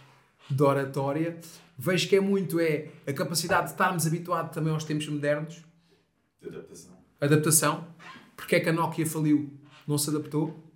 de 0.49 0.63
oratória. 0.63 1.39
Vejo 1.77 2.09
que 2.09 2.15
é 2.15 2.19
muito 2.19 2.59
é 2.59 2.89
a 3.07 3.13
capacidade 3.13 3.65
de 3.65 3.71
estarmos 3.71 4.05
habituados 4.05 4.53
também 4.53 4.73
aos 4.73 4.83
tempos 4.83 5.07
modernos. 5.07 5.63
Adaptação. 6.45 6.97
Adaptação. 7.19 7.87
Porque 8.35 8.55
é 8.55 8.59
que 8.59 8.69
a 8.69 8.73
Nokia 8.73 9.05
faliu? 9.05 9.51
Não 9.87 9.97
se 9.97 10.09
adaptou. 10.09 10.70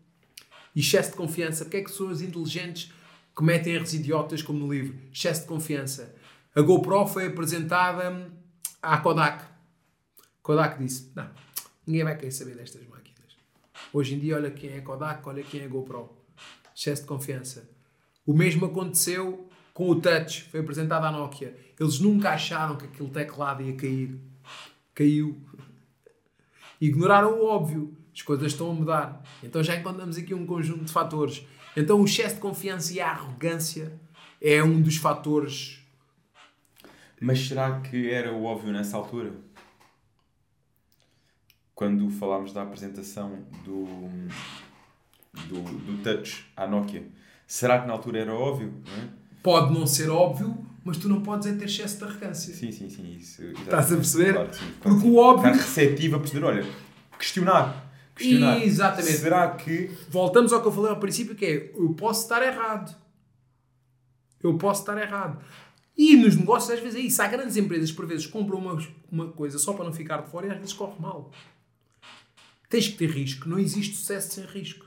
Excesso 0.76 1.12
de 1.12 1.18
confiança. 1.18 1.64
Porque 1.64 1.78
é 1.78 1.82
que 1.82 1.90
pessoas 1.90 2.22
inteligentes 2.22 2.92
cometem 3.34 3.74
erros 3.74 3.94
idiotas 3.94 4.42
como 4.42 4.60
no 4.60 4.72
livro? 4.72 4.98
Excesso 5.14 5.42
de 5.42 5.48
confiança. 5.48 6.16
A 6.56 6.62
GoPro 6.62 7.08
foi 7.08 7.28
apresentada 7.28 8.32
à 8.82 8.98
Kodak. 8.98 9.44
Kodak 10.42 10.78
disse: 10.78 11.12
Não, 11.16 11.30
ninguém 11.86 12.04
vai 12.04 12.16
querer 12.16 12.32
saber 12.32 12.56
destas 12.56 12.82
máquinas. 12.88 13.36
Hoje 13.92 14.16
em 14.16 14.20
dia, 14.20 14.36
olha 14.36 14.52
quem 14.52 14.72
é 14.72 14.82
Kodak, 14.82 15.28
olha 15.28 15.44
quem 15.44 15.62
é 15.62 15.68
GoPro. 15.68 16.10
Excesso 16.76 17.04
de 17.04 17.08
confiança. 17.08 17.70
O 18.26 18.34
mesmo 18.34 18.66
aconteceu 18.66 19.48
com 19.74 19.90
o 19.90 20.00
Touch, 20.00 20.44
foi 20.44 20.62
apresentado 20.62 21.06
à 21.06 21.12
Nokia. 21.12 21.56
Eles 21.78 22.00
nunca 22.00 22.32
acharam 22.32 22.78
que 22.78 22.86
aquele 22.86 23.10
teclado 23.10 23.62
ia 23.62 23.76
cair. 23.76 24.18
Caiu. 24.94 25.38
Ignoraram 26.80 27.40
o 27.40 27.46
óbvio. 27.46 27.96
As 28.16 28.22
coisas 28.22 28.54
estão 28.54 28.72
a 28.72 28.74
mudar. 28.74 29.22
Então 29.44 29.62
já 29.62 29.76
encontramos 29.76 30.18
aqui 30.18 30.34
um 30.34 30.46
conjunto 30.46 30.86
de 30.86 30.92
fatores. 30.92 31.46
Então 31.76 32.00
o 32.00 32.06
excesso 32.06 32.36
de 32.36 32.42
confiança 32.42 32.94
e 32.94 33.02
a 33.02 33.10
arrogância 33.10 34.00
é 34.42 34.64
um 34.64 34.82
dos 34.82 34.96
fatores. 34.96 35.80
Mas 37.20 37.46
será 37.46 37.82
que 37.82 38.10
era 38.10 38.34
o 38.34 38.46
óbvio 38.46 38.72
nessa 38.72 38.96
altura? 38.96 39.34
Quando 41.74 42.10
falámos 42.10 42.54
da 42.54 42.62
apresentação 42.62 43.40
do, 43.66 43.86
do, 45.48 45.62
do 45.62 46.02
Touch 46.02 46.46
à 46.56 46.66
Nokia, 46.66 47.04
será 47.46 47.82
que 47.82 47.88
na 47.88 47.94
altura 47.94 48.20
era 48.20 48.34
óbvio? 48.34 48.74
Não 48.88 49.04
é? 49.04 49.10
Pode 49.44 49.78
não 49.78 49.86
ser 49.86 50.10
óbvio, 50.10 50.58
mas 50.86 50.98
tu 50.98 51.10
não 51.10 51.22
podes 51.22 51.48
é 51.48 51.54
ter 51.54 51.66
excesso 51.66 51.98
de 51.98 52.04
arrogância. 52.06 52.54
Sim, 52.54 52.72
sim, 52.72 52.90
sim. 52.90 53.16
Isso, 53.18 53.44
Estás 53.44 53.92
a 53.92 53.96
perceber? 53.96 54.34
Claro 54.34 54.54
sim, 54.54 54.74
Porque 54.80 55.00
sim. 55.02 55.10
o 55.10 55.18
óbvio. 55.18 55.52
Estar 55.52 55.64
receptivo 55.64 56.16
a 56.16 56.20
perceber, 56.20 56.46
olha, 56.46 56.66
questionar. 57.20 57.85
Questionar. 58.16 58.64
Exatamente. 58.64 59.18
Será 59.18 59.52
que. 59.52 59.92
Voltamos 60.10 60.54
ao 60.54 60.62
que 60.62 60.68
eu 60.68 60.72
falei 60.72 60.92
ao 60.92 61.00
princípio, 61.00 61.36
que 61.36 61.46
é 61.46 61.72
eu 61.76 61.94
posso 61.94 62.24
estar 62.24 62.42
errado. 62.42 62.96
Eu 64.42 64.58
posso 64.58 64.82
estar 64.82 64.98
errado. 64.98 65.44
E 65.98 66.16
nos 66.18 66.36
negócios, 66.36 66.72
às 66.72 66.80
vezes, 66.80 67.00
é 67.00 67.02
isso. 67.02 67.22
Há 67.22 67.28
grandes 67.28 67.56
empresas 67.56 67.90
que, 67.90 67.96
por 67.96 68.06
vezes, 68.06 68.26
compram 68.26 68.60
uma, 68.60 68.78
uma 69.12 69.32
coisa 69.32 69.58
só 69.58 69.74
para 69.74 69.86
não 69.86 69.94
ficar 69.94 70.22
de 70.22 70.30
fora 70.30 70.48
e 70.48 70.52
às 70.52 70.58
vezes 70.58 70.74
corre 70.74 71.00
mal. 71.00 71.32
Tens 72.70 72.88
que 72.88 72.98
ter 72.98 73.10
risco. 73.10 73.48
Não 73.48 73.58
existe 73.58 73.96
sucesso 73.96 74.34
sem 74.34 74.46
risco. 74.46 74.86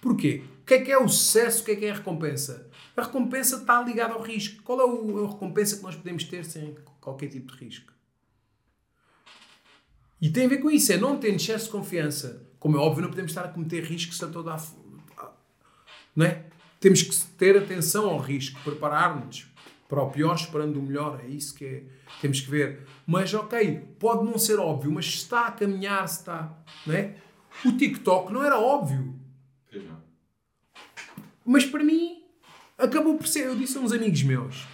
Porquê? 0.00 0.42
O 0.62 0.64
que 0.64 0.74
é 0.74 0.80
que 0.80 0.92
é 0.92 0.98
o 0.98 1.08
sucesso? 1.08 1.62
O 1.62 1.64
que 1.64 1.72
é 1.72 1.76
que 1.76 1.84
é 1.84 1.90
a 1.90 1.94
recompensa? 1.94 2.70
A 2.96 3.02
recompensa 3.02 3.56
está 3.56 3.82
ligada 3.82 4.14
ao 4.14 4.22
risco. 4.22 4.62
Qual 4.62 4.80
é 4.80 5.24
a 5.24 5.28
recompensa 5.28 5.76
que 5.76 5.82
nós 5.82 5.94
podemos 5.94 6.24
ter 6.24 6.44
sem 6.44 6.76
qualquer 7.00 7.28
tipo 7.28 7.52
de 7.52 7.64
risco? 7.64 7.92
E 10.20 10.30
tem 10.30 10.46
a 10.46 10.48
ver 10.48 10.58
com 10.58 10.70
isso, 10.70 10.92
é 10.92 10.96
não 10.96 11.16
ter 11.16 11.34
excesso 11.34 11.66
de 11.66 11.70
confiança. 11.70 12.46
Como 12.58 12.76
é 12.76 12.80
óbvio, 12.80 13.02
não 13.02 13.10
podemos 13.10 13.30
estar 13.30 13.44
a 13.44 13.48
cometer 13.48 13.84
riscos 13.84 14.22
a 14.22 14.26
toda 14.26 14.54
a. 14.54 14.60
Não 16.14 16.26
é? 16.26 16.44
Temos 16.80 17.02
que 17.02 17.16
ter 17.36 17.56
atenção 17.56 18.08
ao 18.08 18.18
risco, 18.18 18.60
preparar-nos 18.62 19.46
para 19.88 20.02
o 20.02 20.10
pior, 20.10 20.34
esperando 20.34 20.78
o 20.78 20.82
melhor. 20.82 21.20
É 21.24 21.28
isso 21.28 21.54
que 21.54 21.64
é. 21.64 21.82
temos 22.20 22.40
que 22.40 22.50
ver. 22.50 22.86
Mas, 23.06 23.32
ok, 23.32 23.88
pode 23.98 24.24
não 24.24 24.38
ser 24.38 24.58
óbvio, 24.58 24.90
mas 24.92 25.06
está 25.06 25.46
a 25.46 25.52
caminhar, 25.52 26.04
está. 26.04 26.56
Não 26.86 26.94
é? 26.94 27.16
O 27.64 27.72
TikTok 27.72 28.32
não 28.32 28.44
era 28.44 28.58
óbvio. 28.58 29.14
Mas 31.44 31.64
para 31.64 31.82
mim, 31.82 32.22
acabou 32.76 33.16
por 33.16 33.26
ser. 33.26 33.46
Eu 33.46 33.56
disse 33.56 33.78
a 33.78 33.80
uns 33.80 33.92
amigos 33.92 34.22
meus: 34.22 34.66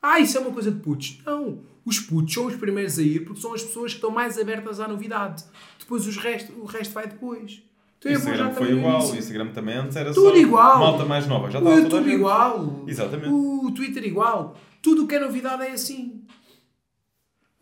Ah, 0.00 0.18
isso 0.18 0.38
é 0.38 0.40
uma 0.40 0.52
coisa 0.52 0.70
de 0.70 0.80
putos. 0.80 1.20
Não, 1.24 1.62
os 1.84 1.98
putos 1.98 2.32
são 2.34 2.46
os 2.46 2.56
primeiros 2.56 2.98
a 2.98 3.02
ir 3.02 3.24
porque 3.24 3.40
são 3.40 3.54
as 3.54 3.62
pessoas 3.62 3.92
que 3.92 3.98
estão 3.98 4.10
mais 4.10 4.38
abertas 4.38 4.80
à 4.80 4.86
novidade. 4.88 5.44
Depois 5.78 6.06
os 6.06 6.16
resto, 6.16 6.52
o 6.60 6.64
resto 6.64 6.92
vai 6.94 7.06
depois. 7.06 7.62
Então 7.98 8.10
O 8.10 8.14
é 8.14 8.16
Instagram 8.18 8.52
foi 8.52 8.72
igual, 8.72 9.10
o. 9.10 9.16
Instagram 9.16 9.52
também 9.52 9.74
antes 9.76 9.96
era 9.96 10.12
Tudo 10.14 10.30
só 10.30 10.36
igual. 10.36 10.78
malta 10.78 11.04
mais 11.04 11.26
nova. 11.26 11.50
Já 11.50 11.58
O 11.58 11.62
toda 11.62 11.74
a 11.74 11.78
YouTube 11.80 12.10
igual. 12.12 12.84
Exatamente. 12.86 13.28
O 13.28 13.70
Twitter 13.74 14.04
igual. 14.04 14.56
Tudo 14.80 15.04
o 15.04 15.06
que 15.06 15.14
é 15.16 15.20
novidade 15.20 15.62
é 15.64 15.72
assim. 15.72 16.22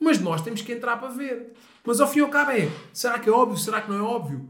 Mas 0.01 0.21
nós 0.21 0.41
temos 0.43 0.63
que 0.63 0.73
entrar 0.73 0.97
para 0.99 1.09
ver. 1.09 1.55
Mas 1.85 2.01
ao 2.01 2.07
fim 2.07 2.21
e 2.21 2.23
ao 2.23 2.29
cabo 2.29 2.53
é, 2.53 2.69
será 2.93 3.19
que 3.19 3.29
é 3.29 3.33
óbvio? 3.33 3.59
Será 3.59 3.81
que 3.81 3.91
não 3.91 3.99
é 3.99 4.03
óbvio? 4.03 4.49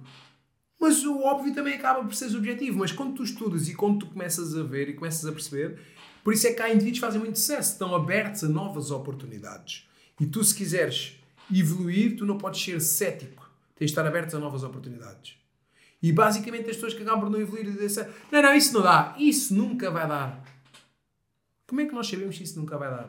Mas 0.81 1.05
o 1.05 1.21
óbvio 1.23 1.55
também 1.55 1.75
acaba 1.75 2.05
por 2.05 2.15
ser 2.15 2.29
subjetivo. 2.29 2.79
Mas 2.79 2.93
quando 2.93 3.15
tu 3.15 3.23
estudas 3.23 3.69
e 3.69 3.75
quando 3.75 4.01
tu 4.01 4.07
começas 4.07 4.55
a 4.57 4.63
ver 4.63 4.91
e 4.91 4.93
começas 4.95 5.25
a 5.25 5.33
perceber, 5.33 5.81
por 6.23 6.33
isso 6.33 6.47
é 6.47 6.53
que 6.53 6.63
há 6.63 6.69
indivíduos 6.69 6.99
que 6.99 7.07
fazem 7.07 7.21
muito 7.21 7.39
sucesso, 7.39 7.73
estão 7.73 7.95
abertos 7.95 8.45
a 8.45 8.49
novas 8.49 8.91
oportunidades. 8.91 9.89
E 10.21 10.27
tu, 10.27 10.43
se 10.43 10.55
quiseres 10.55 11.19
evoluir, 11.55 12.17
tu 12.17 12.27
não 12.27 12.37
podes 12.37 12.63
ser 12.63 12.81
cético. 12.81 13.49
Tens 13.77 13.87
de 13.87 13.93
estar 13.93 14.07
aberto 14.07 14.37
a 14.37 14.41
novas 14.41 14.63
oportunidades. 14.65 15.37
E 16.03 16.13
basicamente 16.13 16.69
as 16.69 16.77
pessoas 16.77 16.95
que 16.95 17.03
acabam 17.03 17.21
por 17.21 17.31
não 17.31 17.41
evoluir 17.41 17.71
dizem 17.71 18.07
não, 18.31 18.43
não, 18.43 18.55
isso 18.55 18.75
não 18.75 18.83
dá. 18.83 19.15
Isso 19.19 19.55
nunca 19.55 19.91
vai 19.91 20.07
dar. 20.07 20.45
Como 21.67 21.81
é 21.81 21.87
que 21.87 21.95
nós 21.95 22.09
sabemos 22.09 22.37
que 22.37 22.45
isso 22.45 22.59
nunca 22.59 22.77
vai 22.77 22.91
dar? 22.91 23.09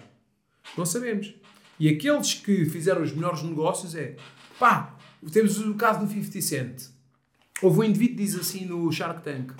Não 0.77 0.85
sabemos. 0.85 1.33
E 1.79 1.87
aqueles 1.87 2.33
que 2.33 2.65
fizeram 2.65 3.01
os 3.01 3.11
melhores 3.11 3.41
negócios 3.41 3.95
é, 3.95 4.15
pá, 4.59 4.95
temos 5.31 5.59
o 5.59 5.73
caso 5.75 6.05
do 6.05 6.11
50 6.11 6.41
Cent. 6.41 6.89
Houve 7.61 7.79
um 7.79 7.83
indivíduo 7.83 8.17
que 8.17 8.23
diz 8.23 8.35
assim 8.35 8.65
no 8.65 8.91
Shark 8.91 9.23
Tank, 9.23 9.53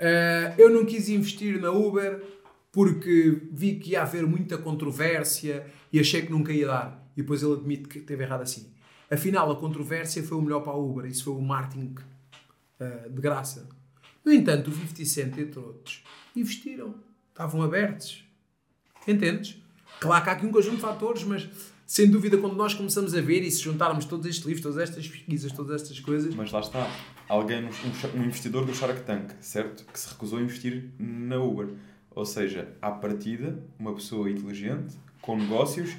"Ah, 0.00 0.54
eu 0.58 0.70
não 0.70 0.84
quis 0.84 1.08
investir 1.08 1.60
na 1.60 1.70
Uber 1.70 2.22
porque 2.72 3.42
vi 3.52 3.76
que 3.76 3.90
ia 3.90 4.02
haver 4.02 4.26
muita 4.26 4.56
controvérsia 4.56 5.66
e 5.92 6.00
achei 6.00 6.22
que 6.22 6.30
nunca 6.30 6.52
ia 6.52 6.66
dar. 6.66 7.10
E 7.16 7.22
depois 7.22 7.42
ele 7.42 7.54
admite 7.54 7.88
que 7.88 7.98
esteve 7.98 8.22
errado 8.22 8.42
assim. 8.42 8.72
Afinal, 9.10 9.50
a 9.50 9.56
controvérsia 9.56 10.22
foi 10.22 10.38
o 10.38 10.42
melhor 10.42 10.60
para 10.60 10.72
a 10.72 10.76
Uber. 10.76 11.04
Isso 11.04 11.24
foi 11.24 11.34
o 11.34 11.40
marketing 11.40 11.94
ah, 12.78 13.08
de 13.08 13.20
graça. 13.20 13.68
No 14.24 14.32
entanto, 14.32 14.70
o 14.70 14.72
50 14.72 15.04
Cent, 15.04 15.38
entre 15.38 15.58
outros, 15.58 16.04
investiram. 16.36 16.94
Estavam 17.30 17.62
abertos. 17.62 18.24
Entendes? 19.06 19.56
Claro 19.98 20.22
que 20.22 20.30
há 20.30 20.32
aqui 20.34 20.46
um 20.46 20.52
conjunto 20.52 20.76
de 20.76 20.82
fatores, 20.82 21.24
mas 21.24 21.48
sem 21.92 22.08
dúvida, 22.08 22.38
quando 22.38 22.54
nós 22.54 22.72
começamos 22.72 23.16
a 23.16 23.20
ver 23.20 23.42
e 23.42 23.50
se 23.50 23.62
juntarmos 23.62 24.04
todos 24.04 24.24
estes 24.24 24.44
livros, 24.46 24.62
todas 24.62 24.78
estas 24.78 25.08
pesquisas, 25.08 25.50
todas 25.50 25.82
estas 25.82 25.98
coisas, 25.98 26.32
Mas 26.36 26.52
lá 26.52 26.60
está. 26.60 26.88
Alguém, 27.28 27.64
um, 27.64 28.20
um 28.20 28.24
investidor 28.26 28.64
do 28.64 28.72
Shark 28.72 29.00
Tank, 29.00 29.32
certo? 29.40 29.84
Que 29.92 29.98
se 29.98 30.08
recusou 30.08 30.38
a 30.38 30.42
investir 30.42 30.84
na 31.00 31.42
Uber. 31.42 31.66
Ou 32.12 32.24
seja, 32.24 32.68
à 32.80 32.92
partida, 32.92 33.58
uma 33.76 33.92
pessouma 33.92 34.30
inteligente, 34.30 34.94
com 35.20 35.36
negócios, 35.36 35.90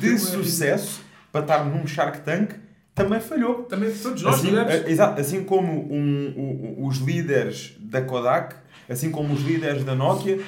de 0.00 0.10
um 0.12 0.18
sucesso, 0.18 1.00
para 1.32 1.40
estar 1.40 1.64
num 1.64 1.84
Shark 1.84 2.20
Tank, 2.20 2.52
também 2.94 3.18
falhou. 3.18 3.64
também 3.64 3.90
todos 3.92 4.22
nós 4.22 4.36
Assim, 4.36 4.50
tivemos. 4.50 4.72
eh, 4.72 4.84
exato, 4.88 5.20
assim 5.20 5.42
como 5.42 5.92
um- 5.92 6.76
o- 6.78 6.86
os 6.86 6.98
líderes 6.98 7.74
da 7.80 8.00
Kodak, 8.02 8.54
assim 8.88 9.10
como 9.10 9.34
os 9.34 9.42
líderes 9.42 9.82
da 9.82 9.96
Nokia, 9.96 10.38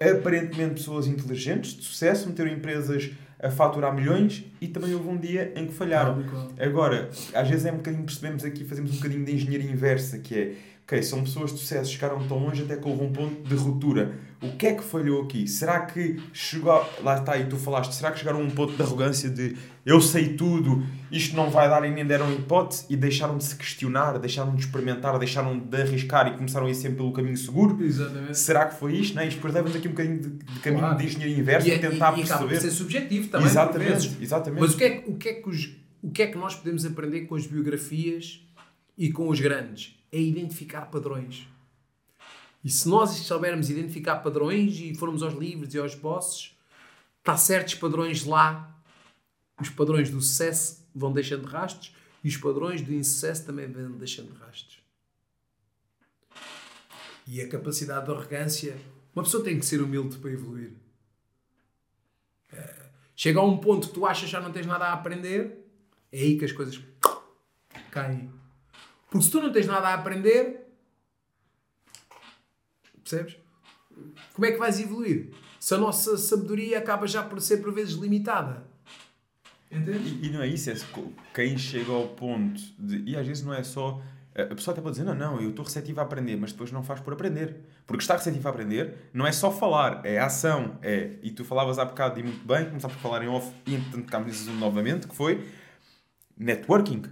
aparentemente 0.00 0.74
pessoas 0.74 1.06
inteligentes, 1.06 1.74
de 1.76 1.84
sucesso, 1.84 2.26
meteram 2.28 2.50
empresas 2.50 3.10
a 3.40 3.50
faturar 3.50 3.94
milhões 3.94 4.44
e 4.60 4.68
também 4.68 4.94
houve 4.94 5.08
um 5.08 5.16
dia 5.16 5.52
em 5.54 5.66
que 5.66 5.72
falharam. 5.72 6.24
Agora, 6.58 7.08
às 7.34 7.48
vezes 7.48 7.66
é 7.66 7.72
um 7.72 7.76
bocadinho, 7.76 8.04
percebemos 8.04 8.44
aqui, 8.44 8.64
fazemos 8.64 8.92
um 8.92 8.96
bocadinho 8.96 9.24
de 9.24 9.34
engenharia 9.34 9.70
inversa, 9.70 10.18
que 10.18 10.34
é 10.34 10.52
ok, 10.88 11.02
são 11.02 11.22
pessoas 11.22 11.52
de 11.52 11.58
sucesso, 11.58 11.92
chegaram 11.92 12.26
tão 12.26 12.38
longe 12.38 12.62
até 12.62 12.74
que 12.76 12.88
houve 12.88 13.04
um 13.04 13.12
ponto 13.12 13.46
de 13.46 13.54
ruptura. 13.54 14.14
O 14.40 14.56
que 14.56 14.68
é 14.68 14.74
que 14.74 14.82
falhou 14.82 15.22
aqui? 15.22 15.46
Será 15.46 15.80
que 15.80 16.18
chegou. 16.32 16.82
Lá 17.02 17.18
está, 17.18 17.36
e 17.36 17.46
tu 17.46 17.56
falaste, 17.58 17.92
será 17.94 18.10
que 18.12 18.20
chegaram 18.20 18.38
a 18.40 18.42
um 18.42 18.48
ponto 18.50 18.74
de 18.74 18.80
arrogância 18.82 19.28
de 19.28 19.54
eu 19.84 20.00
sei 20.00 20.34
tudo, 20.34 20.82
isto 21.10 21.34
não 21.36 21.50
vai 21.50 21.68
dar 21.68 21.84
e 21.84 21.90
nem 21.90 22.06
deram 22.06 22.32
hipótese 22.32 22.86
e 22.88 22.96
deixaram 22.96 23.36
de 23.36 23.44
se 23.44 23.56
questionar, 23.56 24.18
deixaram 24.18 24.54
de 24.54 24.60
experimentar, 24.64 25.18
deixaram 25.18 25.58
de 25.58 25.76
arriscar 25.76 26.28
e 26.28 26.36
começaram 26.36 26.66
a 26.66 26.70
ir 26.70 26.74
sempre 26.74 26.96
pelo 26.98 27.12
caminho 27.12 27.36
seguro? 27.36 27.82
Exatamente. 27.84 28.38
Será 28.38 28.64
que 28.66 28.78
foi 28.78 28.94
isto? 28.96 29.14
Não 29.14 29.22
é? 29.22 29.26
Isto 29.28 29.36
depois 29.36 29.52
leva-nos 29.54 29.76
aqui 29.76 29.88
um 29.88 29.90
bocadinho 29.90 30.20
de, 30.20 30.28
de 30.30 30.60
caminho 30.60 30.80
Claro. 30.80 30.98
de 30.98 31.04
engenharia 31.04 31.36
inversa 31.38 31.68
E, 31.68 31.72
e, 31.72 31.78
tentar 31.78 32.16
e, 32.16 32.20
e 32.22 32.26
perceber. 32.26 32.60
ser 32.60 32.70
subjetivo 32.70 33.28
também. 33.28 33.46
exatamente, 33.46 34.16
exatamente. 34.22 34.60
Mas 34.60 34.74
o 34.74 34.76
que, 34.78 34.84
é, 34.84 35.04
o, 35.06 35.14
que 35.16 35.28
é 35.28 35.34
que 35.34 35.48
os, 35.50 35.70
o 36.02 36.10
que 36.10 36.22
é 36.22 36.26
que 36.28 36.38
nós 36.38 36.54
podemos 36.54 36.86
aprender 36.86 37.22
com 37.22 37.34
as 37.34 37.46
biografias 37.46 38.40
e 38.96 39.10
com 39.10 39.28
os 39.28 39.40
grandes? 39.40 39.97
É 40.10 40.18
identificar 40.18 40.86
padrões. 40.86 41.46
E 42.64 42.70
se 42.70 42.88
nós 42.88 43.10
soubermos 43.10 43.70
identificar 43.70 44.16
padrões 44.16 44.78
e 44.78 44.94
formos 44.94 45.22
aos 45.22 45.34
livros 45.34 45.74
e 45.74 45.78
aos 45.78 45.94
bosses, 45.94 46.56
está 47.18 47.36
certos 47.36 47.74
padrões 47.74 48.24
lá. 48.24 48.74
Os 49.60 49.68
padrões 49.68 50.10
do 50.10 50.20
sucesso 50.20 50.86
vão 50.94 51.12
deixando 51.12 51.46
rastros 51.46 51.94
e 52.22 52.28
os 52.28 52.36
padrões 52.36 52.82
do 52.82 52.92
insucesso 52.92 53.46
também 53.46 53.70
vão 53.70 53.92
deixando 53.92 54.32
rastros. 54.34 54.78
E 57.26 57.40
a 57.40 57.48
capacidade 57.48 58.06
de 58.06 58.12
arrogância. 58.12 58.76
Uma 59.14 59.24
pessoa 59.24 59.44
tem 59.44 59.58
que 59.58 59.66
ser 59.66 59.82
humilde 59.82 60.16
para 60.18 60.30
evoluir. 60.30 60.72
Chega 63.14 63.40
a 63.40 63.44
um 63.44 63.58
ponto 63.58 63.88
que 63.88 63.94
tu 63.94 64.06
achas 64.06 64.24
que 64.24 64.30
já 64.30 64.40
não 64.40 64.52
tens 64.52 64.64
nada 64.64 64.86
a 64.86 64.92
aprender, 64.92 65.68
é 66.12 66.20
aí 66.20 66.38
que 66.38 66.44
as 66.44 66.52
coisas 66.52 66.80
caem. 67.90 68.32
Porque 69.10 69.24
se 69.24 69.30
tu 69.30 69.40
não 69.40 69.52
tens 69.52 69.66
nada 69.66 69.88
a 69.88 69.94
aprender, 69.94 70.66
percebes? 73.02 73.36
Como 74.34 74.46
é 74.46 74.52
que 74.52 74.58
vais 74.58 74.78
evoluir? 74.78 75.30
Se 75.58 75.74
a 75.74 75.78
nossa 75.78 76.16
sabedoria 76.16 76.78
acaba 76.78 77.06
já 77.06 77.22
por 77.22 77.40
ser 77.40 77.58
por 77.58 77.72
vezes 77.72 77.94
limitada. 77.94 78.64
Entendes? 79.70 80.12
E, 80.12 80.26
e 80.26 80.30
não 80.30 80.42
é 80.42 80.46
isso, 80.46 80.70
é 80.70 80.74
quem 81.34 81.58
chega 81.58 81.92
ao 81.92 82.08
ponto 82.08 82.60
de. 82.78 83.10
E 83.10 83.16
às 83.16 83.26
vezes 83.26 83.44
não 83.44 83.52
é 83.52 83.62
só. 83.62 84.00
A 84.34 84.54
pessoa 84.54 84.72
até 84.72 84.80
pode 84.80 84.94
dizer, 84.96 85.04
não, 85.04 85.16
não, 85.16 85.40
eu 85.40 85.50
estou 85.50 85.64
receptivo 85.64 85.98
a 85.98 86.04
aprender, 86.04 86.36
mas 86.36 86.52
depois 86.52 86.70
não 86.70 86.80
faz 86.84 87.00
por 87.00 87.12
aprender. 87.12 87.56
Porque 87.84 88.02
estar 88.02 88.14
receptivo 88.14 88.46
a 88.46 88.50
aprender 88.52 89.10
não 89.12 89.26
é 89.26 89.32
só 89.32 89.50
falar, 89.50 90.06
é 90.06 90.20
ação. 90.20 90.78
É, 90.80 91.16
e 91.22 91.32
tu 91.32 91.44
falavas 91.44 91.76
há 91.76 91.84
bocado 91.84 92.20
e 92.20 92.22
muito 92.22 92.46
bem, 92.46 92.66
começaste 92.66 92.96
por 92.98 93.02
falar 93.02 93.24
em 93.24 93.28
off 93.28 93.52
e 93.66 93.74
entretanto 93.74 94.04
tocámos 94.04 94.46
novamente, 94.46 95.08
que 95.08 95.14
foi 95.16 95.44
networking. 96.38 97.02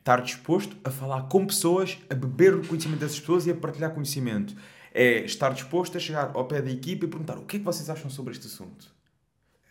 Estar 0.00 0.22
disposto 0.22 0.76
a 0.82 0.90
falar 0.90 1.28
com 1.28 1.46
pessoas, 1.46 1.98
a 2.08 2.14
beber 2.14 2.54
o 2.54 2.66
conhecimento 2.66 3.00
dessas 3.00 3.20
pessoas 3.20 3.46
e 3.46 3.50
a 3.50 3.54
partilhar 3.54 3.92
conhecimento. 3.92 4.56
É 4.92 5.20
estar 5.20 5.50
disposto 5.50 5.96
a 5.96 6.00
chegar 6.00 6.32
ao 6.34 6.46
pé 6.46 6.60
da 6.60 6.70
equipa 6.70 7.04
e 7.04 7.08
perguntar 7.08 7.38
o 7.38 7.44
que 7.44 7.56
é 7.56 7.58
que 7.58 7.64
vocês 7.64 7.88
acham 7.88 8.10
sobre 8.10 8.32
este 8.32 8.46
assunto. 8.46 8.92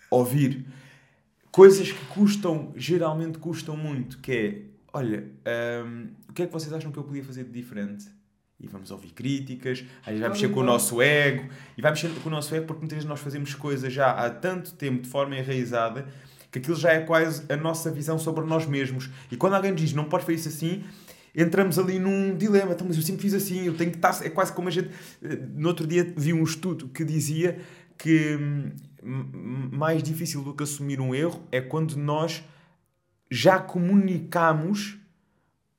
Ouvir 0.10 0.66
coisas 1.52 1.92
que 1.92 2.06
custam, 2.06 2.72
geralmente 2.76 3.40
custam 3.40 3.76
muito, 3.76 4.20
que 4.20 4.32
é, 4.32 4.62
olha, 4.94 5.26
hum, 5.86 6.10
o 6.30 6.34
que 6.34 6.44
é 6.44 6.46
que 6.46 6.54
vocês 6.54 6.72
acham 6.72 6.92
que 6.92 6.98
eu 7.00 7.04
podia 7.04 7.24
fazer 7.24 7.44
de 7.44 7.52
diferente? 7.52 8.06
E 8.60 8.68
vamos 8.68 8.92
ouvir 8.92 9.12
críticas, 9.12 9.84
vezes 10.06 10.20
vai 10.20 10.30
mexer 10.30 10.50
com 10.50 10.60
o 10.60 10.64
nosso 10.64 11.02
ego, 11.02 11.50
e 11.76 11.82
vai 11.82 11.92
mexer 11.92 12.10
com 12.22 12.30
o 12.30 12.32
nosso 12.32 12.54
ego 12.54 12.68
porque 12.68 12.82
muitas 12.82 12.98
vezes 12.98 13.10
nós 13.10 13.20
fazemos 13.20 13.56
coisas 13.56 13.92
já 13.92 14.12
há 14.12 14.30
tanto 14.30 14.74
tempo 14.76 15.02
de 15.02 15.10
forma 15.10 15.36
enraizada 15.36 16.08
que 16.52 16.60
aquilo 16.60 16.76
já 16.76 16.92
é 16.94 17.00
quase 17.02 17.44
a 17.52 17.56
nossa 17.56 17.92
visão 17.92 18.18
sobre 18.20 18.46
nós 18.46 18.66
mesmos. 18.66 19.10
E 19.32 19.38
quando 19.38 19.54
alguém 19.56 19.74
diz 19.74 19.94
não 19.94 20.06
podes 20.06 20.26
fazer 20.26 20.38
isso 20.40 20.50
assim, 20.50 20.84
entramos 21.36 21.78
ali 21.78 22.00
num 22.00 22.36
dilema. 22.36 22.72
Então, 22.74 22.88
mas 22.88 22.98
eu 22.98 23.04
sempre 23.04 23.22
fiz 23.22 23.34
assim, 23.34 23.66
eu 23.66 23.76
tenho 23.76 23.92
que 23.92 23.98
estar. 23.98 24.20
É 24.26 24.30
quase 24.30 24.52
como 24.54 24.68
a 24.68 24.72
gente. 24.72 24.90
eh, 25.24 25.38
No 25.56 25.68
outro 25.68 25.86
dia 25.86 26.12
vi 26.18 26.34
um 26.34 26.44
estudo 26.44 26.88
que 26.90 27.04
dizia 27.06 27.60
que 27.98 28.36
hum, 28.36 28.72
m- 29.04 29.70
mais 29.72 30.02
difícil 30.02 30.42
do 30.42 30.54
que 30.54 30.64
assumir 30.64 31.00
um 31.00 31.14
erro 31.14 31.42
é 31.52 31.62
quando 31.62 31.96
nós 31.98 32.44
já 33.30 33.60
comunicamos 33.60 34.98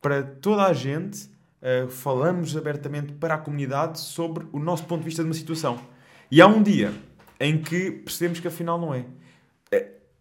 para 0.00 0.22
toda 0.22 0.64
a 0.66 0.72
gente, 0.72 1.28
eh, 1.60 1.86
falamos 1.88 2.56
abertamente 2.56 3.12
para 3.14 3.34
a 3.34 3.38
comunidade 3.38 3.98
sobre 4.00 4.46
o 4.52 4.58
nosso 4.58 4.84
ponto 4.84 5.00
de 5.00 5.06
vista 5.06 5.22
de 5.22 5.28
uma 5.28 5.34
situação. 5.34 5.78
E 6.30 6.40
há 6.40 6.46
um 6.46 6.62
dia 6.62 6.92
em 7.38 7.60
que 7.60 7.90
percebemos 7.90 8.38
que 8.40 8.48
afinal 8.48 8.78
não 8.80 8.94
é. 8.94 9.04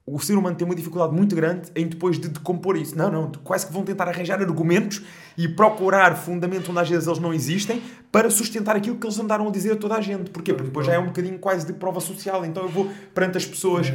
Eh, 0.10 0.16
O 0.16 0.20
ser 0.20 0.36
humano 0.38 0.56
tem 0.56 0.66
uma 0.66 0.76
dificuldade 0.76 1.14
muito 1.14 1.36
grande 1.36 1.70
em 1.76 1.88
depois 1.88 2.20
de 2.20 2.28
decompor 2.30 2.76
isso. 2.78 2.98
Não, 2.98 3.12
não, 3.12 3.32
quase 3.44 3.68
que 3.68 3.74
vão 3.74 3.84
tentar 3.84 4.08
arranjar 4.08 4.42
argumentos 4.42 5.02
e 5.38 5.48
procurar 5.48 6.16
fundamentos 6.16 6.68
onde 6.70 6.80
às 6.80 6.90
vezes 6.90 7.08
eles 7.08 7.20
não 7.20 7.34
existem 7.34 7.82
para 8.12 8.30
sustentar 8.30 8.76
aquilo 8.76 8.98
que 8.98 9.06
eles 9.06 9.20
andaram 9.20 9.48
a 9.48 9.52
dizer 9.52 9.74
a 9.74 9.76
toda 9.76 9.96
a 9.96 10.02
gente. 10.02 10.30
Porquê? 10.32 10.54
Porque 10.54 10.68
depois 10.68 10.86
já 10.86 10.94
é 10.94 11.00
um 11.00 11.06
bocadinho 11.08 11.38
quase 11.40 11.66
de 11.66 11.74
prova 11.74 12.00
social. 12.00 12.46
Então 12.46 12.64
eu 12.64 12.70
vou 12.70 12.90
perante 13.14 13.38
as 13.38 13.46
pessoas 13.46 13.88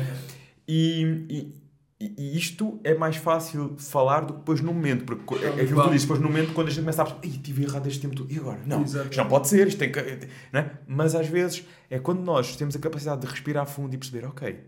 e, 0.67 1.53
e, 2.01 2.15
e 2.19 2.37
isto 2.39 2.79
é 2.85 2.95
mais 2.95 3.17
fácil 3.17 3.75
falar 3.79 4.21
do 4.23 4.33
que 4.35 4.39
depois 4.41 4.61
no 4.61 4.73
momento. 4.73 5.05
Porque 5.05 5.35
é 5.45 5.49
aquilo 5.49 5.81
que 5.81 5.89
tu 5.89 5.91
dizes, 5.91 6.03
depois 6.03 6.21
no 6.21 6.29
momento, 6.29 6.53
quando 6.53 6.69
a 6.69 6.71
gente 6.71 6.81
começa 6.81 7.03
a 7.03 7.07
pensar, 7.07 7.21
"Ih, 7.27 7.39
tive 7.39 7.65
errado 7.65 7.87
este 7.87 8.01
tempo 8.01 8.15
todo. 8.15 8.33
E 8.33 8.39
agora? 8.39 8.61
Não, 8.67 8.83
isto 8.83 9.17
não 9.17 9.29
pode 9.29 9.49
ser, 9.49 9.67
isto 9.69 9.79
tem 9.79 9.91
que. 9.93 10.01
Não 10.53 10.61
é? 10.61 10.71
Mas 10.87 11.15
às 11.15 11.27
vezes 11.29 11.65
é 11.91 11.99
quando 11.99 12.21
nós 12.21 12.57
temos 12.57 12.75
a 12.77 12.79
capacidade 12.79 13.21
de 13.23 13.27
respirar 13.27 13.67
fundo 13.67 13.95
e 13.95 13.99
perceber, 13.99 14.27
ok, 14.27 14.59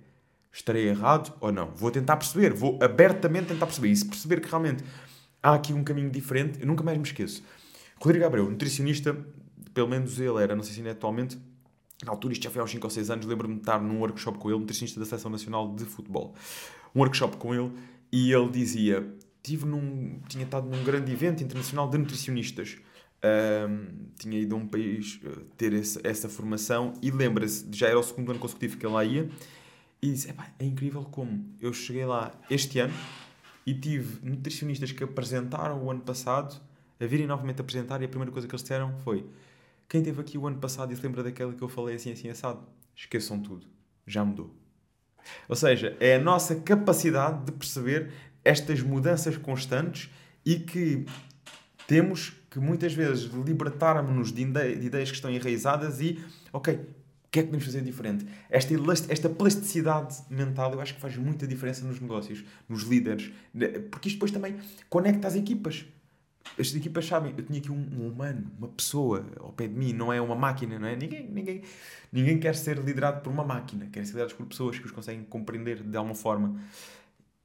estarei 0.57 0.89
errado 0.89 1.35
ou 1.41 1.53
não. 1.53 1.71
Vou 1.73 1.91
tentar 1.91 2.17
perceber, 2.17 2.53
vou 2.53 2.79
abertamente 2.83 3.49
tentar 3.49 3.67
perceber. 3.67 3.91
E 3.91 3.97
se 3.97 4.07
perceber 4.07 4.41
que 4.41 4.49
realmente 4.49 4.83
há 5.43 5.55
aqui 5.55 5.73
um 5.73 5.85
caminho 5.85 6.11
diferente, 6.11 6.61
eu 6.61 6.67
nunca 6.67 6.83
mais 6.83 6.97
me 6.97 7.05
esqueço. 7.05 7.43
Rodrigo 8.01 8.25
Abreu, 8.25 8.51
nutricionista, 8.51 9.17
pelo 9.73 9.89
menos 9.89 10.19
ele 10.19 10.43
era, 10.43 10.57
não 10.57 10.63
sei 10.63 10.73
se 10.73 10.81
ainda 10.81 10.91
é 10.91 10.93
atualmente, 10.93 11.39
na 12.05 12.13
altura, 12.13 12.33
isto 12.33 12.43
já 12.43 12.51
foi 12.51 12.61
aos 12.61 12.71
5 12.71 12.87
ou 12.87 12.91
6 12.91 13.11
anos, 13.11 13.27
lembro-me 13.27 13.55
de 13.55 13.61
estar 13.61 13.81
num 13.81 14.01
workshop 14.01 14.39
com 14.39 14.51
ele, 14.51 14.59
nutricionista 14.59 15.01
da 15.01 15.07
Seleção 15.07 15.31
Nacional 15.31 15.75
de 15.75 15.85
Futebol. 15.85 16.35
Um 16.95 17.01
workshop 17.01 17.37
com 17.39 17.55
ele 17.55 17.73
e 18.13 18.33
ele 18.33 18.51
dizia: 18.51 19.07
tive 19.43 19.65
num, 19.65 20.21
tinha 20.29 20.45
estado 20.45 20.69
num 20.69 20.85
grande 20.85 21.11
evento 21.11 21.43
internacional 21.43 21.89
de 21.89 21.97
nutricionistas. 21.97 22.77
Ahm, 23.23 24.11
tinha 24.19 24.39
ido 24.39 24.55
a 24.55 24.59
um 24.59 24.67
país 24.67 25.21
eh, 25.25 25.31
ter 25.57 25.73
essa, 25.73 25.99
essa 26.05 26.29
formação 26.29 26.93
e 27.03 27.11
lembra-se, 27.11 27.67
já 27.73 27.89
era 27.89 27.99
o 27.99 28.03
segundo 28.03 28.31
ano 28.31 28.39
consecutivo 28.39 28.77
que 28.77 28.85
ele 28.85 28.93
lá 28.93 29.05
ia, 29.05 29.31
e 30.03 30.13
disse: 30.13 30.31
"Epá, 30.31 30.49
é 30.59 30.65
incrível 30.65 31.03
como 31.05 31.55
eu 31.61 31.73
cheguei 31.73 32.05
lá 32.05 32.33
este 32.51 32.79
ano 32.79 32.95
e 33.67 33.75
tive 33.75 34.25
nutricionistas 34.29 34.93
que 34.93 35.03
apresentaram 35.03 35.83
o 35.83 35.91
ano 35.91 36.01
passado 36.01 36.61
a 37.01 37.05
virem 37.07 37.27
novamente 37.27 37.61
apresentar 37.61 38.01
e 38.01 38.05
a 38.05 38.09
primeira 38.09 38.31
coisa 38.33 38.47
que 38.49 38.55
eles 38.55 38.63
disseram 38.63 38.95
foi 39.01 39.27
quem 39.89 40.01
esteve 40.01 40.21
aqui 40.21 40.39
o 40.39 40.47
ano 40.47 40.59
passado 40.59 40.93
e 40.93 40.97
se 40.97 41.03
lembra 41.03 41.23
daquela 41.23 41.53
que 41.53 41.63
eu 41.63 41.69
falei 41.69 41.97
assim, 41.97 42.11
assim, 42.13 42.29
assado, 42.29 42.61
esqueçam 42.95 43.39
tudo. 43.41 43.67
Já 44.07 44.25
mudou. 44.25 44.55
Ou 45.49 45.57
seja, 45.57 45.97
é 46.01 46.17
a 46.17 46.21
nossa 46.21 46.57
capacidade 46.57 47.45
de 47.45 47.53
perceber 47.53 48.13
estas 48.45 48.81
mudanças 48.81 49.37
constantes 49.37 50.09
e 50.45 50.57
que 50.61 51.05
temos 51.87 52.33
que 52.51 52.59
muitas 52.59 52.93
vezes 52.95 53.25
libertarmos-nos 53.25 54.33
de, 54.33 54.43
ide- 54.43 54.77
de 54.77 54.87
ideias 54.87 55.11
que 55.11 55.17
estão 55.17 55.31
enraizadas 55.31 56.01
e, 56.01 56.25
ok, 56.53 56.81
que 57.37 57.41
é 57.41 57.43
que 57.43 57.49
podemos 57.49 57.67
fazer 57.67 57.83
diferente? 57.83 58.27
Esta, 58.49 58.73
esta 59.09 59.29
plasticidade 59.29 60.17
mental 60.31 60.73
eu 60.73 60.81
acho 60.81 60.95
que 60.95 61.01
faz 61.01 61.17
muita 61.17 61.47
diferença 61.47 61.85
nos 61.87 62.01
negócios, 62.01 62.43
nos 62.69 62.83
líderes, 62.85 63.31
ne- 63.53 63.69
porque 63.91 64.09
isto 64.09 64.17
depois 64.17 64.31
também 64.31 64.57
conecta 64.89 65.29
as 65.29 65.35
equipas. 65.37 65.85
As 66.59 66.73
equipas 66.75 67.05
sabem, 67.05 67.35
eu 67.37 67.45
tinha 67.45 67.59
aqui 67.59 67.71
um, 67.73 67.75
um 67.99 68.09
humano, 68.09 68.51
uma 68.57 68.69
pessoa 68.69 69.27
ao 69.41 69.53
pé 69.53 69.67
de 69.67 69.75
mim, 69.75 69.93
não 69.93 70.13
é 70.13 70.21
uma 70.21 70.37
máquina, 70.37 70.79
não 70.79 70.87
é? 70.89 70.95
Ninguém, 70.97 71.29
ninguém, 71.29 71.63
ninguém 72.13 72.39
quer 72.39 72.55
ser 72.55 72.79
liderado 72.79 73.21
por 73.21 73.31
uma 73.33 73.45
máquina, 73.45 73.87
quer 73.93 74.05
ser 74.07 74.13
liderado 74.13 74.35
por 74.37 74.47
pessoas 74.47 74.79
que 74.79 74.87
os 74.87 74.93
conseguem 74.93 75.25
compreender 75.25 75.83
de 75.83 75.97
alguma 75.97 76.15
forma. 76.15 76.59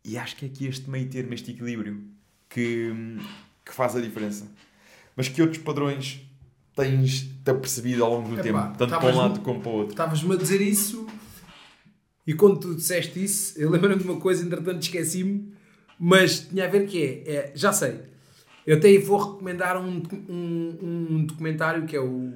E 0.06 0.18
acho 0.18 0.36
que 0.38 0.46
é 0.46 0.48
aqui 0.48 0.68
este 0.68 0.90
meio 0.90 1.10
termo, 1.10 1.34
este 1.34 1.52
equilíbrio, 1.52 2.04
que, 2.48 2.92
que 3.66 3.74
faz 3.74 3.96
a 3.96 4.02
diferença. 4.02 4.48
Mas 5.16 5.28
que 5.28 5.42
outros 5.42 5.62
padrões 5.62 6.22
tens-te 6.76 7.50
apercebido 7.50 8.04
ao 8.04 8.12
longo 8.12 8.30
do 8.30 8.40
Epá, 8.40 8.68
tempo, 8.68 8.78
tanto 8.78 9.00
para 9.00 9.14
um 9.14 9.18
lado 9.18 9.40
como 9.42 9.62
para 9.62 9.70
o 9.70 9.74
outro? 9.74 9.92
Estavas-me 9.92 10.34
a 10.34 10.38
dizer 10.38 10.62
isso 10.62 11.08
e 12.26 12.34
quando 12.34 12.60
tu 12.60 12.76
disseste 12.76 13.24
isso, 13.24 13.60
eu 13.60 13.70
lembro-me 13.70 13.98
de 13.98 14.04
uma 14.04 14.20
coisa, 14.20 14.46
entretanto 14.46 14.82
esqueci-me, 14.82 15.54
mas 16.00 16.42
tinha 16.48 16.66
a 16.66 16.68
ver 16.68 16.88
que 16.88 17.04
é, 17.04 17.36
é, 17.36 17.52
já 17.56 17.74
sei, 17.74 18.00
eu 18.66 18.78
até 18.78 18.98
vou 19.00 19.18
recomendar 19.18 19.82
um, 19.82 20.02
um, 20.30 20.78
um 20.82 21.26
documentário 21.26 21.86
que 21.86 21.96
é 21.96 22.00
o 22.00 22.34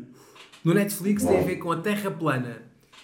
no 0.66 0.74
Netflix 0.74 1.24
tem 1.24 1.38
a 1.38 1.44
ver 1.44 1.57
com 1.57 1.72
a 1.72 1.80
Terra 1.80 2.10
plana. 2.10 2.64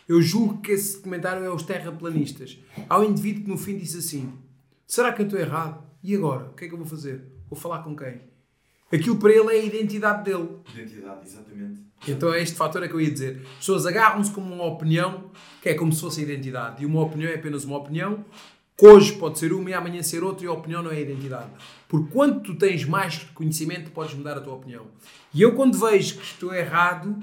Eu 0.09 0.19
julgo 0.19 0.61
que 0.61 0.71
esse 0.71 0.95
documentário 0.95 1.45
é 1.45 1.49
os 1.53 1.61
terraplanistas. 1.61 2.57
Há 2.89 2.99
um 2.99 3.03
indivíduo 3.03 3.43
que 3.43 3.49
no 3.51 3.57
fim 3.57 3.77
diz 3.77 3.95
assim: 3.95 4.33
será 4.87 5.13
que 5.13 5.21
eu 5.21 5.27
estou 5.27 5.39
errado? 5.39 5.83
E 6.03 6.15
agora? 6.15 6.45
O 6.45 6.53
que 6.55 6.65
é 6.65 6.67
que 6.67 6.73
eu 6.73 6.77
vou 6.79 6.87
fazer? 6.87 7.23
Vou 7.47 7.57
falar 7.57 7.83
com 7.83 7.95
quem? 7.95 8.19
Aquilo 8.91 9.17
para 9.17 9.31
ele 9.31 9.47
é 9.47 9.61
a 9.61 9.63
identidade 9.63 10.23
dele. 10.23 10.49
Identidade, 10.73 11.19
exatamente. 11.25 11.79
Então 12.07 12.33
é 12.33 12.41
este 12.41 12.55
fator 12.55 12.83
é 12.83 12.87
que 12.87 12.93
eu 12.93 13.01
ia 13.01 13.11
dizer. 13.11 13.41
As 13.43 13.57
pessoas 13.57 13.85
agarram-se 13.85 14.31
como 14.31 14.53
uma 14.53 14.65
opinião, 14.65 15.31
que 15.61 15.69
é 15.69 15.73
como 15.73 15.93
se 15.93 16.01
fosse 16.01 16.21
a 16.21 16.23
identidade. 16.23 16.83
E 16.83 16.85
uma 16.85 17.01
opinião 17.01 17.29
é 17.29 17.35
apenas 17.35 17.63
uma 17.63 17.77
opinião, 17.77 18.25
hoje 18.81 19.13
pode 19.13 19.37
ser 19.37 19.53
uma 19.53 19.69
e 19.69 19.73
amanhã 19.73 20.01
ser 20.01 20.23
outra, 20.23 20.45
e 20.45 20.47
a 20.47 20.51
opinião 20.51 20.81
não 20.81 20.91
é 20.91 20.95
a 20.95 20.99
identidade. 20.99 21.49
Porque 21.87 22.11
quando 22.11 22.41
tu 22.41 22.55
tens 22.55 22.83
mais 22.83 23.19
conhecimento, 23.35 23.91
podes 23.91 24.15
mudar 24.15 24.37
a 24.37 24.41
tua 24.41 24.55
opinião. 24.55 24.87
E 25.33 25.41
eu, 25.41 25.53
quando 25.53 25.77
vejo 25.77 26.17
que 26.17 26.23
estou 26.23 26.53
errado, 26.53 27.15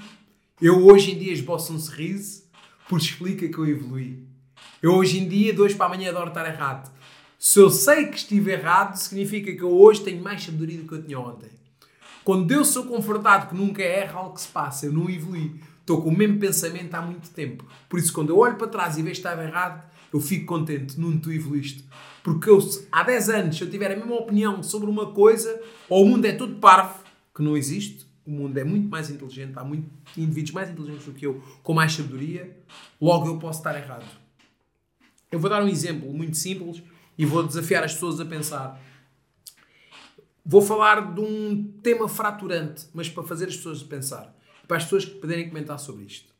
eu 0.62 0.86
hoje 0.86 1.12
em 1.12 1.18
dia 1.18 1.32
esboço 1.32 1.72
um 1.72 1.78
sorriso 1.78 2.44
porque 2.88 3.04
explica 3.04 3.48
que 3.48 3.58
eu 3.58 3.66
evolui. 3.66 4.22
Eu 4.80 4.94
hoje 4.94 5.18
em 5.18 5.28
dia, 5.28 5.52
dois 5.52 5.74
para 5.74 5.86
amanhã, 5.86 6.10
adoro 6.10 6.28
estar 6.28 6.46
errado. 6.46 6.90
Se 7.38 7.58
eu 7.58 7.70
sei 7.70 8.06
que 8.06 8.16
estive 8.16 8.52
errado, 8.52 8.96
significa 8.96 9.52
que 9.52 9.62
eu 9.62 9.72
hoje 9.72 10.02
tenho 10.02 10.22
mais 10.22 10.42
sabedoria 10.42 10.78
do 10.78 10.88
que 10.88 10.94
eu 10.94 11.02
tinha 11.02 11.18
ontem. 11.18 11.57
Quando 12.28 12.52
eu 12.52 12.62
sou 12.62 12.84
confortado 12.84 13.48
que 13.48 13.54
nunca 13.54 13.82
erro 13.82 14.18
algo 14.18 14.34
que 14.34 14.42
se 14.42 14.48
passa, 14.48 14.84
eu 14.84 14.92
não 14.92 15.08
evolui. 15.08 15.58
Estou 15.80 16.02
com 16.02 16.10
o 16.10 16.14
mesmo 16.14 16.38
pensamento 16.38 16.94
há 16.94 17.00
muito 17.00 17.30
tempo. 17.30 17.64
Por 17.88 17.98
isso, 17.98 18.12
quando 18.12 18.28
eu 18.28 18.36
olho 18.36 18.56
para 18.56 18.66
trás 18.66 18.98
e 18.98 19.02
vejo 19.02 19.14
que 19.14 19.26
estava 19.26 19.42
errado, 19.42 19.82
eu 20.12 20.20
fico 20.20 20.44
contente. 20.44 21.00
Não 21.00 21.18
tu 21.18 21.32
evoluíste. 21.32 21.88
Porque 22.22 22.50
eu, 22.50 22.58
há 22.92 23.02
10 23.02 23.30
anos, 23.30 23.56
se 23.56 23.64
eu 23.64 23.70
tiver 23.70 23.90
a 23.90 23.96
mesma 23.96 24.14
opinião 24.14 24.62
sobre 24.62 24.90
uma 24.90 25.10
coisa, 25.10 25.58
ou 25.88 26.04
o 26.04 26.06
mundo 26.06 26.26
é 26.26 26.32
todo 26.32 26.56
parvo, 26.56 27.02
que 27.34 27.42
não 27.42 27.56
existe, 27.56 28.06
o 28.26 28.30
mundo 28.30 28.58
é 28.58 28.62
muito 28.64 28.90
mais 28.90 29.08
inteligente, 29.08 29.54
há 29.56 29.64
muito 29.64 29.88
indivíduos 30.14 30.52
mais 30.52 30.68
inteligentes 30.68 31.06
do 31.06 31.12
que 31.12 31.24
eu, 31.24 31.42
com 31.62 31.72
mais 31.72 31.94
sabedoria, 31.94 32.58
logo 33.00 33.26
eu 33.26 33.38
posso 33.38 33.60
estar 33.60 33.74
errado. 33.74 34.04
Eu 35.32 35.40
vou 35.40 35.48
dar 35.48 35.64
um 35.64 35.68
exemplo 35.68 36.12
muito 36.12 36.36
simples 36.36 36.82
e 37.16 37.24
vou 37.24 37.42
desafiar 37.42 37.84
as 37.84 37.94
pessoas 37.94 38.20
a 38.20 38.26
pensar. 38.26 38.78
Vou 40.50 40.62
falar 40.62 41.12
de 41.12 41.20
um 41.20 41.62
tema 41.82 42.08
fraturante, 42.08 42.86
mas 42.94 43.06
para 43.06 43.22
fazer 43.22 43.48
as 43.48 43.56
pessoas 43.58 43.82
pensar, 43.82 44.34
para 44.66 44.78
as 44.78 44.84
pessoas 44.84 45.04
que 45.04 45.16
poderem 45.16 45.46
comentar 45.46 45.78
sobre 45.78 46.04
isto. 46.04 46.32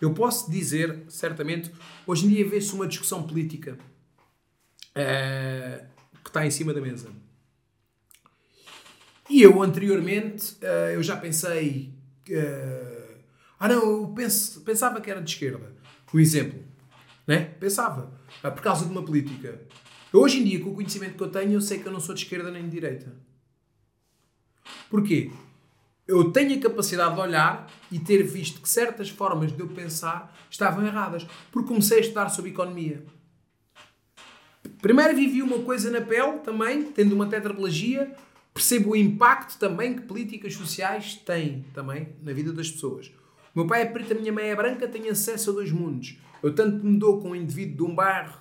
Eu 0.00 0.12
posso 0.12 0.50
dizer, 0.50 1.04
certamente, 1.08 1.70
hoje 2.04 2.26
em 2.26 2.30
dia 2.30 2.48
vê-se 2.48 2.72
uma 2.72 2.88
discussão 2.88 3.22
política 3.22 3.78
uh, 4.96 5.86
que 6.24 6.28
está 6.28 6.44
em 6.44 6.50
cima 6.50 6.74
da 6.74 6.80
mesa. 6.80 7.08
E 9.30 9.42
eu, 9.42 9.62
anteriormente, 9.62 10.54
uh, 10.54 10.90
eu 10.92 11.02
já 11.04 11.16
pensei. 11.16 11.94
Uh, 12.28 13.18
ah, 13.60 13.68
não, 13.68 13.80
eu 14.00 14.08
penso, 14.08 14.62
pensava 14.62 15.00
que 15.00 15.08
era 15.08 15.22
de 15.22 15.30
esquerda. 15.30 15.72
Um 16.12 16.18
exemplo. 16.18 16.64
Né? 17.24 17.44
Pensava. 17.44 18.12
por 18.42 18.60
causa 18.60 18.84
de 18.84 18.90
uma 18.90 19.04
política. 19.04 19.60
Hoje 20.12 20.40
em 20.40 20.44
dia, 20.44 20.58
com 20.58 20.70
o 20.70 20.74
conhecimento 20.74 21.16
que 21.16 21.22
eu 21.22 21.30
tenho, 21.30 21.52
eu 21.52 21.60
sei 21.60 21.78
que 21.78 21.86
eu 21.86 21.92
não 21.92 22.00
sou 22.00 22.12
de 22.12 22.22
esquerda 22.22 22.50
nem 22.50 22.64
de 22.64 22.70
direita. 22.70 23.25
Porquê? 24.90 25.30
Eu 26.06 26.30
tenho 26.30 26.56
a 26.56 26.60
capacidade 26.60 27.14
de 27.14 27.20
olhar 27.20 27.70
e 27.90 27.98
ter 27.98 28.22
visto 28.22 28.60
que 28.60 28.68
certas 28.68 29.08
formas 29.08 29.50
de 29.50 29.60
eu 29.60 29.68
pensar 29.68 30.36
estavam 30.48 30.86
erradas. 30.86 31.26
Porque 31.50 31.68
comecei 31.68 31.98
a 31.98 32.00
estudar 32.00 32.28
sobre 32.28 32.50
economia. 32.50 33.04
Primeiro 34.80 35.16
vivi 35.16 35.42
uma 35.42 35.58
coisa 35.60 35.90
na 35.90 36.00
pele 36.00 36.38
também, 36.44 36.84
tendo 36.92 37.14
uma 37.14 37.26
tetraplegia, 37.26 38.14
percebo 38.54 38.90
o 38.90 38.96
impacto 38.96 39.58
também 39.58 39.94
que 39.94 40.02
políticas 40.02 40.54
sociais 40.54 41.14
têm 41.14 41.64
também 41.74 42.08
na 42.22 42.32
vida 42.32 42.52
das 42.52 42.70
pessoas. 42.70 43.08
O 43.54 43.60
meu 43.60 43.66
pai 43.66 43.82
é 43.82 43.86
preto, 43.86 44.12
a 44.12 44.16
minha 44.16 44.32
mãe 44.32 44.50
é 44.50 44.54
branca, 44.54 44.86
tenho 44.86 45.10
acesso 45.10 45.50
a 45.50 45.54
dois 45.54 45.72
mundos. 45.72 46.18
Eu 46.42 46.54
tanto 46.54 46.84
me 46.84 46.98
dou 46.98 47.20
com 47.20 47.30
um 47.30 47.34
indivíduo 47.34 47.76
de 47.76 47.82
um 47.92 47.94
bairro 47.94 48.36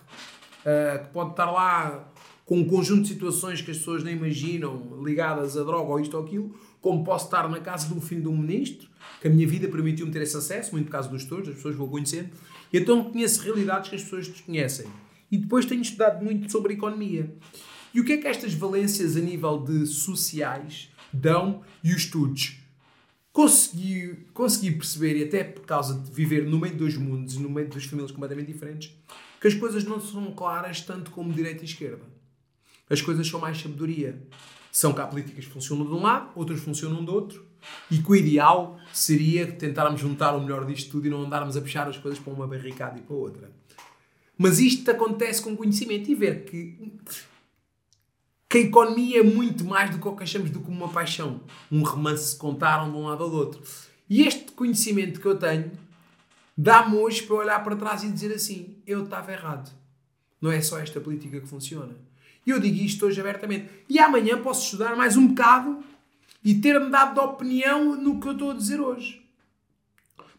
uh, 0.61 1.03
que 1.03 1.09
pode 1.11 1.31
estar 1.31 1.49
lá 1.49 2.11
com 2.45 2.59
um 2.59 2.65
conjunto 2.65 3.01
de 3.01 3.07
situações 3.09 3.59
que 3.59 3.71
as 3.71 3.77
pessoas 3.77 4.03
nem 4.03 4.15
imaginam, 4.15 5.03
ligadas 5.03 5.57
a 5.57 5.63
droga 5.63 5.91
ou 5.91 5.99
isto 5.99 6.15
ou 6.15 6.23
aquilo, 6.23 6.55
como 6.79 7.03
posso 7.03 7.25
estar 7.25 7.49
na 7.49 7.59
casa 7.59 7.91
um 7.93 7.99
filho 7.99 8.21
de 8.21 8.27
um 8.27 8.37
ministro, 8.37 8.87
que 9.19 9.27
a 9.27 9.31
minha 9.31 9.47
vida 9.47 9.67
permitiu-me 9.67 10.11
ter 10.11 10.21
esse 10.21 10.37
acesso, 10.37 10.71
muito 10.71 10.85
por 10.85 10.91
causa 10.91 11.09
dos 11.09 11.23
estudos, 11.23 11.49
as 11.49 11.55
pessoas 11.55 11.75
vão 11.75 11.87
conhecendo, 11.87 12.29
e 12.71 12.77
então 12.77 13.05
conheço 13.05 13.41
realidades 13.41 13.89
que 13.89 13.95
as 13.95 14.03
pessoas 14.03 14.27
desconhecem. 14.27 14.85
E 15.31 15.37
depois 15.37 15.65
tenho 15.65 15.81
estudado 15.81 16.23
muito 16.23 16.51
sobre 16.51 16.75
economia. 16.75 17.35
E 17.91 17.99
o 17.99 18.05
que 18.05 18.13
é 18.13 18.17
que 18.17 18.27
estas 18.27 18.53
valências 18.53 19.17
a 19.17 19.19
nível 19.19 19.63
de 19.63 19.87
sociais 19.87 20.89
dão 21.11 21.61
e 21.83 21.91
os 21.93 22.03
estudos? 22.03 22.59
Consegui, 23.33 24.27
consegui 24.33 24.71
perceber, 24.71 25.17
e 25.17 25.23
até 25.23 25.43
por 25.43 25.65
causa 25.65 25.99
de 25.99 26.11
viver 26.11 26.45
no 26.45 26.59
meio 26.59 26.73
de 26.73 26.79
dois 26.79 26.95
mundos 26.95 27.35
e 27.35 27.39
no 27.39 27.49
meio 27.49 27.67
de 27.67 27.73
duas 27.73 27.85
famílias 27.85 28.11
completamente 28.11 28.51
diferentes, 28.51 28.95
que 29.41 29.47
as 29.47 29.55
coisas 29.55 29.83
não 29.83 29.99
são 29.99 30.31
claras 30.31 30.81
tanto 30.81 31.09
como 31.09 31.33
direita 31.33 31.63
e 31.63 31.65
esquerda. 31.65 32.14
As 32.89 33.01
coisas 33.01 33.27
são 33.27 33.39
mais 33.39 33.59
sabedoria. 33.59 34.21
São 34.71 34.93
que 34.93 35.01
há 35.01 35.07
políticas 35.07 35.45
que 35.45 35.51
funcionam 35.51 35.85
de 35.85 35.93
um 35.93 36.01
lado, 36.01 36.31
outras 36.35 36.59
funcionam 36.59 37.03
do 37.03 37.13
outro, 37.13 37.45
e 37.89 37.97
que 37.97 38.11
o 38.11 38.15
ideal 38.15 38.77
seria 38.91 39.51
tentarmos 39.51 40.01
juntar 40.01 40.35
o 40.35 40.41
melhor 40.41 40.65
disto 40.65 40.91
tudo 40.91 41.07
e 41.07 41.09
não 41.09 41.23
andarmos 41.23 41.55
a 41.55 41.61
puxar 41.61 41.87
as 41.87 41.97
coisas 41.97 42.19
para 42.19 42.33
uma 42.33 42.47
barricada 42.47 42.99
e 42.99 43.01
para 43.01 43.15
outra. 43.15 43.51
Mas 44.37 44.59
isto 44.59 44.89
acontece 44.91 45.41
com 45.41 45.55
conhecimento 45.55 46.11
e 46.11 46.15
ver 46.15 46.43
que, 46.43 46.93
que 48.49 48.57
a 48.57 48.61
economia 48.61 49.19
é 49.19 49.23
muito 49.23 49.63
mais 49.63 49.89
do 49.89 49.97
que 49.97 50.07
o 50.07 50.15
que 50.15 50.23
achamos 50.23 50.49
do 50.49 50.59
que 50.59 50.69
uma 50.69 50.89
paixão. 50.89 51.41
Um 51.71 51.83
romance 51.83 52.31
se 52.31 52.37
contaram 52.37 52.91
de 52.91 52.97
um 52.97 53.07
lado 53.07 53.23
ao 53.23 53.31
outro. 53.31 53.61
E 54.09 54.23
este 54.23 54.51
conhecimento 54.51 55.19
que 55.19 55.25
eu 55.25 55.37
tenho 55.37 55.71
dá-me 56.55 56.97
hoje 56.97 57.23
para 57.23 57.35
olhar 57.35 57.63
para 57.63 57.75
trás 57.75 58.03
e 58.03 58.11
dizer 58.11 58.33
assim: 58.33 58.77
eu 58.85 59.05
estava 59.05 59.31
errado. 59.31 59.71
Não 60.41 60.51
é 60.51 60.61
só 60.61 60.77
esta 60.79 60.99
política 60.99 61.39
que 61.39 61.47
funciona. 61.47 61.95
E 62.45 62.51
eu 62.51 62.59
digo 62.59 62.77
isto 62.77 63.05
hoje 63.05 63.19
abertamente. 63.19 63.69
E 63.89 63.99
amanhã 63.99 64.41
posso 64.41 64.65
estudar 64.65 64.95
mais 64.95 65.17
um 65.17 65.27
bocado 65.27 65.83
e 66.43 66.53
ter-me 66.53 66.89
dado 66.89 67.15
de 67.15 67.19
opinião 67.19 67.95
no 67.95 68.19
que 68.19 68.27
eu 68.27 68.33
estou 68.33 68.51
a 68.51 68.53
dizer 68.53 68.79
hoje. 68.79 69.25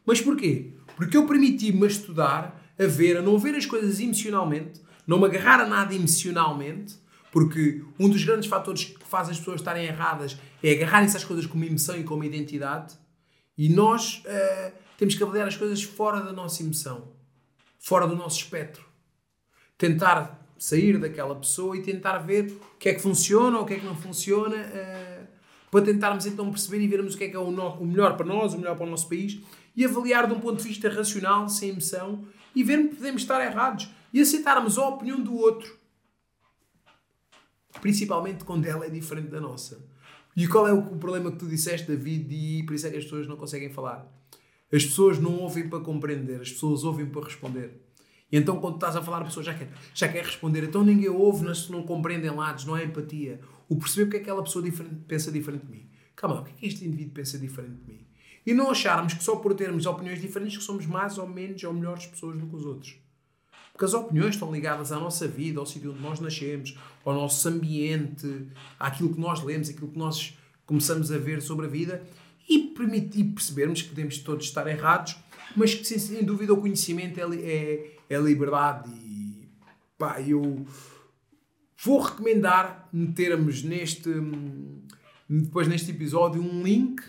Mas 0.05 0.21
porquê? 0.21 0.73
Porque 0.95 1.17
eu 1.17 1.27
permiti-me 1.27 1.85
a 1.85 1.89
estudar 1.89 2.63
a 2.79 2.87
ver, 2.87 3.17
a 3.17 3.23
não 3.23 3.39
ver 3.39 3.57
as 3.57 3.67
coisas 3.67 3.99
emocionalmente, 3.99 4.81
não 5.07 5.19
me 5.19 5.27
agarrar 5.27 5.61
a 5.61 5.67
nada 5.67 5.95
emocionalmente, 5.95 6.95
porque 7.33 7.83
um 7.99 8.09
dos 8.09 8.23
grandes 8.25 8.49
fatores 8.49 8.85
que 8.85 9.05
faz 9.05 9.29
as 9.29 9.39
pessoas 9.39 9.61
estarem 9.61 9.85
erradas 9.85 10.39
é 10.63 10.73
agarrarem-se 10.73 11.17
às 11.17 11.25
coisas 11.25 11.47
como 11.47 11.65
emoção 11.65 11.99
e 11.99 12.05
como 12.05 12.23
identidade, 12.23 12.95
e 13.59 13.69
nós 13.69 14.23
uh, 14.27 14.73
temos 14.97 15.15
que 15.15 15.23
avaliar 15.23 15.49
as 15.49 15.57
coisas 15.57 15.83
fora 15.83 16.21
da 16.21 16.33
nossa 16.33 16.63
emoção, 16.63 17.09
fora 17.79 18.07
do 18.07 18.15
nosso 18.15 18.39
espectro. 18.39 18.85
Tentar 19.77 20.46
sair 20.59 20.99
daquela 20.99 21.35
pessoa 21.35 21.77
e 21.77 21.83
tentar 21.83 22.19
ver 22.19 22.51
o 22.51 22.79
que 22.79 22.89
é 22.89 22.95
que 22.95 23.01
funciona 23.01 23.59
ou 23.59 23.65
o 23.65 23.67
que 23.67 23.75
é 23.75 23.79
que 23.79 23.85
não 23.85 23.97
funciona, 23.97 24.57
uh, 24.57 25.27
para 25.71 25.85
tentarmos 25.85 26.27
então 26.27 26.51
perceber 26.51 26.81
e 26.81 26.89
vermos 26.89 27.15
o 27.15 27.19
que 27.19 27.25
é 27.25 27.29
que 27.29 27.37
é 27.37 27.39
o, 27.39 27.51
no, 27.51 27.69
o 27.75 27.87
melhor 27.87 28.17
para 28.17 28.27
nós, 28.27 28.55
o 28.55 28.59
melhor 28.59 28.77
para 28.77 28.87
o 28.87 28.91
nosso 28.91 29.09
país, 29.09 29.41
e 29.75 29.85
avaliar 29.85 30.27
de 30.27 30.33
um 30.33 30.41
ponto 30.41 30.63
de 30.63 30.69
vista 30.69 30.89
racional, 30.89 31.49
sem 31.49 31.71
emoção, 31.71 32.25
e 32.55 32.65
ver 32.65 32.89
que 32.89 32.97
podemos 32.97 33.23
estar 33.23 33.45
errados 33.45 33.91
e 34.13 34.21
aceitarmos 34.21 34.79
a 34.79 34.89
opinião 34.89 35.21
do 35.21 35.37
outro. 35.37 35.77
Principalmente 37.81 38.45
quando 38.45 38.65
ela 38.65 38.87
é 38.87 38.89
diferente 38.89 39.29
da 39.29 39.41
nossa. 39.41 39.85
E 40.35 40.47
qual 40.47 40.67
é 40.67 40.73
o 40.73 40.83
problema 40.97 41.31
que 41.31 41.39
tu 41.39 41.47
disseste, 41.47 41.87
David, 41.87 42.35
e 42.35 42.63
por 42.65 42.75
isso 42.75 42.87
é 42.87 42.91
que 42.91 42.97
as 42.97 43.05
pessoas 43.05 43.27
não 43.27 43.37
conseguem 43.37 43.71
falar? 43.71 44.07
As 44.73 44.85
pessoas 44.85 45.19
não 45.19 45.37
ouvem 45.37 45.69
para 45.69 45.81
compreender, 45.81 46.41
as 46.41 46.51
pessoas 46.51 46.85
ouvem 46.85 47.07
para 47.07 47.25
responder. 47.25 47.86
E 48.31 48.37
então, 48.37 48.61
quando 48.61 48.75
estás 48.75 48.97
a 48.97 49.03
falar, 49.03 49.23
a 49.23 49.25
pessoa 49.25 49.45
já 49.45 49.55
quer, 49.55 49.71
já 49.95 50.09
quer 50.09 50.25
responder. 50.25 50.65
Então, 50.65 50.83
ninguém 50.85 51.09
ouve, 51.09 51.45
não, 51.45 51.53
não 51.71 51.83
compreendem 51.85 52.31
lados, 52.31 52.65
não 52.65 52.75
há 52.75 52.83
empatia. 52.83 53.41
O 53.69 53.77
perceber 53.77 54.09
é 54.09 54.11
que 54.11 54.17
aquela 54.23 54.43
pessoa 54.43 54.65
diferente, 54.65 54.97
pensa 55.07 55.31
diferente 55.31 55.65
de 55.65 55.73
mim. 55.73 55.89
Calma, 56.15 56.41
o 56.41 56.45
que 56.45 56.51
é 56.51 56.55
que 56.55 56.67
este 56.67 56.85
indivíduo 56.85 57.13
pensa 57.13 57.39
diferente 57.39 57.77
de 57.85 57.93
mim? 57.93 58.07
E 58.45 58.55
não 58.55 58.71
acharmos 58.71 59.15
que 59.15 59.23
só 59.23 59.37
por 59.37 59.55
termos 59.55 59.87
opiniões 59.87 60.21
diferentes 60.21 60.57
que 60.57 60.65
somos 60.65 60.87
mais 60.87 61.19
ou 61.19 61.29
menos 61.29 61.63
ou 61.65 61.73
melhores 61.73 62.07
pessoas 62.07 62.39
do 62.39 62.47
que 62.47 62.57
os 62.57 62.65
outros. 62.65 62.97
Porque 63.73 63.85
as 63.85 63.93
opiniões 63.93 64.35
estão 64.35 64.51
ligadas 64.51 64.91
à 64.91 64.99
nossa 64.99 65.29
vida, 65.29 65.61
ao 65.61 65.67
sítio 65.67 65.93
onde 65.93 66.01
nós 66.01 66.19
nascemos, 66.19 66.79
ao 67.05 67.13
nosso 67.13 67.47
ambiente, 67.49 68.47
àquilo 68.79 69.13
que 69.13 69.21
nós 69.21 69.43
lemos, 69.43 69.69
àquilo 69.69 69.89
que 69.89 69.99
nós 69.99 70.37
começamos 70.65 71.13
a 71.13 71.19
ver 71.19 71.43
sobre 71.43 71.67
a 71.67 71.69
vida 71.69 72.03
e 72.49 72.59
permitir 72.59 73.25
percebermos 73.25 73.83
que 73.83 73.89
podemos 73.89 74.19
todos 74.19 74.47
estar 74.47 74.67
errados, 74.67 75.17
mas 75.57 75.75
que 75.75 75.85
sem 75.85 76.25
dúvida 76.25 76.53
o 76.53 76.61
conhecimento 76.61 77.19
é, 77.19 77.25
é, 77.37 77.97
é 78.11 78.19
liberdade 78.19 78.91
e 78.91 79.49
pá, 79.99 80.21
eu 80.21 80.65
vou 81.83 82.01
recomendar 82.01 82.89
metermos 82.93 83.63
neste 83.63 84.11
depois 85.29 85.67
neste 85.67 85.91
episódio 85.91 86.41
um 86.41 86.63
link 86.63 87.03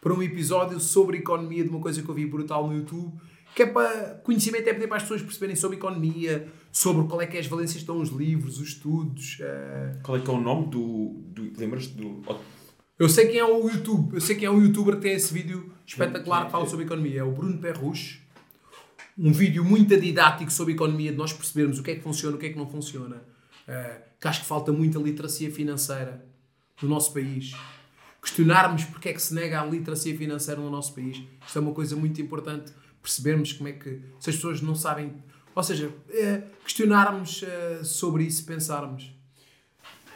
para 0.00 0.14
um 0.14 0.22
episódio 0.22 0.80
sobre 0.80 1.18
economia 1.18 1.62
de 1.62 1.68
uma 1.68 1.80
coisa 1.80 2.02
que 2.02 2.08
eu 2.08 2.14
vi 2.14 2.24
brutal 2.24 2.66
no 2.66 2.74
YouTube, 2.74 3.12
que 3.54 3.64
é 3.64 3.66
para 3.66 4.14
conhecimento, 4.24 4.68
é 4.68 4.74
para 4.74 4.96
as 4.96 5.02
pessoas 5.02 5.22
perceberem 5.22 5.54
sobre 5.54 5.76
economia, 5.76 6.48
sobre 6.72 7.06
qual 7.06 7.20
é 7.20 7.26
que 7.26 7.36
é 7.36 7.40
as 7.40 7.46
valências 7.46 7.82
estão 7.82 8.00
os 8.00 8.08
livros, 8.08 8.58
os 8.58 8.68
estudos. 8.68 9.38
Uh... 9.40 10.02
Qual 10.02 10.16
é 10.16 10.20
que 10.20 10.30
é 10.30 10.32
o 10.32 10.40
nome 10.40 10.68
do. 10.68 11.22
do 11.28 11.52
Lembras-te 11.58 11.92
do. 11.94 12.22
Eu 13.00 13.08
sei 13.08 13.28
quem 13.28 13.38
é 13.38 13.44
o 13.46 13.66
YouTube, 13.66 14.12
eu 14.12 14.20
sei 14.20 14.36
quem 14.36 14.44
é 14.44 14.50
um 14.50 14.62
youtuber 14.62 14.96
que 14.96 15.00
tem 15.00 15.12
esse 15.12 15.32
vídeo 15.32 15.72
espetacular 15.86 16.44
que 16.44 16.52
fala 16.52 16.68
sobre 16.68 16.84
economia, 16.84 17.20
é 17.20 17.24
o 17.24 17.32
Bruno 17.32 17.56
Perruche. 17.56 18.20
Um 19.16 19.32
vídeo 19.32 19.64
muito 19.64 19.98
didático 19.98 20.52
sobre 20.52 20.74
economia, 20.74 21.10
de 21.10 21.16
nós 21.16 21.32
percebermos 21.32 21.78
o 21.78 21.82
que 21.82 21.92
é 21.92 21.94
que 21.94 22.02
funciona, 22.02 22.36
o 22.36 22.38
que 22.38 22.44
é 22.44 22.50
que 22.50 22.58
não 22.58 22.68
funciona. 22.68 23.16
Uh, 23.66 24.02
que 24.20 24.28
acho 24.28 24.40
que 24.42 24.46
falta 24.46 24.70
muita 24.70 24.98
literacia 24.98 25.50
financeira 25.50 26.22
no 26.82 26.90
nosso 26.90 27.14
país 27.14 27.54
questionarmos 28.20 28.84
porque 28.84 29.08
é 29.08 29.12
que 29.14 29.22
se 29.22 29.34
nega 29.34 29.62
a 29.62 29.64
literacia 29.64 30.14
financeira 30.14 30.60
no 30.60 30.68
nosso 30.68 30.94
país. 30.94 31.22
Isto 31.46 31.58
é 31.58 31.62
uma 31.62 31.72
coisa 31.72 31.96
muito 31.96 32.20
importante, 32.20 32.70
percebermos 33.02 33.54
como 33.54 33.70
é 33.70 33.72
que, 33.72 33.98
se 34.18 34.28
as 34.28 34.36
pessoas 34.36 34.60
não 34.60 34.74
sabem, 34.74 35.14
ou 35.54 35.62
seja, 35.62 35.90
é, 36.10 36.42
questionarmos 36.62 37.42
é, 37.42 37.82
sobre 37.82 38.24
isso, 38.24 38.44
pensarmos. 38.44 39.10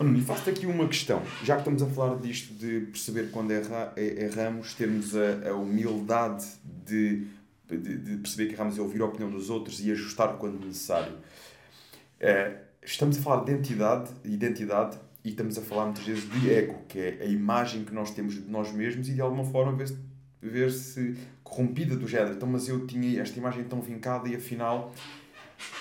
E 0.01 0.21
faço-te 0.23 0.51
aqui 0.51 0.67
uma 0.67 0.89
questão. 0.89 1.23
Já 1.45 1.55
que 1.55 1.61
estamos 1.61 1.83
a 1.83 1.87
falar 1.87 2.17
disto 2.17 2.53
de 2.55 2.81
perceber 2.87 3.31
quando 3.31 3.53
erra, 3.53 3.93
erramos, 3.97 4.75
termos 4.75 5.15
a, 5.15 5.51
a 5.51 5.55
humildade 5.55 6.45
de, 6.85 7.27
de, 7.69 7.99
de, 7.99 8.17
perceber 8.17 8.49
que 8.49 8.55
erramos 8.55 8.77
e 8.77 8.81
ouvir 8.81 9.03
a 9.03 9.05
opinião 9.05 9.31
dos 9.31 9.51
outros 9.51 9.85
e 9.85 9.93
ajustar 9.93 10.37
quando 10.37 10.65
necessário. 10.67 11.13
É, 12.19 12.57
estamos 12.83 13.19
a 13.19 13.23
falar 13.23 13.45
de 13.45 13.53
identidade, 13.53 14.11
identidade 14.25 14.99
e 15.25 15.31
estamos 15.31 15.57
a 15.57 15.63
falar 15.63 15.85
muitas 15.85 16.05
vezes 16.05 16.29
de 16.29 16.53
ego, 16.53 16.83
que 16.89 16.99
é 16.99 17.19
a 17.23 17.27
imagem 17.27 17.85
que 17.85 17.95
nós 17.95 18.11
temos 18.11 18.35
de 18.35 18.51
nós 18.51 18.73
mesmos 18.73 19.09
e 19.09 19.15
de 19.15 19.21
alguma 19.21 19.45
forma 19.45 19.73
ver-se 19.77 19.97
ver 20.43 20.71
-se 20.71 21.15
corrompida 21.45 21.97
do 21.97 22.09
género. 22.09 22.35
Então, 22.35 22.49
mas 22.49 22.69
eu 22.69 22.85
tinha 22.87 23.23
esta 23.23 23.39
imagem 23.39 23.63
tão 23.65 23.81
vincada 23.81 24.29
e 24.29 24.35
afinal, 24.35 24.93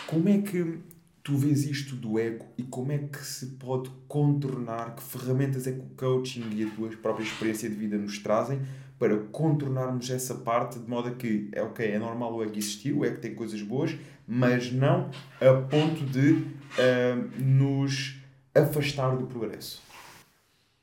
como 0.05 0.29
é 0.29 0.37
que 0.37 0.79
tu 1.23 1.37
vês 1.37 1.63
isto 1.63 1.95
do 1.95 2.19
ego 2.19 2.45
e 2.57 2.63
como 2.63 2.91
é 2.91 2.97
que 2.97 3.25
se 3.25 3.45
pode 3.55 3.89
contornar? 4.07 4.95
Que 4.95 5.01
ferramentas 5.01 5.65
é 5.65 5.71
que 5.71 5.79
o 5.79 5.89
coaching 5.95 6.43
e 6.51 6.63
a 6.65 6.69
tua 6.71 6.89
própria 6.97 7.23
experiência 7.23 7.69
de 7.69 7.75
vida 7.75 7.97
nos 7.97 8.19
trazem 8.19 8.61
para 8.99 9.17
contornarmos 9.31 10.09
essa 10.09 10.35
parte 10.35 10.77
de 10.79 10.89
modo 10.89 11.07
a 11.07 11.11
que, 11.11 11.49
é 11.53 11.61
ok, 11.61 11.85
é 11.85 11.97
normal 11.97 12.35
o 12.35 12.43
ego 12.43 12.57
existir, 12.57 12.93
o 12.93 13.05
ego 13.05 13.19
tem 13.19 13.33
coisas 13.33 13.61
boas, 13.61 13.95
mas 14.27 14.71
não 14.71 15.09
a 15.39 15.53
ponto 15.69 16.05
de 16.05 16.31
uh, 16.33 17.41
nos 17.41 18.15
afastar 18.53 19.15
do 19.15 19.25
progresso. 19.25 19.81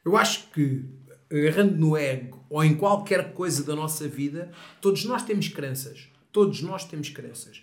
Eu 0.05 0.17
acho 0.17 0.51
que, 0.51 0.85
agarrando 1.31 1.77
no 1.77 1.97
ego 1.97 2.43
ou 2.49 2.65
em 2.65 2.75
qualquer 2.75 3.33
coisa 3.33 3.63
da 3.63 3.77
nossa 3.77 4.09
vida, 4.09 4.51
todos 4.81 5.05
nós 5.05 5.23
temos 5.23 5.49
crenças. 5.49 6.09
Todos 6.33 6.63
nós 6.63 6.85
temos 6.85 7.11
crenças. 7.11 7.63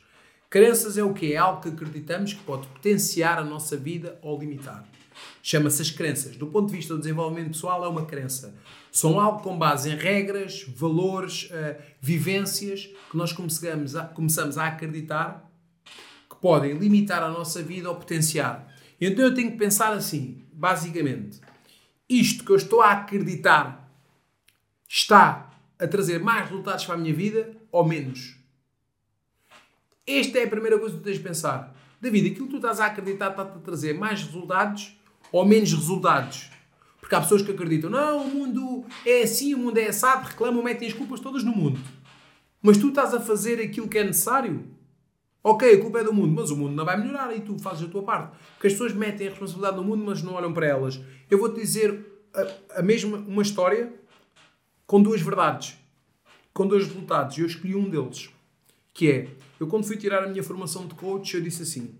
Crenças 0.50 0.98
é 0.98 1.04
o 1.04 1.14
que? 1.14 1.34
É 1.34 1.38
algo 1.38 1.62
que 1.62 1.70
acreditamos 1.70 2.34
que 2.34 2.44
pode 2.44 2.68
potenciar 2.68 3.38
a 3.38 3.44
nossa 3.44 3.76
vida 3.76 4.18
ou 4.22 4.40
limitar. 4.40 4.88
Chama-se 5.44 5.82
as 5.82 5.92
crenças. 5.92 6.38
Do 6.38 6.48
ponto 6.48 6.68
de 6.68 6.78
vista 6.78 6.94
do 6.94 7.00
desenvolvimento 7.00 7.50
pessoal, 7.50 7.84
é 7.84 7.88
uma 7.88 8.06
crença. 8.06 8.56
São 8.92 9.20
algo 9.20 9.42
com 9.42 9.58
base 9.58 9.90
em 9.90 9.96
regras, 9.96 10.64
valores, 10.64 11.50
uh, 11.52 11.82
vivências 12.00 12.90
que 13.10 13.18
nós 13.18 13.34
começamos 13.34 13.96
a, 13.96 14.06
começamos 14.06 14.58
a 14.58 14.68
acreditar 14.68 15.52
que 16.30 16.36
podem 16.38 16.78
limitar 16.78 17.22
a 17.24 17.30
nossa 17.30 17.62
vida 17.62 17.90
ou 17.90 17.96
potenciar. 17.96 18.74
Então 19.02 19.26
eu 19.26 19.34
tenho 19.34 19.52
que 19.52 19.58
pensar 19.58 19.92
assim, 19.92 20.44
basicamente. 20.54 21.42
Isto 22.10 22.46
que 22.46 22.52
eu 22.52 22.56
estou 22.56 22.82
a 22.82 22.92
acreditar 22.92 23.92
está 24.88 25.50
a 25.78 25.88
trazer 25.88 26.20
mais 26.20 26.50
resultados 26.50 26.86
para 26.86 26.96
a 26.96 26.98
minha 26.98 27.14
vida 27.14 27.52
ou 27.72 27.86
menos? 27.86 28.37
Esta 30.08 30.40
é 30.40 30.46
a 30.46 30.48
primeira 30.48 30.80
coisa 30.80 30.96
que 30.96 31.02
tu 31.02 31.04
tens 31.04 31.18
de 31.18 31.24
pensar. 31.24 31.76
David, 32.00 32.32
aquilo 32.32 32.46
que 32.46 32.52
tu 32.52 32.56
estás 32.58 32.80
a 32.80 32.86
acreditar 32.86 33.32
está-te 33.32 33.58
a 33.58 33.60
trazer 33.60 33.94
mais 33.94 34.24
resultados 34.24 34.98
ou 35.34 35.46
menos 35.46 35.74
resultados? 35.74 36.50
Porque 37.02 37.14
há 37.14 37.20
pessoas 37.20 37.42
que 37.42 37.52
acreditam, 37.52 37.90
não, 37.90 38.24
o 38.24 38.28
mundo 38.30 38.86
é 39.06 39.24
assim, 39.24 39.54
o 39.54 39.58
mundo 39.58 39.78
é 39.78 39.88
assado, 39.88 40.28
reclamam, 40.28 40.64
metem 40.64 40.88
as 40.88 40.94
culpas 40.94 41.20
todas 41.20 41.44
no 41.44 41.52
mundo. 41.52 41.80
Mas 42.62 42.78
tu 42.78 42.90
estás 42.90 43.14
a 43.14 43.20
fazer 43.20 43.62
aquilo 43.62 43.90
que 43.90 43.98
é 43.98 44.04
necessário? 44.04 44.66
Ok, 45.44 45.74
a 45.74 45.82
culpa 45.82 46.00
é 46.00 46.04
do 46.04 46.14
mundo, 46.14 46.34
mas 46.34 46.52
o 46.52 46.58
mundo 46.58 46.74
não 46.74 46.86
vai 46.86 46.98
melhorar 46.98 47.36
e 47.36 47.42
tu 47.42 47.58
fazes 47.60 47.88
a 47.88 47.90
tua 47.90 48.04
parte. 48.04 48.36
Porque 48.54 48.68
as 48.68 48.74
pessoas 48.74 48.94
metem 48.94 49.28
a 49.28 49.30
responsabilidade 49.30 49.78
no 49.78 49.84
mundo, 49.84 50.04
mas 50.06 50.22
não 50.22 50.34
olham 50.34 50.54
para 50.54 50.68
elas. 50.68 51.00
Eu 51.30 51.38
vou-te 51.38 51.60
dizer 51.60 52.06
a, 52.34 52.80
a 52.80 52.82
mesma, 52.82 53.18
uma 53.18 53.42
história 53.42 53.94
com 54.86 55.02
duas 55.02 55.22
verdades, 55.22 55.78
com 56.54 56.68
dois 56.68 56.88
resultados. 56.88 57.38
Eu 57.38 57.46
escolhi 57.46 57.76
um 57.76 57.90
deles, 57.90 58.30
que 58.94 59.12
é 59.12 59.28
eu, 59.60 59.68
quando 59.68 59.86
fui 59.86 59.98
tirar 59.98 60.24
a 60.24 60.28
minha 60.28 60.44
formação 60.44 60.88
de 60.88 60.96
coach, 60.96 61.36
eu 61.36 61.42
disse 61.42 61.64
assim: 61.64 61.98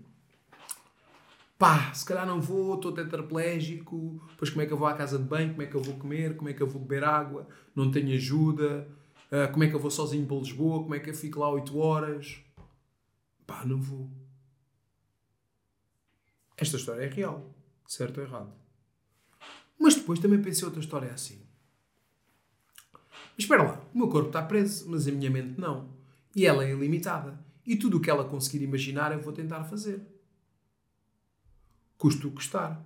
pá, 1.58 1.92
se 1.92 2.04
calhar 2.04 2.26
não 2.26 2.40
vou, 2.40 2.76
estou 2.76 2.92
tetraplégico, 2.92 4.22
depois 4.30 4.50
como 4.50 4.62
é 4.62 4.66
que 4.66 4.72
eu 4.72 4.76
vou 4.76 4.86
à 4.86 4.94
casa 4.94 5.18
de 5.18 5.24
banho, 5.24 5.50
como 5.50 5.62
é 5.62 5.66
que 5.66 5.74
eu 5.74 5.82
vou 5.82 5.94
comer, 5.96 6.36
como 6.36 6.48
é 6.48 6.52
que 6.52 6.62
eu 6.62 6.68
vou 6.68 6.80
beber 6.80 7.02
água, 7.02 7.48
não 7.74 7.90
tenho 7.90 8.14
ajuda, 8.14 8.88
uh, 9.32 9.50
como 9.50 9.64
é 9.64 9.68
que 9.68 9.74
eu 9.74 9.80
vou 9.80 9.90
sozinho 9.90 10.24
para 10.24 10.36
Lisboa, 10.36 10.82
como 10.82 10.94
é 10.94 11.00
que 11.00 11.10
eu 11.10 11.14
fico 11.14 11.40
lá 11.40 11.50
8 11.50 11.76
horas. 11.76 12.38
Pá, 13.44 13.64
não 13.64 13.80
vou. 13.80 14.08
Esta 16.56 16.76
história 16.76 17.04
é 17.04 17.08
real, 17.08 17.54
certo 17.86 18.18
ou 18.18 18.26
errado. 18.26 18.52
Mas 19.78 19.94
depois 19.94 20.18
também 20.18 20.40
pensei 20.42 20.64
outra 20.64 20.80
história 20.80 21.10
assim. 21.12 21.40
Mas 22.92 23.44
espera 23.44 23.62
lá, 23.62 23.80
o 23.94 23.98
meu 23.98 24.08
corpo 24.08 24.28
está 24.28 24.42
preso, 24.42 24.90
mas 24.90 25.06
a 25.06 25.12
minha 25.12 25.30
mente 25.30 25.60
não. 25.60 25.88
E 26.34 26.44
ela 26.46 26.64
é 26.64 26.72
ilimitada. 26.72 27.38
E 27.68 27.76
tudo 27.76 27.98
o 27.98 28.00
que 28.00 28.08
ela 28.08 28.24
conseguir 28.24 28.64
imaginar 28.64 29.12
eu 29.12 29.20
vou 29.20 29.30
tentar 29.30 29.62
fazer. 29.62 30.00
Custo 31.98 32.28
o 32.28 32.30
custar. 32.30 32.82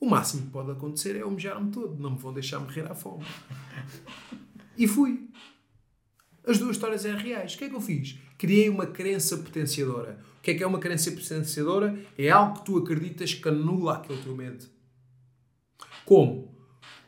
O 0.00 0.06
máximo 0.06 0.42
que 0.42 0.50
pode 0.50 0.72
acontecer 0.72 1.14
é 1.14 1.22
eu 1.22 1.30
mejar-me 1.30 1.70
todo. 1.70 1.96
Não 2.02 2.10
me 2.10 2.18
vão 2.18 2.32
deixar 2.32 2.58
morrer 2.58 2.90
à 2.90 2.96
fome. 2.96 3.24
E 4.76 4.88
fui. 4.88 5.30
As 6.44 6.58
duas 6.58 6.74
histórias 6.74 7.04
eram 7.04 7.20
reais. 7.20 7.54
O 7.54 7.58
que 7.58 7.62
é 7.62 7.68
que 7.68 7.76
eu 7.76 7.80
fiz? 7.80 8.18
Criei 8.36 8.68
uma 8.68 8.86
crença 8.86 9.36
potenciadora. 9.36 10.18
O 10.38 10.42
que 10.42 10.50
é 10.50 10.54
que 10.54 10.64
é 10.64 10.66
uma 10.66 10.80
crença 10.80 11.12
potenciadora? 11.12 11.96
É 12.18 12.28
algo 12.28 12.58
que 12.58 12.64
tu 12.64 12.78
acreditas 12.78 13.32
que 13.32 13.48
anula 13.48 13.94
aquele 13.94 14.20
teu 14.20 14.34
medo. 14.34 14.66
Como? 16.04 16.52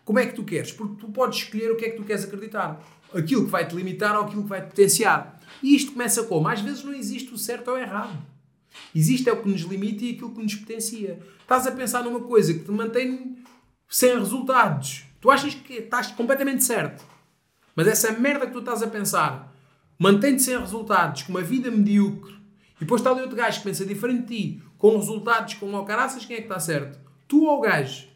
Como 0.04 0.20
é 0.20 0.26
que 0.26 0.36
tu 0.36 0.44
queres? 0.44 0.70
Porque 0.70 0.94
tu 1.00 1.10
podes 1.10 1.40
escolher 1.40 1.72
o 1.72 1.76
que 1.76 1.86
é 1.86 1.90
que 1.90 1.96
tu 1.96 2.04
queres 2.04 2.22
acreditar. 2.22 2.80
Aquilo 3.12 3.46
que 3.46 3.50
vai 3.50 3.66
te 3.66 3.74
limitar 3.74 4.16
ou 4.16 4.26
aquilo 4.26 4.44
que 4.44 4.48
vai 4.48 4.60
te 4.60 4.68
potenciar. 4.68 5.35
E 5.62 5.74
isto 5.74 5.92
começa 5.92 6.24
como? 6.24 6.48
Às 6.48 6.60
vezes 6.60 6.84
não 6.84 6.92
existe 6.92 7.32
o 7.32 7.38
certo 7.38 7.68
ou 7.68 7.76
o 7.76 7.78
errado. 7.78 8.16
Existe 8.94 9.28
é 9.28 9.32
o 9.32 9.42
que 9.42 9.48
nos 9.48 9.62
limita 9.62 10.04
e 10.04 10.12
aquilo 10.12 10.32
que 10.32 10.42
nos 10.42 10.54
potencia. 10.54 11.18
Estás 11.40 11.66
a 11.66 11.72
pensar 11.72 12.02
numa 12.02 12.20
coisa 12.20 12.52
que 12.52 12.60
te 12.60 12.70
mantém 12.70 13.38
sem 13.88 14.18
resultados. 14.18 15.04
Tu 15.20 15.30
achas 15.30 15.54
que 15.54 15.74
estás 15.74 16.08
completamente 16.08 16.64
certo. 16.64 17.04
Mas 17.74 17.86
essa 17.86 18.12
merda 18.12 18.46
que 18.46 18.52
tu 18.52 18.60
estás 18.60 18.82
a 18.82 18.86
pensar 18.86 19.54
mantém-te 19.98 20.42
sem 20.42 20.58
resultados, 20.58 21.22
com 21.22 21.32
uma 21.32 21.42
vida 21.42 21.70
medíocre, 21.70 22.34
e 22.76 22.80
depois 22.80 23.00
está 23.00 23.10
ali 23.10 23.22
outro 23.22 23.36
gajo 23.36 23.58
que 23.58 23.64
pensa 23.64 23.84
diferente 23.84 24.26
de 24.26 24.36
ti, 24.36 24.62
com 24.76 24.96
resultados 24.96 25.54
como 25.54 25.78
o 25.78 25.84
caraças, 25.84 26.26
quem 26.26 26.36
é 26.36 26.40
que 26.40 26.46
está 26.46 26.60
certo? 26.60 26.98
Tu 27.26 27.44
ou 27.44 27.58
o 27.58 27.60
gajo? 27.62 28.08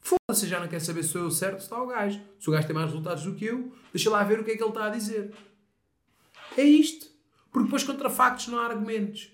Foda-se, 0.00 0.48
já 0.48 0.58
não 0.58 0.66
quer 0.66 0.80
saber 0.80 1.04
se 1.04 1.10
sou 1.10 1.22
eu 1.22 1.30
certo, 1.30 1.58
se 1.58 1.64
está 1.64 1.80
o 1.80 1.86
gajo. 1.86 2.20
Se 2.38 2.48
o 2.48 2.52
gajo 2.52 2.66
tem 2.66 2.74
mais 2.74 2.88
resultados 2.88 3.22
do 3.22 3.34
que 3.34 3.44
eu, 3.44 3.72
deixa 3.92 4.10
lá 4.10 4.24
ver 4.24 4.40
o 4.40 4.44
que 4.44 4.50
é 4.50 4.56
que 4.56 4.62
ele 4.62 4.70
está 4.70 4.86
a 4.86 4.90
dizer. 4.90 5.32
É 6.56 6.62
isto. 6.62 7.08
Porque 7.50 7.64
depois 7.64 7.84
contra 7.84 8.08
factos 8.08 8.48
não 8.48 8.58
há 8.58 8.66
argumentos. 8.66 9.30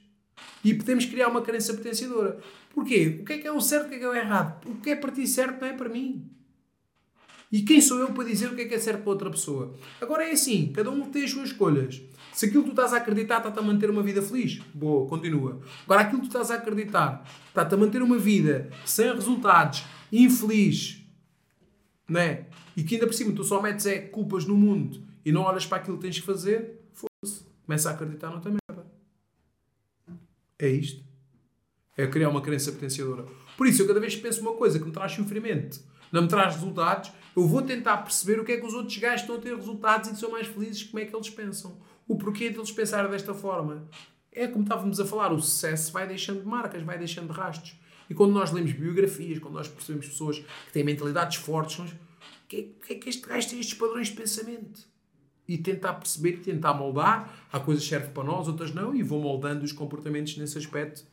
E 0.65 0.75
podemos 0.75 1.05
criar 1.05 1.29
uma 1.29 1.43
crença 1.43 1.75
potenciadora. 1.75 2.39
Porquê? 2.75 3.19
O 3.21 3.25
que 3.25 3.35
é 3.35 3.39
que 3.39 3.47
é 3.47 3.53
o 3.53 3.61
certo 3.61 3.85
e 3.85 3.87
o 3.87 3.89
que 3.91 3.95
é 3.97 3.99
que 3.99 4.05
é 4.05 4.09
o 4.09 4.15
errado? 4.15 4.69
O 4.69 4.75
que 4.77 4.91
é 4.91 4.97
para 4.97 5.13
ti 5.13 5.27
certo 5.27 5.61
não 5.61 5.69
é 5.69 5.73
para 5.73 5.89
mim. 5.89 6.31
E 7.51 7.63
quem 7.63 7.81
sou 7.81 7.99
eu 8.01 8.13
para 8.13 8.25
dizer 8.25 8.49
o 8.49 8.57
que 8.57 8.63
é 8.63 8.65
que 8.65 8.75
é 8.75 8.79
certo 8.79 9.03
para 9.03 9.13
outra 9.13 9.31
pessoa? 9.31 9.75
Agora 10.01 10.25
é 10.25 10.33
assim, 10.33 10.73
cada 10.73 10.91
um 10.91 11.09
tem 11.11 11.25
as 11.25 11.31
suas 11.31 11.51
escolhas. 11.51 12.03
Se 12.33 12.47
aquilo 12.47 12.65
que 12.65 12.71
tu 12.71 12.73
estás 12.73 12.93
a 12.93 12.97
acreditar 12.97 13.39
está-te 13.39 13.59
a 13.59 13.63
manter 13.63 13.89
uma 13.89 14.03
vida 14.03 14.21
feliz, 14.21 14.61
boa, 14.75 15.09
continua. 15.09 15.61
Agora 15.85 16.03
aquilo 16.03 16.23
que 16.23 16.29
tu 16.29 16.37
estás 16.37 16.51
a 16.51 16.57
acreditar 16.57 17.25
está-te 17.49 17.75
a 17.75 17.79
manter 17.79 18.03
uma 18.03 18.19
vida 18.19 18.69
sem 18.85 19.11
resultados, 19.15 19.85
infeliz, 20.13 21.03
não 22.09 22.21
é? 22.21 22.47
E 22.77 22.83
que 22.83 22.97
ainda 22.97 23.07
por 23.07 23.15
cima 23.15 23.33
tu 23.33 23.45
só 23.45 23.63
metes 23.63 23.87
é, 23.87 24.01
culpas 24.01 24.45
no 24.45 24.57
mundo 24.57 25.03
e 25.25 25.33
não 25.33 25.43
olhas 25.43 25.65
para 25.65 25.79
aquilo 25.79 25.97
que 25.97 26.03
tens 26.03 26.19
que 26.19 26.27
fazer, 26.27 26.76
Começa 27.67 27.91
a 27.91 27.93
acreditar 27.93 28.31
noutra 28.31 28.51
merda. 28.51 28.87
É 30.59 30.69
isto. 30.69 31.05
É 31.97 32.07
criar 32.07 32.29
uma 32.29 32.41
crença 32.41 32.71
potenciadora. 32.73 33.27
Por 33.57 33.67
isso, 33.67 33.83
eu 33.83 33.87
cada 33.87 33.99
vez 33.99 34.15
que 34.15 34.23
penso 34.23 34.41
uma 34.41 34.55
coisa 34.55 34.79
que 34.79 34.85
me 34.85 34.93
traz 34.93 35.13
sofrimento, 35.13 35.81
não 36.13 36.23
me 36.23 36.29
traz 36.29 36.55
resultados, 36.55 37.11
eu 37.35 37.47
vou 37.47 37.63
tentar 37.63 37.99
perceber 37.99 38.39
o 38.39 38.45
que 38.45 38.53
é 38.53 38.57
que 38.59 38.67
os 38.67 38.73
outros 38.73 38.97
gajos 38.99 39.23
estão 39.23 39.37
a 39.37 39.39
ter 39.41 39.55
resultados 39.55 40.09
e 40.09 40.13
que 40.13 40.19
são 40.19 40.31
mais 40.31 40.47
felizes, 40.47 40.85
como 40.85 41.01
é 41.01 41.05
que 41.05 41.15
eles 41.15 41.29
pensam. 41.29 41.79
O 42.07 42.17
porquê 42.17 42.51
deles 42.51 42.71
pensarem 42.71 43.11
desta 43.11 43.35
forma. 43.35 43.89
É 44.31 44.47
como 44.47 44.63
estávamos 44.63 45.01
a 45.01 45.07
falar, 45.07 45.33
o 45.33 45.41
sucesso 45.41 45.93
vai 45.93 46.07
deixando 46.07 46.41
de 46.41 46.47
marcas, 46.47 46.83
vai 46.83 46.99
deixando 46.99 47.33
de 47.33 47.39
rastros. 47.39 47.75
E 48.09 48.15
quando 48.15 48.33
nós 48.33 48.53
lemos 48.53 48.73
biografias, 48.73 49.39
quando 49.39 49.55
nós 49.55 49.67
percebemos 49.67 50.07
pessoas 50.07 50.39
que 50.39 50.73
têm 50.73 50.85
mentalidades 50.85 51.39
fortes, 51.39 51.79
nós, 51.79 51.91
o 51.91 51.95
é, 51.95 51.97
que 52.47 52.77
é 52.91 52.95
que 52.95 53.09
este 53.09 53.27
gajo 53.27 53.49
tem 53.49 53.59
estes 53.59 53.77
padrões 53.77 54.09
de 54.09 54.15
pensamento? 54.15 54.87
E 55.49 55.59
tentar 55.59 55.95
perceber 55.95 56.35
e 56.35 56.39
tentar 56.39 56.75
moldar. 56.75 57.33
Há 57.53 57.61
coisas 57.61 57.85
que 57.85 57.91
servem 57.91 58.11
para 58.11 58.25
nós, 58.25 58.49
outras 58.49 58.73
não, 58.75 58.95
e 58.95 59.03
vou 59.03 59.21
moldando 59.21 59.65
os 59.65 59.73
comportamentos 59.73 60.37
nesse 60.37 60.59
aspecto 60.59 61.05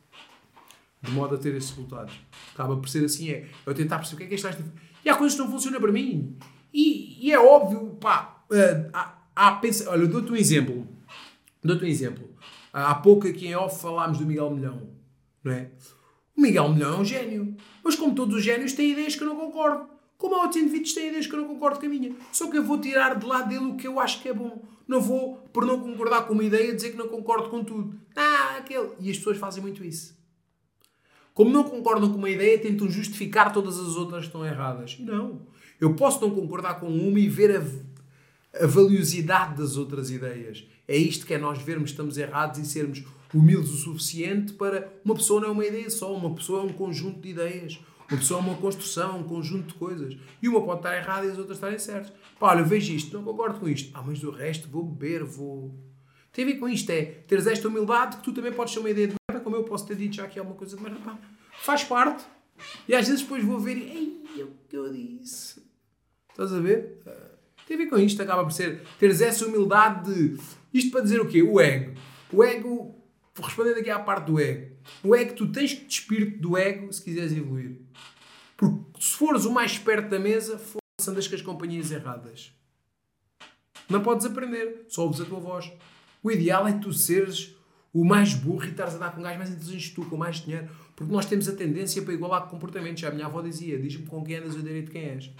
de 1.04 1.10
modo 1.12 1.34
a 1.34 1.38
ter 1.38 1.54
esses 1.54 1.70
resultados. 1.70 2.14
Acaba 2.54 2.76
por 2.76 2.88
ser 2.88 3.04
assim, 3.04 3.30
é 3.30 3.48
eu 3.66 3.74
tentar 3.74 3.98
perceber 3.98 4.24
o 4.24 4.28
que 4.28 4.34
é 4.34 4.36
que 4.36 4.42
gajo 4.42 4.64
E 5.04 5.08
há 5.08 5.16
coisas 5.16 5.36
que 5.36 5.44
não 5.44 5.50
funcionam 5.50 5.80
para 5.80 5.92
mim. 5.92 6.36
E, 6.72 7.28
e 7.28 7.32
é 7.32 7.38
óbvio, 7.38 7.96
pá, 8.00 8.44
uh, 8.50 8.90
há, 8.92 9.18
há 9.36 9.52
pensa... 9.52 9.88
olha, 9.90 10.06
dou-te 10.06 10.32
um 10.32 10.36
exemplo. 10.36 10.88
Dou-te 11.62 11.84
um 11.84 11.88
exemplo. 11.88 12.28
Há 12.72 12.94
pouco 12.96 13.28
aqui 13.28 13.46
em 13.46 13.54
off 13.54 13.80
falámos 13.80 14.18
do 14.18 14.26
Miguel 14.26 14.50
Milhão, 14.50 14.88
não 15.44 15.52
é? 15.52 15.70
O 16.36 16.40
Miguel 16.40 16.72
Milhão 16.72 16.94
é 16.94 16.98
um 16.98 17.04
gênio. 17.04 17.56
Mas 17.84 17.94
como 17.94 18.14
todos 18.14 18.34
os 18.34 18.42
génios, 18.42 18.72
tem 18.72 18.90
ideias 18.90 19.14
que 19.14 19.22
eu 19.22 19.28
não 19.28 19.36
concordo. 19.36 19.93
Como 20.16 20.34
há 20.36 20.42
outros 20.42 20.62
indivíduos 20.62 20.92
têm 20.92 21.08
ideias 21.08 21.26
que 21.26 21.34
eu 21.34 21.40
não 21.40 21.48
concordo 21.48 21.80
com 21.80 21.86
a 21.86 21.88
minha. 21.88 22.14
Só 22.32 22.50
que 22.50 22.56
eu 22.56 22.64
vou 22.64 22.80
tirar 22.80 23.18
de 23.18 23.26
lado 23.26 23.48
dele 23.48 23.66
o 23.66 23.76
que 23.76 23.86
eu 23.86 23.98
acho 24.00 24.22
que 24.22 24.28
é 24.28 24.32
bom. 24.32 24.62
Não 24.86 25.00
vou, 25.00 25.36
por 25.52 25.64
não 25.64 25.80
concordar 25.80 26.26
com 26.26 26.34
uma 26.34 26.44
ideia, 26.44 26.74
dizer 26.74 26.90
que 26.90 26.96
não 26.96 27.08
concordo 27.08 27.48
com 27.48 27.64
tudo. 27.64 27.98
Ah, 28.14 28.56
aquele. 28.58 28.90
E 29.00 29.10
as 29.10 29.16
pessoas 29.16 29.38
fazem 29.38 29.62
muito 29.62 29.84
isso. 29.84 30.16
Como 31.32 31.50
não 31.50 31.64
concordam 31.64 32.10
com 32.10 32.18
uma 32.18 32.30
ideia, 32.30 32.58
tentam 32.58 32.88
justificar 32.88 33.52
todas 33.52 33.78
as 33.78 33.96
outras 33.96 34.20
que 34.20 34.26
estão 34.28 34.46
erradas. 34.46 34.96
Não. 35.00 35.42
Eu 35.80 35.94
posso 35.94 36.20
não 36.20 36.30
concordar 36.30 36.78
com 36.78 36.86
uma 36.86 37.18
e 37.18 37.28
ver 37.28 37.56
a, 37.56 38.64
a 38.64 38.66
valiosidade 38.66 39.56
das 39.56 39.76
outras 39.76 40.10
ideias. 40.10 40.64
É 40.86 40.96
isto 40.96 41.26
que 41.26 41.34
é 41.34 41.38
nós 41.38 41.60
vermos 41.60 41.90
que 41.90 41.94
estamos 41.94 42.16
errados 42.18 42.60
e 42.60 42.64
sermos 42.64 43.02
humildes 43.32 43.72
o 43.72 43.76
suficiente 43.76 44.52
para. 44.52 44.92
Uma 45.04 45.14
pessoa 45.14 45.40
não 45.40 45.48
é 45.48 45.50
uma 45.50 45.66
ideia 45.66 45.90
só, 45.90 46.14
uma 46.14 46.32
pessoa 46.34 46.60
é 46.60 46.64
um 46.64 46.72
conjunto 46.72 47.20
de 47.20 47.30
ideias. 47.30 47.80
Uma 48.10 48.18
pessoa 48.18 48.40
é 48.40 48.42
uma 48.42 48.56
construção, 48.56 49.20
um 49.20 49.24
conjunto 49.24 49.68
de 49.68 49.74
coisas. 49.74 50.16
E 50.42 50.48
uma 50.48 50.62
pode 50.62 50.80
estar 50.80 50.96
errada 50.96 51.26
e 51.26 51.30
as 51.30 51.38
outras 51.38 51.56
estarem 51.56 51.78
certas. 51.78 52.12
Pá, 52.38 52.50
olha, 52.50 52.60
eu 52.60 52.66
vejo 52.66 52.92
isto, 52.92 53.16
não 53.16 53.24
concordo 53.24 53.60
com 53.60 53.68
isto. 53.68 53.90
Ah, 53.94 54.02
mas 54.02 54.20
do 54.20 54.30
resto 54.30 54.68
vou 54.68 54.84
beber, 54.84 55.24
vou. 55.24 55.74
Tem 56.32 56.44
a 56.44 56.48
ver 56.48 56.58
com 56.58 56.68
isto, 56.68 56.90
é 56.90 57.02
teres 57.02 57.46
esta 57.46 57.68
humildade 57.68 58.16
que 58.16 58.24
tu 58.24 58.32
também 58.32 58.52
podes 58.52 58.74
ter 58.74 58.80
uma 58.80 58.90
ideia 58.90 59.08
de 59.08 59.14
merda, 59.30 59.42
como 59.42 59.56
eu 59.56 59.64
posso 59.64 59.86
ter 59.86 59.96
dito 59.96 60.16
já 60.16 60.26
que 60.26 60.38
é 60.38 60.42
uma 60.42 60.54
coisa 60.54 60.76
de 60.76 60.82
merda. 60.82 60.98
Pá, 61.00 61.18
faz 61.60 61.84
parte. 61.84 62.24
E 62.88 62.94
às 62.94 63.06
vezes 63.06 63.22
depois 63.22 63.44
vou 63.44 63.58
ver 63.58 63.76
e. 63.76 63.82
Ei, 63.82 64.40
é 64.40 64.44
o 64.44 64.50
que 64.68 64.76
eu 64.76 64.92
disse. 64.92 65.62
Estás 66.30 66.52
a 66.52 66.60
ver? 66.60 66.98
Tem 67.66 67.76
a 67.76 67.78
ver 67.78 67.86
com 67.86 67.96
isto, 67.96 68.20
acaba 68.20 68.42
por 68.42 68.52
ser 68.52 68.82
teres 68.98 69.20
essa 69.20 69.46
humildade 69.46 70.12
de. 70.12 70.40
Isto 70.72 70.90
para 70.90 71.00
dizer 71.00 71.20
o 71.20 71.28
quê? 71.28 71.42
O 71.42 71.60
ego. 71.60 71.94
O 72.32 72.42
ego, 72.42 72.94
respondendo 73.40 73.78
aqui 73.78 73.90
à 73.90 73.98
parte 73.98 74.26
do 74.26 74.40
ego. 74.40 74.73
O 75.02 75.14
ego, 75.14 75.34
tu 75.34 75.50
tens 75.50 75.74
que 75.74 75.84
despir-te 75.84 76.38
do 76.38 76.56
ego 76.56 76.92
se 76.92 77.02
quiseres 77.02 77.32
evoluir. 77.32 77.78
Porque 78.56 79.00
se 79.00 79.16
fores 79.16 79.44
o 79.44 79.52
mais 79.52 79.72
esperto 79.72 80.08
da 80.08 80.18
mesa, 80.18 80.58
foda-se, 80.58 81.10
andas 81.10 81.28
com 81.28 81.34
as 81.34 81.42
companhias 81.42 81.90
erradas. 81.90 82.52
Não 83.88 84.02
podes 84.02 84.24
aprender, 84.24 84.86
só 84.88 85.02
ouves 85.02 85.20
a 85.20 85.24
tua 85.24 85.40
voz. 85.40 85.70
O 86.22 86.30
ideal 86.30 86.66
é 86.66 86.72
tu 86.72 86.92
seres 86.92 87.54
o 87.92 88.04
mais 88.04 88.34
burro 88.34 88.64
e 88.64 88.70
estares 88.70 88.94
a 88.94 88.98
dar 88.98 89.12
com 89.12 89.20
um 89.20 89.22
gajo 89.22 89.38
mais 89.38 89.50
inteligente 89.50 89.94
tu, 89.94 90.04
com 90.06 90.16
mais 90.16 90.36
dinheiro. 90.36 90.68
Porque 90.96 91.12
nós 91.12 91.26
temos 91.26 91.48
a 91.48 91.52
tendência 91.54 92.02
para 92.02 92.14
igualar 92.14 92.48
comportamentos. 92.48 93.00
Já 93.00 93.08
a 93.08 93.12
minha 93.12 93.26
avó 93.26 93.40
dizia: 93.40 93.78
diz-me 93.78 94.06
com 94.06 94.24
quem 94.24 94.36
andas, 94.36 94.54
eu 94.54 94.62
direi 94.62 94.82
de 94.82 94.90
quem 94.90 95.02
és. 95.02 95.30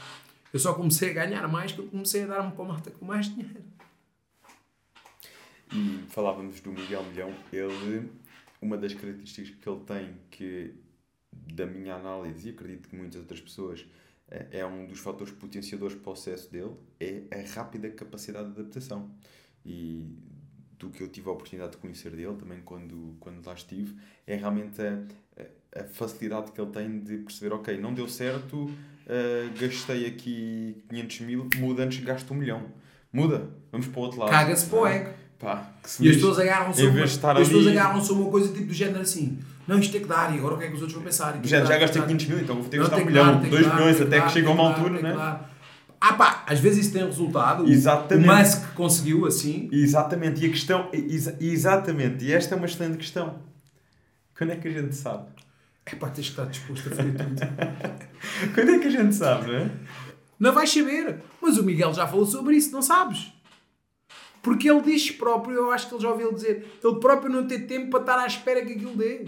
Eu 0.52 0.60
só 0.60 0.72
comecei 0.72 1.10
a 1.10 1.14
ganhar 1.14 1.48
mais 1.48 1.72
que 1.72 1.80
eu 1.80 1.86
comecei 1.86 2.22
a 2.22 2.26
dar-me 2.26 2.52
com 2.52 2.62
a 2.62 2.66
malta 2.66 2.90
com 2.92 3.04
mais 3.04 3.26
dinheiro. 3.26 3.64
E 5.72 6.04
falávamos 6.08 6.60
do 6.60 6.70
Miguel 6.70 7.02
Milhão. 7.04 7.34
Ele, 7.52 8.08
uma 8.64 8.78
das 8.78 8.94
características 8.94 9.50
que 9.50 9.68
ele 9.68 9.80
tem, 9.80 10.16
que 10.30 10.74
da 11.52 11.66
minha 11.66 11.94
análise, 11.94 12.48
e 12.48 12.52
acredito 12.52 12.88
que 12.88 12.96
muitas 12.96 13.20
outras 13.20 13.40
pessoas, 13.40 13.86
é, 14.30 14.60
é 14.60 14.66
um 14.66 14.86
dos 14.86 14.98
fatores 14.98 15.32
potenciadores 15.32 15.94
para 15.94 16.12
o 16.12 16.16
sucesso 16.16 16.50
dele, 16.50 16.72
é 16.98 17.24
a 17.30 17.54
rápida 17.54 17.90
capacidade 17.90 18.52
de 18.52 18.60
adaptação. 18.60 19.10
E 19.64 20.16
do 20.78 20.88
que 20.88 21.02
eu 21.02 21.08
tive 21.08 21.28
a 21.28 21.32
oportunidade 21.32 21.72
de 21.72 21.78
conhecer 21.78 22.10
dele, 22.10 22.34
também 22.36 22.60
quando, 22.64 23.16
quando 23.20 23.44
lá 23.46 23.52
estive, 23.52 23.96
é 24.26 24.34
realmente 24.34 24.80
a, 24.80 25.80
a 25.80 25.84
facilidade 25.84 26.52
que 26.52 26.60
ele 26.60 26.70
tem 26.70 27.00
de 27.00 27.18
perceber, 27.18 27.54
ok, 27.54 27.76
não 27.78 27.92
deu 27.92 28.08
certo, 28.08 28.64
uh, 28.64 29.60
gastei 29.60 30.06
aqui 30.06 30.82
500 30.88 31.20
mil, 31.20 31.48
muda 31.56 31.84
antes 31.84 32.02
gasto 32.02 32.32
um 32.32 32.36
milhão. 32.36 32.72
Muda, 33.12 33.48
vamos 33.70 33.86
para 33.86 34.00
o 34.00 34.02
outro 34.02 34.20
lado. 34.20 34.30
Caga-se 34.30 34.66
para 34.68 34.78
o 34.78 34.86
ego. 34.86 35.23
Pá, 35.44 35.70
e 36.00 36.08
as 36.08 36.16
pessoas 36.16 36.38
agarram-se 36.38 36.86
uma, 36.86 37.04
as 37.04 37.16
pessoas 37.16 37.66
agarram-se 37.66 38.12
uma 38.12 38.30
coisa 38.30 38.52
tipo 38.52 38.66
do 38.66 38.74
género 38.74 39.00
assim. 39.02 39.38
Não, 39.68 39.78
isto 39.78 39.92
tem 39.92 40.00
que 40.00 40.08
dar, 40.08 40.34
e 40.34 40.38
agora 40.38 40.54
o 40.54 40.58
que 40.58 40.64
é 40.64 40.68
que 40.68 40.74
os 40.74 40.80
outros 40.80 40.94
vão 40.94 41.04
pensar? 41.04 41.38
Já, 41.42 41.64
já 41.64 41.78
gastei 41.78 42.00
500 42.00 42.26
mil, 42.26 42.38
então 42.40 42.56
vou 42.56 42.64
ter 42.64 42.78
que 42.78 42.78
gastar 42.78 42.96
um 42.96 43.04
milhão, 43.04 43.40
2 43.40 43.74
milhões, 43.74 44.00
até 44.00 44.20
que 44.22 44.32
chega 44.32 44.48
a 44.48 44.52
uma 44.52 44.68
altura, 44.70 45.02
não 45.02 45.22
é? 45.22 45.40
Ah 46.00 46.12
pá, 46.12 46.44
às 46.46 46.60
vezes 46.60 46.86
isso 46.86 46.92
tem 46.92 47.04
resultado. 47.04 47.66
Exatamente. 47.66 48.28
O 48.28 48.36
Musk 48.36 48.74
conseguiu 48.74 49.26
assim. 49.26 49.70
Exatamente. 49.72 50.42
E 50.44 50.46
a 50.46 50.50
questão. 50.50 50.90
Exa 50.92 51.34
exatamente. 51.40 52.24
E 52.26 52.32
esta 52.32 52.54
é 52.54 52.58
uma 52.58 52.66
excelente 52.66 52.98
questão. 52.98 53.38
Quando 54.36 54.52
é 54.52 54.56
que 54.56 54.68
a 54.68 54.70
gente 54.70 54.94
sabe? 54.94 55.24
É 55.86 55.94
pá, 55.94 56.08
tens 56.10 56.26
que 56.26 56.32
estar 56.32 56.44
disposto 56.44 56.88
a 56.88 56.96
fazer 56.96 57.14
tudo. 57.14 57.40
Quando 58.54 58.70
é 58.70 58.78
que 58.78 58.86
a 58.88 58.90
gente 58.90 59.14
sabe, 59.14 59.46
não 59.50 59.54
é? 59.54 59.70
Não 60.38 60.52
vais 60.52 60.70
saber. 60.70 61.22
Mas 61.40 61.56
o 61.56 61.62
Miguel 61.62 61.94
já 61.94 62.06
falou 62.06 62.26
sobre 62.26 62.56
isso, 62.56 62.70
não 62.70 62.82
sabes? 62.82 63.32
Porque 64.44 64.70
ele 64.70 64.82
diz 64.82 65.10
próprio, 65.10 65.56
eu 65.56 65.72
acho 65.72 65.88
que 65.88 65.94
ele 65.94 66.02
já 66.02 66.10
ouviu 66.10 66.32
dizer, 66.32 66.78
ele 66.84 67.00
próprio 67.00 67.32
não 67.32 67.46
tem 67.46 67.66
tempo 67.66 67.90
para 67.90 68.00
estar 68.00 68.18
à 68.18 68.26
espera 68.26 68.64
que 68.64 68.74
aquilo 68.74 68.94
dê. 68.94 69.24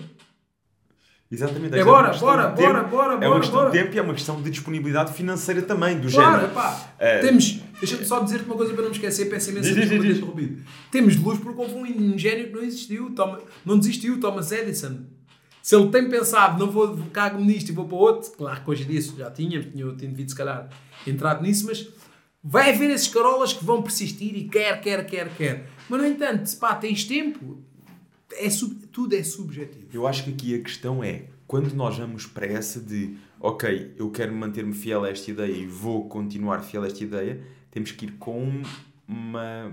Exatamente. 1.33 1.77
É 1.77 1.83
bora, 1.83 2.13
bora, 2.17 2.49
bora, 2.51 2.85
bora, 2.85 3.25
É 3.25 3.29
uma 3.29 3.41
questão 3.41 3.59
bora. 3.59 3.71
de 3.71 3.79
tempo 3.79 3.97
e 3.97 3.99
é 3.99 4.03
uma 4.03 4.15
questão 4.15 4.41
de 4.41 4.51
disponibilidade 4.51 5.13
financeira 5.13 5.63
também, 5.63 5.99
do 5.99 6.09
claro, 6.09 6.37
género. 6.37 6.53
Pá, 6.53 6.95
É. 6.99 7.19
Temos, 7.19 7.61
deixa-me 7.81 8.05
só 8.05 8.21
dizer-te 8.21 8.45
uma 8.45 8.55
coisa 8.55 8.73
para 8.75 8.83
não 8.83 8.91
me 8.91 8.95
esquecer, 8.95 9.29
peço 9.29 9.51
imensa 9.51 9.75
desculpa 9.75 10.07
interrompido. 10.07 10.63
Temos 10.93 11.17
de 11.17 11.23
luz 11.25 11.39
porque 11.41 11.61
houve 11.61 11.75
um 11.75 11.87
ingênio 11.87 12.49
que 12.49 12.53
não 12.53 12.63
existiu, 12.63 13.13
não 13.65 13.79
desistiu, 13.79 14.21
Thomas 14.21 14.53
Edison. 14.53 14.99
Se 15.63 15.75
ele 15.75 15.89
tem 15.89 16.09
pensado, 16.09 16.65
não 16.65 16.71
vou, 16.71 16.97
cago 17.13 17.41
nisto 17.43 17.71
e 17.71 17.73
vou 17.73 17.87
para 17.87 17.97
outro, 17.97 18.31
claro 18.33 18.63
que 18.63 18.71
hoje 18.71 18.85
em 18.85 18.87
dia 18.87 18.99
isso 19.01 19.17
já 19.19 19.29
tínhamos, 19.31 19.67
tinha, 19.73 19.85
tinha 19.97 20.11
devido 20.11 20.29
se 20.29 20.37
calhar 20.37 20.69
entrado 21.05 21.43
nisso, 21.43 21.67
mas 21.67 21.89
vai 22.49 22.71
haver 22.71 22.91
esses 22.91 23.09
carolas 23.09 23.53
que 23.53 23.65
vão 23.65 23.83
persistir 23.83 24.37
e 24.37 24.45
quer, 24.45 24.81
quer, 24.81 25.05
quer, 25.05 25.35
quer. 25.35 25.67
Mas 25.89 26.01
no 26.01 26.07
entanto, 26.07 26.47
se 26.47 26.57
pá, 26.57 26.77
tens 26.77 27.05
tempo, 27.05 27.59
é 28.35 28.49
sub, 28.49 28.87
tudo 28.87 29.17
é 29.17 29.23
subjetivo. 29.25 29.89
Eu 29.93 30.07
acho 30.07 30.23
que 30.23 30.31
aqui 30.31 30.55
a 30.55 30.63
questão 30.63 31.03
é, 31.03 31.25
quando 31.47 31.75
nós 31.75 31.99
vamos 31.99 32.25
para 32.25 32.47
essa 32.47 32.81
de, 32.81 33.17
ok, 33.41 33.95
eu 33.99 34.11
quero 34.11 34.33
manter-me 34.33 34.73
fiel 34.73 35.03
a 35.03 35.11
esta 35.11 35.29
ideia 35.29 35.53
e 35.53 35.67
vou 35.67 36.09
continuar 36.09 36.61
fiel 36.61 36.85
a 36.85 36.87
esta 36.87 37.03
ideia, 37.03 37.41
temos 37.71 37.91
que 37.91 38.07
ir 38.07 38.13
com 38.13 38.63
uma, 39.09 39.73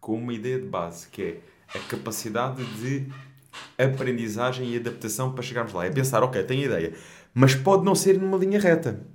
com 0.00 0.16
uma 0.16 0.32
ideia 0.32 0.58
de 0.58 0.66
base, 0.66 1.08
que 1.08 1.22
é 1.22 1.40
a 1.74 1.78
capacidade 1.80 2.64
de 2.80 3.06
aprendizagem 3.76 4.72
e 4.72 4.76
adaptação 4.78 5.32
para 5.32 5.42
chegarmos 5.42 5.74
lá. 5.74 5.84
É 5.84 5.90
pensar, 5.90 6.22
ok, 6.22 6.42
tenho 6.44 6.64
ideia, 6.64 6.94
mas 7.34 7.54
pode 7.54 7.84
não 7.84 7.94
ser 7.94 8.18
numa 8.18 8.38
linha 8.38 8.58
reta. 8.58 9.13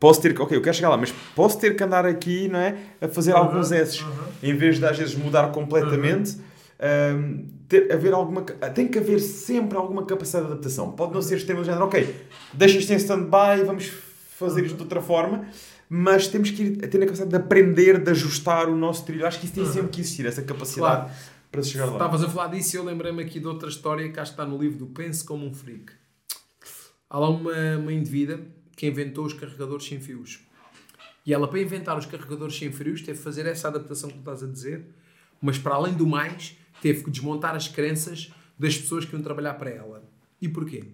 Posso 0.00 0.20
ter 0.22 0.32
que, 0.34 0.40
ok, 0.40 0.56
eu 0.56 0.62
quero 0.62 0.76
chegar 0.76 0.90
lá, 0.90 0.96
mas 0.96 1.12
posso 1.34 1.58
ter 1.58 1.74
que 1.74 1.82
andar 1.82 2.06
aqui, 2.06 2.48
não 2.48 2.58
é? 2.60 2.76
A 3.00 3.08
fazer 3.08 3.32
Uhum, 3.32 3.38
alguns 3.38 3.72
S's, 3.72 4.04
em 4.42 4.54
vez 4.56 4.78
de 4.78 4.86
às 4.86 4.96
vezes 4.96 5.14
mudar 5.16 5.50
completamente. 5.50 6.36
hum, 7.16 7.48
ter, 7.68 7.92
haver 7.92 8.12
alguma, 8.14 8.42
tem 8.42 8.86
que 8.88 8.98
haver 8.98 9.18
sempre 9.18 9.76
alguma 9.76 10.06
capacidade 10.06 10.46
de 10.46 10.52
adaptação. 10.52 10.92
Pode 10.92 11.12
não 11.12 11.20
ser 11.20 11.36
extremo 11.36 11.60
do 11.60 11.66
género, 11.66 11.84
ok, 11.84 12.14
deixa 12.52 12.78
isto 12.78 12.92
em 12.92 12.96
stand-by, 12.96 13.64
vamos 13.66 13.92
fazer 14.38 14.64
isto 14.64 14.76
de 14.76 14.82
outra 14.82 15.00
forma, 15.02 15.46
mas 15.88 16.28
temos 16.28 16.50
que 16.52 16.62
ir 16.62 16.76
ter 16.76 16.96
a 16.98 17.00
capacidade 17.00 17.30
de 17.30 17.36
aprender, 17.36 17.98
de 17.98 18.10
ajustar 18.12 18.68
o 18.68 18.76
nosso 18.76 19.04
trilho. 19.04 19.26
Acho 19.26 19.40
que 19.40 19.46
isso 19.46 19.54
tem 19.56 19.66
sempre 19.66 19.88
que 19.88 20.00
existir, 20.00 20.24
essa 20.26 20.40
capacidade 20.42 21.06
Claro. 21.06 21.10
para 21.50 21.62
se 21.62 21.70
chegar 21.70 21.86
lá. 21.86 21.92
Estavas 21.92 22.22
a 22.22 22.28
falar 22.28 22.46
disso 22.48 22.76
e 22.76 22.78
eu 22.78 22.84
lembrei-me 22.84 23.22
aqui 23.22 23.40
de 23.40 23.46
outra 23.48 23.68
história 23.68 24.08
que 24.10 24.20
acho 24.20 24.30
que 24.34 24.40
está 24.40 24.46
no 24.50 24.56
livro 24.56 24.78
do 24.78 24.86
Pense 24.86 25.24
como 25.24 25.44
um 25.44 25.52
Freak. 25.52 25.92
Há 27.10 27.18
lá 27.18 27.28
uma, 27.30 27.52
uma 27.78 27.92
indivídua 27.92 28.38
que 28.78 28.86
inventou 28.86 29.26
os 29.26 29.32
carregadores 29.32 29.84
sem 29.84 30.00
fios. 30.00 30.38
E 31.26 31.34
ela, 31.34 31.48
para 31.48 31.60
inventar 31.60 31.98
os 31.98 32.06
carregadores 32.06 32.56
sem 32.56 32.70
fios, 32.70 33.02
teve 33.02 33.18
que 33.18 33.24
fazer 33.24 33.44
essa 33.44 33.66
adaptação 33.66 34.08
que 34.08 34.14
tu 34.14 34.20
estás 34.20 34.40
a 34.40 34.46
dizer, 34.46 34.86
mas 35.42 35.58
para 35.58 35.74
além 35.74 35.94
do 35.94 36.06
mais, 36.06 36.56
teve 36.80 37.02
que 37.02 37.10
desmontar 37.10 37.56
as 37.56 37.66
crenças 37.66 38.32
das 38.56 38.78
pessoas 38.78 39.04
que 39.04 39.12
iam 39.14 39.20
trabalhar 39.20 39.54
para 39.54 39.68
ela. 39.68 40.08
E 40.40 40.48
porquê? 40.48 40.84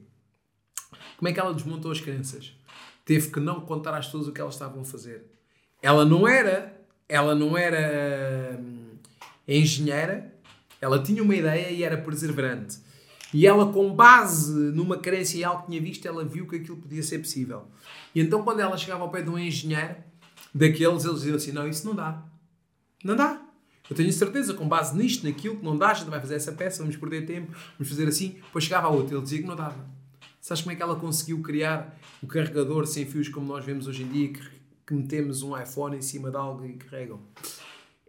Como 1.19 1.29
é 1.29 1.33
que 1.35 1.39
ela 1.39 1.53
desmontou 1.53 1.93
as 1.93 2.01
crenças? 2.01 2.57
Teve 3.05 3.31
que 3.31 3.39
não 3.39 3.61
contar 3.61 3.95
às 3.95 4.07
pessoas 4.07 4.29
o 4.29 4.33
que 4.33 4.41
elas 4.41 4.55
estavam 4.55 4.81
a 4.81 4.85
fazer. 4.85 5.27
Ela 5.83 6.07
não 6.07 6.27
era, 6.27 6.75
ela 7.07 7.35
não 7.35 7.55
era 7.55 8.59
hum, 8.59 8.97
engenheira, 9.47 10.35
ela 10.81 11.03
tinha 11.03 11.23
uma 11.23 11.37
ideia 11.37 11.71
e 11.71 11.83
era 11.83 11.99
perseverante. 11.99 12.79
E 13.35 13.49
ela, 13.49 13.73
com 13.73 13.93
base 13.93 14.53
numa 14.53 14.97
crença 14.97 15.37
e 15.37 15.43
algo 15.43 15.63
que 15.63 15.71
tinha 15.71 15.81
visto, 15.81 16.07
ela 16.07 16.25
viu 16.25 16.47
que 16.47 16.55
aquilo 16.55 16.77
podia 16.77 17.03
ser 17.03 17.19
possível. 17.19 17.65
E 18.15 18.21
então, 18.21 18.45
quando 18.45 18.61
ela 18.61 18.79
chegava 18.79 19.03
ao 19.03 19.11
pé 19.11 19.23
de 19.23 19.29
um 19.29 19.37
engenheiro, 19.37 19.97
daqueles, 20.55 21.05
eles 21.05 21.17
diziam 21.17 21.35
assim: 21.35 21.51
Não, 21.51 21.69
isso 21.69 21.85
não 21.85 21.97
dá. 21.97 22.23
Não 23.03 23.17
dá. 23.17 23.43
Eu 23.91 23.97
tenho 23.97 24.13
certeza, 24.13 24.55
com 24.55 24.69
base 24.69 24.97
nisto, 24.97 25.27
naquilo, 25.27 25.57
que 25.57 25.65
não 25.65 25.77
dá, 25.77 25.91
a 25.91 25.95
gente 25.95 26.09
vai 26.09 26.21
fazer 26.21 26.37
essa 26.37 26.53
peça, 26.53 26.79
vamos 26.79 26.97
perder 26.97 27.27
tempo, 27.27 27.51
vamos 27.77 27.91
fazer 27.91 28.07
assim. 28.07 28.37
Depois 28.45 28.63
chegava 28.63 28.87
a 28.87 28.91
outro, 28.91 29.17
ele 29.17 29.23
dizia 29.25 29.41
que 29.41 29.49
não 29.49 29.57
dava. 29.57 29.85
Sabes 30.41 30.63
como 30.63 30.73
é 30.73 30.77
que 30.77 30.83
ela 30.83 30.95
conseguiu 30.95 31.43
criar 31.43 31.99
o 32.23 32.29
carregador 32.29 32.87
sem 32.87 33.05
fios 33.05 33.29
como 33.29 33.49
nós 33.49 33.65
vemos 33.65 33.89
hoje 33.89 34.05
em 34.05 34.09
dia, 34.09 34.29
que, 34.29 34.41
que 34.87 34.95
metemos 34.95 35.43
um 35.43 35.61
iPhone 35.61 35.97
em 35.97 36.03
cima 36.03 36.31
de 36.31 36.37
algo 36.37 36.65
e 36.65 36.75
carregam? 36.75 37.21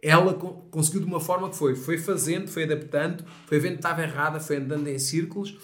Ela 0.02 0.34
co- 0.34 0.66
conseguiu 0.70 1.00
de 1.00 1.06
uma 1.06 1.20
forma 1.20 1.48
que 1.50 1.56
foi, 1.56 1.74
foi 1.74 1.98
fazendo, 1.98 2.48
foi 2.48 2.64
adaptando, 2.64 3.24
foi 3.46 3.58
vendo 3.58 3.72
que 3.72 3.78
estava 3.78 4.02
errada, 4.02 4.38
foi 4.38 4.56
andando 4.56 4.86
em 4.88 4.98
círculos, 4.98 5.56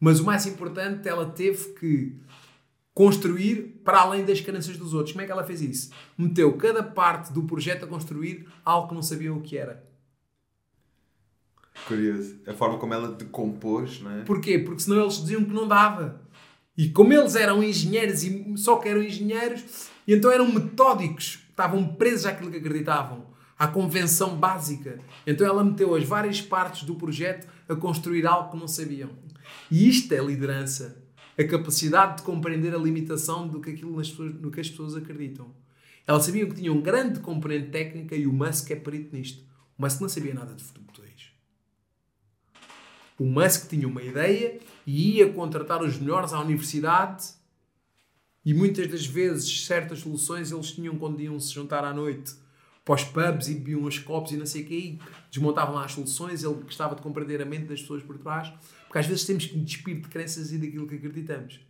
mas 0.00 0.20
o 0.20 0.24
mais 0.24 0.46
importante, 0.46 1.08
ela 1.08 1.26
teve 1.26 1.72
que 1.74 2.16
construir 2.94 3.80
para 3.84 4.00
além 4.00 4.24
das 4.24 4.40
crenças 4.40 4.76
dos 4.78 4.94
outros. 4.94 5.12
Como 5.12 5.22
é 5.22 5.26
que 5.26 5.32
ela 5.32 5.44
fez 5.44 5.60
isso? 5.60 5.90
Meteu 6.16 6.56
cada 6.56 6.82
parte 6.82 7.32
do 7.32 7.42
projeto 7.42 7.84
a 7.84 7.88
construir 7.88 8.46
algo 8.64 8.88
que 8.88 8.94
não 8.94 9.02
sabiam 9.02 9.36
o 9.36 9.42
que 9.42 9.56
era. 9.56 9.84
Curioso. 11.86 12.40
A 12.46 12.54
forma 12.54 12.78
como 12.78 12.94
ela 12.94 13.08
decompôs, 13.08 14.00
não 14.00 14.10
é? 14.10 14.22
Porquê? 14.24 14.58
Porque 14.58 14.82
senão 14.82 15.02
eles 15.02 15.20
diziam 15.20 15.44
que 15.44 15.52
não 15.52 15.68
dava. 15.68 16.22
E 16.76 16.88
como 16.88 17.12
eles 17.12 17.36
eram 17.36 17.62
engenheiros 17.62 18.22
e 18.24 18.54
só 18.56 18.76
que 18.76 18.88
eram 18.88 19.02
engenheiros, 19.02 19.88
e 20.06 20.14
então 20.14 20.30
eram 20.30 20.50
metódicos, 20.52 21.40
estavam 21.50 21.86
presos 21.94 22.26
àquilo 22.26 22.50
que 22.50 22.58
acreditavam, 22.58 23.26
à 23.58 23.66
convenção 23.66 24.36
básica. 24.36 24.98
Então 25.26 25.46
ela 25.46 25.64
meteu 25.64 25.94
as 25.94 26.04
várias 26.04 26.40
partes 26.40 26.84
do 26.84 26.94
projeto 26.94 27.46
a 27.68 27.74
construir 27.74 28.26
algo 28.26 28.50
que 28.50 28.56
não 28.56 28.68
sabiam. 28.68 29.10
E 29.70 29.88
isto 29.88 30.12
é 30.12 30.18
liderança. 30.18 31.04
a 31.38 31.44
capacidade 31.44 32.16
de 32.16 32.22
compreender 32.22 32.74
a 32.74 32.78
limitação 32.78 33.46
do 33.46 33.60
que 33.60 33.70
aquilo 33.70 33.94
nas 33.94 34.10
no 34.10 34.50
que 34.50 34.58
as 34.58 34.70
pessoas 34.70 34.96
acreditam. 34.96 35.54
Ela 36.06 36.18
sabia 36.18 36.46
que 36.46 36.54
tinha 36.54 36.72
um 36.72 36.80
grande 36.80 37.20
componente 37.20 37.68
técnica 37.68 38.16
e 38.16 38.26
o 38.26 38.32
Musk 38.32 38.70
é 38.70 38.76
perito 38.76 39.14
nisto. 39.14 39.44
O 39.76 39.82
Musk 39.82 40.00
não 40.00 40.08
sabia 40.08 40.32
nada 40.32 40.54
de 40.54 40.64
botões. 40.80 41.32
O 43.18 43.26
Musk 43.26 43.68
tinha 43.68 43.86
uma 43.86 44.02
ideia 44.02 44.58
e 44.86 45.16
ia 45.16 45.30
contratar 45.30 45.82
os 45.82 45.98
melhores 45.98 46.32
à 46.32 46.40
universidade 46.40 47.34
e 48.42 48.54
muitas 48.54 48.88
das 48.88 49.04
vezes 49.04 49.66
certas 49.66 49.98
soluções 49.98 50.52
eles 50.52 50.72
tinham 50.72 50.96
quando 50.96 51.20
iam 51.20 51.38
se 51.38 51.52
juntar 51.52 51.84
à 51.84 51.92
noite 51.92 52.34
para 52.86 52.94
os 52.94 53.04
pubs 53.04 53.48
e 53.48 53.54
bebiam 53.54 53.82
uns 53.82 53.98
copos 53.98 54.30
e 54.30 54.36
não 54.36 54.46
sei 54.46 54.62
o 54.62 54.64
que 54.64 54.98
desmontavam 55.28 55.74
lá 55.74 55.84
as 55.84 55.92
soluções, 55.92 56.44
ele 56.44 56.54
gostava 56.54 56.94
de 56.94 57.02
compreender 57.02 57.42
a 57.42 57.44
mente 57.44 57.64
das 57.64 57.80
pessoas 57.80 58.00
por 58.00 58.16
trás, 58.16 58.50
porque 58.86 58.98
às 58.98 59.06
vezes 59.06 59.24
temos 59.26 59.44
que 59.44 59.58
despir 59.58 60.00
de 60.00 60.08
crenças 60.08 60.52
e 60.52 60.58
daquilo 60.58 60.86
que 60.86 60.94
acreditamos. 60.94 61.60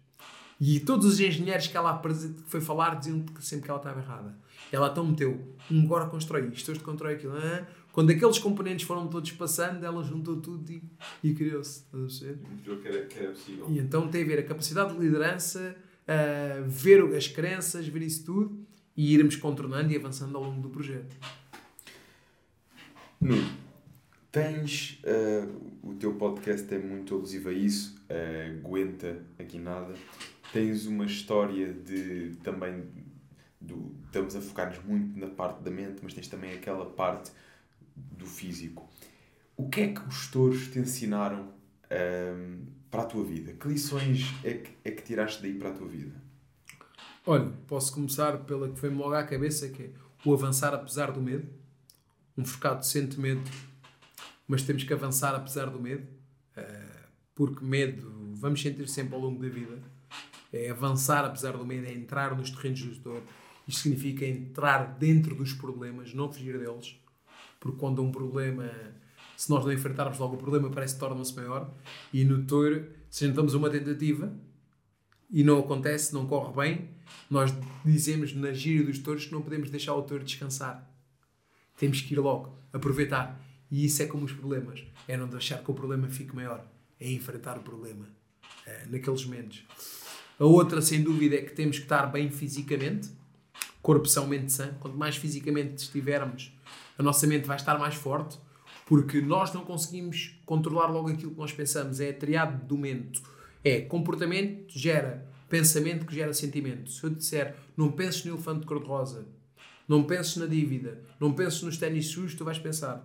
E 0.60 0.78
todos 0.80 1.06
os 1.06 1.18
engenheiros 1.18 1.66
que 1.66 1.76
ela 1.76 2.02
foi 2.47 2.60
falar 2.60 2.97
diziam 2.97 3.20
que 3.20 3.44
sempre 3.44 3.64
que 3.64 3.70
ela 3.70 3.80
estava 3.80 4.01
errada. 4.01 4.38
Ela 4.70 4.88
então 4.88 5.06
meteu, 5.06 5.56
um 5.70 5.84
agora 5.84 6.06
constrói 6.06 6.51
isto, 6.52 6.70
este 6.70 6.84
constrói 6.84 7.14
aquilo. 7.14 7.34
Ah, 7.34 7.66
quando 7.93 8.10
aqueles 8.10 8.38
componentes 8.38 8.86
foram 8.86 9.09
todos 9.09 9.32
passando, 9.32 9.84
ela 9.84 10.05
juntou 10.05 10.38
tudo 10.38 10.70
e, 10.70 10.82
e 11.24 11.32
criou-se. 11.32 11.82
Que 12.82 12.88
era, 12.88 13.06
que 13.06 13.18
era 13.18 13.30
possível. 13.30 13.66
E 13.70 13.78
então 13.78 14.06
tem 14.09 14.22
a 14.22 14.26
ver 14.26 14.38
a 14.40 14.43
capacidade 14.43 14.93
de 14.93 15.01
liderança, 15.01 15.74
uh, 16.06 16.68
ver 16.68 17.02
as 17.16 17.26
crenças, 17.26 17.88
ver 17.88 18.02
isso 18.02 18.24
tudo 18.24 18.65
e 18.97 19.14
irmos 19.14 19.36
contornando 19.36 19.93
e 19.93 19.97
avançando 19.97 20.36
ao 20.36 20.44
longo 20.44 20.60
do 20.60 20.70
projeto. 20.70 21.16
Nuno, 23.20 23.51
tens. 24.32 25.01
Uh, 25.05 25.90
o 25.90 25.94
teu 25.94 26.14
podcast 26.14 26.73
é 26.74 26.78
muito 26.78 27.14
alusivo 27.14 27.48
a 27.48 27.52
isso, 27.52 27.97
uh, 28.10 28.59
aguenta 28.59 29.23
aqui 29.39 29.59
nada 29.59 29.94
tens 30.52 30.86
uma 30.86 31.05
história 31.05 31.73
de 31.73 32.36
também 32.43 32.85
do, 33.60 33.94
estamos 34.06 34.36
a 34.36 34.40
focar-nos 34.40 34.82
muito 34.85 35.18
na 35.18 35.27
parte 35.27 35.62
da 35.62 35.70
mente, 35.70 36.01
mas 36.02 36.14
tens 36.14 36.28
também 36.28 36.52
aquela 36.52 36.86
parte 36.86 37.31
do 37.94 38.27
físico. 38.27 38.89
O 39.56 39.68
que 39.68 39.81
é 39.82 39.89
que 39.89 40.01
os 40.09 40.28
touros 40.28 40.68
te 40.68 40.78
ensinaram 40.78 41.52
um, 41.90 42.66
para 42.90 43.02
a 43.02 43.06
tua 43.06 43.24
vida? 43.24 43.52
Que 43.52 43.68
lições 43.68 44.32
é 44.44 44.55
que, 44.55 44.70
é 44.85 44.90
que 44.90 45.02
tiraste 45.02 45.43
daí 45.43 45.55
para 45.55 45.70
a 45.70 45.73
tua 45.73 45.89
vida? 45.89 46.14
Olha, 47.28 47.53
posso 47.66 47.93
começar 47.93 48.39
pela 48.44 48.69
que 48.69 48.78
foi-me 48.78 48.97
logo 48.97 49.15
à 49.15 49.24
cabeça, 49.24 49.69
que 49.69 49.82
é 49.82 49.90
o 50.24 50.32
avançar 50.32 50.73
apesar 50.73 51.11
do 51.11 51.20
medo. 51.20 51.48
Um 52.39 52.44
focado 52.44 52.86
sente 52.86 53.19
medo, 53.19 53.43
mas 54.47 54.62
temos 54.62 54.85
que 54.85 54.93
avançar 54.93 55.35
apesar 55.35 55.66
do 55.66 55.81
medo, 55.81 56.07
uh, 56.57 57.09
porque 57.35 57.65
medo 57.65 58.32
vamos 58.35 58.62
sentir 58.62 58.89
sempre 58.89 59.16
ao 59.16 59.20
longo 59.20 59.43
da 59.43 59.48
vida 59.48 59.82
é 60.53 60.70
avançar 60.70 61.24
apesar 61.24 61.57
do 61.57 61.66
medo, 61.66 61.86
é 61.86 61.93
entrar 61.93 62.36
nos 62.36 62.51
terrenos 62.51 62.81
do 62.81 63.01
dor. 63.01 63.23
Isto 63.66 63.82
significa 63.82 64.24
entrar 64.24 64.97
dentro 64.97 65.35
dos 65.35 65.53
problemas, 65.53 66.15
não 66.15 66.32
fugir 66.32 66.57
deles, 66.57 66.97
porque 67.59 67.77
quando 67.77 68.03
um 68.03 68.12
problema, 68.12 68.70
se 69.36 69.51
nós 69.51 69.65
não 69.65 69.73
enfrentarmos 69.73 70.19
logo 70.19 70.36
o 70.36 70.39
problema, 70.39 70.70
parece 70.70 70.94
que 70.94 71.01
torna-se 71.01 71.35
maior. 71.35 71.74
E 72.12 72.24
no 72.24 72.44
touro, 72.44 72.86
se 73.11 73.27
tentamos 73.27 73.55
uma 73.55 73.69
tentativa 73.69 74.32
e 75.31 75.43
não 75.43 75.59
acontece, 75.59 76.15
não 76.15 76.27
corre 76.27 76.53
bem, 76.55 76.89
nós 77.31 77.53
dizemos 77.85 78.32
na 78.35 78.53
gíria 78.53 78.85
dos 78.85 78.98
touros 78.98 79.27
que 79.27 79.32
não 79.32 79.43
podemos 79.43 79.70
deixar 79.70 79.94
o 79.94 80.03
touro 80.03 80.24
descansar. 80.24 80.89
Temos 81.77 82.01
que 82.01 82.15
ir 82.15 82.19
logo, 82.19 82.57
aproveitar. 82.73 83.40
E 83.70 83.85
isso 83.85 84.03
é 84.03 84.07
como 84.07 84.24
os 84.24 84.32
problemas: 84.32 84.82
é 85.07 85.16
não 85.16 85.28
deixar 85.28 85.59
que 85.62 85.70
o 85.70 85.74
problema 85.74 86.09
fique 86.09 86.35
maior, 86.35 86.65
é 87.01 87.11
enfrentar 87.11 87.59
o 87.59 87.62
problema 87.62 88.09
é, 88.65 88.86
naqueles 88.86 89.24
momentos. 89.24 89.65
A 90.39 90.44
outra, 90.44 90.82
sem 90.82 91.03
dúvida, 91.03 91.36
é 91.36 91.43
que 91.43 91.53
temos 91.53 91.78
que 91.78 91.85
estar 91.85 92.07
bem 92.07 92.31
fisicamente. 92.31 93.09
Corpo 93.81 94.07
são, 94.07 94.27
mente 94.27 94.53
sã. 94.53 94.74
Quanto 94.81 94.97
mais 94.97 95.16
fisicamente 95.16 95.82
estivermos, 95.82 96.53
a 96.98 97.03
nossa 97.03 97.27
mente 97.27 97.47
vai 97.47 97.57
estar 97.57 97.78
mais 97.78 97.94
forte, 97.94 98.39
porque 98.85 99.20
nós 99.20 99.53
não 99.55 99.65
conseguimos 99.65 100.39
controlar 100.44 100.89
logo 100.89 101.09
aquilo 101.09 101.32
que 101.32 101.39
nós 101.39 101.53
pensamos. 101.53 102.01
É 102.01 102.11
a 102.11 102.15
triade 102.15 102.65
do 102.66 102.77
mente. 102.77 103.23
É 103.68 103.80
comportamento 103.80 104.78
gera 104.78 105.26
pensamento 105.48 106.06
que 106.06 106.14
gera 106.14 106.32
sentimento. 106.32 106.88
Se 106.88 107.02
eu 107.02 107.10
disser 107.10 107.56
não 107.76 107.90
penses 107.90 108.24
no 108.24 108.34
elefante 108.34 108.64
cor-de-rosa, 108.64 109.26
não 109.88 110.05
penses 110.05 110.36
na 110.36 110.47
dívida, 110.47 111.02
não 111.18 111.32
penses 111.32 111.62
nos 111.62 111.76
ténis 111.76 112.06
sujos, 112.06 112.36
tu 112.36 112.44
vais 112.44 112.60
pensar. 112.60 113.05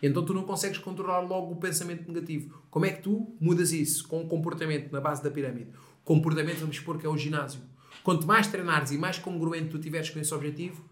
Então 0.00 0.24
tu 0.24 0.32
não 0.32 0.44
consegues 0.44 0.78
controlar 0.78 1.18
logo 1.22 1.54
o 1.54 1.56
pensamento 1.56 2.06
negativo. 2.06 2.62
Como 2.70 2.86
é 2.86 2.92
que 2.92 3.02
tu 3.02 3.36
mudas 3.40 3.72
isso 3.72 4.06
com 4.06 4.22
o 4.22 4.28
comportamento 4.28 4.92
na 4.92 5.00
base 5.00 5.24
da 5.24 5.28
pirâmide? 5.28 5.72
comportamento, 6.04 6.60
vamos 6.60 6.76
supor 6.76 6.98
que 6.98 7.04
é 7.04 7.08
o 7.08 7.18
ginásio. 7.18 7.60
Quanto 8.04 8.28
mais 8.28 8.46
treinares 8.46 8.92
e 8.92 8.96
mais 8.96 9.18
congruente 9.18 9.70
tu 9.70 9.78
tiveres 9.80 10.08
com 10.08 10.20
esse 10.20 10.32
objetivo, 10.32 10.88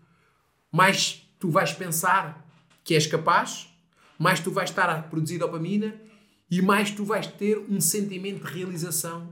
mais 0.72 1.24
tu 1.38 1.48
vais 1.48 1.72
pensar 1.72 2.44
que 2.82 2.96
és 2.96 3.06
capaz, 3.06 3.72
mais 4.18 4.40
tu 4.40 4.50
vais 4.50 4.68
estar 4.68 4.90
a 4.90 5.02
produzir 5.02 5.38
dopamina 5.38 5.94
e 6.56 6.62
mais 6.62 6.93
tu 6.93 7.05
vais 7.05 7.26
ter 7.26 7.59
um 7.59 7.81
sentimento 7.81 8.47
de 8.47 8.52
realização 8.52 9.28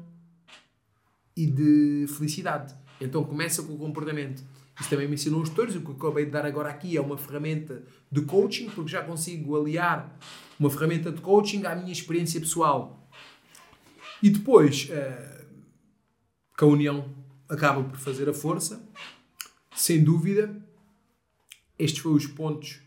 e 1.36 1.46
de 1.46 2.06
felicidade. 2.08 2.74
Então 3.00 3.22
começa 3.22 3.62
com 3.62 3.74
o 3.74 3.78
comportamento. 3.78 4.42
Isso 4.80 4.90
também 4.90 5.06
me 5.06 5.14
ensinou 5.14 5.40
os 5.40 5.48
tutores. 5.48 5.76
O 5.76 5.80
que 5.82 5.88
eu 5.88 5.94
acabei 5.94 6.24
de 6.24 6.32
dar 6.32 6.44
agora 6.44 6.68
aqui 6.68 6.96
é 6.96 7.00
uma 7.00 7.16
ferramenta 7.16 7.84
de 8.10 8.22
coaching, 8.22 8.70
porque 8.70 8.90
já 8.90 9.04
consigo 9.04 9.56
aliar 9.56 10.18
uma 10.58 10.68
ferramenta 10.68 11.12
de 11.12 11.20
coaching 11.20 11.64
à 11.64 11.76
minha 11.76 11.92
experiência 11.92 12.40
pessoal. 12.40 13.08
E 14.20 14.28
depois, 14.28 14.88
uh, 14.90 15.46
que 16.58 16.64
a 16.64 16.66
união 16.66 17.08
acaba 17.48 17.84
por 17.84 17.98
fazer 17.98 18.28
a 18.28 18.34
força. 18.34 18.84
Sem 19.76 20.02
dúvida, 20.02 20.60
estes 21.78 22.02
foram 22.02 22.16
os 22.16 22.26
pontos 22.26 22.80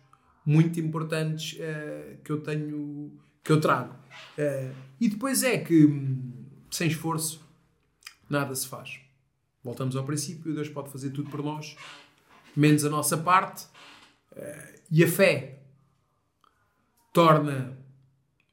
muito 0.45 0.77
importantes 0.77 1.57
uh, 1.57 2.17
que 2.21 2.31
eu 2.33 2.41
tenho, 2.41 3.17
que 3.45 3.51
eu 3.51 3.61
trago. 3.61 3.93
Uh, 4.37 4.75
e 4.99 5.07
depois 5.07 5.43
é 5.43 5.57
que, 5.59 5.85
hum, 5.85 6.33
sem 6.71 6.87
esforço, 6.87 7.47
nada 8.27 8.53
se 8.55 8.67
faz. 8.67 8.99
Voltamos 9.63 9.95
ao 9.95 10.03
princípio, 10.03 10.53
Deus 10.53 10.67
pode 10.67 10.89
fazer 10.89 11.11
tudo 11.11 11.29
por 11.29 11.43
nós, 11.43 11.77
menos 12.55 12.83
a 12.83 12.89
nossa 12.89 13.17
parte. 13.17 13.65
Uh, 14.31 14.81
e 14.91 15.03
a 15.03 15.07
fé 15.07 15.59
torna 17.13 17.77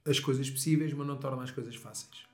as 0.04 0.20
coisas 0.20 0.48
possíveis, 0.50 0.92
mas 0.92 1.06
não 1.06 1.16
torna 1.16 1.42
as 1.42 1.50
coisas 1.50 1.74
fáceis. 1.74 2.26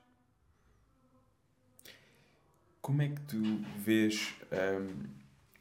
Como 2.81 3.01
é 3.01 3.09
que 3.09 3.21
tu 3.21 3.41
vês 3.77 4.33
um, 4.51 5.03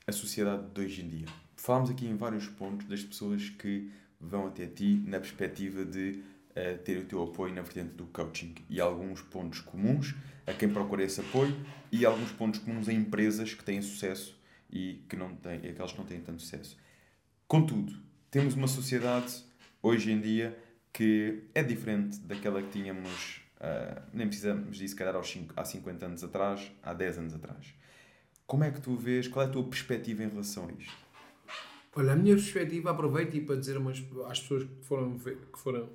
a 0.07 0.13
sociedade 0.13 0.67
de 0.71 0.81
hoje 0.81 1.03
em 1.03 1.09
dia? 1.09 1.27
Falámos 1.57 1.91
aqui 1.91 2.07
em 2.07 2.17
vários 2.17 2.49
pontos 2.49 2.87
das 2.87 3.03
pessoas 3.03 3.51
que 3.51 3.91
vão 4.21 4.47
até 4.47 4.67
ti 4.67 5.03
na 5.07 5.21
perspectiva 5.21 5.85
de 5.85 6.23
uh, 6.59 6.79
ter 6.79 6.99
o 6.99 7.05
teu 7.05 7.23
apoio 7.23 7.55
na 7.55 7.63
vertente 7.63 7.95
do 7.95 8.07
coaching 8.07 8.55
e 8.69 8.81
alguns 8.81 9.23
pontos 9.23 9.61
comuns 9.61 10.15
a 10.47 10.53
quem 10.53 10.69
procura 10.69 11.03
esse 11.03 11.21
apoio 11.21 11.55
e 11.93 12.05
alguns 12.05 12.33
pontos 12.33 12.61
comuns 12.61 12.89
a 12.89 12.93
empresas 12.93 13.55
que 13.55 13.63
têm 13.63 13.81
sucesso 13.81 14.37
e 14.71 15.05
que 15.09 15.17
não 15.17 15.35
têm, 15.37 15.71
aquelas 15.71 15.93
que 15.93 15.99
não 15.99 16.07
têm 16.07 16.21
tanto 16.21 16.43
sucesso. 16.43 16.77
Contudo, 17.47 17.93
temos 18.31 18.55
uma 18.55 18.67
sociedade 18.67 19.45
hoje 19.83 20.11
em 20.11 20.21
dia 20.21 20.59
que 20.93 21.45
é 21.55 21.63
diferente 21.63 22.19
daquela 22.21 22.63
que 22.63 22.71
tínhamos 22.71 23.43
Uh, 23.59 24.01
nem 24.13 24.29
precisamos 24.29 24.79
disso, 24.79 24.93
se 24.93 24.97
calhar, 24.97 25.17
aos 25.17 25.29
cinco, 25.29 25.53
há 25.57 25.65
50 25.65 26.07
anos 26.07 26.23
atrás, 26.23 26.71
há 26.81 26.95
10 26.95 27.19
anos 27.19 27.35
atrás. 27.35 27.75
Como 28.47 28.63
é 28.63 28.71
que 28.71 28.81
tu 28.81 28.97
vês, 28.97 29.27
qual 29.27 29.45
é 29.45 29.49
a 29.49 29.53
tua 29.53 29.65
perspectiva 29.65 30.23
em 30.23 30.29
relação 30.29 30.69
a 30.69 30.73
isto? 30.73 30.97
Olha, 31.95 32.13
a 32.13 32.17
minha 32.17 32.37
perspectiva, 32.37 32.93
aproveito 32.93 33.35
e 33.35 33.41
para 33.41 33.57
dizer 33.57 33.77
umas, 33.77 34.03
às 34.29 34.41
pessoas 34.41 34.63
que 34.63 34.85
foram 34.85 35.19
que 35.19 35.59
foram, 35.59 35.91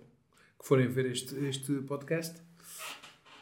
que 0.64 0.68
forem 0.70 0.88
ver 0.88 1.08
este, 1.08 1.36
este 1.46 1.74
podcast, 1.82 2.42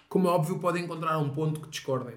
como 0.10 0.27
é 0.27 0.31
óbvio, 0.31 0.57
podem 0.57 0.84
encontrar 0.84 1.19
um 1.19 1.30
ponto 1.30 1.61
que 1.61 1.69
discordem. 1.69 2.15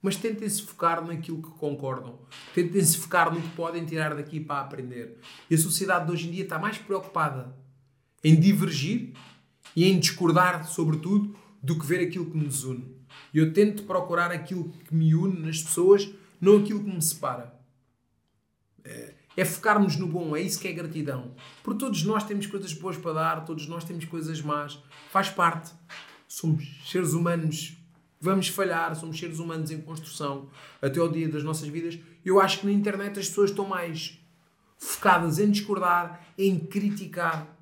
Mas 0.00 0.14
tentem-se 0.14 0.62
focar 0.62 1.04
naquilo 1.04 1.42
que 1.42 1.50
concordam. 1.58 2.20
Tentem-se 2.54 2.96
focar 2.96 3.34
no 3.34 3.42
que 3.42 3.56
podem 3.56 3.84
tirar 3.84 4.14
daqui 4.14 4.38
para 4.38 4.60
aprender. 4.60 5.18
E 5.50 5.56
a 5.56 5.58
sociedade 5.58 6.06
de 6.06 6.12
hoje 6.12 6.28
em 6.28 6.30
dia 6.30 6.44
está 6.44 6.60
mais 6.60 6.78
preocupada 6.78 7.56
em 8.22 8.38
divergir 8.38 9.14
e 9.74 9.84
em 9.84 9.98
discordar, 9.98 10.64
sobretudo, 10.64 11.36
do 11.60 11.76
que 11.76 11.84
ver 11.84 12.00
aquilo 12.00 12.30
que 12.30 12.36
nos 12.36 12.62
une. 12.62 12.96
Eu 13.32 13.52
tento 13.52 13.82
procurar 13.82 14.30
aquilo 14.30 14.70
que 14.86 14.94
me 14.94 15.12
une 15.12 15.40
nas 15.40 15.60
pessoas, 15.60 16.08
não 16.40 16.58
aquilo 16.58 16.84
que 16.84 16.90
me 16.90 17.02
separa. 17.02 17.52
É, 18.84 19.13
é 19.36 19.44
focarmos 19.44 19.96
no 19.96 20.06
bom, 20.06 20.36
é 20.36 20.40
isso 20.40 20.60
que 20.60 20.68
é 20.68 20.72
gratidão. 20.72 21.34
Porque 21.62 21.80
todos 21.80 22.02
nós 22.04 22.24
temos 22.24 22.46
coisas 22.46 22.72
boas 22.72 22.96
para 22.96 23.12
dar, 23.12 23.44
todos 23.44 23.66
nós 23.66 23.84
temos 23.84 24.04
coisas 24.04 24.40
más. 24.40 24.78
Faz 25.10 25.28
parte. 25.28 25.72
Somos 26.28 26.64
seres 26.86 27.12
humanos, 27.12 27.76
vamos 28.20 28.48
falhar, 28.48 28.94
somos 28.96 29.18
seres 29.18 29.38
humanos 29.38 29.70
em 29.70 29.80
construção 29.80 30.48
até 30.80 31.00
ao 31.00 31.08
dia 31.08 31.28
das 31.28 31.42
nossas 31.42 31.68
vidas. 31.68 31.98
Eu 32.24 32.40
acho 32.40 32.60
que 32.60 32.66
na 32.66 32.72
internet 32.72 33.18
as 33.18 33.28
pessoas 33.28 33.50
estão 33.50 33.66
mais 33.66 34.18
focadas 34.76 35.38
em 35.38 35.50
discordar, 35.50 36.26
em 36.36 36.58
criticar, 36.58 37.54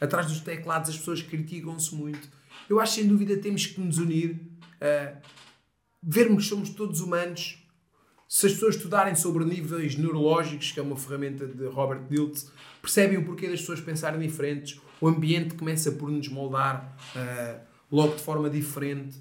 Atrás 0.00 0.26
dos 0.26 0.40
teclados 0.40 0.90
as 0.90 0.98
pessoas 0.98 1.22
criticam-se 1.22 1.94
muito. 1.94 2.28
Eu 2.68 2.80
acho 2.80 2.94
sem 2.94 3.06
dúvida 3.06 3.36
temos 3.36 3.66
que 3.66 3.80
nos 3.80 3.98
unir 3.98 4.32
uh, 4.32 5.16
vermos 6.02 6.44
que 6.44 6.50
somos 6.50 6.70
todos 6.70 7.00
humanos. 7.00 7.62
Se 8.28 8.46
as 8.46 8.52
pessoas 8.54 8.74
estudarem 8.74 9.14
sobre 9.14 9.44
níveis 9.44 9.96
neurológicos, 9.96 10.72
que 10.72 10.80
é 10.80 10.82
uma 10.82 10.96
ferramenta 10.96 11.46
de 11.46 11.66
Robert 11.66 12.02
Dilts, 12.08 12.50
percebem 12.82 13.18
o 13.18 13.24
porquê 13.24 13.48
das 13.48 13.60
pessoas 13.60 13.80
pensarem 13.80 14.20
diferentes. 14.20 14.80
O 15.00 15.06
ambiente 15.06 15.54
começa 15.54 15.92
por 15.92 16.10
nos 16.10 16.28
moldar 16.28 16.96
uh, 17.14 17.60
logo 17.90 18.16
de 18.16 18.22
forma 18.22 18.50
diferente. 18.50 19.16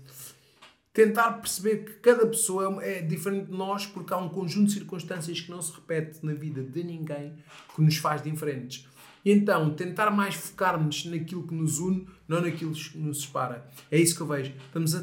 Tentar 0.92 1.34
perceber 1.34 1.86
que 1.86 1.94
cada 2.00 2.26
pessoa 2.26 2.84
é 2.84 3.02
diferente 3.02 3.48
de 3.48 3.52
nós 3.52 3.86
porque 3.86 4.12
há 4.12 4.18
um 4.18 4.30
conjunto 4.30 4.68
de 4.68 4.74
circunstâncias 4.74 5.40
que 5.40 5.52
não 5.52 5.62
se 5.62 5.72
repete 5.74 6.26
na 6.26 6.34
vida 6.34 6.64
de 6.64 6.84
ninguém 6.84 7.36
que 7.76 7.82
nos 7.82 7.98
faz 7.98 8.24
diferentes. 8.24 8.88
E 9.24 9.32
então, 9.32 9.74
tentar 9.74 10.10
mais 10.10 10.36
focar-nos 10.36 11.06
naquilo 11.06 11.46
que 11.46 11.54
nos 11.54 11.80
une, 11.80 12.08
não 12.28 12.42
naquilo 12.42 12.74
que 12.74 12.98
nos 12.98 13.24
separa. 13.24 13.68
É 13.92 14.00
isso 14.00 14.16
que 14.16 14.22
eu 14.22 14.28
vejo. 14.28 14.54
Estamos 14.68 14.96
a, 14.96 15.00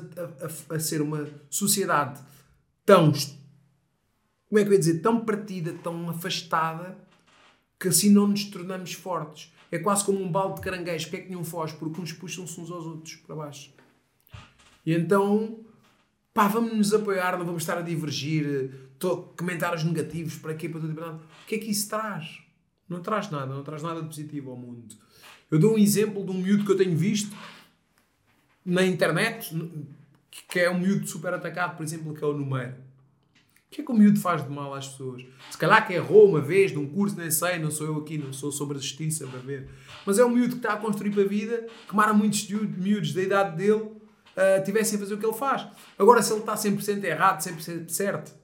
a, 0.70 0.76
a 0.76 0.80
ser 0.80 1.02
uma 1.02 1.28
sociedade 1.50 2.20
tão, 2.86 3.12
como 4.52 4.60
é 4.60 4.64
que 4.64 4.68
eu 4.68 4.74
ia 4.74 4.78
dizer, 4.78 4.98
tão 5.00 5.24
partida, 5.24 5.72
tão 5.82 6.10
afastada, 6.10 6.94
que 7.80 7.88
assim 7.88 8.10
não 8.10 8.26
nos 8.26 8.44
tornamos 8.44 8.92
fortes. 8.92 9.50
É 9.70 9.78
quase 9.78 10.04
como 10.04 10.22
um 10.22 10.30
balde 10.30 10.56
de 10.56 10.60
caranguejo. 10.60 11.06
Porque 11.06 11.16
é 11.16 11.20
que 11.20 11.30
nenhum 11.30 11.42
foge? 11.42 11.74
Porque 11.76 11.98
uns 11.98 12.12
puxam-se 12.12 12.60
uns 12.60 12.70
aos 12.70 12.84
outros 12.84 13.14
para 13.16 13.34
baixo. 13.34 13.72
E 14.84 14.92
então, 14.92 15.60
pá, 16.34 16.48
vamos 16.48 16.74
nos 16.74 16.92
apoiar, 16.92 17.38
não 17.38 17.46
vamos 17.46 17.62
estar 17.62 17.78
a 17.78 17.80
divergir, 17.80 18.90
comentários 19.38 19.84
negativos 19.84 20.36
para 20.36 20.52
quê, 20.52 20.68
para 20.68 20.80
tudo 20.82 20.92
e 20.92 20.96
para 20.96 21.06
nada. 21.06 21.22
O 21.44 21.46
que 21.46 21.54
é 21.54 21.58
que 21.58 21.70
isso 21.70 21.88
traz? 21.88 22.42
Não 22.86 23.00
traz 23.00 23.30
nada, 23.30 23.54
não 23.54 23.62
traz 23.62 23.82
nada 23.82 24.02
de 24.02 24.06
positivo 24.06 24.50
ao 24.50 24.56
mundo. 24.58 24.94
Eu 25.50 25.58
dou 25.58 25.76
um 25.76 25.78
exemplo 25.78 26.22
de 26.22 26.30
um 26.30 26.34
miúdo 26.34 26.66
que 26.66 26.72
eu 26.72 26.76
tenho 26.76 26.94
visto 26.94 27.34
na 28.66 28.84
internet, 28.84 29.50
que 30.30 30.60
é 30.60 30.70
um 30.70 30.78
miúdo 30.78 31.06
super 31.06 31.32
atacado, 31.32 31.74
por 31.74 31.84
exemplo, 31.84 32.12
que 32.12 32.22
é 32.22 32.26
o 32.26 32.34
Numeiro. 32.34 32.91
Que 33.72 33.80
é 33.80 33.84
que 33.84 33.90
o 33.90 33.94
miúdo 33.94 34.20
faz 34.20 34.44
de 34.44 34.50
mal 34.50 34.74
às 34.74 34.86
pessoas? 34.86 35.24
Se 35.50 35.56
calhar 35.56 35.86
que 35.86 35.94
errou 35.94 36.28
uma 36.28 36.42
vez 36.42 36.72
num 36.72 36.86
curso, 36.86 37.16
nem 37.16 37.30
sei, 37.30 37.58
não 37.58 37.70
sou 37.70 37.86
eu 37.86 37.96
aqui, 37.96 38.18
não 38.18 38.30
sou 38.30 38.52
sobre 38.52 38.76
a 38.76 38.80
justiça 38.80 39.26
para 39.26 39.38
ver. 39.38 39.66
Mas 40.04 40.18
é 40.18 40.24
um 40.24 40.28
miúdo 40.28 40.50
que 40.50 40.56
está 40.56 40.74
a 40.74 40.76
construir 40.76 41.10
para 41.10 41.22
a 41.22 41.26
vida, 41.26 41.66
que 41.88 41.96
mara 41.96 42.12
muitos 42.12 42.46
miúdos 42.50 43.14
da 43.14 43.22
idade 43.22 43.56
dele 43.56 43.80
uh, 43.82 44.62
tivessem 44.62 44.96
a 44.96 45.00
fazer 45.00 45.14
o 45.14 45.18
que 45.18 45.24
ele 45.24 45.32
faz. 45.32 45.66
Agora, 45.98 46.22
se 46.22 46.34
ele 46.34 46.40
está 46.40 46.54
100% 46.54 47.02
errado, 47.02 47.40
100% 47.40 47.88
certo, 47.88 48.34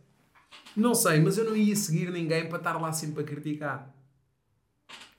não 0.74 0.94
sei, 0.94 1.20
mas 1.20 1.36
eu 1.36 1.44
não 1.44 1.54
ia 1.54 1.76
seguir 1.76 2.10
ninguém 2.10 2.48
para 2.48 2.56
estar 2.56 2.80
lá 2.80 2.90
sempre 2.90 3.22
a 3.22 3.26
criticar. 3.26 3.94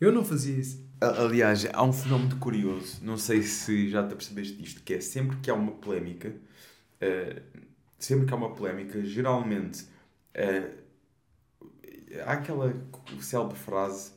Eu 0.02 0.12
não 0.12 0.26
fazia 0.26 0.58
isso. 0.58 0.90
Aliás, 1.00 1.68
há 1.72 1.84
um 1.84 1.94
fenómeno 1.94 2.36
curioso, 2.38 2.98
não 3.04 3.16
sei 3.16 3.44
se 3.44 3.90
já 3.90 4.02
te 4.02 4.16
percebeste 4.16 4.56
disto, 4.56 4.82
que 4.82 4.96
é 4.96 5.02
sempre 5.02 5.38
que 5.38 5.52
há 5.52 5.54
uma 5.54 5.74
polémica, 5.74 6.30
uh, 6.30 7.42
sempre 8.00 8.26
que 8.26 8.34
há 8.34 8.38
uma 8.38 8.56
polémica, 8.56 9.04
geralmente 9.04 9.86
uh, 10.36 10.84
há 12.26 12.34
aquela 12.34 12.74
célebre 13.20 13.58
frase 13.58 14.12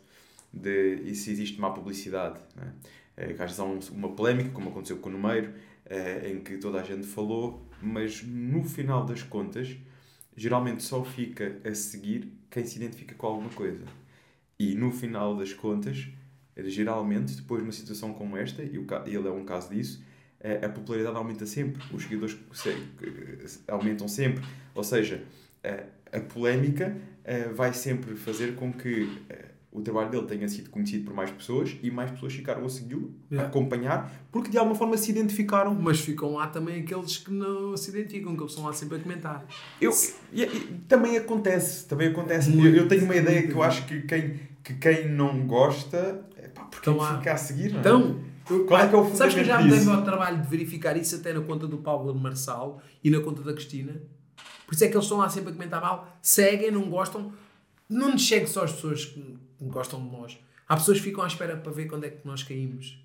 de 0.52 0.96
e 1.04 1.14
se 1.14 1.30
existe 1.30 1.60
má 1.60 1.70
publicidade, 1.70 2.40
né? 2.54 2.72
uh, 3.16 3.34
que 3.34 3.42
às 3.42 3.56
vezes 3.56 3.60
há 3.60 3.64
uma 3.64 4.10
polémica, 4.10 4.50
como 4.50 4.70
aconteceu 4.70 4.98
com 4.98 5.08
o 5.08 5.12
Numeiro, 5.12 5.50
uh, 5.50 6.26
em 6.26 6.40
que 6.40 6.58
toda 6.58 6.80
a 6.80 6.82
gente 6.82 7.06
falou, 7.06 7.66
mas 7.80 8.22
no 8.22 8.64
final 8.64 9.04
das 9.04 9.22
contas, 9.22 9.76
geralmente 10.36 10.82
só 10.82 11.04
fica 11.04 11.58
a 11.64 11.74
seguir 11.74 12.32
quem 12.50 12.64
se 12.64 12.76
identifica 12.76 13.14
com 13.14 13.26
alguma 13.26 13.50
coisa. 13.50 13.84
E 14.58 14.74
no 14.74 14.92
final 14.92 15.36
das 15.36 15.52
contas, 15.52 16.08
geralmente, 16.56 17.34
depois 17.34 17.60
de 17.60 17.66
uma 17.66 17.72
situação 17.72 18.12
como 18.14 18.36
esta, 18.36 18.62
e 18.62 18.76
ele 18.76 19.28
é 19.28 19.30
um 19.30 19.44
caso 19.44 19.70
disso, 19.70 20.02
a 20.64 20.68
popularidade 20.68 21.16
aumenta 21.16 21.46
sempre, 21.46 21.82
os 21.92 22.02
seguidores 22.02 22.38
aumentam 23.66 24.06
sempre. 24.06 24.44
Ou 24.74 24.84
seja, 24.84 25.24
a 26.12 26.20
polémica 26.20 26.96
vai 27.54 27.72
sempre 27.72 28.16
fazer 28.16 28.54
com 28.56 28.72
que 28.72 29.08
o 29.72 29.80
trabalho 29.80 30.10
dele 30.10 30.26
tenha 30.26 30.46
sido 30.48 30.68
conhecido 30.68 31.06
por 31.06 31.14
mais 31.14 31.30
pessoas 31.30 31.74
e 31.82 31.90
mais 31.90 32.10
pessoas 32.10 32.34
ficaram 32.34 32.64
a 32.64 32.68
segui-lo, 32.68 33.10
yeah. 33.30 33.46
a 33.46 33.50
acompanhar, 33.50 34.12
porque 34.30 34.50
de 34.50 34.58
alguma 34.58 34.76
forma 34.76 34.98
se 34.98 35.10
identificaram. 35.10 35.74
Mas 35.74 35.98
ficam 35.98 36.34
lá 36.34 36.46
também 36.46 36.82
aqueles 36.82 37.16
que 37.16 37.32
não 37.32 37.74
se 37.74 37.90
identificam, 37.90 38.36
que 38.36 38.44
estão 38.44 38.64
lá 38.64 38.72
sempre 38.74 38.98
a 38.98 39.00
comentar. 39.00 39.46
Eu, 39.80 39.90
e, 40.30 40.44
também 40.86 41.16
acontece, 41.16 41.86
também 41.88 42.08
acontece. 42.08 42.52
Eu, 42.54 42.74
eu, 42.74 42.86
tenho 42.86 43.04
uma 43.04 43.16
ideia 43.16 43.46
que 43.46 43.54
eu 43.54 43.62
acho 43.62 43.86
que 43.86 44.02
quem, 44.02 44.40
que 44.62 44.74
quem 44.74 45.08
não 45.08 45.46
gosta, 45.46 46.22
pá, 46.54 46.64
porque 46.64 46.90
então, 46.90 47.16
fica 47.16 47.32
a 47.32 47.36
seguir, 47.38 47.70
não 47.70 47.78
é? 47.78 47.80
Então, 47.80 48.20
qual 48.66 48.78
é 48.78 48.88
que 48.88 48.94
é 48.94 48.98
o 48.98 49.14
Sabes 49.14 49.32
que 49.32 49.40
eu 49.40 49.44
já 49.44 49.62
me 49.62 49.70
dei 49.70 49.88
ao 49.88 50.04
trabalho 50.04 50.42
de 50.42 50.48
verificar 50.48 50.94
isso 50.98 51.16
até 51.16 51.32
na 51.32 51.40
conta 51.40 51.66
do 51.66 51.78
Paulo 51.78 52.14
Marçal 52.14 52.82
e 53.02 53.08
na 53.08 53.20
conta 53.20 53.40
da 53.40 53.54
Cristina? 53.54 54.02
Por 54.72 54.76
isso 54.76 54.84
é 54.84 54.88
que 54.88 54.94
eles 54.94 55.04
estão 55.04 55.18
lá 55.18 55.28
sempre 55.28 55.50
a 55.50 55.52
comentar 55.52 55.82
mal, 55.82 56.16
seguem, 56.22 56.70
não 56.70 56.88
gostam. 56.88 57.30
Não 57.90 58.12
nos 58.12 58.22
chegue 58.22 58.46
só 58.46 58.64
as 58.64 58.72
pessoas 58.72 59.04
que 59.04 59.36
gostam 59.60 60.02
de 60.02 60.10
nós. 60.10 60.38
Há 60.66 60.76
pessoas 60.76 60.96
que 60.96 61.04
ficam 61.04 61.22
à 61.22 61.26
espera 61.26 61.58
para 61.58 61.70
ver 61.70 61.88
quando 61.88 62.04
é 62.04 62.08
que 62.08 62.26
nós 62.26 62.42
caímos. 62.42 62.98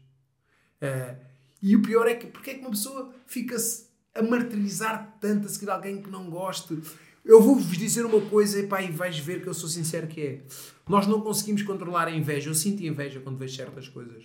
Uh, 0.82 1.18
e 1.62 1.76
o 1.76 1.82
pior 1.82 2.08
é 2.08 2.16
que 2.16 2.28
porque 2.28 2.52
é 2.52 2.54
que 2.54 2.62
uma 2.62 2.70
pessoa 2.70 3.14
fica-se 3.26 3.88
a 4.16 4.22
martirizar 4.22 5.18
tanto 5.20 5.46
a 5.46 5.50
seguir 5.50 5.70
alguém 5.70 6.02
que 6.02 6.10
não 6.10 6.30
goste? 6.30 6.82
Eu 7.26 7.42
vou-vos 7.42 7.78
dizer 7.78 8.06
uma 8.06 8.22
coisa 8.22 8.62
epá, 8.62 8.82
e 8.82 8.90
vais 8.90 9.20
ver 9.20 9.42
que 9.42 9.50
eu 9.50 9.54
sou 9.54 9.68
sincero 9.68 10.08
que 10.08 10.22
é. 10.22 10.42
Nós 10.88 11.06
não 11.06 11.20
conseguimos 11.20 11.64
controlar 11.64 12.08
a 12.08 12.12
inveja. 12.12 12.50
Eu 12.50 12.56
sinto 12.56 12.82
inveja 12.82 13.20
quando 13.20 13.36
vejo 13.36 13.58
certas 13.58 13.90
coisas. 13.90 14.24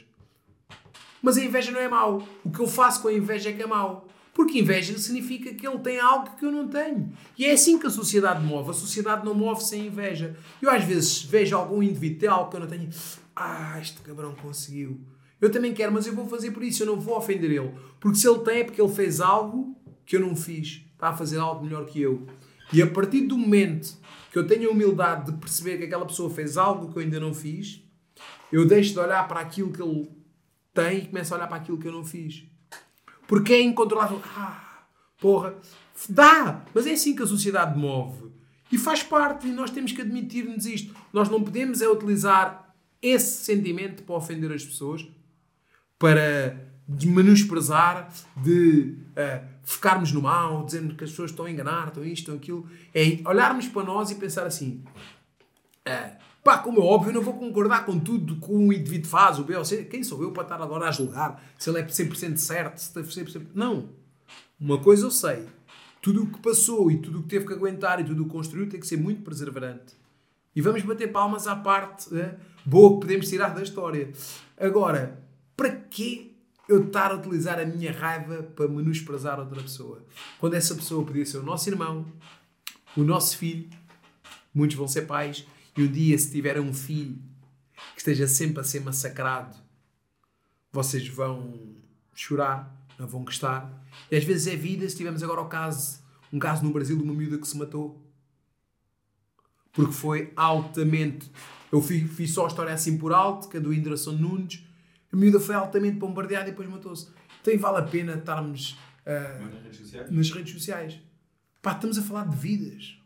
Mas 1.21 1.37
a 1.37 1.45
inveja 1.45 1.73
não 1.73 1.81
é 1.81 1.89
mau. 1.89 2.23
O 2.45 2.53
que 2.53 2.61
eu 2.61 2.69
faço 2.69 3.03
com 3.03 3.09
a 3.09 3.13
inveja 3.13 3.51
é 3.51 3.53
que 3.53 3.63
é 3.63 3.67
mau. 3.67 4.09
Porque 4.35 4.61
inveja 4.61 4.97
significa 4.99 5.53
que 5.53 5.67
ele 5.67 5.79
tem 5.79 5.99
algo 5.99 6.37
que 6.37 6.45
eu 6.45 6.51
não 6.51 6.67
tenho. 6.67 7.13
E 7.37 7.45
é 7.45 7.53
assim 7.53 7.79
que 7.79 7.87
a 7.87 7.91
sociedade 7.91 8.43
move. 8.45 8.71
A 8.71 8.73
sociedade 8.73 9.25
não 9.25 9.35
move 9.35 9.63
sem 9.63 9.87
inveja. 9.87 10.35
Eu 10.61 10.71
às 10.71 10.85
vezes 10.85 11.23
vejo 11.23 11.55
algum 11.55 11.83
indivíduo 11.83 12.19
ter 12.19 12.29
algo 12.29 12.51
que 12.51 12.57
eu 12.57 12.61
não 12.61 12.67
tenho. 12.67 12.89
Ah, 13.37 13.79
este 13.81 14.01
cabrão 14.01 14.35
conseguiu. 14.35 15.01
Eu 15.41 15.51
também 15.51 15.75
quero, 15.75 15.93
mas 15.93 16.07
eu 16.07 16.15
vou 16.15 16.27
fazer 16.27 16.51
por 16.51 16.63
isso. 16.63 16.83
Eu 16.83 16.87
não 16.87 17.01
vou 17.01 17.17
ofender 17.17 17.51
ele. 17.51 17.75
Porque 18.01 18.19
se 18.19 18.29
ele 18.29 18.39
tem 18.39 18.61
é 18.61 18.65
porque 18.65 18.81
ele 18.81 18.93
fez 18.93 19.21
algo 19.21 19.77
que 20.07 20.17
eu 20.17 20.21
não 20.21 20.35
fiz. 20.35 20.83
Está 20.95 21.09
a 21.09 21.17
fazer 21.17 21.39
algo 21.39 21.65
melhor 21.65 21.85
que 21.85 22.01
eu. 22.01 22.27
E 22.73 22.81
a 22.81 22.87
partir 22.87 23.23
do 23.23 23.37
momento 23.37 23.99
que 24.31 24.39
eu 24.39 24.47
tenho 24.47 24.71
a 24.71 24.73
humildade 24.73 25.31
de 25.31 25.39
perceber 25.39 25.77
que 25.77 25.85
aquela 25.85 26.07
pessoa 26.07 26.31
fez 26.31 26.57
algo 26.57 26.91
que 26.91 26.99
eu 26.99 27.03
ainda 27.03 27.21
não 27.21 27.35
fiz, 27.35 27.83
eu 28.51 28.67
deixo 28.67 28.95
de 28.95 28.99
olhar 28.99 29.29
para 29.29 29.41
aquilo 29.41 29.71
que 29.71 29.83
ele 29.83 30.09
tem 30.73 30.99
e 30.99 31.07
começo 31.07 31.35
a 31.35 31.37
olhar 31.37 31.49
para 31.49 31.59
aquilo 31.59 31.77
que 31.77 31.87
eu 31.87 31.93
não 31.93 32.05
fiz. 32.05 32.45
Porque 33.33 33.55
é 33.55 33.63
incontrolável. 33.63 34.21
Ah, 34.37 34.83
porra, 35.19 35.55
dá! 36.07 36.67
Mas 36.75 36.87
é 36.87 36.93
assim 36.93 37.17
que 37.17 37.23
a 37.23 37.27
sociedade 37.27 37.79
move. 37.79 38.31
E 38.71 38.77
faz 38.77 39.03
parte, 39.03 39.49
e 39.49 39.53
nós 39.53 39.71
temos 39.71 39.91
que 39.91 40.03
admitir-nos 40.03 40.67
isto. 40.67 40.95
Nós 41.15 41.31
não 41.31 41.43
podemos 41.43 41.81
é 41.81 41.89
utilizar 41.89 42.75
esse 43.01 43.43
sentimento 43.43 44.03
para 44.03 44.17
ofender 44.17 44.53
as 44.53 44.63
pessoas, 44.63 45.09
para 45.99 46.63
de 46.87 47.09
menosprezar, 47.09 48.13
de 48.37 48.99
uh, 49.17 50.13
no 50.13 50.21
mal, 50.21 50.67
dizendo 50.67 50.95
que 50.95 51.05
as 51.05 51.09
pessoas 51.09 51.31
estão 51.31 51.47
a 51.47 51.51
enganar, 51.51 51.89
estão 51.89 52.05
isto, 52.05 52.19
estão 52.19 52.35
aquilo. 52.35 52.69
É 52.95 53.19
olharmos 53.25 53.67
para 53.67 53.83
nós 53.83 54.11
e 54.11 54.17
pensar 54.17 54.45
assim: 54.47 54.85
uh, 55.89 56.17
pá, 56.43 56.59
como 56.59 56.81
é 56.81 56.85
óbvio, 56.85 57.11
eu 57.11 57.15
não 57.15 57.23
vou 57.23 57.35
concordar 57.35 57.87
com 57.87 57.99
tudo 57.99 58.37
que 58.37 58.53
um 58.53 58.73
indivíduo 58.73 59.09
faz, 59.09 59.39
o 59.39 59.45
B 59.45 59.57
ou 59.57 59.65
C. 59.65 59.85
Quem 59.85 60.03
sou 60.03 60.23
eu 60.23 60.33
para 60.33 60.43
estar 60.43 60.61
agora 60.61 60.89
a 60.89 60.91
julgar 60.91 61.43
se 61.59 61.71
ele 61.71 61.79
é 61.79 61.85
100% 61.85 62.37
certo, 62.37 62.79
se 62.79 62.93
ser 62.93 63.27
100%. 63.27 63.47
Não. 63.55 63.91
Uma 64.59 64.79
coisa 64.79 65.07
eu 65.07 65.11
sei: 65.11 65.47
tudo 66.01 66.25
o 66.25 66.27
que 66.27 66.41
passou 66.41 66.91
e 66.91 66.99
tudo 66.99 67.21
o 67.21 67.23
que 67.23 67.29
teve 67.29 67.47
que 67.47 67.53
aguentar 67.53 68.01
e 68.01 68.05
tudo 68.05 68.23
o 68.23 68.27
que 68.27 68.33
construiu 68.33 68.69
tem 68.69 68.81
que 68.81 68.87
ser 68.87 68.97
muito 68.97 69.23
perseverante. 69.23 69.95
E 70.55 70.61
vamos 70.61 70.83
bater 70.83 71.11
palmas 71.11 71.47
à 71.47 71.57
parte 71.57 72.15
uh, 72.15 72.35
boa 72.65 72.95
que 72.95 73.01
podemos 73.01 73.29
tirar 73.29 73.55
da 73.55 73.63
história. 73.63 74.13
Agora, 74.59 75.23
para 75.57 75.71
quê 75.71 76.33
eu 76.69 76.87
estar 76.87 77.11
a 77.11 77.15
utilizar 77.15 77.59
a 77.59 77.65
minha 77.65 77.93
raiva 77.93 78.43
para 78.43 78.69
menosprezar 78.69 79.39
outra 79.39 79.61
pessoa. 79.61 80.05
Quando 80.39 80.55
essa 80.55 80.75
pessoa 80.75 81.05
podia 81.05 81.25
ser 81.27 81.39
o 81.39 81.43
nosso 81.43 81.69
irmão, 81.69 82.07
o 82.97 83.03
nosso 83.03 83.37
filho, 83.37 83.69
muitos 84.55 84.77
vão 84.77 84.87
ser 84.87 85.03
pais, 85.03 85.47
e 85.77 85.83
um 85.83 85.91
dia, 85.91 86.17
se 86.19 86.31
tiverem 86.31 86.63
um 86.63 86.75
filho 86.75 87.19
que 87.95 87.99
esteja 87.99 88.27
sempre 88.27 88.61
a 88.61 88.65
ser 88.65 88.81
massacrado, 88.81 89.57
vocês 90.71 91.07
vão 91.09 91.75
chorar, 92.15 92.75
não 92.99 93.07
vão 93.07 93.25
gostar. 93.25 93.71
E 94.11 94.17
às 94.17 94.25
vezes 94.25 94.47
é 94.47 94.57
vida, 94.57 94.89
se 94.89 94.97
tivermos 94.97 95.23
agora 95.23 95.41
o 95.41 95.49
caso, 95.49 96.01
um 96.33 96.39
caso 96.39 96.65
no 96.65 96.73
Brasil 96.73 96.97
de 96.97 97.03
uma 97.03 97.15
miúda 97.15 97.39
que 97.39 97.47
se 97.47 97.57
matou. 97.57 98.01
Porque 99.73 99.93
foi 99.93 100.33
altamente. 100.37 101.31
Eu 101.71 101.81
fiz, 101.81 102.11
fiz 102.13 102.33
só 102.33 102.45
a 102.45 102.49
história 102.49 102.73
assim 102.73 102.99
por 102.99 103.13
alto, 103.13 103.49
que 103.49 103.57
é 103.57 103.61
do 103.61 103.71
Whindersson 103.71 104.13
Nunes 104.13 104.63
a 105.13 105.17
miúda 105.17 105.39
foi 105.39 105.55
altamente 105.55 105.99
bombardeada 105.99 106.49
e 106.49 106.51
depois 106.51 106.69
matou-se. 106.69 107.09
Então 107.41 107.57
vale 107.59 107.79
a 107.79 107.83
pena 107.83 108.15
estarmos 108.15 108.79
uh, 109.05 109.45
nas, 109.45 109.63
redes 109.63 109.79
sociais? 109.79 110.11
nas 110.11 110.31
redes 110.31 110.53
sociais. 110.55 111.01
Pá, 111.61 111.73
estamos 111.73 111.99
a 111.99 112.03
falar 112.03 112.27
de 112.27 112.37
vidas. 112.37 112.99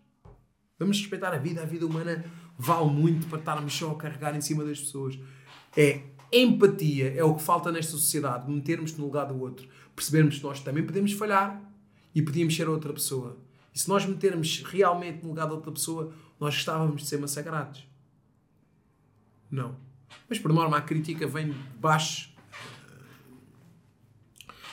Vamos 0.79 1.01
respeitar 1.01 1.35
a 1.35 1.39
vida. 1.39 1.63
A 1.63 1.65
vida 1.65 1.85
humana 1.85 2.25
vale 2.59 2.91
muito 2.91 3.27
para 3.27 3.39
estarmos 3.39 3.73
só 3.77 3.93
a 3.93 3.97
carregar 3.97 4.35
em 4.37 4.41
cima 4.41 4.65
das 4.65 4.81
pessoas. 4.81 5.19
É 5.77 6.03
empatia, 6.33 7.13
é 7.15 7.23
o 7.23 7.35
que 7.35 7.43
falta 7.43 7.71
nesta 7.71 7.93
sociedade. 7.93 8.51
Metermos 8.51 8.97
no 8.97 9.05
lugar 9.05 9.27
do 9.27 9.41
outro. 9.41 9.69
Percebermos 9.95 10.39
que 10.39 10.45
nós 10.45 10.61
também 10.61 10.85
podemos 10.85 11.13
falhar 11.13 11.61
e 12.15 12.23
podíamos 12.23 12.55
ser 12.57 12.69
outra 12.69 12.93
pessoa. 12.93 13.37
E 13.75 13.79
se 13.79 13.89
nós 13.89 14.07
metermos 14.07 14.63
realmente 14.65 15.23
no 15.23 15.29
lugar 15.29 15.47
de 15.47 15.53
outra 15.53 15.71
pessoa, 15.71 16.13
nós 16.41 16.55
gostávamos 16.55 17.03
de 17.03 17.09
ser 17.09 17.19
massacrados. 17.19 17.87
Não. 19.51 19.77
Mas 20.29 20.39
por 20.39 20.53
norma 20.53 20.77
a 20.77 20.81
crítica 20.81 21.27
vem 21.27 21.51
de 21.51 21.59
baixo. 21.79 22.35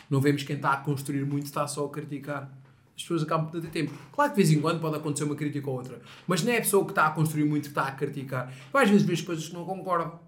Não 0.09 0.21
vemos 0.21 0.43
quem 0.43 0.55
está 0.55 0.73
a 0.73 0.77
construir 0.77 1.25
muito, 1.25 1.45
está 1.45 1.67
só 1.67 1.85
a 1.85 1.89
criticar. 1.89 2.62
As 2.95 3.01
pessoas 3.01 3.23
acabam 3.23 3.49
por 3.49 3.59
ter 3.59 3.69
tempo. 3.69 3.91
Claro 4.11 4.31
que 4.31 4.37
de 4.37 4.43
vez 4.43 4.57
em 4.57 4.61
quando 4.61 4.79
pode 4.79 4.95
acontecer 4.95 5.23
uma 5.23 5.35
crítica 5.35 5.69
ou 5.69 5.77
outra. 5.77 6.01
Mas 6.27 6.43
não 6.43 6.51
é 6.53 6.57
a 6.57 6.61
pessoa 6.61 6.85
que 6.85 6.91
está 6.91 7.07
a 7.07 7.11
construir 7.11 7.45
muito 7.45 7.63
que 7.63 7.69
está 7.69 7.87
a 7.87 7.91
criticar. 7.91 8.53
Eu 8.73 8.79
às 8.79 8.89
vezes 8.89 9.05
vejo 9.05 9.25
coisas 9.25 9.47
que 9.47 9.53
não 9.53 9.65
concordo. 9.65 10.19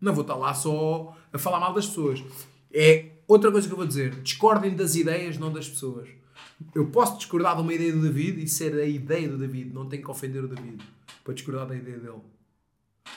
Não 0.00 0.12
vou 0.14 0.22
estar 0.22 0.34
lá 0.34 0.54
só 0.54 1.16
a 1.32 1.38
falar 1.38 1.58
mal 1.60 1.74
das 1.74 1.86
pessoas. 1.86 2.22
É 2.72 3.10
outra 3.26 3.50
coisa 3.50 3.66
que 3.66 3.72
eu 3.72 3.76
vou 3.76 3.86
dizer. 3.86 4.20
Discordem 4.22 4.74
das 4.74 4.94
ideias, 4.94 5.36
não 5.36 5.52
das 5.52 5.68
pessoas. 5.68 6.08
Eu 6.74 6.86
posso 6.86 7.18
discordar 7.18 7.56
de 7.56 7.62
uma 7.62 7.74
ideia 7.74 7.92
do 7.92 8.02
David 8.02 8.42
e 8.42 8.48
ser 8.48 8.74
a 8.74 8.86
ideia 8.86 9.28
do 9.28 9.36
David. 9.36 9.72
Não 9.72 9.88
tenho 9.88 10.02
que 10.02 10.10
ofender 10.10 10.44
o 10.44 10.48
David 10.48 10.82
para 11.24 11.34
discordar 11.34 11.66
da 11.66 11.76
ideia 11.76 11.98
dele. 11.98 12.22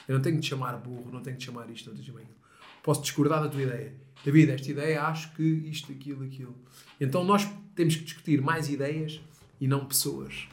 Eu 0.07 0.15
não 0.15 0.21
tenho 0.21 0.35
que 0.35 0.41
te 0.41 0.49
chamar 0.49 0.73
burro, 0.77 1.11
não 1.11 1.21
tenho 1.21 1.35
que 1.35 1.41
te 1.41 1.45
chamar 1.45 1.69
isto, 1.69 1.87
não 1.87 1.93
tenho 1.95 2.05
que 2.05 2.11
te 2.11 2.17
chamar. 2.17 2.35
Posso 2.83 3.01
discordar 3.01 3.41
da 3.41 3.49
tua 3.49 3.61
ideia. 3.61 3.93
David, 4.23 4.51
esta 4.51 4.71
ideia 4.71 5.03
acho 5.03 5.33
que 5.33 5.43
isto, 5.43 5.91
aquilo, 5.91 6.23
aquilo. 6.23 6.55
Então 6.99 7.23
nós 7.23 7.47
temos 7.75 7.95
que 7.95 8.03
discutir 8.03 8.41
mais 8.41 8.69
ideias 8.69 9.21
e 9.59 9.67
não 9.67 9.85
pessoas. 9.85 10.47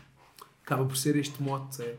Acaba 0.65 0.85
por 0.85 0.97
ser 0.97 1.17
este 1.17 1.43
mote. 1.43 1.83
É, 1.83 1.97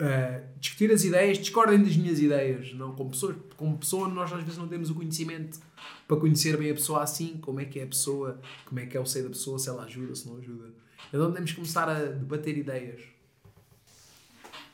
uh, 0.00 0.58
discutir 0.58 0.90
as 0.90 1.04
ideias, 1.04 1.38
discordem 1.38 1.82
das 1.82 1.96
minhas 1.96 2.18
ideias. 2.18 2.72
Não, 2.74 2.94
como, 2.94 3.10
pessoas, 3.10 3.36
como 3.56 3.78
pessoa, 3.78 4.08
nós 4.08 4.32
às 4.32 4.42
vezes 4.42 4.58
não 4.58 4.68
temos 4.68 4.90
o 4.90 4.94
conhecimento 4.94 5.60
para 6.08 6.16
conhecer 6.16 6.56
bem 6.56 6.70
a 6.70 6.74
pessoa 6.74 7.02
assim, 7.02 7.38
como 7.38 7.60
é 7.60 7.64
que 7.64 7.78
é 7.78 7.84
a 7.84 7.86
pessoa, 7.86 8.40
como 8.64 8.80
é 8.80 8.86
que 8.86 8.96
é 8.96 9.00
o 9.00 9.06
seio 9.06 9.24
da 9.24 9.30
pessoa, 9.30 9.58
se 9.58 9.68
ela 9.68 9.84
ajuda, 9.84 10.14
se 10.14 10.28
não 10.28 10.38
ajuda. 10.38 10.72
Então 11.08 11.32
temos 11.32 11.50
que 11.50 11.56
começar 11.56 11.88
a 11.88 11.94
debater 12.04 12.56
ideias. 12.56 13.02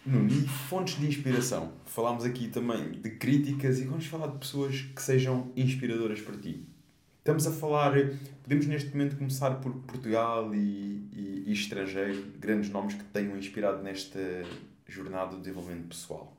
E 0.07 0.49
fontes 0.69 1.01
de 1.01 1.07
inspiração? 1.07 1.73
Falámos 1.85 2.25
aqui 2.25 2.47
também 2.47 2.93
de 2.93 3.11
críticas 3.11 3.81
e 3.81 3.85
vamos 3.85 4.07
falar 4.07 4.29
de 4.29 4.39
pessoas 4.39 4.83
que 4.95 5.03
sejam 5.03 5.51
inspiradoras 5.57 6.21
para 6.21 6.37
ti. 6.37 6.65
Estamos 7.27 7.45
a 7.45 7.51
falar, 7.51 7.93
podemos 8.45 8.67
neste 8.67 8.91
momento 8.91 9.17
começar 9.17 9.57
por 9.57 9.73
Portugal 9.73 10.55
e, 10.55 11.09
e, 11.13 11.45
e 11.49 11.53
estrangeiro, 11.53 12.25
grandes 12.39 12.71
nomes 12.71 12.95
que 12.95 13.03
tenham 13.03 13.37
inspirado 13.37 13.83
nesta 13.83 14.21
jornada 14.87 15.33
de 15.33 15.41
desenvolvimento 15.41 15.89
pessoal. 15.89 16.37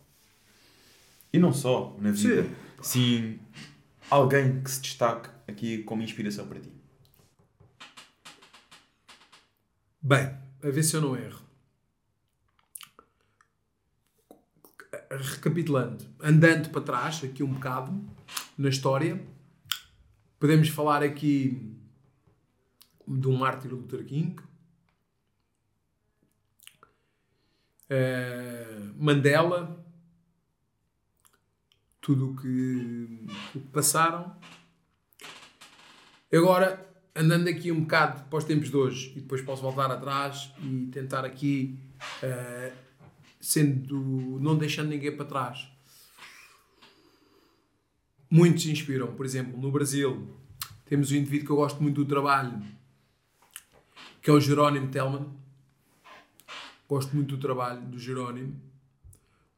E 1.34 1.38
não 1.38 1.52
só 1.52 1.94
na 2.00 2.12
vida, 2.12 2.44
sim, 2.44 2.56
sim 2.82 3.40
alguém 4.10 4.62
que 4.62 4.72
se 4.72 4.80
destaque 4.80 5.30
aqui 5.46 5.84
como 5.84 6.02
inspiração 6.04 6.48
para 6.48 6.62
ti. 6.62 6.72
Bem, 10.02 10.38
a 10.64 10.70
ver 10.70 10.84
se 10.84 10.96
eu 10.96 11.02
não 11.02 11.18
erro. 11.18 11.46
recapitulando, 15.10 16.06
andando 16.22 16.70
para 16.70 16.82
trás 16.82 17.22
aqui 17.26 17.44
um 17.44 17.54
bocado 17.54 17.92
na 18.58 18.70
história, 18.70 19.22
podemos 20.40 20.70
falar 20.70 21.04
aqui 21.04 21.76
um 23.08 23.38
mártir 23.38 23.72
Luther 23.72 24.04
King, 24.06 24.36
uh, 27.90 28.94
Mandela, 28.98 29.86
tudo 32.02 32.32
o 32.32 32.36
que, 32.36 33.28
que 33.52 33.60
passaram. 33.72 34.36
Agora, 36.32 36.86
andando 37.16 37.48
aqui 37.48 37.72
um 37.72 37.82
bocado 37.82 38.26
para 38.30 38.38
os 38.38 38.44
tempos 38.44 38.70
de 38.70 38.76
hoje, 38.76 39.14
e 39.16 39.22
depois 39.22 39.42
posso 39.42 39.62
voltar 39.62 39.90
atrás 39.90 40.52
e 40.62 40.88
tentar 40.88 41.26
aqui 41.26 41.80
uh, 42.24 42.76
sendo 43.40 44.40
não 44.40 44.58
deixando 44.58 44.90
ninguém 44.90 45.16
para 45.16 45.26
trás. 45.26 45.77
Muitos 48.30 48.66
inspiram, 48.66 49.08
por 49.14 49.26
exemplo, 49.26 49.60
no 49.60 49.72
Brasil 49.72 50.28
temos 50.86 51.12
um 51.12 51.16
indivíduo 51.16 51.46
que 51.46 51.52
eu 51.52 51.56
gosto 51.56 51.82
muito 51.82 52.04
do 52.04 52.06
trabalho, 52.06 52.62
que 54.22 54.30
é 54.30 54.34
o 54.34 54.40
Jerónimo 54.40 54.90
Telman. 54.90 55.28
Gosto 56.90 57.16
muito 57.16 57.36
do 57.36 57.42
trabalho 57.42 57.82
do 57.82 58.00
Jerónimo, 58.00 58.56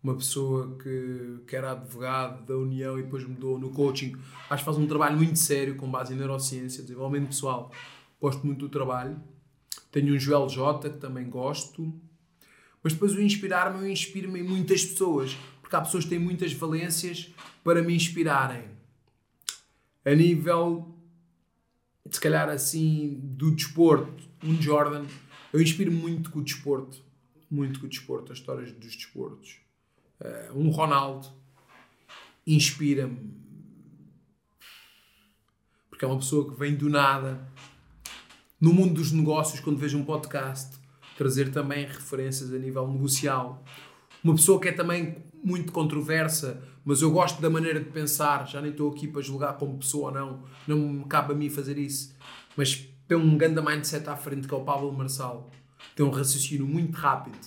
uma 0.03 0.15
pessoa 0.15 0.75
que, 0.77 1.39
que 1.47 1.55
era 1.55 1.71
advogado 1.71 2.45
da 2.45 2.57
União 2.57 2.97
e 2.97 3.03
depois 3.03 3.23
mudou 3.23 3.59
no 3.59 3.69
coaching. 3.69 4.15
Acho 4.49 4.61
que 4.61 4.65
faz 4.65 4.77
um 4.77 4.87
trabalho 4.87 5.17
muito 5.17 5.37
sério 5.37 5.75
com 5.75 5.89
base 5.89 6.13
em 6.13 6.17
neurociência, 6.17 6.81
desenvolvimento 6.83 7.29
pessoal. 7.29 7.71
Gosto 8.19 8.45
muito 8.45 8.59
do 8.59 8.69
trabalho. 8.69 9.19
Tenho 9.91 10.15
um 10.15 10.19
Joel 10.19 10.47
J, 10.47 10.89
que 10.89 10.97
também 10.97 11.29
gosto. 11.29 11.93
Mas 12.83 12.93
depois 12.93 13.13
o 13.13 13.21
inspirar-me, 13.21 13.79
eu 13.79 13.91
inspiro-me 13.91 14.39
em 14.39 14.43
muitas 14.43 14.83
pessoas, 14.83 15.37
porque 15.61 15.75
há 15.75 15.81
pessoas 15.81 16.05
que 16.05 16.09
têm 16.11 16.19
muitas 16.19 16.53
valências 16.53 17.31
para 17.63 17.81
me 17.81 17.95
inspirarem. 17.95 18.63
A 20.05 20.13
nível, 20.15 20.95
se 22.09 22.19
calhar 22.19 22.49
assim, 22.49 23.19
do 23.21 23.51
desporto, 23.51 24.23
um 24.43 24.59
Jordan, 24.61 25.05
eu 25.51 25.61
inspiro 25.61 25.91
muito 25.91 26.31
com 26.31 26.39
o 26.39 26.43
desporto, 26.43 27.03
muito 27.49 27.79
com 27.79 27.85
o 27.85 27.89
desporto, 27.89 28.31
as 28.31 28.39
histórias 28.39 28.71
dos 28.71 28.95
desportos. 28.95 29.57
Uh, 30.19 30.59
um 30.59 30.69
Ronaldo 30.69 31.27
inspira-me, 32.45 33.33
porque 35.89 36.05
é 36.05 36.07
uma 36.07 36.17
pessoa 36.17 36.51
que 36.51 36.59
vem 36.59 36.75
do 36.75 36.89
nada. 36.89 37.47
No 38.59 38.73
mundo 38.73 38.95
dos 38.95 39.11
negócios, 39.11 39.59
quando 39.59 39.77
vejo 39.77 39.97
um 39.97 40.05
podcast, 40.05 40.77
trazer 41.17 41.51
também 41.51 41.85
referências 41.85 42.53
a 42.53 42.57
nível 42.57 42.87
negocial. 42.87 43.63
Uma 44.23 44.35
pessoa 44.35 44.59
que 44.59 44.69
é 44.69 44.71
também 44.71 45.28
muito 45.43 45.71
controversa, 45.71 46.61
mas 46.83 47.01
eu 47.01 47.11
gosto 47.11 47.41
da 47.41 47.49
maneira 47.49 47.79
de 47.79 47.89
pensar, 47.89 48.47
já 48.47 48.61
nem 48.61 48.71
estou 48.71 48.91
aqui 48.91 49.07
para 49.07 49.21
julgar 49.21 49.57
como 49.57 49.77
pessoa 49.77 50.07
ou 50.07 50.13
não, 50.13 50.43
não 50.67 50.77
me 50.77 51.05
cabe 51.05 51.33
a 51.33 51.35
mim 51.35 51.49
fazer 51.49 51.77
isso, 51.77 52.15
mas 52.55 52.89
tem 53.07 53.17
um 53.17 53.37
grande 53.37 53.61
mindset 53.61 54.07
à 54.07 54.15
frente 54.15 54.47
que 54.47 54.53
é 54.53 54.57
o 54.57 54.61
Pablo 54.61 54.91
Marçal. 54.93 55.49
Tem 55.95 56.05
um 56.05 56.11
raciocínio 56.11 56.67
muito 56.67 56.95
rápido. 56.95 57.39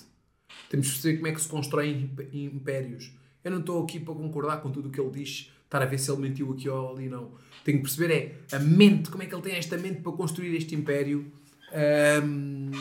Temos 0.69 0.87
que 0.87 0.93
perceber 0.93 1.17
como 1.17 1.27
é 1.27 1.31
que 1.31 1.41
se 1.41 1.47
constroem 1.47 2.11
impérios. 2.33 3.11
Eu 3.43 3.51
não 3.51 3.59
estou 3.59 3.83
aqui 3.83 3.99
para 3.99 4.13
concordar 4.13 4.57
com 4.57 4.71
tudo 4.71 4.89
o 4.89 4.91
que 4.91 4.99
ele 4.99 5.11
diz, 5.11 5.51
estar 5.63 5.81
a 5.81 5.85
ver 5.85 5.97
se 5.97 6.11
ele 6.11 6.21
mentiu 6.21 6.51
aqui 6.51 6.67
ou 6.67 6.93
ali, 6.93 7.07
não. 7.07 7.31
Tenho 7.63 7.77
que 7.77 7.83
perceber 7.83 8.13
é 8.51 8.55
a 8.55 8.59
mente, 8.59 9.09
como 9.09 9.23
é 9.23 9.25
que 9.25 9.33
ele 9.33 9.41
tem 9.41 9.55
esta 9.55 9.77
mente 9.77 10.01
para 10.01 10.11
construir 10.11 10.55
este 10.55 10.75
império. 10.75 11.31
Um, 12.23 12.71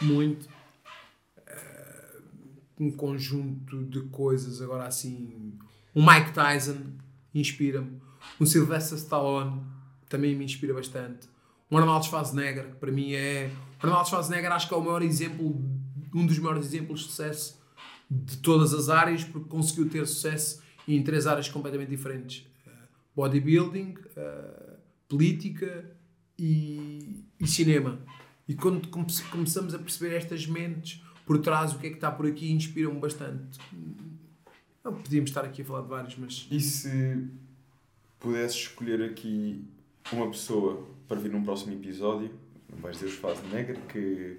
muito 0.00 0.48
um 2.80 2.90
conjunto 2.90 3.84
de 3.84 4.00
coisas 4.08 4.62
agora 4.62 4.86
assim. 4.86 5.52
O 5.94 6.00
Mike 6.00 6.32
Tyson 6.32 6.78
inspira-me. 7.34 8.00
O 8.38 8.46
Sylvester 8.46 8.96
Stallone 8.96 9.62
também 10.08 10.34
me 10.34 10.44
inspira 10.44 10.72
bastante. 10.72 11.28
O 11.70 11.76
Arnold 11.76 12.06
Schwarzenegger 12.06 12.70
que 12.70 12.76
para 12.76 12.90
mim 12.90 13.12
é 13.12 13.50
o 13.82 13.86
Arnold 13.86 14.08
Schwarzenegger 14.08 14.50
acho 14.50 14.66
que 14.66 14.74
é 14.74 14.76
o 14.76 14.80
maior 14.80 15.02
exemplo 15.02 15.62
um 16.12 16.26
dos 16.26 16.38
maiores 16.38 16.66
exemplos 16.66 17.00
de 17.00 17.06
sucesso 17.06 17.60
de 18.10 18.38
todas 18.38 18.74
as 18.74 18.88
áreas 18.88 19.22
porque 19.22 19.48
conseguiu 19.48 19.88
ter 19.88 20.04
sucesso 20.06 20.62
em 20.88 21.02
três 21.02 21.26
áreas 21.26 21.48
completamente 21.48 21.90
diferentes. 21.90 22.46
Uh, 22.66 22.70
bodybuilding 23.14 23.94
uh, 24.16 24.76
política 25.08 25.96
e, 26.38 27.24
e 27.38 27.46
cinema. 27.46 28.00
E 28.48 28.54
quando 28.54 28.88
começamos 28.88 29.74
a 29.74 29.78
perceber 29.78 30.16
estas 30.16 30.46
mentes 30.46 31.02
por 31.26 31.38
trás, 31.38 31.72
o 31.72 31.78
que 31.78 31.86
é 31.86 31.90
que 31.90 31.96
está 31.96 32.10
por 32.10 32.26
aqui, 32.26 32.50
inspiram-me 32.50 33.00
bastante. 33.00 33.58
Não 34.82 34.94
podíamos 34.94 35.30
estar 35.30 35.44
aqui 35.44 35.62
a 35.62 35.64
falar 35.64 35.82
de 35.82 35.88
vários, 35.88 36.16
mas. 36.16 36.48
E 36.50 36.60
se 36.60 37.28
pudesses 38.18 38.56
escolher 38.56 39.02
aqui 39.02 39.64
uma 40.12 40.30
pessoa 40.30 40.86
para 41.06 41.20
vir 41.20 41.30
num 41.30 41.42
próximo 41.42 41.72
episódio, 41.72 42.30
não 42.68 42.78
vais 42.78 42.96
dizer 42.96 43.08
os 43.08 43.14
Fase 43.14 43.46
Negra, 43.46 43.76
que. 43.88 44.38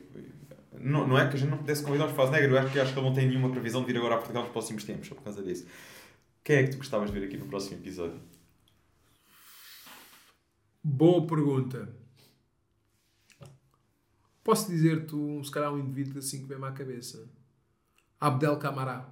Não, 0.79 1.07
não 1.07 1.17
é 1.17 1.27
que 1.27 1.35
a 1.35 1.39
gente 1.39 1.49
não 1.49 1.57
pudesse 1.57 1.83
convidar 1.83 2.07
os 2.07 2.13
Fase 2.13 2.31
Negra, 2.31 2.49
eu 2.49 2.57
acho 2.57 2.71
que, 2.71 2.79
acho 2.79 2.93
que 2.93 2.99
ele 2.99 3.07
não 3.07 3.13
tem 3.13 3.27
nenhuma 3.27 3.51
previsão 3.51 3.81
de 3.81 3.87
vir 3.87 3.97
agora 3.97 4.15
a 4.15 4.17
Portugal 4.17 4.43
nos 4.43 4.51
próximos 4.51 4.83
tempos, 4.83 5.07
só 5.07 5.15
por 5.15 5.23
causa 5.23 5.43
disso. 5.43 5.67
Quem 6.43 6.55
é 6.55 6.63
que 6.63 6.71
tu 6.71 6.77
gostavas 6.77 7.11
de 7.11 7.19
ver 7.19 7.25
aqui 7.25 7.37
no 7.37 7.45
próximo 7.45 7.77
episódio? 7.77 8.19
Boa 10.83 11.27
pergunta. 11.27 12.00
Posso 14.43 14.69
dizer-te, 14.69 15.15
um, 15.15 15.43
se 15.43 15.51
calhar, 15.51 15.73
um 15.73 15.79
indivíduo 15.79 16.19
assim 16.19 16.41
que 16.41 16.47
vem-me 16.47 16.65
à 16.65 16.71
cabeça. 16.71 17.29
Abdel 18.19 18.57
Camará. 18.57 19.09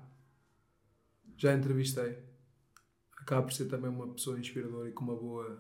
Já 1.38 1.54
entrevistei. 1.54 2.18
Acaba 3.18 3.44
por 3.44 3.54
ser 3.54 3.66
também 3.66 3.90
uma 3.90 4.08
pessoa 4.08 4.40
inspiradora 4.40 4.90
e 4.90 4.92
com 4.92 5.04
uma 5.04 5.16
boa, 5.16 5.60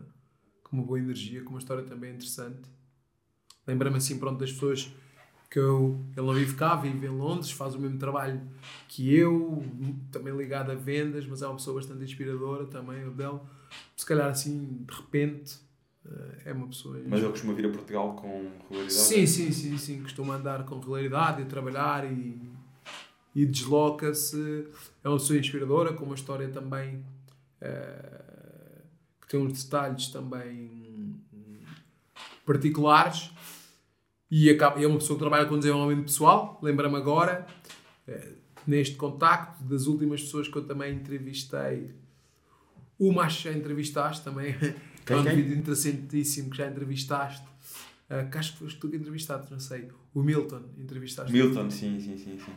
com 0.64 0.78
uma 0.78 0.86
boa 0.86 1.00
energia, 1.00 1.44
com 1.44 1.52
uma 1.52 1.60
história 1.60 1.84
também 1.84 2.14
interessante. 2.14 2.70
Lembra-me 3.68 3.98
assim, 3.98 4.18
pronto, 4.18 4.40
das 4.40 4.52
pessoas 4.52 4.91
que 5.50 5.58
eu, 5.58 6.00
ele 6.16 6.26
não 6.26 6.34
vive 6.34 6.56
cá, 6.56 6.76
vive 6.76 7.08
em 7.08 7.10
Londres, 7.10 7.52
faz 7.52 7.74
o 7.74 7.80
mesmo 7.80 7.98
trabalho 7.98 8.41
que 8.88 9.14
eu, 9.16 9.64
também 10.12 10.36
ligado 10.36 10.72
a 10.72 10.76
vendas, 10.76 11.26
mas 11.26 11.41
é 11.41 11.48
uma 11.48 11.56
pessoa 11.56 11.76
bastante 11.76 12.04
inspiradora 12.04 12.66
também, 12.66 13.04
Abdel. 13.04 13.48
Se 13.96 14.06
calhar 14.06 14.30
assim, 14.30 14.84
de 14.88 14.94
repente, 14.94 15.60
é 16.46 16.54
uma 16.54 16.68
pessoa. 16.68 17.00
Mas 17.06 17.22
ele 17.22 17.30
costuma 17.30 17.54
vir 17.54 17.66
a 17.66 17.70
Portugal 17.70 18.16
com 18.16 18.52
regularidade? 18.64 18.94
Sim, 18.94 19.26
sim, 19.26 19.52
sim, 19.52 19.78
sim. 19.78 20.02
Costuma 20.02 20.36
andar 20.36 20.66
com 20.66 20.80
regularidade 20.80 21.42
e 21.42 21.46
trabalhar 21.46 22.10
e, 22.12 22.42
e 23.36 23.46
desloca-se. 23.46 24.68
É 25.04 25.10
uma 25.10 25.18
pessoa 25.18 25.38
inspiradora, 25.38 25.94
com 25.94 26.06
uma 26.06 26.16
história 26.16 26.48
também 26.50 26.98
uh, 27.62 28.82
que 29.22 29.28
tem 29.28 29.40
uns 29.40 29.64
detalhes 29.64 30.08
também 30.08 31.20
particulares. 32.46 33.32
E 34.32 34.50
acaba, 34.50 34.82
é 34.82 34.88
uma 34.88 34.98
pessoa 34.98 35.18
que 35.18 35.24
trabalha 35.24 35.46
com 35.48 35.58
desenvolvimento 35.58 36.06
pessoal. 36.06 36.60
Lembra-me 36.62 36.96
agora, 36.96 37.46
uh, 38.08 38.36
neste 38.66 38.96
contacto, 38.96 39.64
das 39.64 39.86
últimas 39.86 40.22
pessoas 40.22 40.48
que 40.48 40.56
eu 40.56 40.66
também 40.66 40.96
entrevistei. 40.96 41.94
Uma 42.98 43.24
acho 43.24 43.44
que 43.44 43.44
já 43.50 43.58
entrevistaste 43.58 44.24
também. 44.24 44.56
É 45.14 45.15
um 45.15 45.23
vídeo 45.23 45.57
interessantíssimo 45.57 46.49
que 46.49 46.57
já 46.57 46.68
entrevistaste. 46.68 47.48
Uh, 48.10 48.27
que 48.30 48.38
acho 48.40 48.53
que 48.53 48.60
foste 48.60 48.80
tu 48.80 48.90
que 48.90 48.95
entrevistaste, 48.95 49.52
não 49.52 49.60
sei. 49.60 49.88
O 50.15 50.23
Milton, 50.23 50.64
entrevistaste. 50.80 51.31
Milton, 51.31 51.69
sim, 51.69 51.99
sim, 51.99 52.18
sim, 52.18 52.40
sim. 52.44 52.52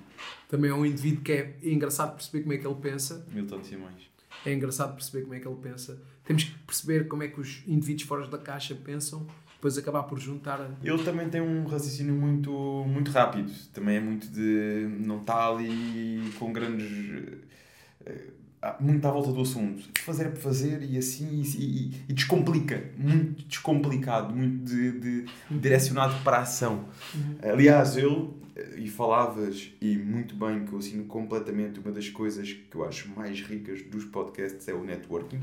Também 0.49 0.71
é 0.71 0.75
um 0.75 0.87
indivíduo 0.87 1.23
que 1.23 1.33
é 1.33 1.59
engraçado 1.63 2.15
perceber 2.15 2.43
como 2.43 2.55
é 2.55 2.59
que 2.59 2.67
ele 2.67 2.77
pensa. 2.77 3.27
Milton 3.31 3.63
Simões. 3.63 4.11
É 4.47 4.53
engraçado 4.53 4.95
perceber 4.95 5.23
como 5.23 5.35
é 5.35 5.41
que 5.41 5.47
ele 5.47 5.59
pensa. 5.61 6.03
Temos 6.25 6.45
que 6.45 6.59
perceber 6.61 7.07
como 7.07 7.23
é 7.23 7.29
que 7.29 7.41
os 7.41 7.63
indivíduos 7.67 8.09
fora 8.09 8.27
da 8.27 8.39
caixa 8.39 8.75
pensam, 8.75 9.27
depois 9.55 9.77
acabar 9.77 10.05
por 10.05 10.19
juntar. 10.19 10.59
Ele 10.83 11.03
também 11.05 11.29
tem 11.29 11.41
um 11.41 11.67
raciocínio 11.67 12.15
muito, 12.15 12.51
muito 12.87 13.11
rápido. 13.11 13.53
Também 13.73 13.97
é 13.97 14.01
muito 14.01 14.29
de. 14.29 14.89
não 15.01 15.21
está 15.21 15.49
ali 15.49 16.33
com 16.39 16.53
grandes. 16.53 16.91
Uh, 18.01 18.42
muito 18.79 19.07
à 19.07 19.11
volta 19.11 19.33
do 19.33 19.41
assunto. 19.41 19.83
Fazer 20.01 20.27
é 20.27 20.31
fazer 20.31 20.83
e 20.83 20.97
assim 20.97 21.43
e, 21.43 21.57
e, 21.57 21.93
e 22.09 22.13
descomplica. 22.13 22.91
Muito 22.97 23.45
descomplicado, 23.45 24.35
muito 24.35 24.65
de, 24.65 24.93
de 24.99 25.25
direcionado 25.51 26.23
para 26.23 26.39
a 26.39 26.41
ação. 26.43 26.85
Uhum. 27.15 27.51
Aliás, 27.53 27.97
eu, 27.97 28.35
e 28.77 28.89
falavas, 28.89 29.73
e 29.81 29.97
muito 29.97 30.37
bem, 30.37 30.65
que 30.65 30.73
eu 30.73 30.79
assino 30.79 31.05
completamente, 31.05 31.81
uma 31.81 31.91
das 31.91 32.09
coisas 32.09 32.53
que 32.53 32.77
eu 32.77 32.85
acho 32.85 33.09
mais 33.11 33.41
ricas 33.41 33.83
dos 33.83 34.05
podcasts 34.05 34.69
é 34.69 34.75
o 34.75 34.85
networking. 34.85 35.41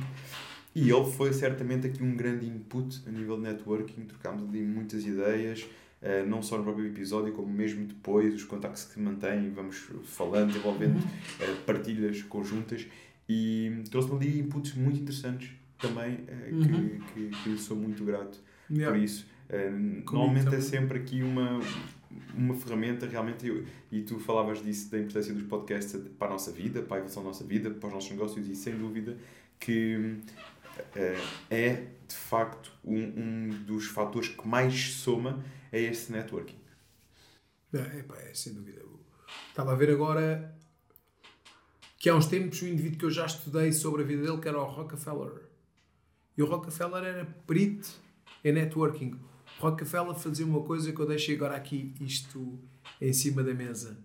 E 0.73 0.89
ele 0.89 1.11
foi 1.11 1.33
certamente 1.33 1.87
aqui 1.87 2.01
um 2.03 2.15
grande 2.15 2.45
input 2.45 3.01
a 3.07 3.11
nível 3.11 3.35
de 3.37 3.43
networking. 3.43 4.01
Trocámos 4.03 4.47
ali 4.47 4.61
muitas 4.61 5.05
ideias. 5.05 5.67
Uh, 6.01 6.25
não 6.25 6.41
só 6.41 6.57
no 6.57 6.63
próprio 6.63 6.85
episódio, 6.85 7.33
como 7.33 7.51
mesmo 7.51 7.85
depois, 7.85 8.33
os 8.33 8.45
contactos 8.45 8.85
que 8.85 8.93
se 8.93 8.99
mantêm, 9.01 9.49
vamos 9.49 9.89
falando, 10.05 10.53
desenvolvendo 10.53 10.97
uh, 10.97 11.55
partilhas 11.65 12.21
conjuntas 12.21 12.87
e 13.29 13.83
trouxe-me 13.91 14.15
ali 14.15 14.39
inputs 14.39 14.73
muito 14.73 14.99
interessantes 14.99 15.51
também, 15.77 16.15
uh, 16.15 16.55
uhum. 16.55 16.99
que, 17.13 17.29
que, 17.29 17.43
que 17.43 17.57
sou 17.59 17.77
muito 17.77 18.03
grato 18.03 18.39
yeah. 18.69 18.91
por 18.91 19.01
isso. 19.01 19.27
Uh, 19.49 20.03
normalmente 20.11 20.55
é 20.55 20.59
sempre 20.59 20.97
aqui 20.97 21.21
uma, 21.21 21.59
uma 22.33 22.55
ferramenta 22.55 23.07
realmente, 23.07 23.47
eu, 23.47 23.63
e 23.91 24.01
tu 24.01 24.19
falavas 24.19 24.63
disso, 24.63 24.91
da 24.91 24.97
importância 24.97 25.33
dos 25.33 25.43
podcasts 25.43 25.95
para 26.17 26.27
a 26.27 26.31
nossa 26.31 26.51
vida, 26.51 26.81
para 26.81 26.97
a 26.97 26.99
evolução 26.99 27.21
da 27.21 27.29
nossa 27.29 27.43
vida, 27.43 27.69
para 27.69 27.87
os 27.87 27.93
nossos 27.93 28.09
negócios, 28.09 28.47
e 28.47 28.55
sem 28.55 28.75
dúvida 28.75 29.15
que 29.59 29.95
uh, 29.95 31.27
é 31.51 31.85
de 32.07 32.15
facto 32.15 32.71
um, 32.83 32.97
um 32.97 33.49
dos 33.65 33.85
fatores 33.85 34.29
que 34.29 34.47
mais 34.47 34.93
soma 34.93 35.43
é 35.71 35.79
este 35.81 36.11
networking. 36.11 36.57
É, 37.73 37.77
é, 37.77 38.29
é 38.29 38.33
sem 38.33 38.53
dúvida. 38.53 38.81
Estava 39.49 39.73
a 39.73 39.75
ver 39.75 39.91
agora 39.91 40.57
que 41.99 42.09
há 42.09 42.15
uns 42.15 42.27
tempos 42.27 42.63
um 42.63 42.67
indivíduo 42.67 42.97
que 42.97 43.05
eu 43.05 43.11
já 43.11 43.25
estudei 43.25 43.73
sobre 43.73 44.03
a 44.03 44.05
vida 44.05 44.23
dele, 44.23 44.39
que 44.39 44.47
era 44.47 44.57
o 44.57 44.63
Rockefeller. 44.63 45.41
E 46.37 46.41
o 46.41 46.45
Rockefeller 46.45 47.03
era 47.03 47.25
perito 47.45 47.89
em 48.41 48.53
networking. 48.53 49.19
O 49.59 49.63
Rockefeller 49.63 50.15
fazia 50.15 50.45
uma 50.45 50.63
coisa 50.63 50.93
que 50.93 50.99
eu 50.99 51.05
deixei 51.05 51.35
agora 51.35 51.57
aqui 51.57 51.93
isto 51.99 52.57
em 53.01 53.11
cima 53.11 53.43
da 53.43 53.53
mesa. 53.53 53.97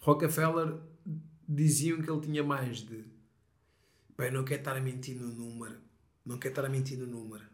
Rockefeller 0.00 0.78
diziam 1.46 2.00
que 2.00 2.10
ele 2.10 2.20
tinha 2.22 2.42
mais 2.42 2.78
de 2.78 3.04
bem, 4.16 4.30
não 4.30 4.44
quer 4.44 4.60
estar 4.60 4.74
a 4.74 4.80
mentir 4.80 5.16
no 5.16 5.28
número. 5.28 5.76
Não 6.24 6.38
quer 6.38 6.48
estar 6.48 6.64
a 6.64 6.68
mentir 6.70 6.96
no 6.96 7.06
número. 7.06 7.44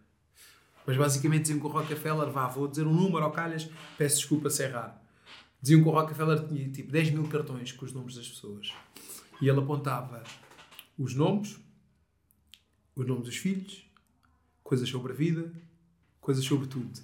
Mas 0.86 0.96
basicamente 0.96 1.42
diziam 1.42 1.58
que 1.58 1.66
o 1.66 1.68
Rockefeller, 1.68 2.30
vá, 2.30 2.46
vou 2.46 2.68
dizer 2.68 2.86
um 2.86 2.94
número 2.94 3.24
ao 3.24 3.32
calhas, 3.32 3.68
peço 3.98 4.18
desculpa 4.18 4.48
se 4.50 4.62
errar. 4.62 5.02
Diziam 5.60 5.82
que 5.82 5.88
o 5.88 5.92
Rockefeller 5.92 6.46
tinha 6.46 6.68
tipo 6.70 6.92
10 6.92 7.10
mil 7.10 7.26
cartões 7.28 7.72
com 7.72 7.84
os 7.84 7.92
nomes 7.92 8.14
das 8.14 8.28
pessoas. 8.28 8.72
E 9.40 9.48
ele 9.48 9.58
apontava 9.58 10.22
os 10.98 11.14
nomes, 11.14 11.58
os 12.94 13.06
nomes 13.06 13.24
dos 13.24 13.36
filhos, 13.36 13.84
coisas 14.62 14.88
sobre 14.88 15.12
a 15.12 15.14
vida, 15.14 15.52
coisas 16.20 16.44
sobre 16.44 16.66
tudo. 16.66 17.00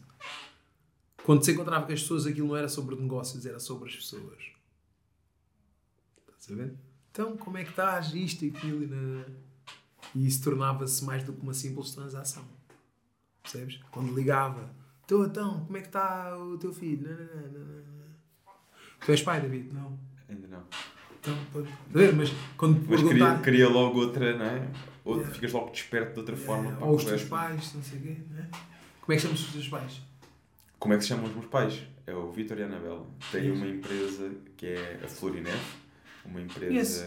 Quando 1.25 1.45
se 1.45 1.53
encontrava 1.53 1.87
com 1.87 1.93
as 1.93 2.03
pessoas, 2.03 2.27
aquilo 2.27 2.49
não 2.49 2.57
era 2.57 2.69
sobre 2.69 2.95
negócios, 2.95 3.47
era 3.47 3.59
sobre 3.59 3.89
as 3.89 3.97
pessoas. 3.97 4.45
Estás 6.39 6.53
a 6.53 6.55
ver? 6.55 6.77
Então, 7.11 7.37
como 7.37 7.59
é 7.59 7.65
que 7.65 7.71
estás? 7.71 8.15
Isto 8.15 8.45
e 8.45 8.51
aquilo. 8.51 8.85
E, 8.85 10.19
e 10.19 10.27
isso 10.27 10.45
tornava-se 10.45 11.05
mais 11.05 11.25
do 11.25 11.33
que 11.33 11.41
uma 11.41 11.55
simples 11.55 11.91
transação. 11.93 12.45
Percebes? 13.43 13.81
Quando 13.91 14.15
ligava, 14.15 14.71
então, 15.07 15.25
então, 15.25 15.65
como 15.65 15.77
é 15.77 15.81
que 15.81 15.87
está 15.87 16.37
o 16.37 16.59
teu 16.59 16.73
filho? 16.73 17.09
Não, 17.09 17.17
não, 17.17 17.65
não, 17.65 17.83
não. 17.97 18.07
Tu 19.05 19.13
és 19.13 19.23
pai, 19.23 19.41
David? 19.41 19.73
Não. 19.73 19.99
Ainda 20.29 20.49
não. 20.49 20.65
Então, 21.31 22.13
mas 22.17 22.33
quando 22.57 22.85
mas 22.89 23.01
perguntar... 23.01 23.43
queria, 23.43 23.69
logo 23.69 24.01
outra, 24.01 24.37
não 24.37 24.45
é? 24.45 24.69
Ou 25.05 25.17
yeah. 25.17 25.35
ficas 25.35 25.53
logo 25.53 25.71
desperto 25.71 26.15
de 26.15 26.19
outra 26.21 26.37
forma. 26.37 26.65
Yeah. 26.65 26.87
Ou 26.87 26.97
os 26.97 27.05
teus 27.05 27.25
pais, 27.25 27.75
não 27.75 27.83
sei 27.83 27.99
o 27.99 28.03
quê, 28.03 28.17
não 28.31 28.43
é? 28.43 28.49
Como 29.01 29.13
é 29.13 29.17
que 29.17 29.23
chamam 29.23 29.37
os 29.37 29.53
teus 29.53 29.69
pais? 29.69 30.03
Como 30.79 30.95
é 30.95 30.97
que 30.97 31.03
se 31.03 31.09
chamam 31.09 31.27
os 31.27 31.33
meus 31.33 31.47
pais? 31.47 31.83
É 32.07 32.15
o 32.15 32.31
Vitor 32.33 32.59
e 32.59 32.63
a 32.63 32.67
Anabela. 32.67 33.07
Tem 33.31 33.51
uma 33.51 33.67
empresa 33.67 34.31
que 34.57 34.67
é 34.67 35.01
a 35.03 35.09
Florinef, 35.09 35.77
uma 36.25 36.41
empresa. 36.41 36.73
Yes. 36.73 37.07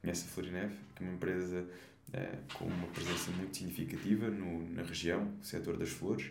Conhece 0.00 0.24
a 0.24 0.28
Florinef? 0.28 0.74
Que 0.94 1.02
é 1.02 1.06
uma 1.06 1.14
empresa 1.14 1.64
é, 2.12 2.28
com 2.54 2.64
uma 2.64 2.86
presença 2.88 3.30
muito 3.32 3.56
significativa 3.56 4.28
no, 4.28 4.68
na 4.70 4.82
região, 4.82 5.24
no 5.24 5.44
setor 5.44 5.76
das 5.76 5.90
flores. 5.90 6.30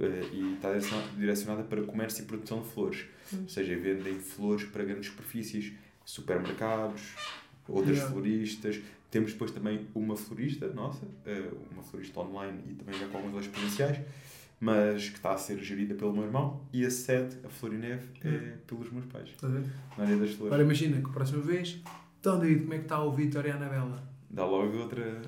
Eh, 0.00 0.28
e 0.32 0.54
está 0.54 0.72
direcionada 1.16 1.62
para 1.62 1.82
comércio 1.82 2.24
e 2.24 2.26
produção 2.26 2.62
de 2.62 2.68
flores. 2.68 3.06
Hum. 3.32 3.42
Ou 3.42 3.48
seja, 3.48 3.76
vendem 3.76 4.18
flores 4.18 4.64
para 4.64 4.84
grandes 4.84 5.10
superfícies 5.10 5.72
supermercados, 6.04 7.14
outras 7.68 7.96
yeah. 7.96 8.12
floristas. 8.12 8.80
Temos 9.10 9.32
depois 9.32 9.50
também 9.52 9.86
uma 9.94 10.16
florista 10.16 10.68
nossa, 10.72 11.06
eh, 11.24 11.50
uma 11.72 11.82
florista 11.82 12.20
online 12.20 12.58
e 12.68 12.74
também 12.74 12.98
já 12.98 13.06
com 13.06 13.18
algumas 13.18 13.36
lojas 13.36 13.50
presenciais, 13.52 14.00
mas 14.60 15.08
que 15.08 15.16
está 15.16 15.32
a 15.32 15.38
ser 15.38 15.58
gerida 15.58 15.94
pelo 15.94 16.12
meu 16.12 16.24
irmão. 16.24 16.60
E 16.72 16.84
a 16.84 16.90
sede, 16.90 17.36
a 17.44 17.48
Florineve, 17.48 18.08
é 18.24 18.56
pelos 18.66 18.90
meus 18.90 19.06
pais. 19.06 19.28
Está 19.28 19.48
Na 19.48 20.04
área 20.04 20.16
das 20.16 20.30
flores. 20.30 20.46
Agora 20.46 20.62
imagina 20.62 21.00
que 21.00 21.06
a 21.06 21.12
próxima 21.12 21.42
vez, 21.42 21.80
então 22.20 22.40
David, 22.40 22.62
como 22.62 22.74
é 22.74 22.78
que 22.78 22.84
está 22.84 23.02
o 23.04 23.12
Vitor 23.12 23.46
e 23.46 23.50
a 23.50 23.54
Anabela? 23.54 24.02
Dá 24.28 24.44
logo 24.44 24.76
outra. 24.78 25.22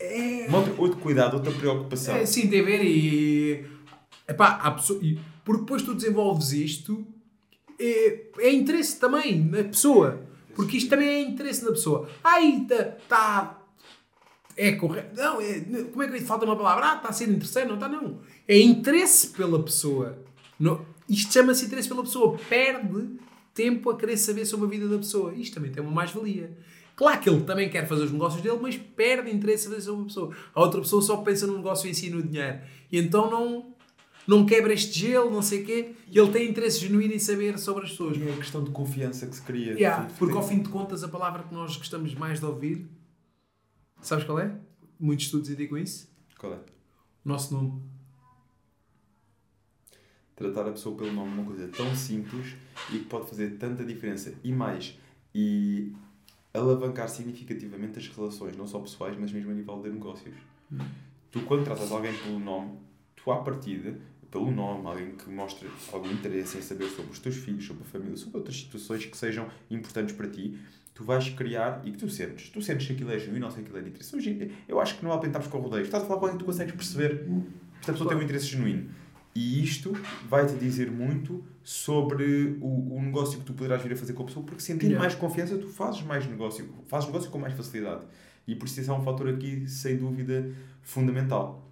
É... 0.00 0.52
Outra, 0.52 0.74
outro 0.76 0.98
cuidado, 0.98 1.34
outra 1.34 1.52
preocupação. 1.52 2.16
É, 2.16 2.26
sim, 2.26 2.50
tem 2.50 2.62
a 2.62 2.64
ver 2.64 2.84
e. 2.84 3.64
Epá, 4.26 4.56
há 4.56 4.72
pessoa... 4.72 5.00
Porque 5.44 5.62
depois 5.62 5.82
tu 5.82 5.94
desenvolves 5.94 6.52
isto 6.52 7.06
é, 7.80 8.26
é 8.38 8.52
interesse 8.52 9.00
também 9.00 9.42
na 9.42 9.64
pessoa. 9.64 10.20
Porque 10.54 10.76
isto 10.76 10.90
também 10.90 11.08
é 11.08 11.20
interesse 11.22 11.64
na 11.64 11.70
pessoa. 11.70 12.08
Aí 12.22 12.62
está. 12.62 12.84
Tá, 13.08 13.60
é 14.56 14.72
correto. 14.72 15.16
Não, 15.16 15.40
é, 15.40 15.60
como 15.90 16.02
é 16.02 16.08
que 16.08 16.20
falta 16.20 16.44
uma 16.44 16.56
palavra? 16.56 16.92
Ah, 16.92 16.96
está 16.96 17.08
a 17.08 17.12
ser 17.12 17.28
interessante, 17.30 17.68
não 17.68 17.74
está, 17.74 17.88
não. 17.88 18.18
É 18.46 18.58
interesse 18.58 19.28
pela 19.28 19.62
pessoa. 19.62 20.18
Não, 20.58 20.84
isto 21.08 21.32
chama-se 21.32 21.64
interesse 21.64 21.88
pela 21.88 22.02
pessoa. 22.02 22.38
Perde 22.48 23.18
tempo 23.54 23.88
a 23.88 23.96
querer 23.96 24.18
saber 24.18 24.44
sobre 24.44 24.66
a 24.66 24.68
vida 24.68 24.86
da 24.86 24.98
pessoa. 24.98 25.32
Isto 25.34 25.54
também 25.54 25.72
tem 25.72 25.82
uma 25.82 25.92
mais-valia. 25.92 26.54
Claro 26.94 27.18
que 27.20 27.30
ele 27.30 27.42
também 27.44 27.70
quer 27.70 27.88
fazer 27.88 28.04
os 28.04 28.12
negócios 28.12 28.42
dele, 28.42 28.58
mas 28.60 28.76
perde 28.76 29.30
interesse 29.30 29.66
a 29.66 29.70
saber 29.70 29.80
sobre 29.80 30.02
a 30.02 30.04
pessoa. 30.04 30.36
A 30.54 30.60
outra 30.60 30.80
pessoa 30.82 31.00
só 31.00 31.16
pensa 31.18 31.46
no 31.46 31.56
negócio 31.56 31.88
em 31.88 31.94
si 31.94 32.10
no 32.10 32.22
dinheiro. 32.22 32.60
E 32.92 32.98
então 32.98 33.30
não, 33.30 33.74
não 34.30 34.46
quebra 34.46 34.72
este 34.72 34.96
gelo, 34.96 35.28
não 35.28 35.42
sei 35.42 35.62
o 35.62 35.66
quê, 35.66 35.92
e 36.06 36.16
ele 36.16 36.30
tem 36.30 36.48
interesse 36.48 36.78
genuíno 36.78 37.12
em 37.12 37.18
saber 37.18 37.58
sobre 37.58 37.82
as 37.82 37.90
pessoas. 37.90 38.16
E 38.16 38.22
é 38.22 38.32
a 38.32 38.36
questão 38.36 38.62
de 38.62 38.70
confiança 38.70 39.26
que 39.26 39.34
se 39.34 39.42
cria. 39.42 39.72
Yeah, 39.72 40.08
porque 40.16 40.36
ao 40.36 40.46
fim 40.46 40.62
de 40.62 40.68
contas 40.68 41.02
a 41.02 41.08
palavra 41.08 41.42
que 41.42 41.52
nós 41.52 41.76
gostamos 41.76 42.14
mais 42.14 42.38
de 42.38 42.46
ouvir, 42.46 42.88
sabes 44.00 44.24
qual 44.24 44.38
é? 44.38 44.56
Muitos 45.00 45.26
estudos 45.26 45.50
indicam 45.50 45.76
isso. 45.76 46.08
Qual 46.38 46.54
é? 46.54 46.58
O 46.58 47.28
nosso 47.28 47.52
nome. 47.52 47.82
Tratar 50.36 50.68
a 50.68 50.70
pessoa 50.70 50.96
pelo 50.96 51.12
nome 51.12 51.32
é 51.32 51.34
uma 51.34 51.44
coisa 51.44 51.66
tão 51.66 51.92
simples 51.96 52.54
e 52.90 53.00
que 53.00 53.06
pode 53.06 53.28
fazer 53.28 53.58
tanta 53.58 53.84
diferença. 53.84 54.32
E 54.44 54.52
mais, 54.52 54.96
e 55.34 55.92
alavancar 56.54 57.08
significativamente 57.08 57.98
as 57.98 58.06
relações, 58.06 58.56
não 58.56 58.68
só 58.68 58.78
pessoais, 58.78 59.18
mas 59.18 59.32
mesmo 59.32 59.50
a 59.50 59.54
nível 59.54 59.82
de 59.82 59.90
negócios. 59.90 60.36
Hum. 60.72 60.78
Tu, 61.32 61.40
quando 61.42 61.64
tratas 61.64 61.90
alguém 61.90 62.16
pelo 62.16 62.38
nome, 62.38 62.78
tu, 63.16 63.32
à 63.32 63.42
partida, 63.42 63.98
pelo 64.30 64.50
nome, 64.50 64.86
alguém 64.86 65.12
que 65.12 65.28
mostre 65.28 65.68
algum 65.92 66.10
interesse 66.10 66.58
em 66.58 66.62
saber 66.62 66.88
sobre 66.88 67.10
os 67.10 67.18
teus 67.18 67.36
filhos, 67.36 67.66
sobre 67.66 67.82
a 67.82 67.86
família, 67.86 68.16
sobre 68.16 68.38
outras 68.38 68.56
situações 68.56 69.04
que 69.04 69.16
sejam 69.16 69.48
importantes 69.70 70.14
para 70.14 70.28
ti, 70.28 70.58
tu 70.94 71.04
vais 71.04 71.28
criar 71.30 71.82
e 71.84 71.90
que 71.90 71.98
tu 71.98 72.08
sentes. 72.08 72.48
Tu 72.50 72.62
sentes 72.62 72.86
que 72.86 72.92
aquilo 72.92 73.10
é 73.10 73.18
genuíno 73.18 73.46
ou 73.46 73.52
se 73.52 73.60
aquilo 73.60 73.78
é 73.78 73.82
de 73.82 73.88
interesse. 73.88 74.14
Hoje, 74.14 74.52
eu 74.68 74.80
acho 74.80 74.98
que 74.98 75.04
não 75.04 75.12
há 75.12 75.18
tentarmos 75.18 75.48
com 75.48 75.58
rodeios. 75.58 75.88
Estás 75.88 76.04
a 76.04 76.06
falar 76.06 76.20
com 76.20 76.26
alguém 76.26 76.38
que 76.38 76.44
tu 76.44 76.46
consegues 76.46 76.74
perceber 76.74 77.24
que 77.24 77.80
esta 77.80 77.92
pessoa 77.92 78.08
tem 78.08 78.18
um 78.18 78.22
interesse 78.22 78.46
genuíno. 78.46 78.90
E 79.34 79.62
isto 79.62 79.92
vai-te 80.28 80.54
dizer 80.54 80.90
muito 80.90 81.44
sobre 81.62 82.58
o, 82.60 82.96
o 82.96 83.02
negócio 83.02 83.38
que 83.38 83.44
tu 83.44 83.52
poderás 83.52 83.80
vir 83.82 83.92
a 83.92 83.96
fazer 83.96 84.12
com 84.12 84.24
a 84.24 84.26
pessoa, 84.26 84.44
porque 84.44 84.60
sentindo 84.60 84.98
mais 84.98 85.14
confiança, 85.14 85.56
tu 85.56 85.68
fazes 85.68 86.02
mais 86.02 86.26
negócio, 86.26 86.68
fazes 86.88 87.06
negócio 87.08 87.30
com 87.30 87.38
mais 87.38 87.54
facilidade. 87.54 88.02
E 88.46 88.56
por 88.56 88.66
isso 88.66 88.80
isso 88.80 88.90
é 88.90 88.94
um 88.94 89.02
fator 89.02 89.28
aqui, 89.28 89.68
sem 89.68 89.96
dúvida, 89.96 90.52
fundamental. 90.82 91.69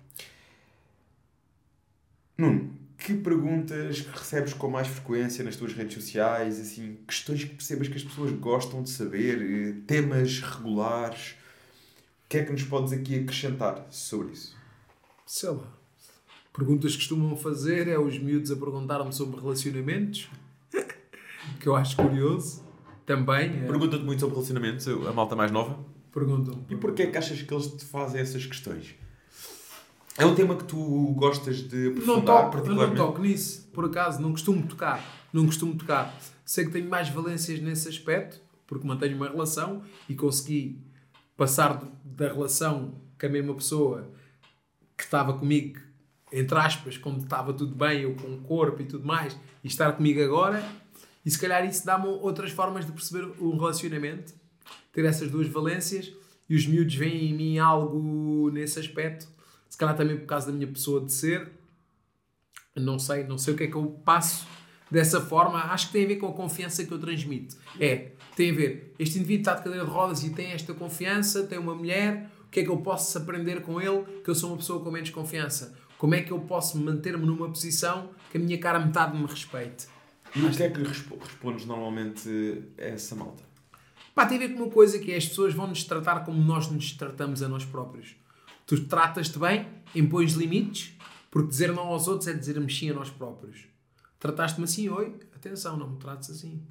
Nuno, 2.39 2.71
que 2.97 3.15
perguntas 3.15 4.01
recebes 4.01 4.55
com 4.55 4.71
mais 4.71 4.87
frequência 4.87 5.43
nas 5.43 5.57
tuas 5.57 5.73
redes 5.73 5.95
sociais? 5.95 6.61
Assim, 6.61 6.97
questões 7.05 7.43
que 7.43 7.51
percebas 7.51 7.89
que 7.89 7.97
as 7.97 8.05
pessoas 8.05 8.31
gostam 8.31 8.81
de 8.81 8.91
saber, 8.91 9.43
eh, 9.43 9.75
temas 9.89 10.39
regulares. 10.39 11.33
O 12.25 12.29
que 12.29 12.39
é 12.39 12.45
que 12.45 12.53
nos 12.53 12.63
podes 12.63 12.93
aqui 12.93 13.19
acrescentar 13.19 13.85
sobre 13.91 14.35
isso? 14.35 14.57
Sei 15.27 15.51
lá. 15.51 15.67
Perguntas 16.53 16.93
que 16.93 16.99
costumam 16.99 17.37
fazer 17.37 17.89
é 17.89 17.99
os 17.99 18.17
miúdos 18.19 18.53
a 18.53 18.57
perguntar-me 18.57 19.13
sobre 19.13 19.41
relacionamentos, 19.41 20.29
que 21.59 21.67
eu 21.67 21.75
acho 21.75 21.97
curioso. 21.97 22.63
Também. 23.05 23.65
É... 23.65 23.67
Pergunta-te 23.67 24.05
muito 24.05 24.21
sobre 24.21 24.35
relacionamentos, 24.37 24.87
a 24.87 25.13
malta 25.13 25.35
mais 25.35 25.51
nova? 25.51 25.77
Perguntam. 26.13 26.65
E 26.71 26.77
porquê 26.77 27.03
é 27.03 27.07
que 27.07 27.17
achas 27.17 27.43
que 27.43 27.53
eles 27.53 27.67
te 27.67 27.85
fazem 27.85 28.21
essas 28.21 28.47
questões? 28.47 28.95
É 30.19 30.27
um 30.27 30.35
tema 30.35 30.57
que 30.57 30.65
tu 30.65 31.15
gostas 31.17 31.59
de 31.59 31.91
aprofundar 31.91 32.17
não 32.17 32.25
toco, 32.25 32.51
particularmente? 32.51 32.99
Eu 32.99 33.05
não 33.05 33.07
toco 33.07 33.23
nisso, 33.23 33.69
por 33.73 33.85
acaso, 33.85 34.21
não 34.21 34.33
costumo 34.33 34.67
tocar. 34.67 35.01
Não 35.33 35.47
costumo 35.47 35.77
tocar. 35.77 36.13
Sei 36.45 36.65
que 36.65 36.73
tenho 36.73 36.89
mais 36.89 37.09
valências 37.09 37.61
nesse 37.61 37.89
aspecto, 37.89 38.41
porque 38.67 38.85
mantenho 38.85 39.15
uma 39.17 39.29
relação 39.29 39.81
e 40.09 40.17
consegui 40.17 40.83
passar 41.37 41.85
da 42.05 42.33
relação 42.33 42.95
com 43.19 43.27
a 43.27 43.29
mesma 43.29 43.55
pessoa 43.55 44.11
que 44.97 45.05
estava 45.05 45.35
comigo, 45.35 45.79
entre 46.33 46.59
aspas, 46.59 46.99
quando 46.99 47.23
estava 47.23 47.53
tudo 47.53 47.77
bem, 47.77 48.03
eu 48.03 48.17
com 48.17 48.35
o 48.35 48.39
corpo 48.39 48.83
e 48.83 48.87
tudo 48.87 49.07
mais, 49.07 49.39
e 49.63 49.69
estar 49.69 49.93
comigo 49.93 50.21
agora. 50.21 50.69
E 51.25 51.31
se 51.31 51.39
calhar 51.39 51.65
isso 51.65 51.87
dá-me 51.87 52.09
outras 52.09 52.51
formas 52.51 52.85
de 52.85 52.91
perceber 52.91 53.31
o 53.39 53.57
relacionamento, 53.57 54.35
ter 54.93 55.05
essas 55.05 55.31
duas 55.31 55.47
valências, 55.47 56.13
e 56.49 56.57
os 56.57 56.67
miúdos 56.67 56.97
veem 56.97 57.31
em 57.31 57.35
mim 57.35 57.59
algo 57.59 58.51
nesse 58.51 58.81
aspecto 58.81 59.38
se 59.69 59.77
calhar 59.77 59.97
também 59.97 60.17
por 60.17 60.27
causa 60.27 60.47
da 60.47 60.53
minha 60.53 60.67
pessoa 60.67 61.05
de 61.05 61.13
ser. 61.13 61.51
Não 62.75 62.99
sei, 62.99 63.25
não 63.25 63.39
sei 63.39 63.55
o 63.55 63.57
que 63.57 63.65
é 63.65 63.67
que 63.67 63.77
eu 63.77 63.87
passo 64.05 64.47
dessa 64.91 65.21
forma. 65.21 65.59
Acho 65.59 65.89
que 65.89 65.93
tem 65.93 66.05
a 66.05 66.09
ver 66.09 66.17
com 66.17 66.29
a 66.29 66.33
confiança 66.33 66.85
que 66.85 66.93
eu 66.93 66.99
transmito. 66.99 67.57
É, 67.79 68.13
tem 68.37 68.51
a 68.51 68.55
ver. 68.55 68.95
Este 68.99 69.19
indivíduo 69.19 69.41
está 69.41 69.55
de 69.55 69.65
cadeira 69.65 69.85
de 69.85 69.91
rodas 69.91 70.25
e 70.25 70.31
tem 70.31 70.53
esta 70.53 70.73
confiança, 70.75 71.45
tem 71.45 71.59
uma 71.59 71.75
mulher. 71.75 72.31
O 72.47 72.51
que 72.51 72.61
é 72.61 72.65
que 72.65 72.71
eu 72.71 72.79
posso 72.79 73.19
aprender 73.19 73.61
com 73.63 73.81
ele? 73.81 74.05
Que 74.23 74.31
eu 74.31 74.35
sou 74.35 74.51
uma 74.51 74.57
pessoa 74.57 74.83
com 74.83 74.91
menos 74.91 75.11
confiança. 75.11 75.77
Como 75.99 76.15
é 76.15 76.23
que 76.23 76.31
eu 76.31 76.39
posso 76.41 76.79
manter-me 76.79 77.27
numa 77.27 77.49
posição 77.49 78.11
que 78.31 78.39
a 78.39 78.41
minha 78.41 78.59
cara 78.59 78.79
metade 78.79 79.19
me 79.19 79.27
respeite? 79.27 79.89
E 80.35 80.41
o 80.43 80.51
que 80.51 80.63
é 80.63 80.71
que 80.71 80.83
respondes 80.83 81.65
normalmente 81.67 82.29
a 82.79 82.85
essa 82.85 83.15
malta? 83.15 83.43
Pá, 84.15 84.27
tem 84.27 84.37
a 84.37 84.41
ver 84.41 84.55
com 84.55 84.63
uma 84.63 84.71
coisa 84.71 84.99
que 84.99 85.13
é 85.13 85.17
as 85.17 85.27
pessoas 85.27 85.55
vão 85.55 85.67
nos 85.67 85.85
tratar 85.85 86.25
como 86.25 86.41
nós 86.41 86.71
nos 86.71 86.93
tratamos 86.93 87.43
a 87.43 87.49
nós 87.49 87.65
próprios. 87.65 88.17
Tu 88.69 88.85
tratas-te 88.85 89.37
bem, 89.37 89.67
impões 89.95 90.35
limites, 90.35 90.93
porque 91.31 91.49
dizer 91.49 91.73
não 91.73 91.89
aos 91.89 92.07
outros 92.07 92.29
é 92.29 92.33
dizer 92.33 92.55
sim 92.71 92.91
a 92.91 92.95
nós 92.95 93.11
próprios. 93.11 93.65
Trataste-me 94.21 94.65
assim, 94.65 94.89
oi, 94.89 95.17
atenção, 95.35 95.77
não 95.77 95.91
me 95.91 95.99
trates 95.99 96.31
assim. 96.31 96.63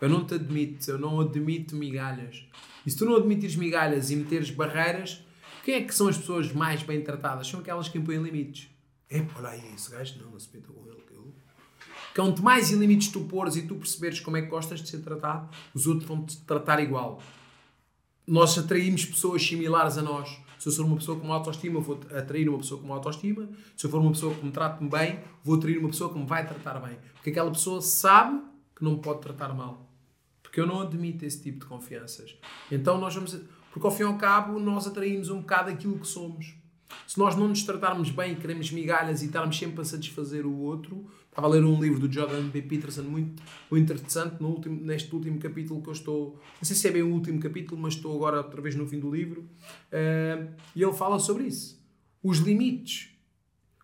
Eu 0.00 0.10
não 0.10 0.26
te 0.26 0.34
admito, 0.34 0.90
eu 0.90 0.98
não 0.98 1.20
admito 1.20 1.76
migalhas. 1.76 2.44
E 2.84 2.90
se 2.90 2.98
tu 2.98 3.06
não 3.06 3.16
admitires 3.16 3.56
migalhas 3.56 4.10
e 4.10 4.16
meteres 4.16 4.50
barreiras, 4.50 5.24
quem 5.64 5.76
é 5.76 5.82
que 5.82 5.94
são 5.94 6.08
as 6.08 6.18
pessoas 6.18 6.52
mais 6.52 6.82
bem 6.82 7.02
tratadas? 7.02 7.46
São 7.46 7.60
aquelas 7.60 7.88
que 7.88 7.96
impõem 7.96 8.22
limites. 8.22 8.68
É, 9.08 9.24
olha 9.36 9.50
aí, 9.50 9.74
esse 9.74 9.90
gajo 9.90 10.18
não, 10.20 10.32
não 10.32 10.38
se 10.38 10.48
meta 10.52 10.68
com 10.70 10.86
ele. 10.86 11.04
Quanto 12.14 12.44
mais 12.44 12.70
limites 12.70 13.08
tu 13.08 13.20
pôres 13.24 13.56
e 13.56 13.62
tu 13.62 13.74
perceberes 13.74 14.20
como 14.20 14.36
é 14.36 14.42
que 14.42 14.46
gostas 14.48 14.80
de 14.80 14.88
ser 14.88 14.98
tratado, 14.98 15.48
os 15.74 15.86
outros 15.86 16.06
vão-te 16.06 16.36
tratar 16.42 16.80
igual. 16.80 17.20
Nós 18.24 18.56
atraímos 18.56 19.04
pessoas 19.04 19.42
similares 19.44 19.98
a 19.98 20.02
nós. 20.02 20.40
Se 20.64 20.70
eu 20.70 20.72
sou 20.72 20.86
uma 20.86 20.96
pessoa 20.96 21.20
com 21.20 21.26
uma 21.26 21.34
autoestima, 21.34 21.78
vou 21.78 22.00
atrair 22.10 22.48
uma 22.48 22.56
pessoa 22.56 22.80
com 22.80 22.86
uma 22.86 22.94
autoestima. 22.94 23.46
Se 23.76 23.84
eu 23.84 23.90
for 23.90 24.00
uma 24.00 24.12
pessoa 24.12 24.34
que 24.34 24.46
me 24.46 24.50
trata 24.50 24.82
bem, 24.82 25.20
vou 25.42 25.56
atrair 25.56 25.76
uma 25.76 25.90
pessoa 25.90 26.10
que 26.10 26.18
me 26.18 26.24
vai 26.24 26.46
tratar 26.46 26.80
bem. 26.80 26.96
Porque 27.12 27.28
aquela 27.28 27.50
pessoa 27.50 27.82
sabe 27.82 28.40
que 28.74 28.82
não 28.82 28.92
me 28.92 28.98
pode 29.02 29.20
tratar 29.20 29.52
mal. 29.52 29.86
Porque 30.42 30.58
eu 30.58 30.66
não 30.66 30.80
admito 30.80 31.22
esse 31.26 31.42
tipo 31.42 31.58
de 31.58 31.66
confianças. 31.66 32.34
Então 32.72 32.96
nós 32.96 33.14
vamos. 33.14 33.38
Porque 33.70 33.86
ao 33.86 33.92
fim 33.92 34.04
e 34.04 34.06
ao 34.06 34.16
cabo, 34.16 34.58
nós 34.58 34.86
atraímos 34.86 35.28
um 35.28 35.40
bocado 35.40 35.68
aquilo 35.68 35.98
que 35.98 36.06
somos. 36.06 36.54
Se 37.06 37.18
nós 37.18 37.36
não 37.36 37.46
nos 37.46 37.62
tratarmos 37.62 38.08
bem 38.08 38.32
e 38.32 38.36
queremos 38.36 38.70
migalhas 38.70 39.20
e 39.20 39.26
estarmos 39.26 39.58
sempre 39.58 39.82
a 39.82 39.84
satisfazer 39.84 40.46
o 40.46 40.60
outro, 40.60 41.04
estava 41.34 41.48
a 41.48 41.50
ler 41.50 41.64
um 41.64 41.82
livro 41.82 41.98
do 41.98 42.12
Jordan 42.12 42.48
B. 42.48 42.62
Peterson 42.62 43.02
muito, 43.02 43.42
muito 43.68 43.92
interessante 43.92 44.40
no 44.40 44.50
último, 44.50 44.80
neste 44.80 45.12
último 45.12 45.40
capítulo 45.40 45.82
que 45.82 45.88
eu 45.88 45.92
estou. 45.92 46.38
Não 46.60 46.62
sei 46.62 46.76
se 46.76 46.86
é 46.86 46.92
bem 46.92 47.02
o 47.02 47.12
último 47.12 47.40
capítulo, 47.40 47.80
mas 47.80 47.94
estou 47.94 48.14
agora 48.14 48.36
outra 48.36 48.60
vez 48.62 48.76
no 48.76 48.86
fim 48.86 49.00
do 49.00 49.12
livro. 49.12 49.40
Uh, 49.40 50.54
e 50.76 50.82
ele 50.82 50.92
fala 50.92 51.18
sobre 51.18 51.44
isso. 51.44 51.84
Os 52.22 52.38
limites. 52.38 53.10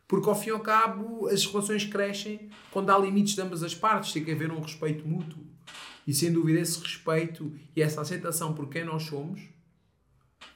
Porque 0.07 0.29
ao 0.29 0.35
fim 0.35 0.51
e 0.51 0.53
ao 0.53 0.61
cabo 0.61 1.27
as 1.27 1.45
relações 1.45 1.85
crescem 1.85 2.49
quando 2.71 2.91
há 2.91 2.99
limites 2.99 3.35
de 3.35 3.41
ambas 3.41 3.65
as 3.65 3.75
partes. 3.75 4.13
Tem 4.13 4.25
que 4.25 4.31
haver 4.31 4.53
um 4.53 4.61
respeito 4.61 5.07
mútuo. 5.07 5.45
E 6.07 6.15
sem 6.15 6.33
dúvida 6.33 6.61
esse 6.61 6.81
respeito 6.81 7.53
e 7.75 7.83
essa 7.83 8.01
aceitação 8.01 8.55
por 8.55 8.69
quem 8.69 8.85
nós 8.85 9.03
somos 9.03 9.43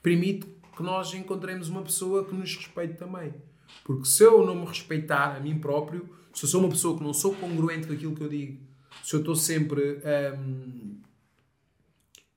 permite 0.01 0.47
que 0.77 0.83
nós 0.83 1.12
encontremos 1.15 1.69
uma 1.69 1.83
pessoa 1.83 2.25
que 2.25 2.35
nos 2.35 2.55
respeite 2.55 2.95
também. 2.95 3.35
Porque 3.83 4.05
se 4.05 4.23
eu 4.23 4.47
não 4.47 4.55
me 4.55 4.66
respeitar 4.66 5.37
a 5.37 5.41
mim 5.41 5.59
próprio, 5.59 6.09
se 6.35 6.44
eu 6.44 6.48
sou 6.48 6.61
uma 6.61 6.69
pessoa 6.69 6.98
que 6.98 7.05
não 7.05 7.15
sou 7.15 7.35
congruente 7.35 7.86
com 7.86 7.93
aquilo 7.93 8.15
que 8.15 8.23
eu 8.23 8.28
digo, 8.28 8.61
se 9.02 9.15
eu 9.15 9.20
estou 9.20 9.36
sempre 9.36 10.01
um, 10.39 10.98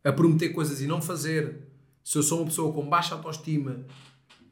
a 0.04 0.12
prometer 0.12 0.50
coisas 0.50 0.82
e 0.82 0.88
não 0.88 1.02
fazer, 1.02 1.68
se 2.04 2.18
eu 2.18 2.24
sou 2.24 2.40
uma 2.40 2.46
pessoa 2.46 2.72
com 2.74 2.88
baixa 2.88 3.16
autoestima, 3.16 3.86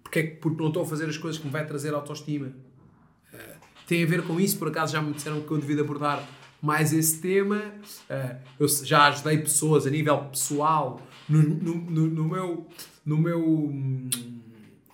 porque, 0.03 0.19
é 0.19 0.23
que, 0.23 0.35
porque 0.37 0.61
não 0.61 0.69
estou 0.69 0.83
a 0.83 0.85
fazer 0.85 1.05
as 1.07 1.17
coisas 1.17 1.39
que 1.39 1.45
me 1.45 1.51
vai 1.51 1.65
trazer 1.65 1.93
autoestima, 1.93 2.47
uh, 2.47 3.55
tem 3.87 4.03
a 4.03 4.07
ver 4.07 4.23
com 4.25 4.39
isso. 4.39 4.57
Por 4.57 4.67
acaso 4.67 4.93
já 4.93 5.01
me 5.01 5.13
disseram 5.13 5.41
que 5.41 5.51
eu 5.51 5.57
devia 5.57 5.81
abordar 5.81 6.27
mais 6.61 6.93
esse 6.93 7.21
tema. 7.21 7.61
Uh, 8.09 8.37
eu 8.59 8.67
já 8.67 9.07
ajudei 9.07 9.37
pessoas 9.37 9.85
a 9.85 9.89
nível 9.89 10.17
pessoal 10.25 11.01
no, 11.29 11.41
no, 11.41 11.75
no, 11.75 12.07
no 12.07 12.23
meu 12.25 12.67
no 13.05 13.17
meu 13.17 13.69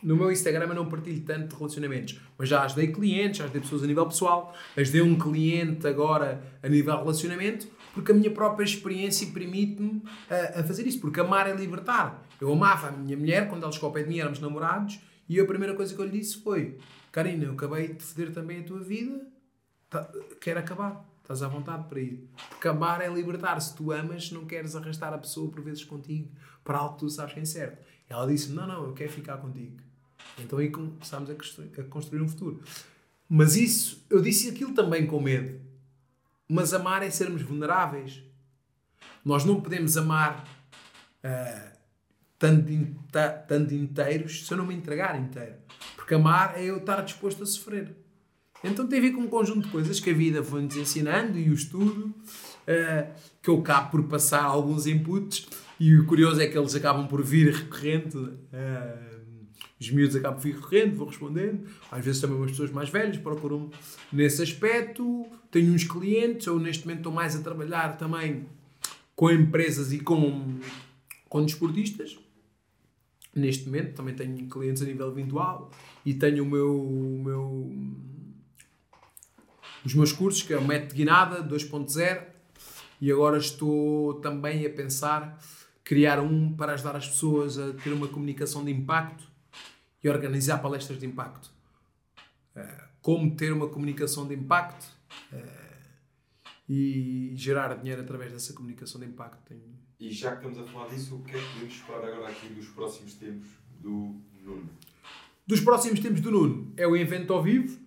no 0.03 0.15
meu 0.15 0.31
Instagram 0.31 0.67
eu 0.67 0.75
não 0.75 0.87
partilho 0.87 1.21
tanto 1.21 1.49
de 1.49 1.55
relacionamentos, 1.55 2.19
mas 2.37 2.49
já 2.49 2.63
ajudei 2.63 2.91
clientes, 2.91 3.37
já 3.37 3.43
ajudei 3.45 3.61
pessoas 3.61 3.83
a 3.83 3.87
nível 3.87 4.05
pessoal, 4.05 4.53
ajudei 4.75 5.01
um 5.01 5.17
cliente 5.17 5.87
agora 5.87 6.43
a 6.61 6.67
nível 6.67 6.97
relacionamento, 6.97 7.67
porque 7.93 8.11
a 8.11 8.15
minha 8.15 8.31
própria 8.31 8.63
experiência 8.63 9.27
permite-me 9.27 10.01
a, 10.29 10.59
a, 10.59 10.63
fazer 10.63 10.87
isso, 10.87 10.99
porque 10.99 11.19
amar 11.19 11.47
é 11.47 11.53
libertar. 11.53 12.25
Eu 12.39 12.51
amava 12.51 12.87
a 12.87 12.91
minha 12.91 13.17
mulher 13.17 13.49
quando 13.49 13.63
ela 13.63 13.71
chegou 13.71 13.87
ao 13.87 13.93
pé 13.93 14.03
de 14.03 14.09
mim, 14.09 14.19
éramos 14.19 14.39
namorados, 14.39 14.99
e 15.29 15.39
a 15.39 15.45
primeira 15.45 15.75
coisa 15.75 15.93
que 15.93 16.01
eu 16.01 16.05
lhe 16.05 16.19
disse 16.19 16.41
foi: 16.41 16.77
Karina, 17.11 17.45
eu 17.45 17.53
acabei 17.53 17.93
de 17.93 18.03
foder 18.03 18.33
também 18.33 18.59
a 18.59 18.63
tua 18.63 18.79
vida, 18.79 19.27
tá, 19.89 20.09
quero 20.39 20.59
acabar. 20.59 21.09
Estás 21.21 21.43
à 21.43 21.47
vontade 21.47 21.87
para 21.87 21.99
ir. 21.99 22.27
Porque 22.49 22.67
amar 22.67 22.99
é 22.99 23.07
libertar. 23.07 23.57
Se 23.61 23.73
tu 23.73 23.91
amas, 23.93 24.31
não 24.31 24.45
queres 24.45 24.75
arrastar 24.75 25.13
a 25.13 25.17
pessoa 25.17 25.49
por 25.49 25.61
vezes 25.61 25.85
contigo 25.85 26.29
para 26.63 26.79
algo 26.79 26.95
que 26.95 26.99
tu 26.99 27.09
sabes 27.09 27.33
que 27.33 27.39
é 27.39 27.45
certo. 27.45 27.81
Ela 28.09 28.27
disse: 28.27 28.51
Não, 28.51 28.67
não, 28.67 28.83
eu 28.85 28.93
quero 28.93 29.11
ficar 29.11 29.37
contigo. 29.37 29.77
Então 30.39 30.59
aí 30.59 30.69
começámos 30.69 31.29
a 31.29 31.35
construir, 31.35 31.71
a 31.79 31.83
construir 31.83 32.21
um 32.21 32.27
futuro. 32.27 32.61
Mas 33.27 33.55
isso, 33.55 34.05
eu 34.09 34.21
disse 34.21 34.49
aquilo 34.49 34.73
também 34.73 35.05
com 35.05 35.19
medo. 35.19 35.59
Mas 36.49 36.73
amar 36.73 37.01
é 37.01 37.09
sermos 37.09 37.41
vulneráveis. 37.41 38.21
Nós 39.23 39.45
não 39.45 39.61
podemos 39.61 39.95
amar 39.95 40.43
uh, 41.23 41.77
tanto, 42.37 42.65
tanto 43.47 43.73
inteiros 43.73 44.45
se 44.45 44.51
eu 44.51 44.57
não 44.57 44.65
me 44.65 44.75
entregar 44.75 45.17
inteiro. 45.17 45.55
Porque 45.95 46.13
amar 46.13 46.57
é 46.57 46.65
eu 46.65 46.77
estar 46.77 47.01
disposto 47.01 47.43
a 47.43 47.45
sofrer. 47.45 47.95
Então 48.63 48.85
tem 48.87 48.99
a 48.99 49.01
ver 49.01 49.11
com 49.11 49.21
um 49.21 49.27
conjunto 49.27 49.65
de 49.65 49.71
coisas 49.71 49.99
que 49.99 50.09
a 50.09 50.13
vida 50.13 50.43
foi-nos 50.43 50.75
ensinando 50.75 51.37
e 51.37 51.49
o 51.49 51.53
estudo, 51.53 52.07
uh, 52.07 53.13
que 53.41 53.49
eu 53.49 53.59
acabo 53.59 53.91
por 53.91 54.03
passar 54.03 54.43
alguns 54.43 54.85
inputs 54.85 55.47
e 55.79 55.95
o 55.95 56.05
curioso 56.05 56.41
é 56.41 56.47
que 56.47 56.57
eles 56.57 56.75
acabam 56.75 57.07
por 57.07 57.23
vir 57.23 57.53
recorrente. 57.53 58.17
Uh, 58.17 59.10
os 59.81 59.89
miúdos 59.89 60.15
acabam 60.15 60.39
por 60.39 60.43
vir 60.43 60.53
recorrente, 60.53 60.95
vou 60.95 61.07
respondendo. 61.07 61.67
Às 61.91 62.05
vezes 62.05 62.21
também 62.21 62.37
umas 62.37 62.51
pessoas 62.51 62.69
mais 62.69 62.89
velhas 62.89 63.17
procuram 63.17 63.71
nesse 64.13 64.43
aspecto. 64.43 65.25
Tenho 65.49 65.73
uns 65.73 65.83
clientes, 65.83 66.45
eu 66.45 66.59
neste 66.59 66.85
momento 66.85 66.99
estou 66.99 67.11
mais 67.11 67.35
a 67.35 67.41
trabalhar 67.41 67.97
também 67.97 68.45
com 69.15 69.31
empresas 69.31 69.91
e 69.91 69.99
com, 69.99 70.59
com 71.27 71.43
desportistas. 71.43 72.19
Neste 73.35 73.65
momento 73.65 73.95
também 73.95 74.13
tenho 74.13 74.47
clientes 74.47 74.83
a 74.83 74.85
nível 74.85 75.11
virtual 75.11 75.71
e 76.05 76.13
tenho 76.13 76.43
o 76.43 76.47
meu, 76.47 76.79
o 76.79 77.23
meu 77.23 77.71
os 79.83 79.95
meus 79.95 80.11
cursos, 80.11 80.43
que 80.43 80.53
é 80.53 80.59
o 80.59 80.63
Método 80.63 80.93
Guinada 80.93 81.43
2.0, 81.43 82.23
e 83.01 83.11
agora 83.11 83.39
estou 83.39 84.13
também 84.15 84.63
a 84.63 84.69
pensar 84.69 85.39
criar 85.83 86.19
um 86.19 86.53
para 86.53 86.73
ajudar 86.73 86.95
as 86.95 87.07
pessoas 87.07 87.57
a 87.57 87.73
ter 87.73 87.91
uma 87.91 88.07
comunicação 88.07 88.63
de 88.63 88.69
impacto 88.69 89.30
e 90.03 90.09
organizar 90.09 90.59
palestras 90.59 90.99
de 90.99 91.05
impacto. 91.05 91.51
Uh, 92.55 92.91
como 93.01 93.35
ter 93.35 93.51
uma 93.51 93.67
comunicação 93.67 94.27
de 94.27 94.35
impacto 94.35 94.85
uh, 95.33 95.71
e 96.69 97.33
gerar 97.35 97.73
dinheiro 97.75 98.01
através 98.01 98.31
dessa 98.31 98.53
comunicação 98.53 98.99
de 98.99 99.07
impacto. 99.07 99.53
E 99.99 100.11
já 100.11 100.35
que 100.35 100.47
estamos 100.47 100.57
a 100.57 100.71
falar 100.71 100.87
disso, 100.89 101.15
o 101.15 101.23
que 101.23 101.35
é 101.35 101.39
que 101.39 101.45
podemos 101.53 101.73
esperar 101.73 102.05
agora 102.05 102.29
aqui 102.29 102.47
dos 102.49 102.67
próximos 102.67 103.13
tempos 103.15 103.47
do 103.79 104.15
Nuno? 104.43 104.69
Dos 105.45 105.59
próximos 105.59 105.99
tempos 105.99 106.21
do 106.21 106.31
Nuno 106.31 106.73
é 106.77 106.87
o 106.87 106.95
evento 106.95 107.33
ao 107.33 107.43
vivo, 107.43 107.79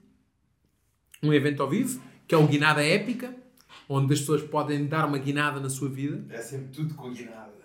um 1.22 1.32
evento 1.32 1.62
ao 1.62 1.68
vivo, 1.68 2.00
que 2.28 2.34
é 2.34 2.38
o 2.38 2.46
Guinada 2.46 2.84
Épica, 2.84 3.34
onde 3.88 4.12
as 4.12 4.20
pessoas 4.20 4.42
podem 4.42 4.86
dar 4.86 5.06
uma 5.06 5.18
guinada 5.18 5.60
na 5.60 5.70
sua 5.70 5.88
vida. 5.88 6.24
É 6.28 6.40
sempre 6.40 6.68
tudo 6.68 6.94
com 6.94 7.10
guinada. 7.12 7.63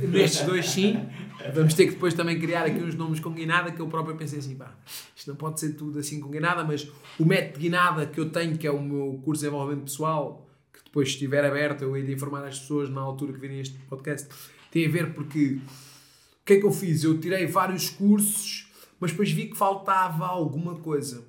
Nestes 0.00 0.44
dois, 0.44 0.68
sim. 0.68 1.08
Vamos 1.54 1.74
ter 1.74 1.86
que 1.86 1.92
depois 1.92 2.14
também 2.14 2.38
criar 2.38 2.64
aqui 2.64 2.82
uns 2.82 2.94
nomes 2.94 3.20
com 3.20 3.30
guinada 3.30 3.70
que 3.70 3.80
eu 3.80 3.86
próprio 3.86 4.16
pensei 4.16 4.38
assim, 4.38 4.56
pá, 4.56 4.74
isto 5.14 5.28
não 5.28 5.36
pode 5.36 5.60
ser 5.60 5.74
tudo 5.74 5.98
assim 5.98 6.20
com 6.20 6.30
guinada, 6.30 6.64
mas 6.64 6.90
o 7.18 7.24
método 7.24 7.54
de 7.54 7.60
guinada 7.60 8.06
que 8.06 8.18
eu 8.18 8.30
tenho, 8.30 8.56
que 8.56 8.66
é 8.66 8.70
o 8.70 8.82
meu 8.82 9.20
curso 9.24 9.40
de 9.40 9.46
desenvolvimento 9.46 9.84
pessoal, 9.84 10.48
que 10.72 10.82
depois 10.84 11.08
estiver 11.08 11.44
aberto, 11.44 11.82
eu 11.82 11.96
hei 11.96 12.02
de 12.02 12.12
informar 12.12 12.44
as 12.44 12.58
pessoas 12.58 12.88
na 12.88 13.00
altura 13.00 13.32
que 13.32 13.38
virem 13.38 13.60
este 13.60 13.78
podcast, 13.88 14.28
tem 14.70 14.86
a 14.86 14.88
ver 14.88 15.14
porque 15.14 15.58
o 16.42 16.44
que 16.44 16.54
é 16.54 16.60
que 16.60 16.66
eu 16.66 16.72
fiz? 16.72 17.04
Eu 17.04 17.18
tirei 17.18 17.46
vários 17.46 17.90
cursos, 17.90 18.68
mas 18.98 19.10
depois 19.10 19.30
vi 19.30 19.46
que 19.46 19.56
faltava 19.56 20.26
alguma 20.26 20.76
coisa. 20.76 21.24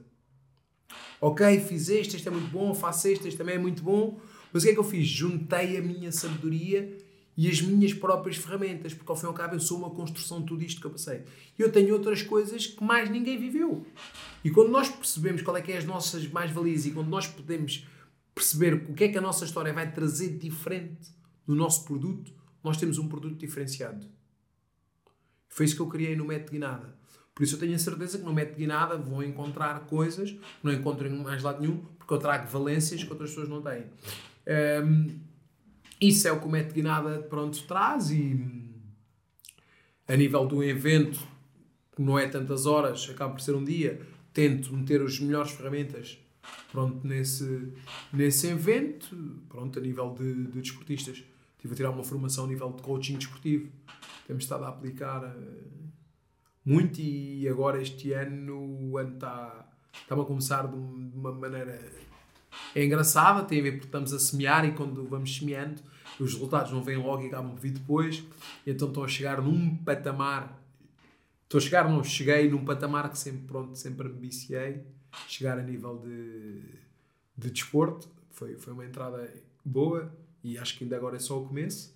Ok, 1.20 1.60
fiz 1.62 1.90
este, 1.90 2.16
este 2.16 2.28
é 2.28 2.32
muito 2.32 2.50
bom, 2.50 2.74
faço 2.74 3.08
este, 3.08 3.28
este 3.28 3.38
também 3.38 3.56
é 3.56 3.60
muito 3.60 3.84
bom, 3.84 4.20
mas 4.54 4.64
o 4.64 4.66
que 4.66 4.72
é 4.72 4.74
que 4.74 4.80
eu 4.80 4.84
fiz? 4.84 5.08
Juntei 5.08 5.78
a 5.78 5.82
minha 5.82 6.12
sabedoria 6.12 6.96
e 7.38 7.48
as 7.48 7.62
minhas 7.62 7.94
próprias 7.94 8.36
ferramentas, 8.36 8.96
porque 8.96 9.12
ao 9.12 9.16
fim 9.16 9.26
e 9.26 9.28
ao 9.28 9.34
cabo 9.34 9.54
eu 9.54 9.60
sou 9.60 9.78
uma 9.78 9.92
construção 9.92 10.40
de 10.42 10.48
tudo 10.48 10.64
isto 10.64 10.82
que 10.82 10.88
eu 10.88 10.92
passei. 10.92 11.24
E 11.58 11.62
eu 11.62 11.72
tenho 11.72 11.94
outras 11.94 12.24
coisas 12.24 12.66
que 12.66 12.84
mais 12.84 13.12
ninguém 13.12 13.40
viveu. 13.40 13.86
E 14.44 14.50
quando 14.50 14.70
nós 14.70 14.90
percebemos 14.90 15.44
qual 15.44 15.56
é 15.56 15.62
que 15.62 15.72
é 15.72 15.78
as 15.78 15.86
nossas 15.86 16.28
mais-valias 16.28 16.88
e 16.88 16.92
quando 16.92 17.10
nós 17.10 17.28
podemos 17.28 17.86
perceber 18.34 18.74
o 18.90 18.94
que 18.96 19.04
é 19.04 19.08
que 19.10 19.18
a 19.20 19.22
nossa 19.22 19.46
história 19.46 19.72
vai 19.72 19.92
trazer 19.92 20.38
diferente 20.38 21.12
no 21.46 21.54
nosso 21.54 21.86
produto, 21.86 22.34
nós 22.64 22.78
temos 22.78 22.98
um 22.98 23.08
produto 23.08 23.38
diferenciado. 23.38 24.08
Foi 25.48 25.66
isso 25.66 25.76
que 25.76 25.82
eu 25.82 25.88
criei 25.88 26.16
no 26.16 26.26
Método 26.26 26.52
Guinada. 26.52 26.98
Por 27.36 27.44
isso 27.44 27.54
eu 27.54 27.60
tenho 27.60 27.76
a 27.76 27.80
certeza 27.80 28.18
que 28.18 28.24
no 28.24 28.34
Método 28.34 28.58
Guinada 28.58 28.98
vão 28.98 29.22
encontrar 29.22 29.82
coisas 29.82 30.36
não 30.64 30.74
encontram 30.74 31.08
em 31.08 31.22
mais 31.22 31.44
lado 31.44 31.62
nenhum, 31.62 31.78
porque 32.00 32.12
eu 32.12 32.18
trago 32.18 32.48
valências 32.48 33.04
que 33.04 33.12
outras 33.12 33.30
pessoas 33.30 33.48
não 33.48 33.62
têm. 33.62 33.86
Um, 34.84 35.20
isso 36.00 36.28
é 36.28 36.32
o 36.32 36.40
que 36.40 36.46
o 36.46 36.50
Método 36.50 36.74
Guinada 36.74 37.20
pronto, 37.24 37.62
traz 37.64 38.12
e 38.12 38.68
a 40.08 40.16
nível 40.16 40.46
do 40.46 40.64
evento, 40.64 41.20
que 41.96 42.02
não 42.02 42.18
é 42.18 42.28
tantas 42.28 42.66
horas, 42.66 43.10
acaba 43.10 43.34
por 43.34 43.42
ser 43.42 43.56
um 43.56 43.64
dia, 43.64 44.02
tento 44.34 44.74
meter 44.74 45.02
as 45.02 45.20
melhores 45.20 45.52
ferramentas 45.52 46.18
pronto, 46.72 47.06
nesse, 47.06 47.74
nesse 48.14 48.48
evento, 48.48 49.16
pronto, 49.50 49.78
a 49.78 49.82
nível 49.82 50.14
de, 50.14 50.46
de 50.46 50.62
desportistas. 50.62 51.24
Estive 51.56 51.74
a 51.74 51.76
tirar 51.76 51.90
uma 51.90 52.04
formação 52.04 52.46
a 52.46 52.48
nível 52.48 52.72
de 52.72 52.82
coaching 52.84 53.18
desportivo. 53.18 53.70
Temos 54.26 54.44
estado 54.44 54.66
a 54.66 54.70
aplicar 54.70 55.24
uh, 55.24 55.88
muito 56.64 57.02
e 57.02 57.48
agora 57.48 57.82
este 57.82 58.14
ano 58.14 58.90
o 58.92 58.98
ano 58.98 59.16
está, 59.16 59.68
está 59.94 60.16
a 60.16 60.26
começar 60.26 60.68
de 60.68 60.76
uma 60.76 61.32
maneira 61.32 61.92
é 62.76 62.84
engraçada, 62.84 63.44
tem 63.44 63.60
a 63.60 63.64
ver 63.64 63.72
porque 63.72 63.88
estamos 63.88 64.14
a 64.14 64.20
semear 64.20 64.66
e 64.66 64.72
quando 64.72 65.08
vamos 65.08 65.36
semeando, 65.36 65.82
os 66.20 66.34
resultados 66.34 66.72
não 66.72 66.84
vêm 66.84 66.98
logo 66.98 67.24
e 67.24 67.28
acabam 67.28 67.52
por 67.52 67.60
vir 67.60 67.72
depois. 67.72 68.24
Então 68.66 68.88
estou 68.88 69.04
a 69.04 69.08
chegar 69.08 69.42
num 69.42 69.76
patamar. 69.78 70.62
Estou 71.44 71.60
a 71.60 71.62
chegar, 71.62 71.90
não, 71.90 72.04
cheguei 72.04 72.50
num 72.50 72.66
patamar 72.66 73.10
que 73.10 73.18
sempre, 73.18 73.48
pronto, 73.48 73.76
sempre 73.76 74.10
me 74.10 74.20
viciei. 74.20 74.84
Chegar 75.28 75.58
a 75.58 75.64
nível 75.64 75.98
de, 75.98 76.62
de 77.38 77.52
desporto. 77.52 78.10
Foi, 78.32 78.56
foi 78.58 78.74
uma 78.74 78.86
entrada 78.86 79.34
boa 79.64 80.12
e 80.44 80.58
acho 80.58 80.78
que 80.78 80.84
ainda 80.84 80.96
agora 80.96 81.16
é 81.16 81.20
só 81.20 81.42
o 81.42 81.48
começo. 81.48 81.96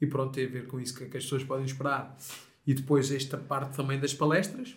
E 0.00 0.06
pronto, 0.06 0.32
tem 0.32 0.46
a 0.46 0.48
ver 0.48 0.66
com 0.66 0.80
isso 0.80 0.94
que, 0.96 1.06
que 1.06 1.16
as 1.16 1.24
pessoas 1.24 1.44
podem 1.44 1.64
esperar. 1.64 2.16
E 2.66 2.74
depois 2.74 3.10
esta 3.10 3.36
parte 3.36 3.76
também 3.76 3.98
das 3.98 4.14
palestras, 4.14 4.76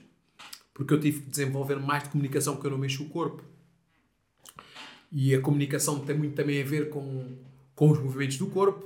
porque 0.73 0.93
eu 0.93 0.99
tive 0.99 1.21
que 1.21 1.29
desenvolver 1.29 1.75
mais 1.75 2.03
de 2.03 2.09
comunicação 2.09 2.55
porque 2.55 2.67
eu 2.67 2.71
não 2.71 2.77
mexo 2.77 3.03
o 3.03 3.09
corpo 3.09 3.43
e 5.11 5.33
a 5.33 5.41
comunicação 5.41 5.99
tem 5.99 6.17
muito 6.17 6.35
também 6.35 6.61
a 6.61 6.65
ver 6.65 6.89
com, 6.89 7.37
com 7.75 7.89
os 7.89 7.99
movimentos 7.99 8.37
do 8.37 8.47
corpo, 8.47 8.83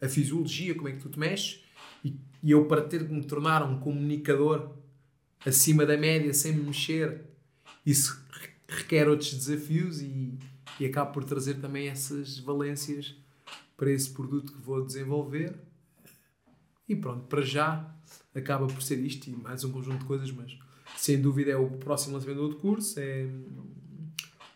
a 0.00 0.08
fisiologia, 0.08 0.74
como 0.74 0.88
é 0.88 0.92
que 0.92 1.00
tu 1.00 1.08
te 1.08 1.18
mexes. 1.18 1.62
E, 2.04 2.14
e 2.42 2.50
eu, 2.50 2.66
para 2.66 2.82
ter 2.82 3.06
que 3.06 3.12
me 3.12 3.24
tornar 3.24 3.62
um 3.62 3.78
comunicador 3.78 4.70
acima 5.44 5.84
da 5.86 5.96
média, 5.96 6.32
sem 6.34 6.52
me 6.52 6.62
mexer, 6.62 7.22
isso 7.84 8.22
requer 8.68 9.08
outros 9.08 9.32
desafios 9.32 10.00
e, 10.00 10.38
e 10.78 10.86
acabo 10.86 11.12
por 11.12 11.24
trazer 11.24 11.54
também 11.54 11.88
essas 11.88 12.38
valências 12.38 13.14
para 13.76 13.90
esse 13.90 14.10
produto 14.10 14.52
que 14.52 14.60
vou 14.60 14.84
desenvolver. 14.84 15.54
E 16.88 16.96
pronto, 16.96 17.26
para 17.26 17.42
já 17.42 17.94
acaba 18.34 18.66
por 18.66 18.82
ser 18.82 18.98
isto 18.98 19.28
e 19.28 19.36
mais 19.36 19.62
um 19.64 19.70
conjunto 19.70 19.98
de 19.98 20.04
coisas, 20.04 20.30
mas 20.30 20.58
sem 20.96 21.20
dúvida 21.20 21.50
é 21.50 21.56
o 21.56 21.68
próximo 21.68 22.14
lançamento 22.14 22.48
do 22.48 22.56
curso. 22.56 22.98
É 22.98 23.26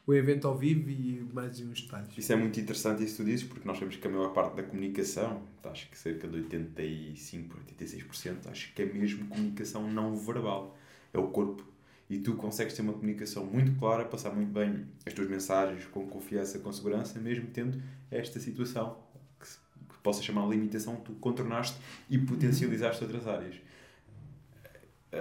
o 0.06 0.12
evento 0.14 0.48
ao 0.48 0.56
vivo 0.56 0.90
e 0.90 1.24
mais 1.32 1.60
uns 1.60 1.82
detalhes. 1.82 2.16
Isso 2.16 2.32
é 2.32 2.36
muito 2.36 2.58
interessante 2.58 3.04
isso 3.04 3.18
tu 3.18 3.24
dizes, 3.24 3.46
porque 3.46 3.66
nós 3.66 3.76
sabemos 3.76 3.96
que 3.96 4.06
a 4.06 4.10
maior 4.10 4.32
parte 4.32 4.56
da 4.56 4.62
comunicação, 4.62 5.42
acho 5.64 5.88
que 5.88 5.96
cerca 5.96 6.26
de 6.26 6.36
85, 6.38 7.56
86%, 7.78 8.50
acho 8.50 8.72
que 8.74 8.82
é 8.82 8.86
mesmo 8.86 9.26
comunicação 9.28 9.88
não 9.90 10.16
verbal. 10.16 10.76
É 11.12 11.18
o 11.18 11.28
corpo. 11.28 11.64
E 12.10 12.18
tu 12.18 12.34
consegues 12.34 12.74
ter 12.74 12.82
uma 12.82 12.92
comunicação 12.92 13.46
muito 13.46 13.78
clara, 13.78 14.04
passar 14.04 14.30
muito 14.34 14.52
bem 14.52 14.86
as 15.06 15.12
tuas 15.12 15.28
mensagens 15.28 15.84
com 15.86 16.06
confiança, 16.06 16.58
com 16.58 16.72
segurança, 16.72 17.18
mesmo 17.20 17.46
tendo 17.52 17.80
esta 18.10 18.40
situação 18.40 18.98
que, 19.38 19.46
que 19.46 19.98
possa 20.02 20.20
chamar 20.20 20.48
limitação, 20.48 20.96
tu 20.96 21.12
contornaste 21.12 21.78
e 22.10 22.18
potencializaste 22.18 23.04
outras 23.04 23.26
áreas. 23.26 23.54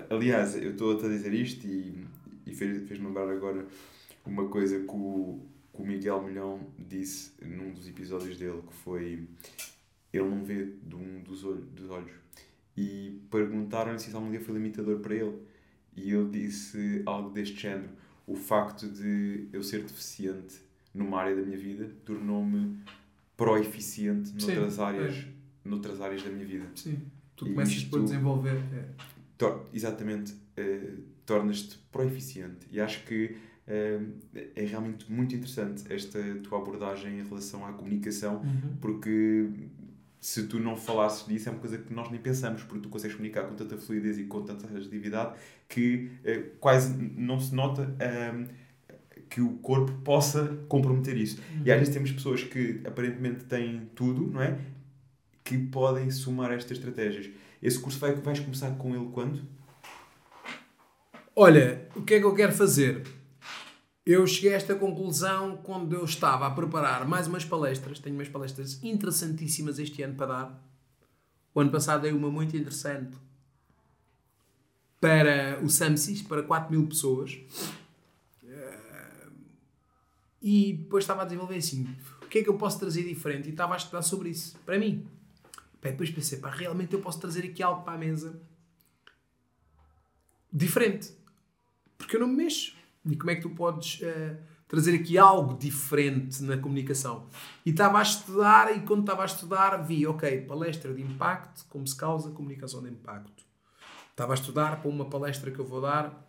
Aliás, 0.09 0.55
eu 0.55 0.71
estou 0.71 0.97
a 0.97 1.07
dizer 1.07 1.33
isto 1.33 1.67
e, 1.67 2.05
e 2.45 2.55
fez-me 2.55 2.87
fez 2.87 2.99
lembrar 2.99 3.29
agora 3.29 3.65
uma 4.25 4.47
coisa 4.47 4.79
que 4.79 4.91
o, 4.91 5.39
que 5.73 5.81
o 5.81 5.85
Miguel 5.85 6.21
Milhão 6.23 6.59
disse 6.77 7.31
num 7.41 7.71
dos 7.71 7.87
episódios 7.87 8.37
dele, 8.37 8.61
que 8.67 8.73
foi 8.73 9.27
ele 10.13 10.27
não 10.27 10.43
vê 10.43 10.65
de 10.65 10.95
um 10.95 11.21
dos, 11.21 11.43
olhos, 11.43 11.65
dos 11.69 11.89
olhos. 11.89 12.11
E 12.75 13.21
perguntaram-lhe 13.29 13.99
se 13.99 14.07
isso 14.07 14.17
algum 14.17 14.29
dia 14.29 14.41
foi 14.41 14.53
limitador 14.53 14.99
para 14.99 15.15
ele. 15.15 15.37
E 15.95 16.11
ele 16.11 16.29
disse 16.29 17.01
algo 17.05 17.29
deste 17.29 17.59
género. 17.59 17.89
O 18.27 18.35
facto 18.35 18.87
de 18.87 19.47
eu 19.51 19.63
ser 19.63 19.83
deficiente 19.83 20.59
numa 20.93 21.19
área 21.19 21.35
da 21.35 21.41
minha 21.41 21.57
vida 21.57 21.89
tornou-me 22.05 22.77
pro-eficiente 23.35 24.31
noutras, 24.31 24.73
Sim, 24.73 24.81
áreas, 24.81 25.15
é. 25.15 25.27
noutras 25.65 26.01
áreas 26.01 26.23
da 26.23 26.29
minha 26.29 26.45
vida. 26.45 26.69
Sim, 26.75 26.99
tu 27.35 27.45
começas 27.45 27.73
isto, 27.73 27.89
por 27.89 28.03
desenvolver. 28.03 28.55
É. 28.73 29.59
exatamente, 29.73 30.33
uh, 30.33 31.01
tornas-te 31.25 31.77
pro-eficiente. 31.91 32.67
E 32.71 32.79
acho 32.79 33.03
que 33.05 33.35
é 34.55 34.65
realmente 34.65 35.11
muito 35.11 35.35
interessante 35.35 35.83
esta 35.91 36.19
tua 36.43 36.59
abordagem 36.59 37.19
em 37.19 37.23
relação 37.23 37.65
à 37.65 37.71
comunicação, 37.71 38.37
uhum. 38.37 38.75
porque 38.79 39.49
se 40.19 40.47
tu 40.47 40.59
não 40.59 40.75
falasses 40.75 41.25
disso 41.25 41.49
é 41.49 41.51
uma 41.51 41.59
coisa 41.59 41.77
que 41.77 41.93
nós 41.93 42.11
nem 42.11 42.19
pensamos, 42.19 42.63
porque 42.63 42.81
tu 42.81 42.89
consegues 42.89 43.15
comunicar 43.15 43.43
com 43.43 43.55
tanta 43.55 43.77
fluidez 43.77 44.19
e 44.19 44.25
com 44.25 44.43
tanta 44.43 44.67
agilidade 44.67 45.35
que 45.67 46.11
uh, 46.25 46.57
quase 46.59 46.93
não 47.17 47.39
se 47.39 47.55
nota 47.55 47.95
que 49.31 49.39
o 49.39 49.53
corpo 49.59 49.93
possa 50.03 50.59
comprometer 50.67 51.17
isso. 51.17 51.39
Uhum. 51.39 51.63
E 51.65 51.71
às 51.71 51.79
vezes 51.79 51.93
temos 51.93 52.11
pessoas 52.11 52.43
que 52.43 52.81
aparentemente 52.85 53.45
têm 53.45 53.89
tudo, 53.95 54.29
não 54.29 54.41
é? 54.41 54.59
Que 55.43 55.57
podem 55.57 56.11
somar 56.11 56.51
estas 56.51 56.77
estratégias. 56.77 57.29
Esse 57.63 57.79
curso 57.79 57.97
vai, 57.97 58.13
vais 58.13 58.39
começar 58.41 58.71
com 58.71 58.93
ele 58.93 59.09
quando? 59.13 59.41
Olha, 61.33 61.87
o 61.95 62.01
que 62.01 62.15
é 62.15 62.19
que 62.19 62.25
eu 62.25 62.35
quero 62.35 62.51
fazer? 62.51 63.03
Eu 64.05 64.25
cheguei 64.25 64.53
a 64.53 64.57
esta 64.57 64.73
conclusão 64.73 65.57
quando 65.57 65.93
eu 65.93 66.03
estava 66.03 66.47
a 66.47 66.51
preparar 66.51 67.07
mais 67.07 67.27
umas 67.27 67.45
palestras. 67.45 67.99
Tenho 67.99 68.15
umas 68.15 68.29
palestras 68.29 68.83
interessantíssimas 68.83 69.77
este 69.77 70.01
ano 70.01 70.15
para 70.15 70.25
dar. 70.25 70.71
O 71.53 71.59
ano 71.59 71.69
passado 71.69 72.01
dei 72.01 72.11
uma 72.11 72.31
muito 72.31 72.57
interessante 72.57 73.15
para 74.99 75.59
o 75.63 75.69
SAMSIS, 75.69 76.23
para 76.23 76.41
4 76.41 76.71
mil 76.71 76.87
pessoas. 76.87 77.37
Eh, 78.43 79.29
e 80.41 80.73
depois 80.73 81.03
estava 81.03 81.21
a 81.21 81.25
desenvolver 81.25 81.57
assim: 81.57 81.87
o 82.23 82.25
que 82.27 82.39
é 82.39 82.43
que 82.43 82.49
eu 82.49 82.57
posso 82.57 82.79
trazer 82.79 83.03
diferente? 83.03 83.49
E 83.49 83.51
estava 83.51 83.75
a 83.75 83.77
estudar 83.77 84.01
sobre 84.01 84.29
isso, 84.29 84.57
para 84.65 84.79
mim. 84.79 85.05
depois 85.79 86.09
pensei: 86.09 86.39
pá, 86.39 86.49
realmente 86.49 86.93
eu 86.93 87.01
posso 87.01 87.19
trazer 87.19 87.45
aqui 87.45 87.61
algo 87.61 87.83
para 87.83 87.93
a 87.93 87.97
mesa 87.97 88.41
diferente. 90.51 91.11
Porque 91.99 92.15
eu 92.15 92.19
não 92.19 92.27
me 92.27 92.37
mexo. 92.37 92.80
E 93.05 93.15
como 93.15 93.31
é 93.31 93.35
que 93.35 93.41
tu 93.41 93.49
podes 93.51 94.01
uh, 94.01 94.37
trazer 94.71 94.95
aqui 94.95 95.17
algo 95.17 95.57
diferente 95.57 96.41
na 96.43 96.57
comunicação. 96.57 97.27
E 97.65 97.71
estava 97.71 97.99
a 97.99 98.01
estudar, 98.01 98.73
e 98.73 98.79
quando 98.79 99.01
estava 99.01 99.23
a 99.23 99.25
estudar, 99.25 99.75
vi, 99.83 100.07
ok, 100.07 100.45
palestra 100.45 100.93
de 100.93 101.01
impacto, 101.01 101.65
como 101.67 101.85
se 101.85 101.93
causa 101.93 102.31
comunicação 102.31 102.81
de 102.81 102.89
impacto. 102.89 103.43
Estava 104.11 104.31
a 104.31 104.35
estudar 104.35 104.81
para 104.81 104.89
uma 104.89 105.09
palestra 105.09 105.51
que 105.51 105.59
eu 105.59 105.65
vou 105.65 105.81
dar, 105.81 106.25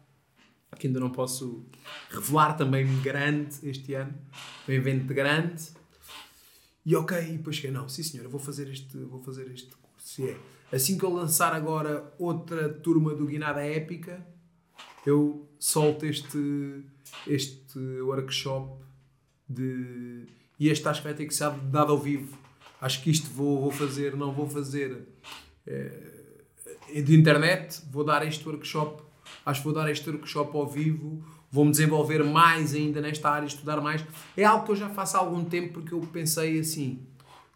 que 0.77 0.89
ainda 0.89 0.99
não 0.99 1.11
posso 1.11 1.65
revelar 2.11 2.55
também 2.55 2.85
grande 3.01 3.55
este 3.63 3.95
ano, 3.95 4.13
um 4.69 4.73
evento 4.73 5.15
grande. 5.15 5.69
E 6.85 6.97
ok, 6.97 7.17
e 7.17 7.37
depois 7.37 7.55
cheguei, 7.55 7.71
não, 7.71 7.89
sim 7.89 8.03
senhor, 8.03 8.25
eu 8.25 8.31
vou 8.31 8.41
fazer 8.41 8.69
este, 8.69 8.99
vou 8.99 9.23
fazer 9.23 9.49
este 9.53 9.71
curso. 9.77 10.27
É, 10.27 10.37
assim 10.75 10.99
que 10.99 11.05
eu 11.05 11.15
lançar 11.15 11.55
agora 11.55 12.13
outra 12.19 12.69
turma 12.69 13.15
do 13.15 13.27
Guinada 13.27 13.65
Épica, 13.65 14.27
eu 15.05 15.49
solto 15.59 16.07
este, 16.07 16.85
este 17.27 17.79
workshop 18.01 18.83
de. 19.49 20.27
E 20.59 20.69
este 20.69 20.87
acho 20.89 21.01
que 21.01 21.09
vai 21.09 21.15
ter 21.15 21.27
que 21.27 21.35
ser 21.35 21.51
dado 21.51 21.93
ao 21.93 21.99
vivo. 21.99 22.37
Acho 22.81 23.03
que 23.03 23.11
isto 23.11 23.31
vou, 23.31 23.61
vou 23.61 23.71
fazer, 23.71 24.17
não 24.17 24.33
vou 24.33 24.49
fazer 24.49 25.07
é, 25.67 27.01
de 27.01 27.15
internet, 27.15 27.83
vou 27.91 28.05
dar 28.05 28.27
este 28.27 28.47
workshop. 28.49 29.03
Acho 29.45 29.61
que 29.61 29.65
vou 29.65 29.75
dar 29.75 29.91
este 29.91 30.09
workshop 30.09 30.57
ao 30.57 30.67
vivo. 30.67 31.25
Vou-me 31.51 31.71
desenvolver 31.71 32.25
mais 32.25 32.75
ainda 32.75 33.01
nesta 33.01 33.29
área, 33.29 33.47
estudar 33.47 33.81
mais. 33.81 34.05
É 34.37 34.45
algo 34.45 34.65
que 34.65 34.73
eu 34.73 34.77
já 34.77 34.89
faço 34.89 35.17
há 35.17 35.21
algum 35.21 35.45
tempo 35.45 35.75
porque 35.75 35.93
eu 35.93 36.01
pensei 36.01 36.59
assim: 36.59 37.07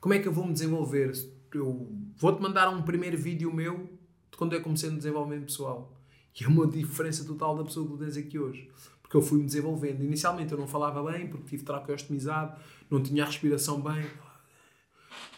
como 0.01 0.15
é 0.15 0.19
que 0.19 0.29
eu 0.29 0.33
vou 0.33 0.47
me 0.47 0.53
desenvolver? 0.53 1.13
Eu 1.55 1.89
vou-te 2.17 2.43
mandar 2.43 2.69
um 2.69 2.83
primeiro 2.83 3.17
vídeo 3.17 3.53
meu 3.53 3.89
de 4.31 4.37
quando 4.37 4.53
eu 4.53 4.61
comecei 4.61 4.91
no 4.91 4.97
desenvolvimento 4.97 5.47
pessoal. 5.47 5.96
E 6.39 6.45
é 6.45 6.49
uma 6.49 6.67
diferença 6.67 7.25
total 7.25 7.57
da 7.57 7.65
pessoa 7.65 7.87
que 7.87 7.93
tu 7.93 7.99
tens 7.99 8.17
aqui 8.17 8.39
hoje. 8.39 8.69
Porque 9.01 9.17
eu 9.17 9.23
fui-me 9.23 9.45
desenvolvendo. 9.45 10.03
Inicialmente 10.03 10.53
eu 10.53 10.59
não 10.59 10.67
falava 10.67 11.03
bem, 11.11 11.29
porque 11.29 11.49
tive 11.49 11.65
traqueostomizado, 11.65 12.61
não 12.91 13.03
tinha 13.03 13.23
a 13.23 13.27
respiração 13.27 13.81
bem, 13.81 14.05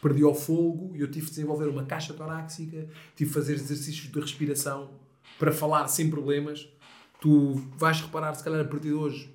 perdi 0.03 0.25
o 0.25 0.35
fogo 0.35 0.97
e 0.97 1.01
eu 1.01 1.11
tive 1.11 1.27
de 1.27 1.31
desenvolver 1.31 1.69
uma 1.69 1.85
caixa 1.85 2.15
torácica, 2.15 2.89
tive 3.15 3.31
de 3.31 3.35
fazer 3.35 3.55
exercícios 3.55 4.11
de 4.11 4.21
respiração 4.21 4.91
para 5.39 5.53
falar 5.53 5.87
sem 5.89 6.11
problemas. 6.11 6.69
Tu 7.21 7.55
vais 7.77 8.01
reparar, 8.01 8.35
se 8.35 8.43
calhar 8.43 8.61
a 8.61 8.65
partir 8.65 8.89
de 8.89 8.95
hoje, 8.95 9.35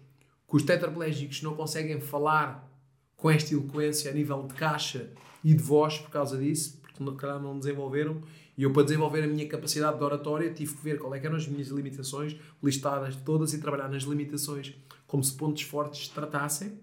que 0.50 0.56
os 0.56 0.64
tetraplégicos 0.64 1.42
não 1.42 1.56
conseguem 1.56 2.00
falar 2.00 2.70
com 3.16 3.30
esta 3.30 3.54
eloquência 3.54 4.12
a 4.12 4.14
nível 4.14 4.44
de 4.48 4.54
caixa 4.54 5.12
e 5.44 5.54
de 5.54 5.62
voz 5.64 5.98
por 5.98 6.10
causa 6.10 6.38
disso, 6.38 6.82
se 6.96 7.18
calhar 7.18 7.42
não 7.42 7.58
desenvolveram. 7.58 8.22
E 8.58 8.64
eu, 8.64 8.72
para 8.72 8.84
desenvolver 8.84 9.24
a 9.24 9.28
minha 9.28 9.48
capacidade 9.48 9.98
de 9.98 10.04
oratória, 10.04 10.54
tive 10.54 10.74
que 10.76 10.84
ver 10.84 11.00
qual 11.00 11.14
é 11.16 11.18
eram 11.18 11.36
as 11.36 11.48
minhas 11.48 11.70
limitações, 11.70 12.36
listadas 12.62 13.16
todas, 13.16 13.54
e 13.54 13.60
trabalhar 13.60 13.90
nas 13.90 14.04
limitações 14.04 14.74
como 15.08 15.24
se 15.24 15.34
pontos 15.34 15.62
fortes 15.62 16.08
se 16.08 16.12
tratassem, 16.12 16.80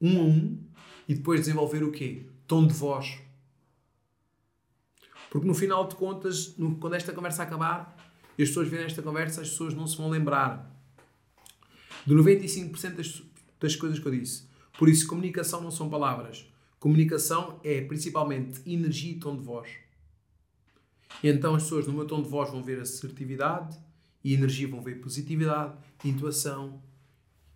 um 0.00 0.18
a 0.18 0.22
um, 0.22 0.58
e 1.08 1.14
depois 1.14 1.40
desenvolver 1.40 1.84
o 1.84 1.92
quê? 1.92 2.24
Tom 2.46 2.66
de 2.66 2.74
voz. 2.74 3.20
Porque 5.30 5.46
no 5.46 5.54
final 5.54 5.86
de 5.86 5.94
contas, 5.94 6.56
no, 6.56 6.74
quando 6.76 6.94
esta 6.94 7.12
conversa 7.12 7.44
acabar, 7.44 7.96
e 8.36 8.42
as 8.42 8.48
pessoas 8.48 8.66
verem 8.68 8.86
esta 8.86 9.00
conversa, 9.00 9.42
as 9.42 9.50
pessoas 9.50 9.74
não 9.74 9.86
se 9.86 9.96
vão 9.96 10.10
lembrar 10.10 10.74
de 12.04 12.14
95% 12.14 12.94
das, 12.96 13.22
das 13.60 13.76
coisas 13.76 13.98
que 13.98 14.06
eu 14.06 14.12
disse. 14.12 14.48
Por 14.76 14.88
isso, 14.88 15.06
comunicação 15.06 15.60
não 15.60 15.70
são 15.70 15.88
palavras. 15.88 16.49
Comunicação 16.80 17.60
é 17.62 17.82
principalmente 17.82 18.62
energia 18.64 19.12
e 19.12 19.16
tom 19.16 19.36
de 19.36 19.42
voz. 19.42 19.68
E 21.22 21.28
então 21.28 21.54
as 21.54 21.64
pessoas 21.64 21.86
no 21.86 21.92
meu 21.92 22.06
tom 22.06 22.22
de 22.22 22.28
voz 22.30 22.50
vão 22.50 22.62
ver 22.62 22.80
assertividade 22.80 23.78
e 24.24 24.32
energia 24.32 24.66
vão 24.66 24.80
ver 24.80 24.98
positividade, 24.98 25.74
intuação. 26.02 26.82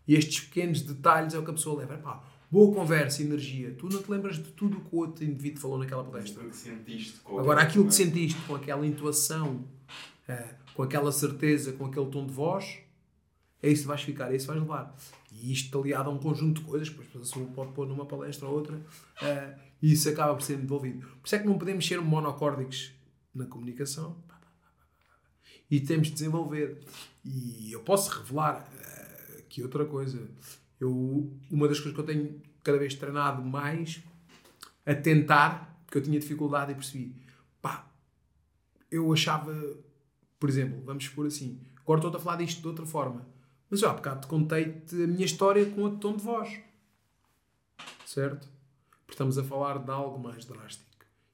E 0.07 0.15
estes 0.15 0.41
pequenos 0.41 0.83
detalhes 0.83 1.33
é 1.33 1.39
o 1.39 1.43
que 1.43 1.51
a 1.51 1.55
pessoa 1.55 1.81
leva. 1.81 1.95
Epá, 1.95 2.23
boa 2.51 2.75
conversa, 2.75 3.23
energia. 3.23 3.75
Tu 3.79 3.89
não 3.89 4.03
te 4.03 4.11
lembras 4.11 4.37
de 4.37 4.51
tudo 4.53 4.77
o 4.77 4.81
que 4.83 4.95
o 4.95 4.99
outro 4.99 5.25
indivíduo 5.25 5.59
falou 5.59 5.79
naquela 5.79 6.05
palestra. 6.05 6.43
Aquilo 6.43 6.51
que 6.51 6.57
sentiste 6.57 7.21
com 7.21 7.39
Agora, 7.39 7.63
aquilo 7.63 7.87
que 7.87 7.95
sentiste 7.95 8.39
com 8.43 8.55
aquela 8.55 8.87
intuação, 8.87 9.65
é, 10.29 10.55
com 10.75 10.83
aquela 10.83 11.11
certeza, 11.11 11.73
com 11.73 11.87
aquele 11.87 12.11
tom 12.11 12.27
de 12.27 12.33
voz, 12.35 12.84
é 13.65 13.71
isso 13.71 13.83
que 13.83 13.89
vais 13.89 14.03
ficar, 14.03 14.31
é 14.31 14.37
isso 14.37 14.47
que 14.47 14.53
vais 14.53 14.63
levar. 14.63 14.95
E 15.33 15.53
isto 15.53 15.79
aliado 15.79 16.11
a 16.11 16.13
um 16.13 16.19
conjunto 16.19 16.61
de 16.61 16.67
coisas, 16.67 16.89
depois 16.89 17.09
a 17.15 17.19
pessoa 17.19 17.47
pode 17.47 17.73
pôr 17.73 17.87
numa 17.89 18.05
palestra 18.05 18.47
ou 18.47 18.55
outra, 18.55 18.81
é, 19.23 19.55
e 19.81 19.93
isso 19.93 20.09
acaba 20.09 20.35
por 20.35 20.43
ser 20.43 20.59
envolvido. 20.59 21.01
Por 21.01 21.27
isso 21.27 21.35
é 21.35 21.39
que 21.39 21.47
não 21.47 21.59
podemos 21.59 21.87
ser 21.87 22.01
monocórdicos 22.01 22.93
na 23.35 23.47
comunicação 23.47 24.23
e 25.71 25.81
temos 25.81 26.09
de 26.09 26.15
desenvolver. 26.15 26.79
E 27.25 27.73
eu 27.73 27.81
posso 27.81 28.11
revelar 28.19 28.63
uh, 28.63 29.39
aqui 29.39 29.63
outra 29.63 29.85
coisa. 29.85 30.29
Eu, 30.79 31.33
uma 31.51 31.67
das 31.67 31.79
coisas 31.79 31.95
que 31.95 32.01
eu 32.01 32.07
tenho 32.07 32.41
cada 32.63 32.79
vez 32.79 32.95
treinado 32.95 33.43
mais 33.43 34.03
a 34.85 34.95
tentar, 34.95 35.83
que 35.91 35.97
eu 35.97 36.03
tinha 36.03 36.21
dificuldade 36.21 36.73
e 36.73 36.75
percebi, 36.75 37.17
pá, 37.63 37.91
eu 38.91 39.11
achava, 39.13 39.55
por 40.39 40.51
exemplo, 40.51 40.83
vamos 40.85 41.05
supor 41.05 41.27
assim, 41.27 41.61
agora 41.79 41.99
estou 41.99 42.15
a 42.15 42.21
falar 42.21 42.37
disto 42.37 42.61
de 42.61 42.69
outra 42.69 42.85
forma, 42.85 43.27
mas 43.75 43.81
já 43.81 43.91
há 43.91 43.95
bocado 43.95 44.29
contei-te 44.29 44.95
a 45.03 45.07
minha 45.09 45.25
história 45.25 45.67
com 45.67 45.81
outro 45.81 45.99
tom 45.99 46.17
de 46.17 46.23
voz, 46.23 46.61
certo? 48.07 48.49
Porque 49.01 49.15
estamos 49.15 49.37
a 49.37 49.43
falar 49.43 49.79
de 49.79 49.91
algo 49.91 50.17
mais 50.17 50.45
drástico. 50.45 50.89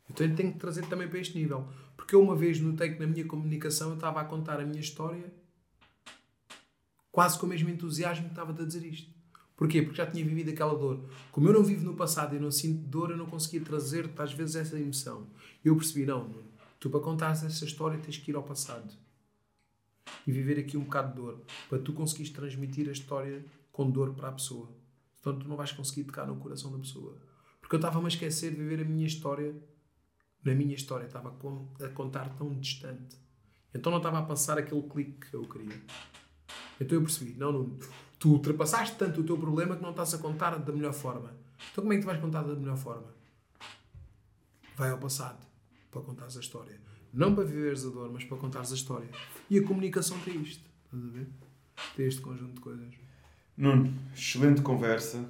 Então 0.09 0.35
tenho 0.35 0.51
que 0.51 0.59
trazer 0.59 0.87
também 0.87 1.07
para 1.07 1.19
este 1.19 1.37
nível. 1.37 1.69
Porque 1.95 2.15
eu 2.15 2.23
uma 2.23 2.35
vez 2.35 2.59
notei 2.59 2.95
que 2.95 2.99
na 2.99 3.07
minha 3.07 3.27
comunicação 3.27 3.91
eu 3.91 3.97
estava 3.97 4.23
a 4.23 4.25
contar 4.25 4.59
a 4.59 4.65
minha 4.65 4.81
história 4.81 5.31
quase 7.13 7.39
com 7.39 7.45
o 7.45 7.49
mesmo 7.51 7.69
entusiasmo 7.69 8.25
que 8.25 8.31
estava 8.31 8.53
a 8.53 8.65
dizer 8.65 8.87
isto. 8.87 9.11
Porquê? 9.55 9.83
Porque 9.83 9.99
já 9.99 10.07
tinha 10.07 10.25
vivido 10.25 10.49
aquela 10.49 10.75
dor. 10.75 11.05
Como 11.31 11.47
eu 11.47 11.53
não 11.53 11.63
vivo 11.63 11.85
no 11.85 11.95
passado 11.95 12.35
e 12.35 12.39
não 12.39 12.51
sinto 12.51 12.89
dor, 12.89 13.11
eu 13.11 13.19
não 13.19 13.27
conseguia 13.27 13.61
trazer-te 13.61 14.19
às 14.19 14.33
vezes 14.33 14.57
essa 14.57 14.81
emoção. 14.81 15.27
Eu 15.63 15.77
percebi, 15.77 16.07
não, 16.07 16.35
tu 16.79 16.89
para 16.89 17.01
contar 17.01 17.33
essa 17.33 17.67
história 17.67 17.99
tens 17.99 18.17
que 18.17 18.31
ir 18.31 18.35
ao 18.35 18.43
passado. 18.43 18.91
E 20.27 20.33
viver 20.33 20.59
aqui 20.59 20.77
um 20.77 20.85
bocado 20.85 21.11
de 21.11 21.17
dor. 21.17 21.41
Para 21.69 21.79
tu 21.79 21.93
conseguires 21.93 22.33
transmitir 22.33 22.89
a 22.89 22.93
história 22.93 23.45
com 23.73 23.91
dor 23.91 24.15
para 24.15 24.29
a 24.29 24.33
pessoa. 24.33 24.69
Então 25.19 25.39
tu 25.39 25.49
não 25.49 25.57
vais 25.57 25.73
conseguir 25.73 26.05
tocar 26.05 26.27
no 26.27 26.37
coração 26.37 26.73
da 26.73 26.79
pessoa. 26.79 27.17
Porque 27.61 27.75
eu 27.75 27.79
estava-me 27.79 28.07
a 28.07 28.09
esquecer 28.09 28.51
de 28.51 28.57
viver 28.57 28.81
a 28.81 28.85
minha 28.85 29.07
história 29.07 29.55
na 30.45 30.55
minha 30.55 30.75
história, 30.75 31.07
estava 31.07 31.29
a 31.29 31.89
contar 31.91 32.29
tão 32.37 32.53
distante. 32.55 33.17
Então 33.75 33.91
não 33.91 33.99
estava 33.99 34.19
a 34.19 34.23
passar 34.23 34.59
aquele 34.59 34.83
clique 34.83 35.31
que 35.31 35.35
eu 35.35 35.43
queria. 35.43 35.81
Então 36.81 36.97
eu 36.97 37.03
percebi, 37.03 37.35
não, 37.39 37.53
não, 37.53 37.79
tu 38.19 38.33
ultrapassaste 38.33 38.97
tanto 38.97 39.21
o 39.21 39.25
teu 39.25 39.39
problema 39.39 39.77
que 39.77 39.83
não 39.83 39.91
estás 39.91 40.15
a 40.15 40.19
contar 40.19 40.59
da 40.59 40.73
melhor 40.73 40.93
forma. 40.93 41.37
Então 41.71 41.85
como 41.85 41.93
é 41.93 41.97
que 41.97 42.03
tu 42.03 42.07
vais 42.07 42.21
contar 42.21 42.43
da 42.43 42.55
melhor 42.55 42.77
forma? 42.77 43.15
Vai 44.77 44.91
ao 44.91 44.99
passado 44.99 45.47
para 45.91 46.01
contares 46.01 46.37
a 46.37 46.41
história. 46.41 46.81
Não 47.13 47.35
para 47.35 47.45
viveres 47.45 47.85
a 47.85 47.91
dor, 47.91 48.11
mas 48.13 48.25
para 48.25 48.37
contares 48.37 48.71
a 48.73 48.75
história. 48.75 49.09
E 49.49 49.59
a 49.59 49.63
comunicação 49.63 50.19
tem 50.21 50.41
isto. 50.43 50.65
Estás 50.85 51.05
a 51.05 51.09
ver? 51.09 51.27
Tem 51.97 52.07
este 52.07 52.21
conjunto 52.21 52.55
de 52.55 52.61
coisas. 52.61 52.95
Nuno, 53.57 53.93
excelente 54.15 54.63
conversa. 54.63 55.29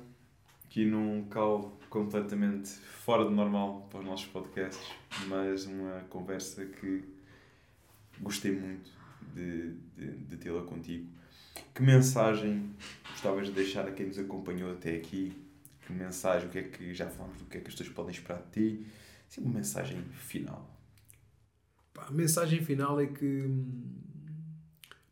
Aqui 0.64 0.84
num 0.84 1.20
local 1.20 1.76
completamente 1.88 2.70
fora 2.70 3.24
do 3.24 3.30
normal 3.30 3.88
para 3.90 4.00
os 4.00 4.06
nossos 4.06 4.26
podcasts, 4.26 4.88
mas 5.26 5.66
uma 5.66 6.00
conversa 6.08 6.64
que 6.64 7.02
gostei 8.20 8.52
muito 8.52 8.90
de, 9.34 9.74
de, 9.96 10.16
de 10.26 10.36
tê-la 10.36 10.62
contigo. 10.62 11.08
Que 11.74 11.82
mensagem 11.82 12.70
gostavas 13.10 13.48
de 13.48 13.52
deixar 13.52 13.88
a 13.88 13.90
quem 13.90 14.06
nos 14.06 14.18
acompanhou 14.18 14.72
até 14.72 14.94
aqui? 14.94 15.32
Que 15.84 15.92
mensagem, 15.92 16.48
o 16.48 16.52
que 16.52 16.58
é 16.58 16.62
que 16.62 16.94
já 16.94 17.08
falamos 17.08 17.38
do 17.38 17.46
que 17.46 17.58
é 17.58 17.60
que 17.60 17.68
as 17.68 17.74
pessoas 17.74 17.94
podem 17.94 18.12
esperar 18.12 18.42
de 18.42 18.50
ti? 18.52 18.86
Sim, 19.28 19.42
uma 19.42 19.54
mensagem 19.54 20.00
final. 20.12 20.79
Pá, 22.00 22.06
a 22.08 22.12
mensagem 22.12 22.64
final 22.64 22.98
é 22.98 23.06
que 23.06 23.44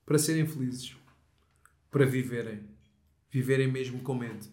para 0.07 0.19
serem 0.19 0.47
felizes, 0.47 0.97
para 1.91 2.07
viverem, 2.07 2.61
viverem 3.31 3.71
mesmo 3.71 4.01
com 4.01 4.15
medo, 4.15 4.47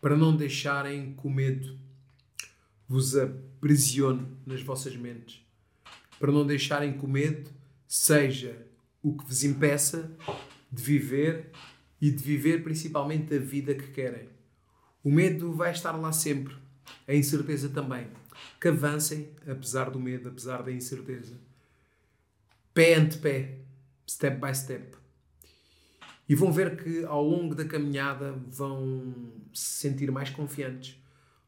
para 0.00 0.16
não 0.16 0.36
deixarem 0.36 1.14
que 1.14 1.26
o 1.26 1.30
medo 1.30 1.78
vos 2.86 3.16
aprisione 3.16 4.26
nas 4.44 4.60
vossas 4.60 4.94
mentes, 4.96 5.42
para 6.20 6.30
não 6.30 6.46
deixarem 6.46 6.98
que 6.98 7.04
o 7.04 7.08
medo 7.08 7.50
seja 7.88 8.66
o 9.02 9.16
que 9.16 9.24
vos 9.24 9.42
impeça 9.42 10.14
de 10.70 10.82
viver 10.82 11.50
e 12.00 12.10
de 12.10 12.22
viver 12.22 12.62
principalmente 12.62 13.34
a 13.34 13.38
vida 13.38 13.74
que 13.74 13.88
querem. 13.88 14.28
O 15.02 15.10
medo 15.10 15.52
vai 15.52 15.70
estar 15.70 15.92
lá 15.92 16.12
sempre, 16.12 16.54
a 17.08 17.14
incerteza 17.14 17.68
também. 17.68 18.08
Que 18.60 18.68
avancem, 18.68 19.30
apesar 19.46 19.90
do 19.90 19.98
medo, 19.98 20.28
apesar 20.28 20.62
da 20.62 20.70
incerteza. 20.70 21.45
Pé 22.76 22.94
ante 22.94 23.16
pé, 23.16 23.60
step 24.06 24.38
by 24.38 24.54
step. 24.54 24.98
E 26.28 26.34
vão 26.34 26.52
ver 26.52 26.76
que 26.76 27.06
ao 27.06 27.26
longo 27.26 27.54
da 27.54 27.64
caminhada 27.64 28.32
vão 28.50 29.32
se 29.50 29.80
sentir 29.80 30.12
mais 30.12 30.28
confiantes, 30.28 31.02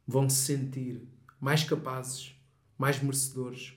vão 0.06 0.26
se 0.30 0.46
sentir 0.46 1.02
mais 1.38 1.62
capazes, 1.64 2.34
mais 2.78 3.02
merecedores 3.02 3.74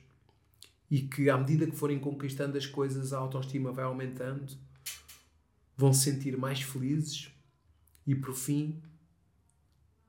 e 0.90 1.02
que 1.02 1.30
à 1.30 1.38
medida 1.38 1.68
que 1.68 1.76
forem 1.76 2.00
conquistando 2.00 2.58
as 2.58 2.66
coisas 2.66 3.12
a 3.12 3.18
autoestima 3.18 3.74
vai 3.74 3.84
aumentando, 3.84 4.58
vão 5.76 5.92
se 5.92 6.10
sentir 6.10 6.38
mais 6.38 6.62
felizes 6.62 7.34
E 8.08 8.16
por 8.16 8.34
fim, 8.34 8.82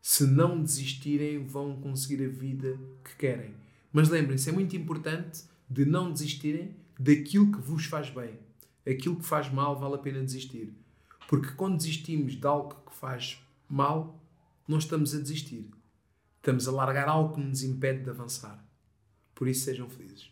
se 0.00 0.28
não 0.28 0.62
desistirem, 0.62 1.44
vão 1.44 1.80
conseguir 1.80 2.24
a 2.24 2.28
vida 2.28 2.78
que 3.04 3.16
querem. 3.16 3.52
Mas 3.92 4.08
lembrem-se, 4.08 4.48
é 4.48 4.52
muito 4.52 4.76
importante 4.76 5.42
de 5.68 5.84
não 5.84 6.12
desistirem 6.12 6.80
daquilo 7.02 7.50
que 7.50 7.60
vos 7.60 7.86
faz 7.86 8.10
bem. 8.10 8.38
Aquilo 8.86 9.16
que 9.16 9.24
faz 9.24 9.52
mal 9.52 9.78
vale 9.78 9.96
a 9.96 9.98
pena 9.98 10.22
desistir. 10.22 10.72
Porque 11.28 11.52
quando 11.52 11.76
desistimos 11.76 12.34
de 12.34 12.46
algo 12.46 12.74
que 12.88 12.94
faz 12.94 13.42
mal, 13.68 14.20
não 14.66 14.78
estamos 14.78 15.14
a 15.14 15.18
desistir. 15.18 15.68
Estamos 16.36 16.68
a 16.68 16.72
largar 16.72 17.08
algo 17.08 17.34
que 17.34 17.40
nos 17.40 17.62
impede 17.62 18.04
de 18.04 18.10
avançar. 18.10 18.64
Por 19.34 19.48
isso, 19.48 19.64
sejam 19.64 19.88
felizes. 19.88 20.30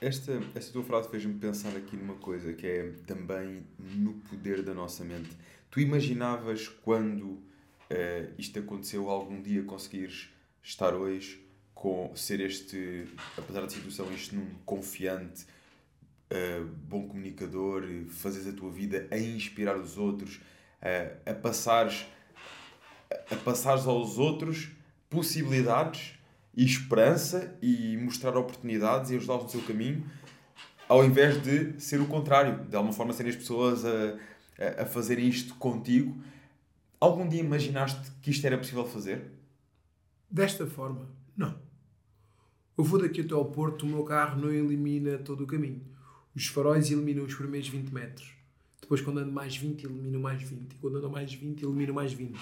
Esta, 0.00 0.40
esta 0.54 0.72
tua 0.72 0.84
frase 0.84 1.08
fez-me 1.08 1.34
pensar 1.34 1.74
aqui 1.74 1.96
numa 1.96 2.16
coisa 2.16 2.52
que 2.52 2.66
é 2.66 2.92
também 3.06 3.66
no 3.78 4.14
poder 4.14 4.62
da 4.62 4.74
nossa 4.74 5.04
mente. 5.04 5.30
Tu 5.70 5.80
imaginavas 5.80 6.68
quando 6.68 7.24
uh, 7.24 8.34
isto 8.38 8.58
aconteceu 8.58 9.08
algum 9.08 9.40
dia 9.40 9.62
conseguires 9.64 10.30
estar 10.62 10.94
hoje 10.94 11.45
com 11.76 12.10
ser 12.16 12.40
este, 12.40 13.06
apesar 13.36 13.60
da 13.60 13.68
situação, 13.68 14.10
este 14.12 14.34
num 14.34 14.48
confiante, 14.64 15.44
uh, 16.32 16.64
bom 16.88 17.06
comunicador, 17.06 17.84
fazes 18.08 18.48
a 18.48 18.52
tua 18.52 18.70
vida 18.70 19.06
a 19.10 19.18
inspirar 19.18 19.76
os 19.76 19.98
outros, 19.98 20.36
uh, 20.36 21.30
a 21.30 21.34
passares 21.34 22.06
a 23.30 23.36
passares 23.36 23.86
aos 23.86 24.18
outros 24.18 24.70
possibilidades 25.08 26.14
e 26.56 26.64
esperança 26.64 27.56
e 27.62 27.96
mostrar 27.98 28.36
oportunidades 28.36 29.10
e 29.10 29.16
ajudá-los 29.16 29.44
no 29.44 29.50
seu 29.50 29.62
caminho, 29.62 30.04
ao 30.88 31.04
invés 31.04 31.40
de 31.42 31.78
ser 31.80 32.00
o 32.00 32.06
contrário, 32.06 32.64
de 32.64 32.74
alguma 32.74 32.94
forma 32.94 33.12
serem 33.12 33.30
as 33.30 33.36
pessoas 33.36 33.84
a, 33.84 34.82
a, 34.82 34.86
fazerem 34.86 35.28
isto 35.28 35.54
contigo. 35.56 36.16
Algum 36.98 37.28
dia 37.28 37.40
imaginaste 37.40 38.10
que 38.22 38.30
isto 38.30 38.44
era 38.46 38.56
possível 38.56 38.86
fazer? 38.86 39.30
Desta 40.30 40.66
forma, 40.66 41.06
não. 41.36 41.65
Eu 42.76 42.84
vou 42.84 43.00
daqui 43.00 43.22
até 43.22 43.34
ao 43.34 43.44
Porto, 43.46 43.84
o 43.84 43.88
meu 43.88 44.04
carro 44.04 44.40
não 44.40 44.52
elimina 44.52 45.18
todo 45.18 45.44
o 45.44 45.46
caminho. 45.46 45.80
Os 46.34 46.46
faróis 46.46 46.90
eliminam 46.90 47.24
os 47.24 47.34
primeiros 47.34 47.68
20 47.68 47.90
metros. 47.92 48.30
Depois, 48.80 49.00
quando 49.00 49.18
ando 49.18 49.32
mais 49.32 49.56
20, 49.56 49.84
elimino 49.84 50.20
mais 50.20 50.42
20. 50.42 50.72
E 50.72 50.74
quando 50.76 50.98
ando 50.98 51.08
mais 51.08 51.32
20, 51.32 51.62
elimino 51.62 51.94
mais 51.94 52.12
20. 52.12 52.38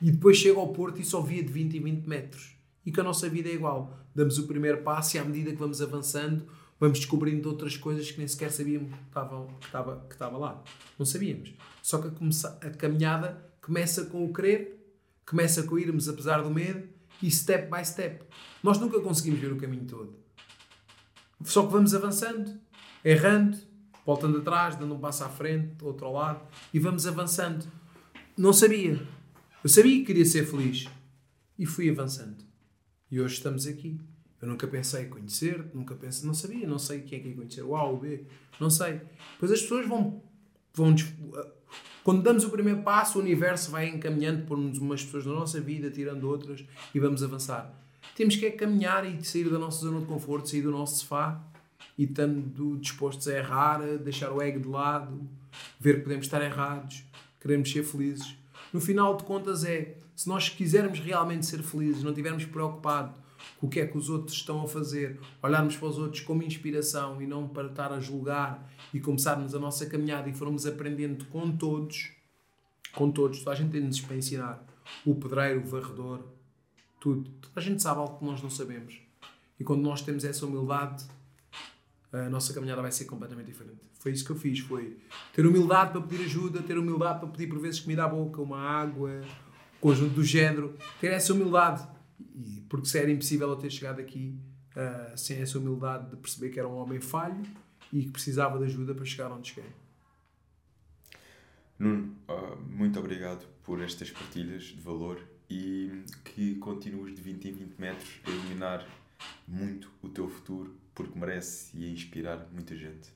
E 0.00 0.10
depois 0.12 0.36
chego 0.36 0.60
ao 0.60 0.72
Porto 0.72 1.00
e 1.00 1.04
só 1.04 1.20
via 1.20 1.42
de 1.42 1.52
20 1.52 1.76
em 1.76 1.80
20 1.80 2.06
metros 2.06 2.56
e 2.86 2.92
que 2.92 3.00
a 3.00 3.02
nossa 3.02 3.28
vida 3.28 3.48
é 3.48 3.52
igual. 3.52 3.98
Damos 4.14 4.38
o 4.38 4.46
primeiro 4.46 4.82
passo 4.82 5.16
e 5.16 5.18
à 5.18 5.24
medida 5.24 5.50
que 5.50 5.56
vamos 5.56 5.82
avançando, 5.82 6.46
vamos 6.78 7.00
descobrindo 7.00 7.48
outras 7.48 7.76
coisas 7.76 8.10
que 8.10 8.18
nem 8.18 8.28
sequer 8.28 8.52
sabíamos 8.52 8.92
que 8.92 9.02
estavam 9.08 9.48
que 9.58 9.66
estava, 9.66 10.06
que 10.08 10.14
estava 10.14 10.38
lá. 10.38 10.62
Não 10.96 11.04
sabíamos. 11.04 11.52
Só 11.82 11.98
que 11.98 12.08
a, 12.08 12.10
começa, 12.10 12.58
a 12.62 12.70
caminhada 12.70 13.44
começa 13.60 14.04
com 14.04 14.24
o 14.24 14.32
querer, 14.32 14.80
começa 15.26 15.64
com 15.64 15.76
irmos 15.76 16.08
apesar 16.08 16.42
do 16.42 16.50
medo 16.50 16.88
e 17.22 17.30
step 17.30 17.70
by 17.70 17.84
step. 17.84 18.24
Nós 18.62 18.78
nunca 18.78 19.00
conseguimos 19.00 19.40
ver 19.40 19.52
o 19.52 19.56
caminho 19.56 19.84
todo. 19.86 20.16
Só 21.44 21.66
que 21.66 21.72
vamos 21.72 21.94
avançando, 21.94 22.58
errando, 23.04 23.58
voltando 24.04 24.38
atrás, 24.38 24.76
dando 24.76 24.94
um 24.94 24.98
passo 24.98 25.24
à 25.24 25.28
frente, 25.28 25.84
outro 25.84 26.06
ao 26.06 26.12
lado 26.12 26.48
e 26.72 26.78
vamos 26.78 27.06
avançando. 27.06 27.66
Não 28.36 28.52
sabia. 28.52 29.00
Eu 29.62 29.68
sabia 29.68 29.98
que 29.98 30.06
queria 30.06 30.24
ser 30.24 30.46
feliz 30.46 30.88
e 31.58 31.66
fui 31.66 31.90
avançando. 31.90 32.44
E 33.10 33.20
hoje 33.20 33.34
estamos 33.34 33.66
aqui. 33.66 34.00
Eu 34.40 34.48
nunca 34.48 34.66
pensei 34.66 35.06
conhecer, 35.06 35.70
nunca 35.74 35.94
pensei, 35.94 36.26
não 36.26 36.34
sabia, 36.34 36.66
não 36.66 36.78
sei 36.78 37.00
quem 37.00 37.18
é 37.18 37.22
que 37.22 37.28
ia 37.28 37.34
conhecer, 37.34 37.62
o 37.62 37.74
A 37.74 37.84
ou 37.84 37.96
o 37.96 38.00
B, 38.00 38.26
não 38.60 38.68
sei. 38.68 39.00
Pois 39.38 39.50
as 39.50 39.62
pessoas 39.62 39.88
vão, 39.88 40.22
vão. 40.74 40.94
Quando 42.06 42.22
damos 42.22 42.44
o 42.44 42.50
primeiro 42.50 42.82
passo, 42.82 43.18
o 43.18 43.20
universo 43.20 43.68
vai 43.68 43.88
encaminhando, 43.88 44.46
por-nos 44.46 44.78
umas 44.78 45.02
pessoas 45.02 45.26
na 45.26 45.32
nossa 45.32 45.60
vida, 45.60 45.90
tirando 45.90 46.22
outras 46.22 46.64
e 46.94 47.00
vamos 47.00 47.20
avançar. 47.20 47.74
Temos 48.14 48.36
que 48.36 48.46
é 48.46 48.50
caminhar 48.52 49.04
e 49.04 49.24
sair 49.24 49.50
da 49.50 49.58
nossa 49.58 49.80
zona 49.80 49.98
de 49.98 50.06
conforto, 50.06 50.48
sair 50.48 50.62
do 50.62 50.70
nosso 50.70 51.00
sofá 51.00 51.42
e 51.98 52.04
estando 52.04 52.78
dispostos 52.78 53.26
a 53.26 53.36
errar, 53.36 53.82
a 53.82 53.96
deixar 53.96 54.30
o 54.30 54.40
ego 54.40 54.60
de 54.60 54.68
lado, 54.68 55.20
ver 55.80 55.96
que 55.96 56.02
podemos 56.02 56.26
estar 56.26 56.40
errados, 56.40 57.02
queremos 57.40 57.72
ser 57.72 57.82
felizes. 57.82 58.36
No 58.72 58.80
final 58.80 59.16
de 59.16 59.24
contas, 59.24 59.64
é 59.64 59.96
se 60.14 60.28
nós 60.28 60.48
quisermos 60.48 61.00
realmente 61.00 61.44
ser 61.44 61.60
felizes, 61.60 62.04
não 62.04 62.10
estivermos 62.10 62.44
preocupados 62.44 63.16
com 63.58 63.66
o 63.66 63.68
que 63.68 63.80
é 63.80 63.86
que 63.86 63.98
os 63.98 64.08
outros 64.08 64.36
estão 64.36 64.62
a 64.62 64.68
fazer, 64.68 65.18
olharmos 65.42 65.76
para 65.76 65.88
os 65.88 65.98
outros 65.98 66.20
como 66.20 66.44
inspiração 66.44 67.20
e 67.20 67.26
não 67.26 67.48
para 67.48 67.66
estar 67.66 67.92
a 67.92 67.98
julgar 67.98 68.64
e 68.92 69.00
começarmos 69.00 69.54
a 69.54 69.58
nossa 69.58 69.86
caminhada 69.86 70.28
e 70.28 70.34
formos 70.34 70.66
aprendendo 70.66 71.24
com 71.26 71.56
todos, 71.56 72.12
com 72.94 73.10
todos, 73.10 73.40
toda 73.40 73.52
a 73.52 73.54
gente 73.54 73.72
tem-nos 73.72 74.00
para 74.00 74.16
ensinar, 74.16 74.64
o 75.04 75.14
pedreiro, 75.14 75.60
o 75.60 75.66
varredor, 75.66 76.24
tudo. 77.00 77.30
Toda 77.40 77.52
a 77.56 77.60
gente 77.60 77.82
sabe 77.82 78.00
algo 78.00 78.18
que 78.18 78.24
nós 78.24 78.42
não 78.42 78.50
sabemos. 78.50 79.00
E 79.58 79.64
quando 79.64 79.82
nós 79.82 80.02
temos 80.02 80.24
essa 80.24 80.46
humildade, 80.46 81.04
a 82.12 82.28
nossa 82.28 82.52
caminhada 82.52 82.82
vai 82.82 82.92
ser 82.92 83.04
completamente 83.04 83.46
diferente. 83.46 83.80
Foi 83.98 84.12
isso 84.12 84.24
que 84.24 84.30
eu 84.30 84.36
fiz, 84.36 84.60
foi 84.60 84.96
ter 85.34 85.44
humildade 85.46 85.92
para 85.92 86.00
pedir 86.00 86.24
ajuda, 86.24 86.62
ter 86.62 86.78
humildade 86.78 87.20
para 87.20 87.28
pedir 87.28 87.48
por 87.48 87.58
vezes 87.58 87.80
comida 87.80 88.04
à 88.04 88.08
boca, 88.08 88.40
uma 88.40 88.60
água, 88.60 89.22
conjunto 89.80 90.14
do 90.14 90.24
género, 90.24 90.76
ter 91.00 91.08
essa 91.08 91.32
humildade. 91.32 91.86
E, 92.34 92.62
porque 92.68 92.86
se 92.86 92.98
era 92.98 93.10
impossível 93.10 93.48
eu 93.48 93.56
ter 93.56 93.70
chegado 93.70 94.00
aqui 94.00 94.38
uh, 94.76 95.16
sem 95.18 95.38
essa 95.38 95.58
humildade 95.58 96.10
de 96.10 96.16
perceber 96.16 96.50
que 96.50 96.58
era 96.58 96.68
um 96.68 96.76
homem 96.76 97.00
falho 97.00 97.42
e 97.92 98.04
que 98.04 98.10
precisava 98.10 98.58
de 98.58 98.64
ajuda 98.64 98.94
para 98.94 99.04
chegar 99.04 99.30
onde 99.32 99.52
cheguei. 99.52 99.70
Nuno, 101.78 102.16
uh, 102.28 102.56
muito 102.68 102.98
obrigado 102.98 103.46
por 103.62 103.82
estas 103.82 104.10
partilhas 104.10 104.64
de 104.64 104.80
valor 104.80 105.22
e 105.50 106.02
que 106.24 106.56
continues 106.56 107.14
de 107.14 107.20
20 107.20 107.48
em 107.48 107.52
20 107.52 107.80
metros 107.80 108.20
a 108.24 108.30
iluminar 108.30 108.86
muito 109.46 109.90
o 110.02 110.08
teu 110.08 110.28
futuro 110.28 110.74
porque 110.94 111.18
merece 111.18 111.76
e 111.76 111.84
a 111.84 111.88
inspirar 111.90 112.48
muita 112.52 112.74
gente. 112.74 113.12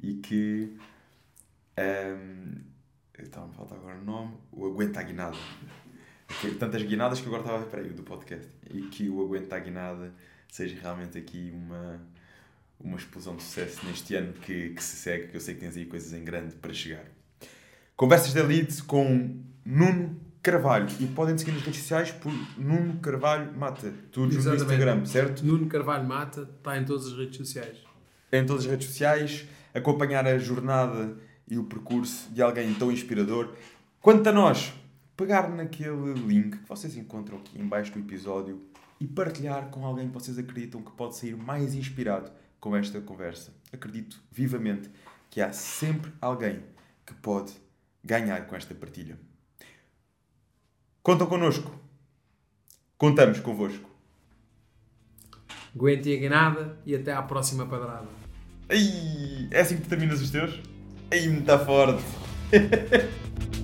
E 0.00 0.14
que. 0.14 0.76
Um, 1.78 2.72
estava 3.18 3.46
a 3.46 3.52
faltar 3.52 3.78
agora 3.78 3.98
o 3.98 4.04
nome. 4.04 4.36
O 4.50 4.66
Aguenta 4.66 5.00
a 5.00 5.02
Guinada 5.02 5.36
tantas 6.58 6.82
guinadas 6.82 7.20
que 7.20 7.26
agora 7.26 7.42
estava 7.42 7.64
ver, 7.64 7.92
do 7.92 8.02
podcast. 8.02 8.48
E 8.70 8.82
que 8.82 9.08
o 9.08 9.22
Aguenta 9.22 9.56
a 9.56 9.58
Guinada 9.58 10.12
seja 10.48 10.78
realmente 10.80 11.18
aqui 11.18 11.50
uma, 11.54 12.00
uma 12.84 12.96
explosão 12.96 13.36
de 13.36 13.42
sucesso 13.42 13.84
neste 13.86 14.14
ano 14.14 14.32
que, 14.32 14.70
que 14.70 14.82
se 14.82 14.96
segue, 14.96 15.28
que 15.28 15.36
eu 15.36 15.40
sei 15.40 15.54
que 15.54 15.60
tens 15.60 15.76
aí 15.76 15.86
coisas 15.86 16.12
em 16.12 16.24
grande 16.24 16.54
para 16.56 16.72
chegar. 16.72 17.04
Conversas 17.96 18.32
da 18.32 18.42
Leeds 18.42 18.80
com 18.80 19.36
Nuno 19.64 20.20
Carvalho. 20.42 20.88
E 20.98 21.06
podem 21.06 21.38
seguir 21.38 21.52
nas 21.52 21.62
redes 21.62 21.80
sociais 21.80 22.10
por 22.10 22.32
Nuno 22.58 22.98
Carvalho 22.98 23.56
Mata. 23.56 23.92
Tudo 24.10 24.34
no 24.34 24.54
Instagram, 24.54 25.04
certo? 25.04 25.44
Nuno 25.44 25.66
Carvalho 25.66 26.06
Mata 26.06 26.42
está 26.42 26.76
em 26.76 26.84
todas 26.84 27.06
as 27.06 27.16
redes 27.16 27.36
sociais. 27.36 27.78
Em 28.32 28.44
todas 28.44 28.64
as 28.64 28.70
redes 28.70 28.88
sociais. 28.88 29.46
Acompanhar 29.72 30.26
a 30.26 30.36
jornada 30.38 31.16
e 31.48 31.56
o 31.56 31.64
percurso 31.64 32.28
de 32.32 32.42
alguém 32.42 32.74
tão 32.74 32.90
inspirador. 32.90 33.54
Quanto 34.00 34.28
a 34.28 34.32
nós, 34.32 34.72
pegar 35.16 35.48
naquele 35.48 36.14
link 36.14 36.58
que 36.58 36.68
vocês 36.68 36.96
encontram 36.96 37.38
aqui 37.38 37.60
embaixo 37.60 37.92
do 37.92 38.00
episódio 38.00 38.60
e 39.00 39.06
partilhar 39.06 39.68
com 39.68 39.86
alguém 39.86 40.08
que 40.08 40.14
vocês 40.14 40.38
acreditam 40.38 40.82
que 40.82 40.90
pode 40.92 41.16
sair 41.16 41.36
mais 41.36 41.74
inspirado 41.74 42.30
com 42.62 42.76
esta 42.76 43.00
conversa. 43.00 43.52
Acredito 43.72 44.22
vivamente 44.30 44.88
que 45.28 45.40
há 45.40 45.52
sempre 45.52 46.12
alguém 46.20 46.62
que 47.04 47.12
pode 47.12 47.52
ganhar 48.04 48.46
com 48.46 48.54
esta 48.54 48.72
partilha. 48.72 49.18
Contam 51.02 51.26
connosco. 51.26 51.76
Contamos 52.96 53.40
convosco. 53.40 53.90
Aguentem 55.74 56.24
a 56.24 56.30
nada 56.30 56.78
e 56.86 56.94
até 56.94 57.12
à 57.12 57.20
próxima 57.22 57.66
padrada. 57.66 58.06
Ai, 58.68 59.48
é 59.50 59.60
assim 59.60 59.78
que 59.78 59.88
terminas 59.88 60.22
os 60.22 60.30
teus? 60.30 60.60
Ai, 61.10 61.26
muito 61.26 61.58
forte! 61.64 62.04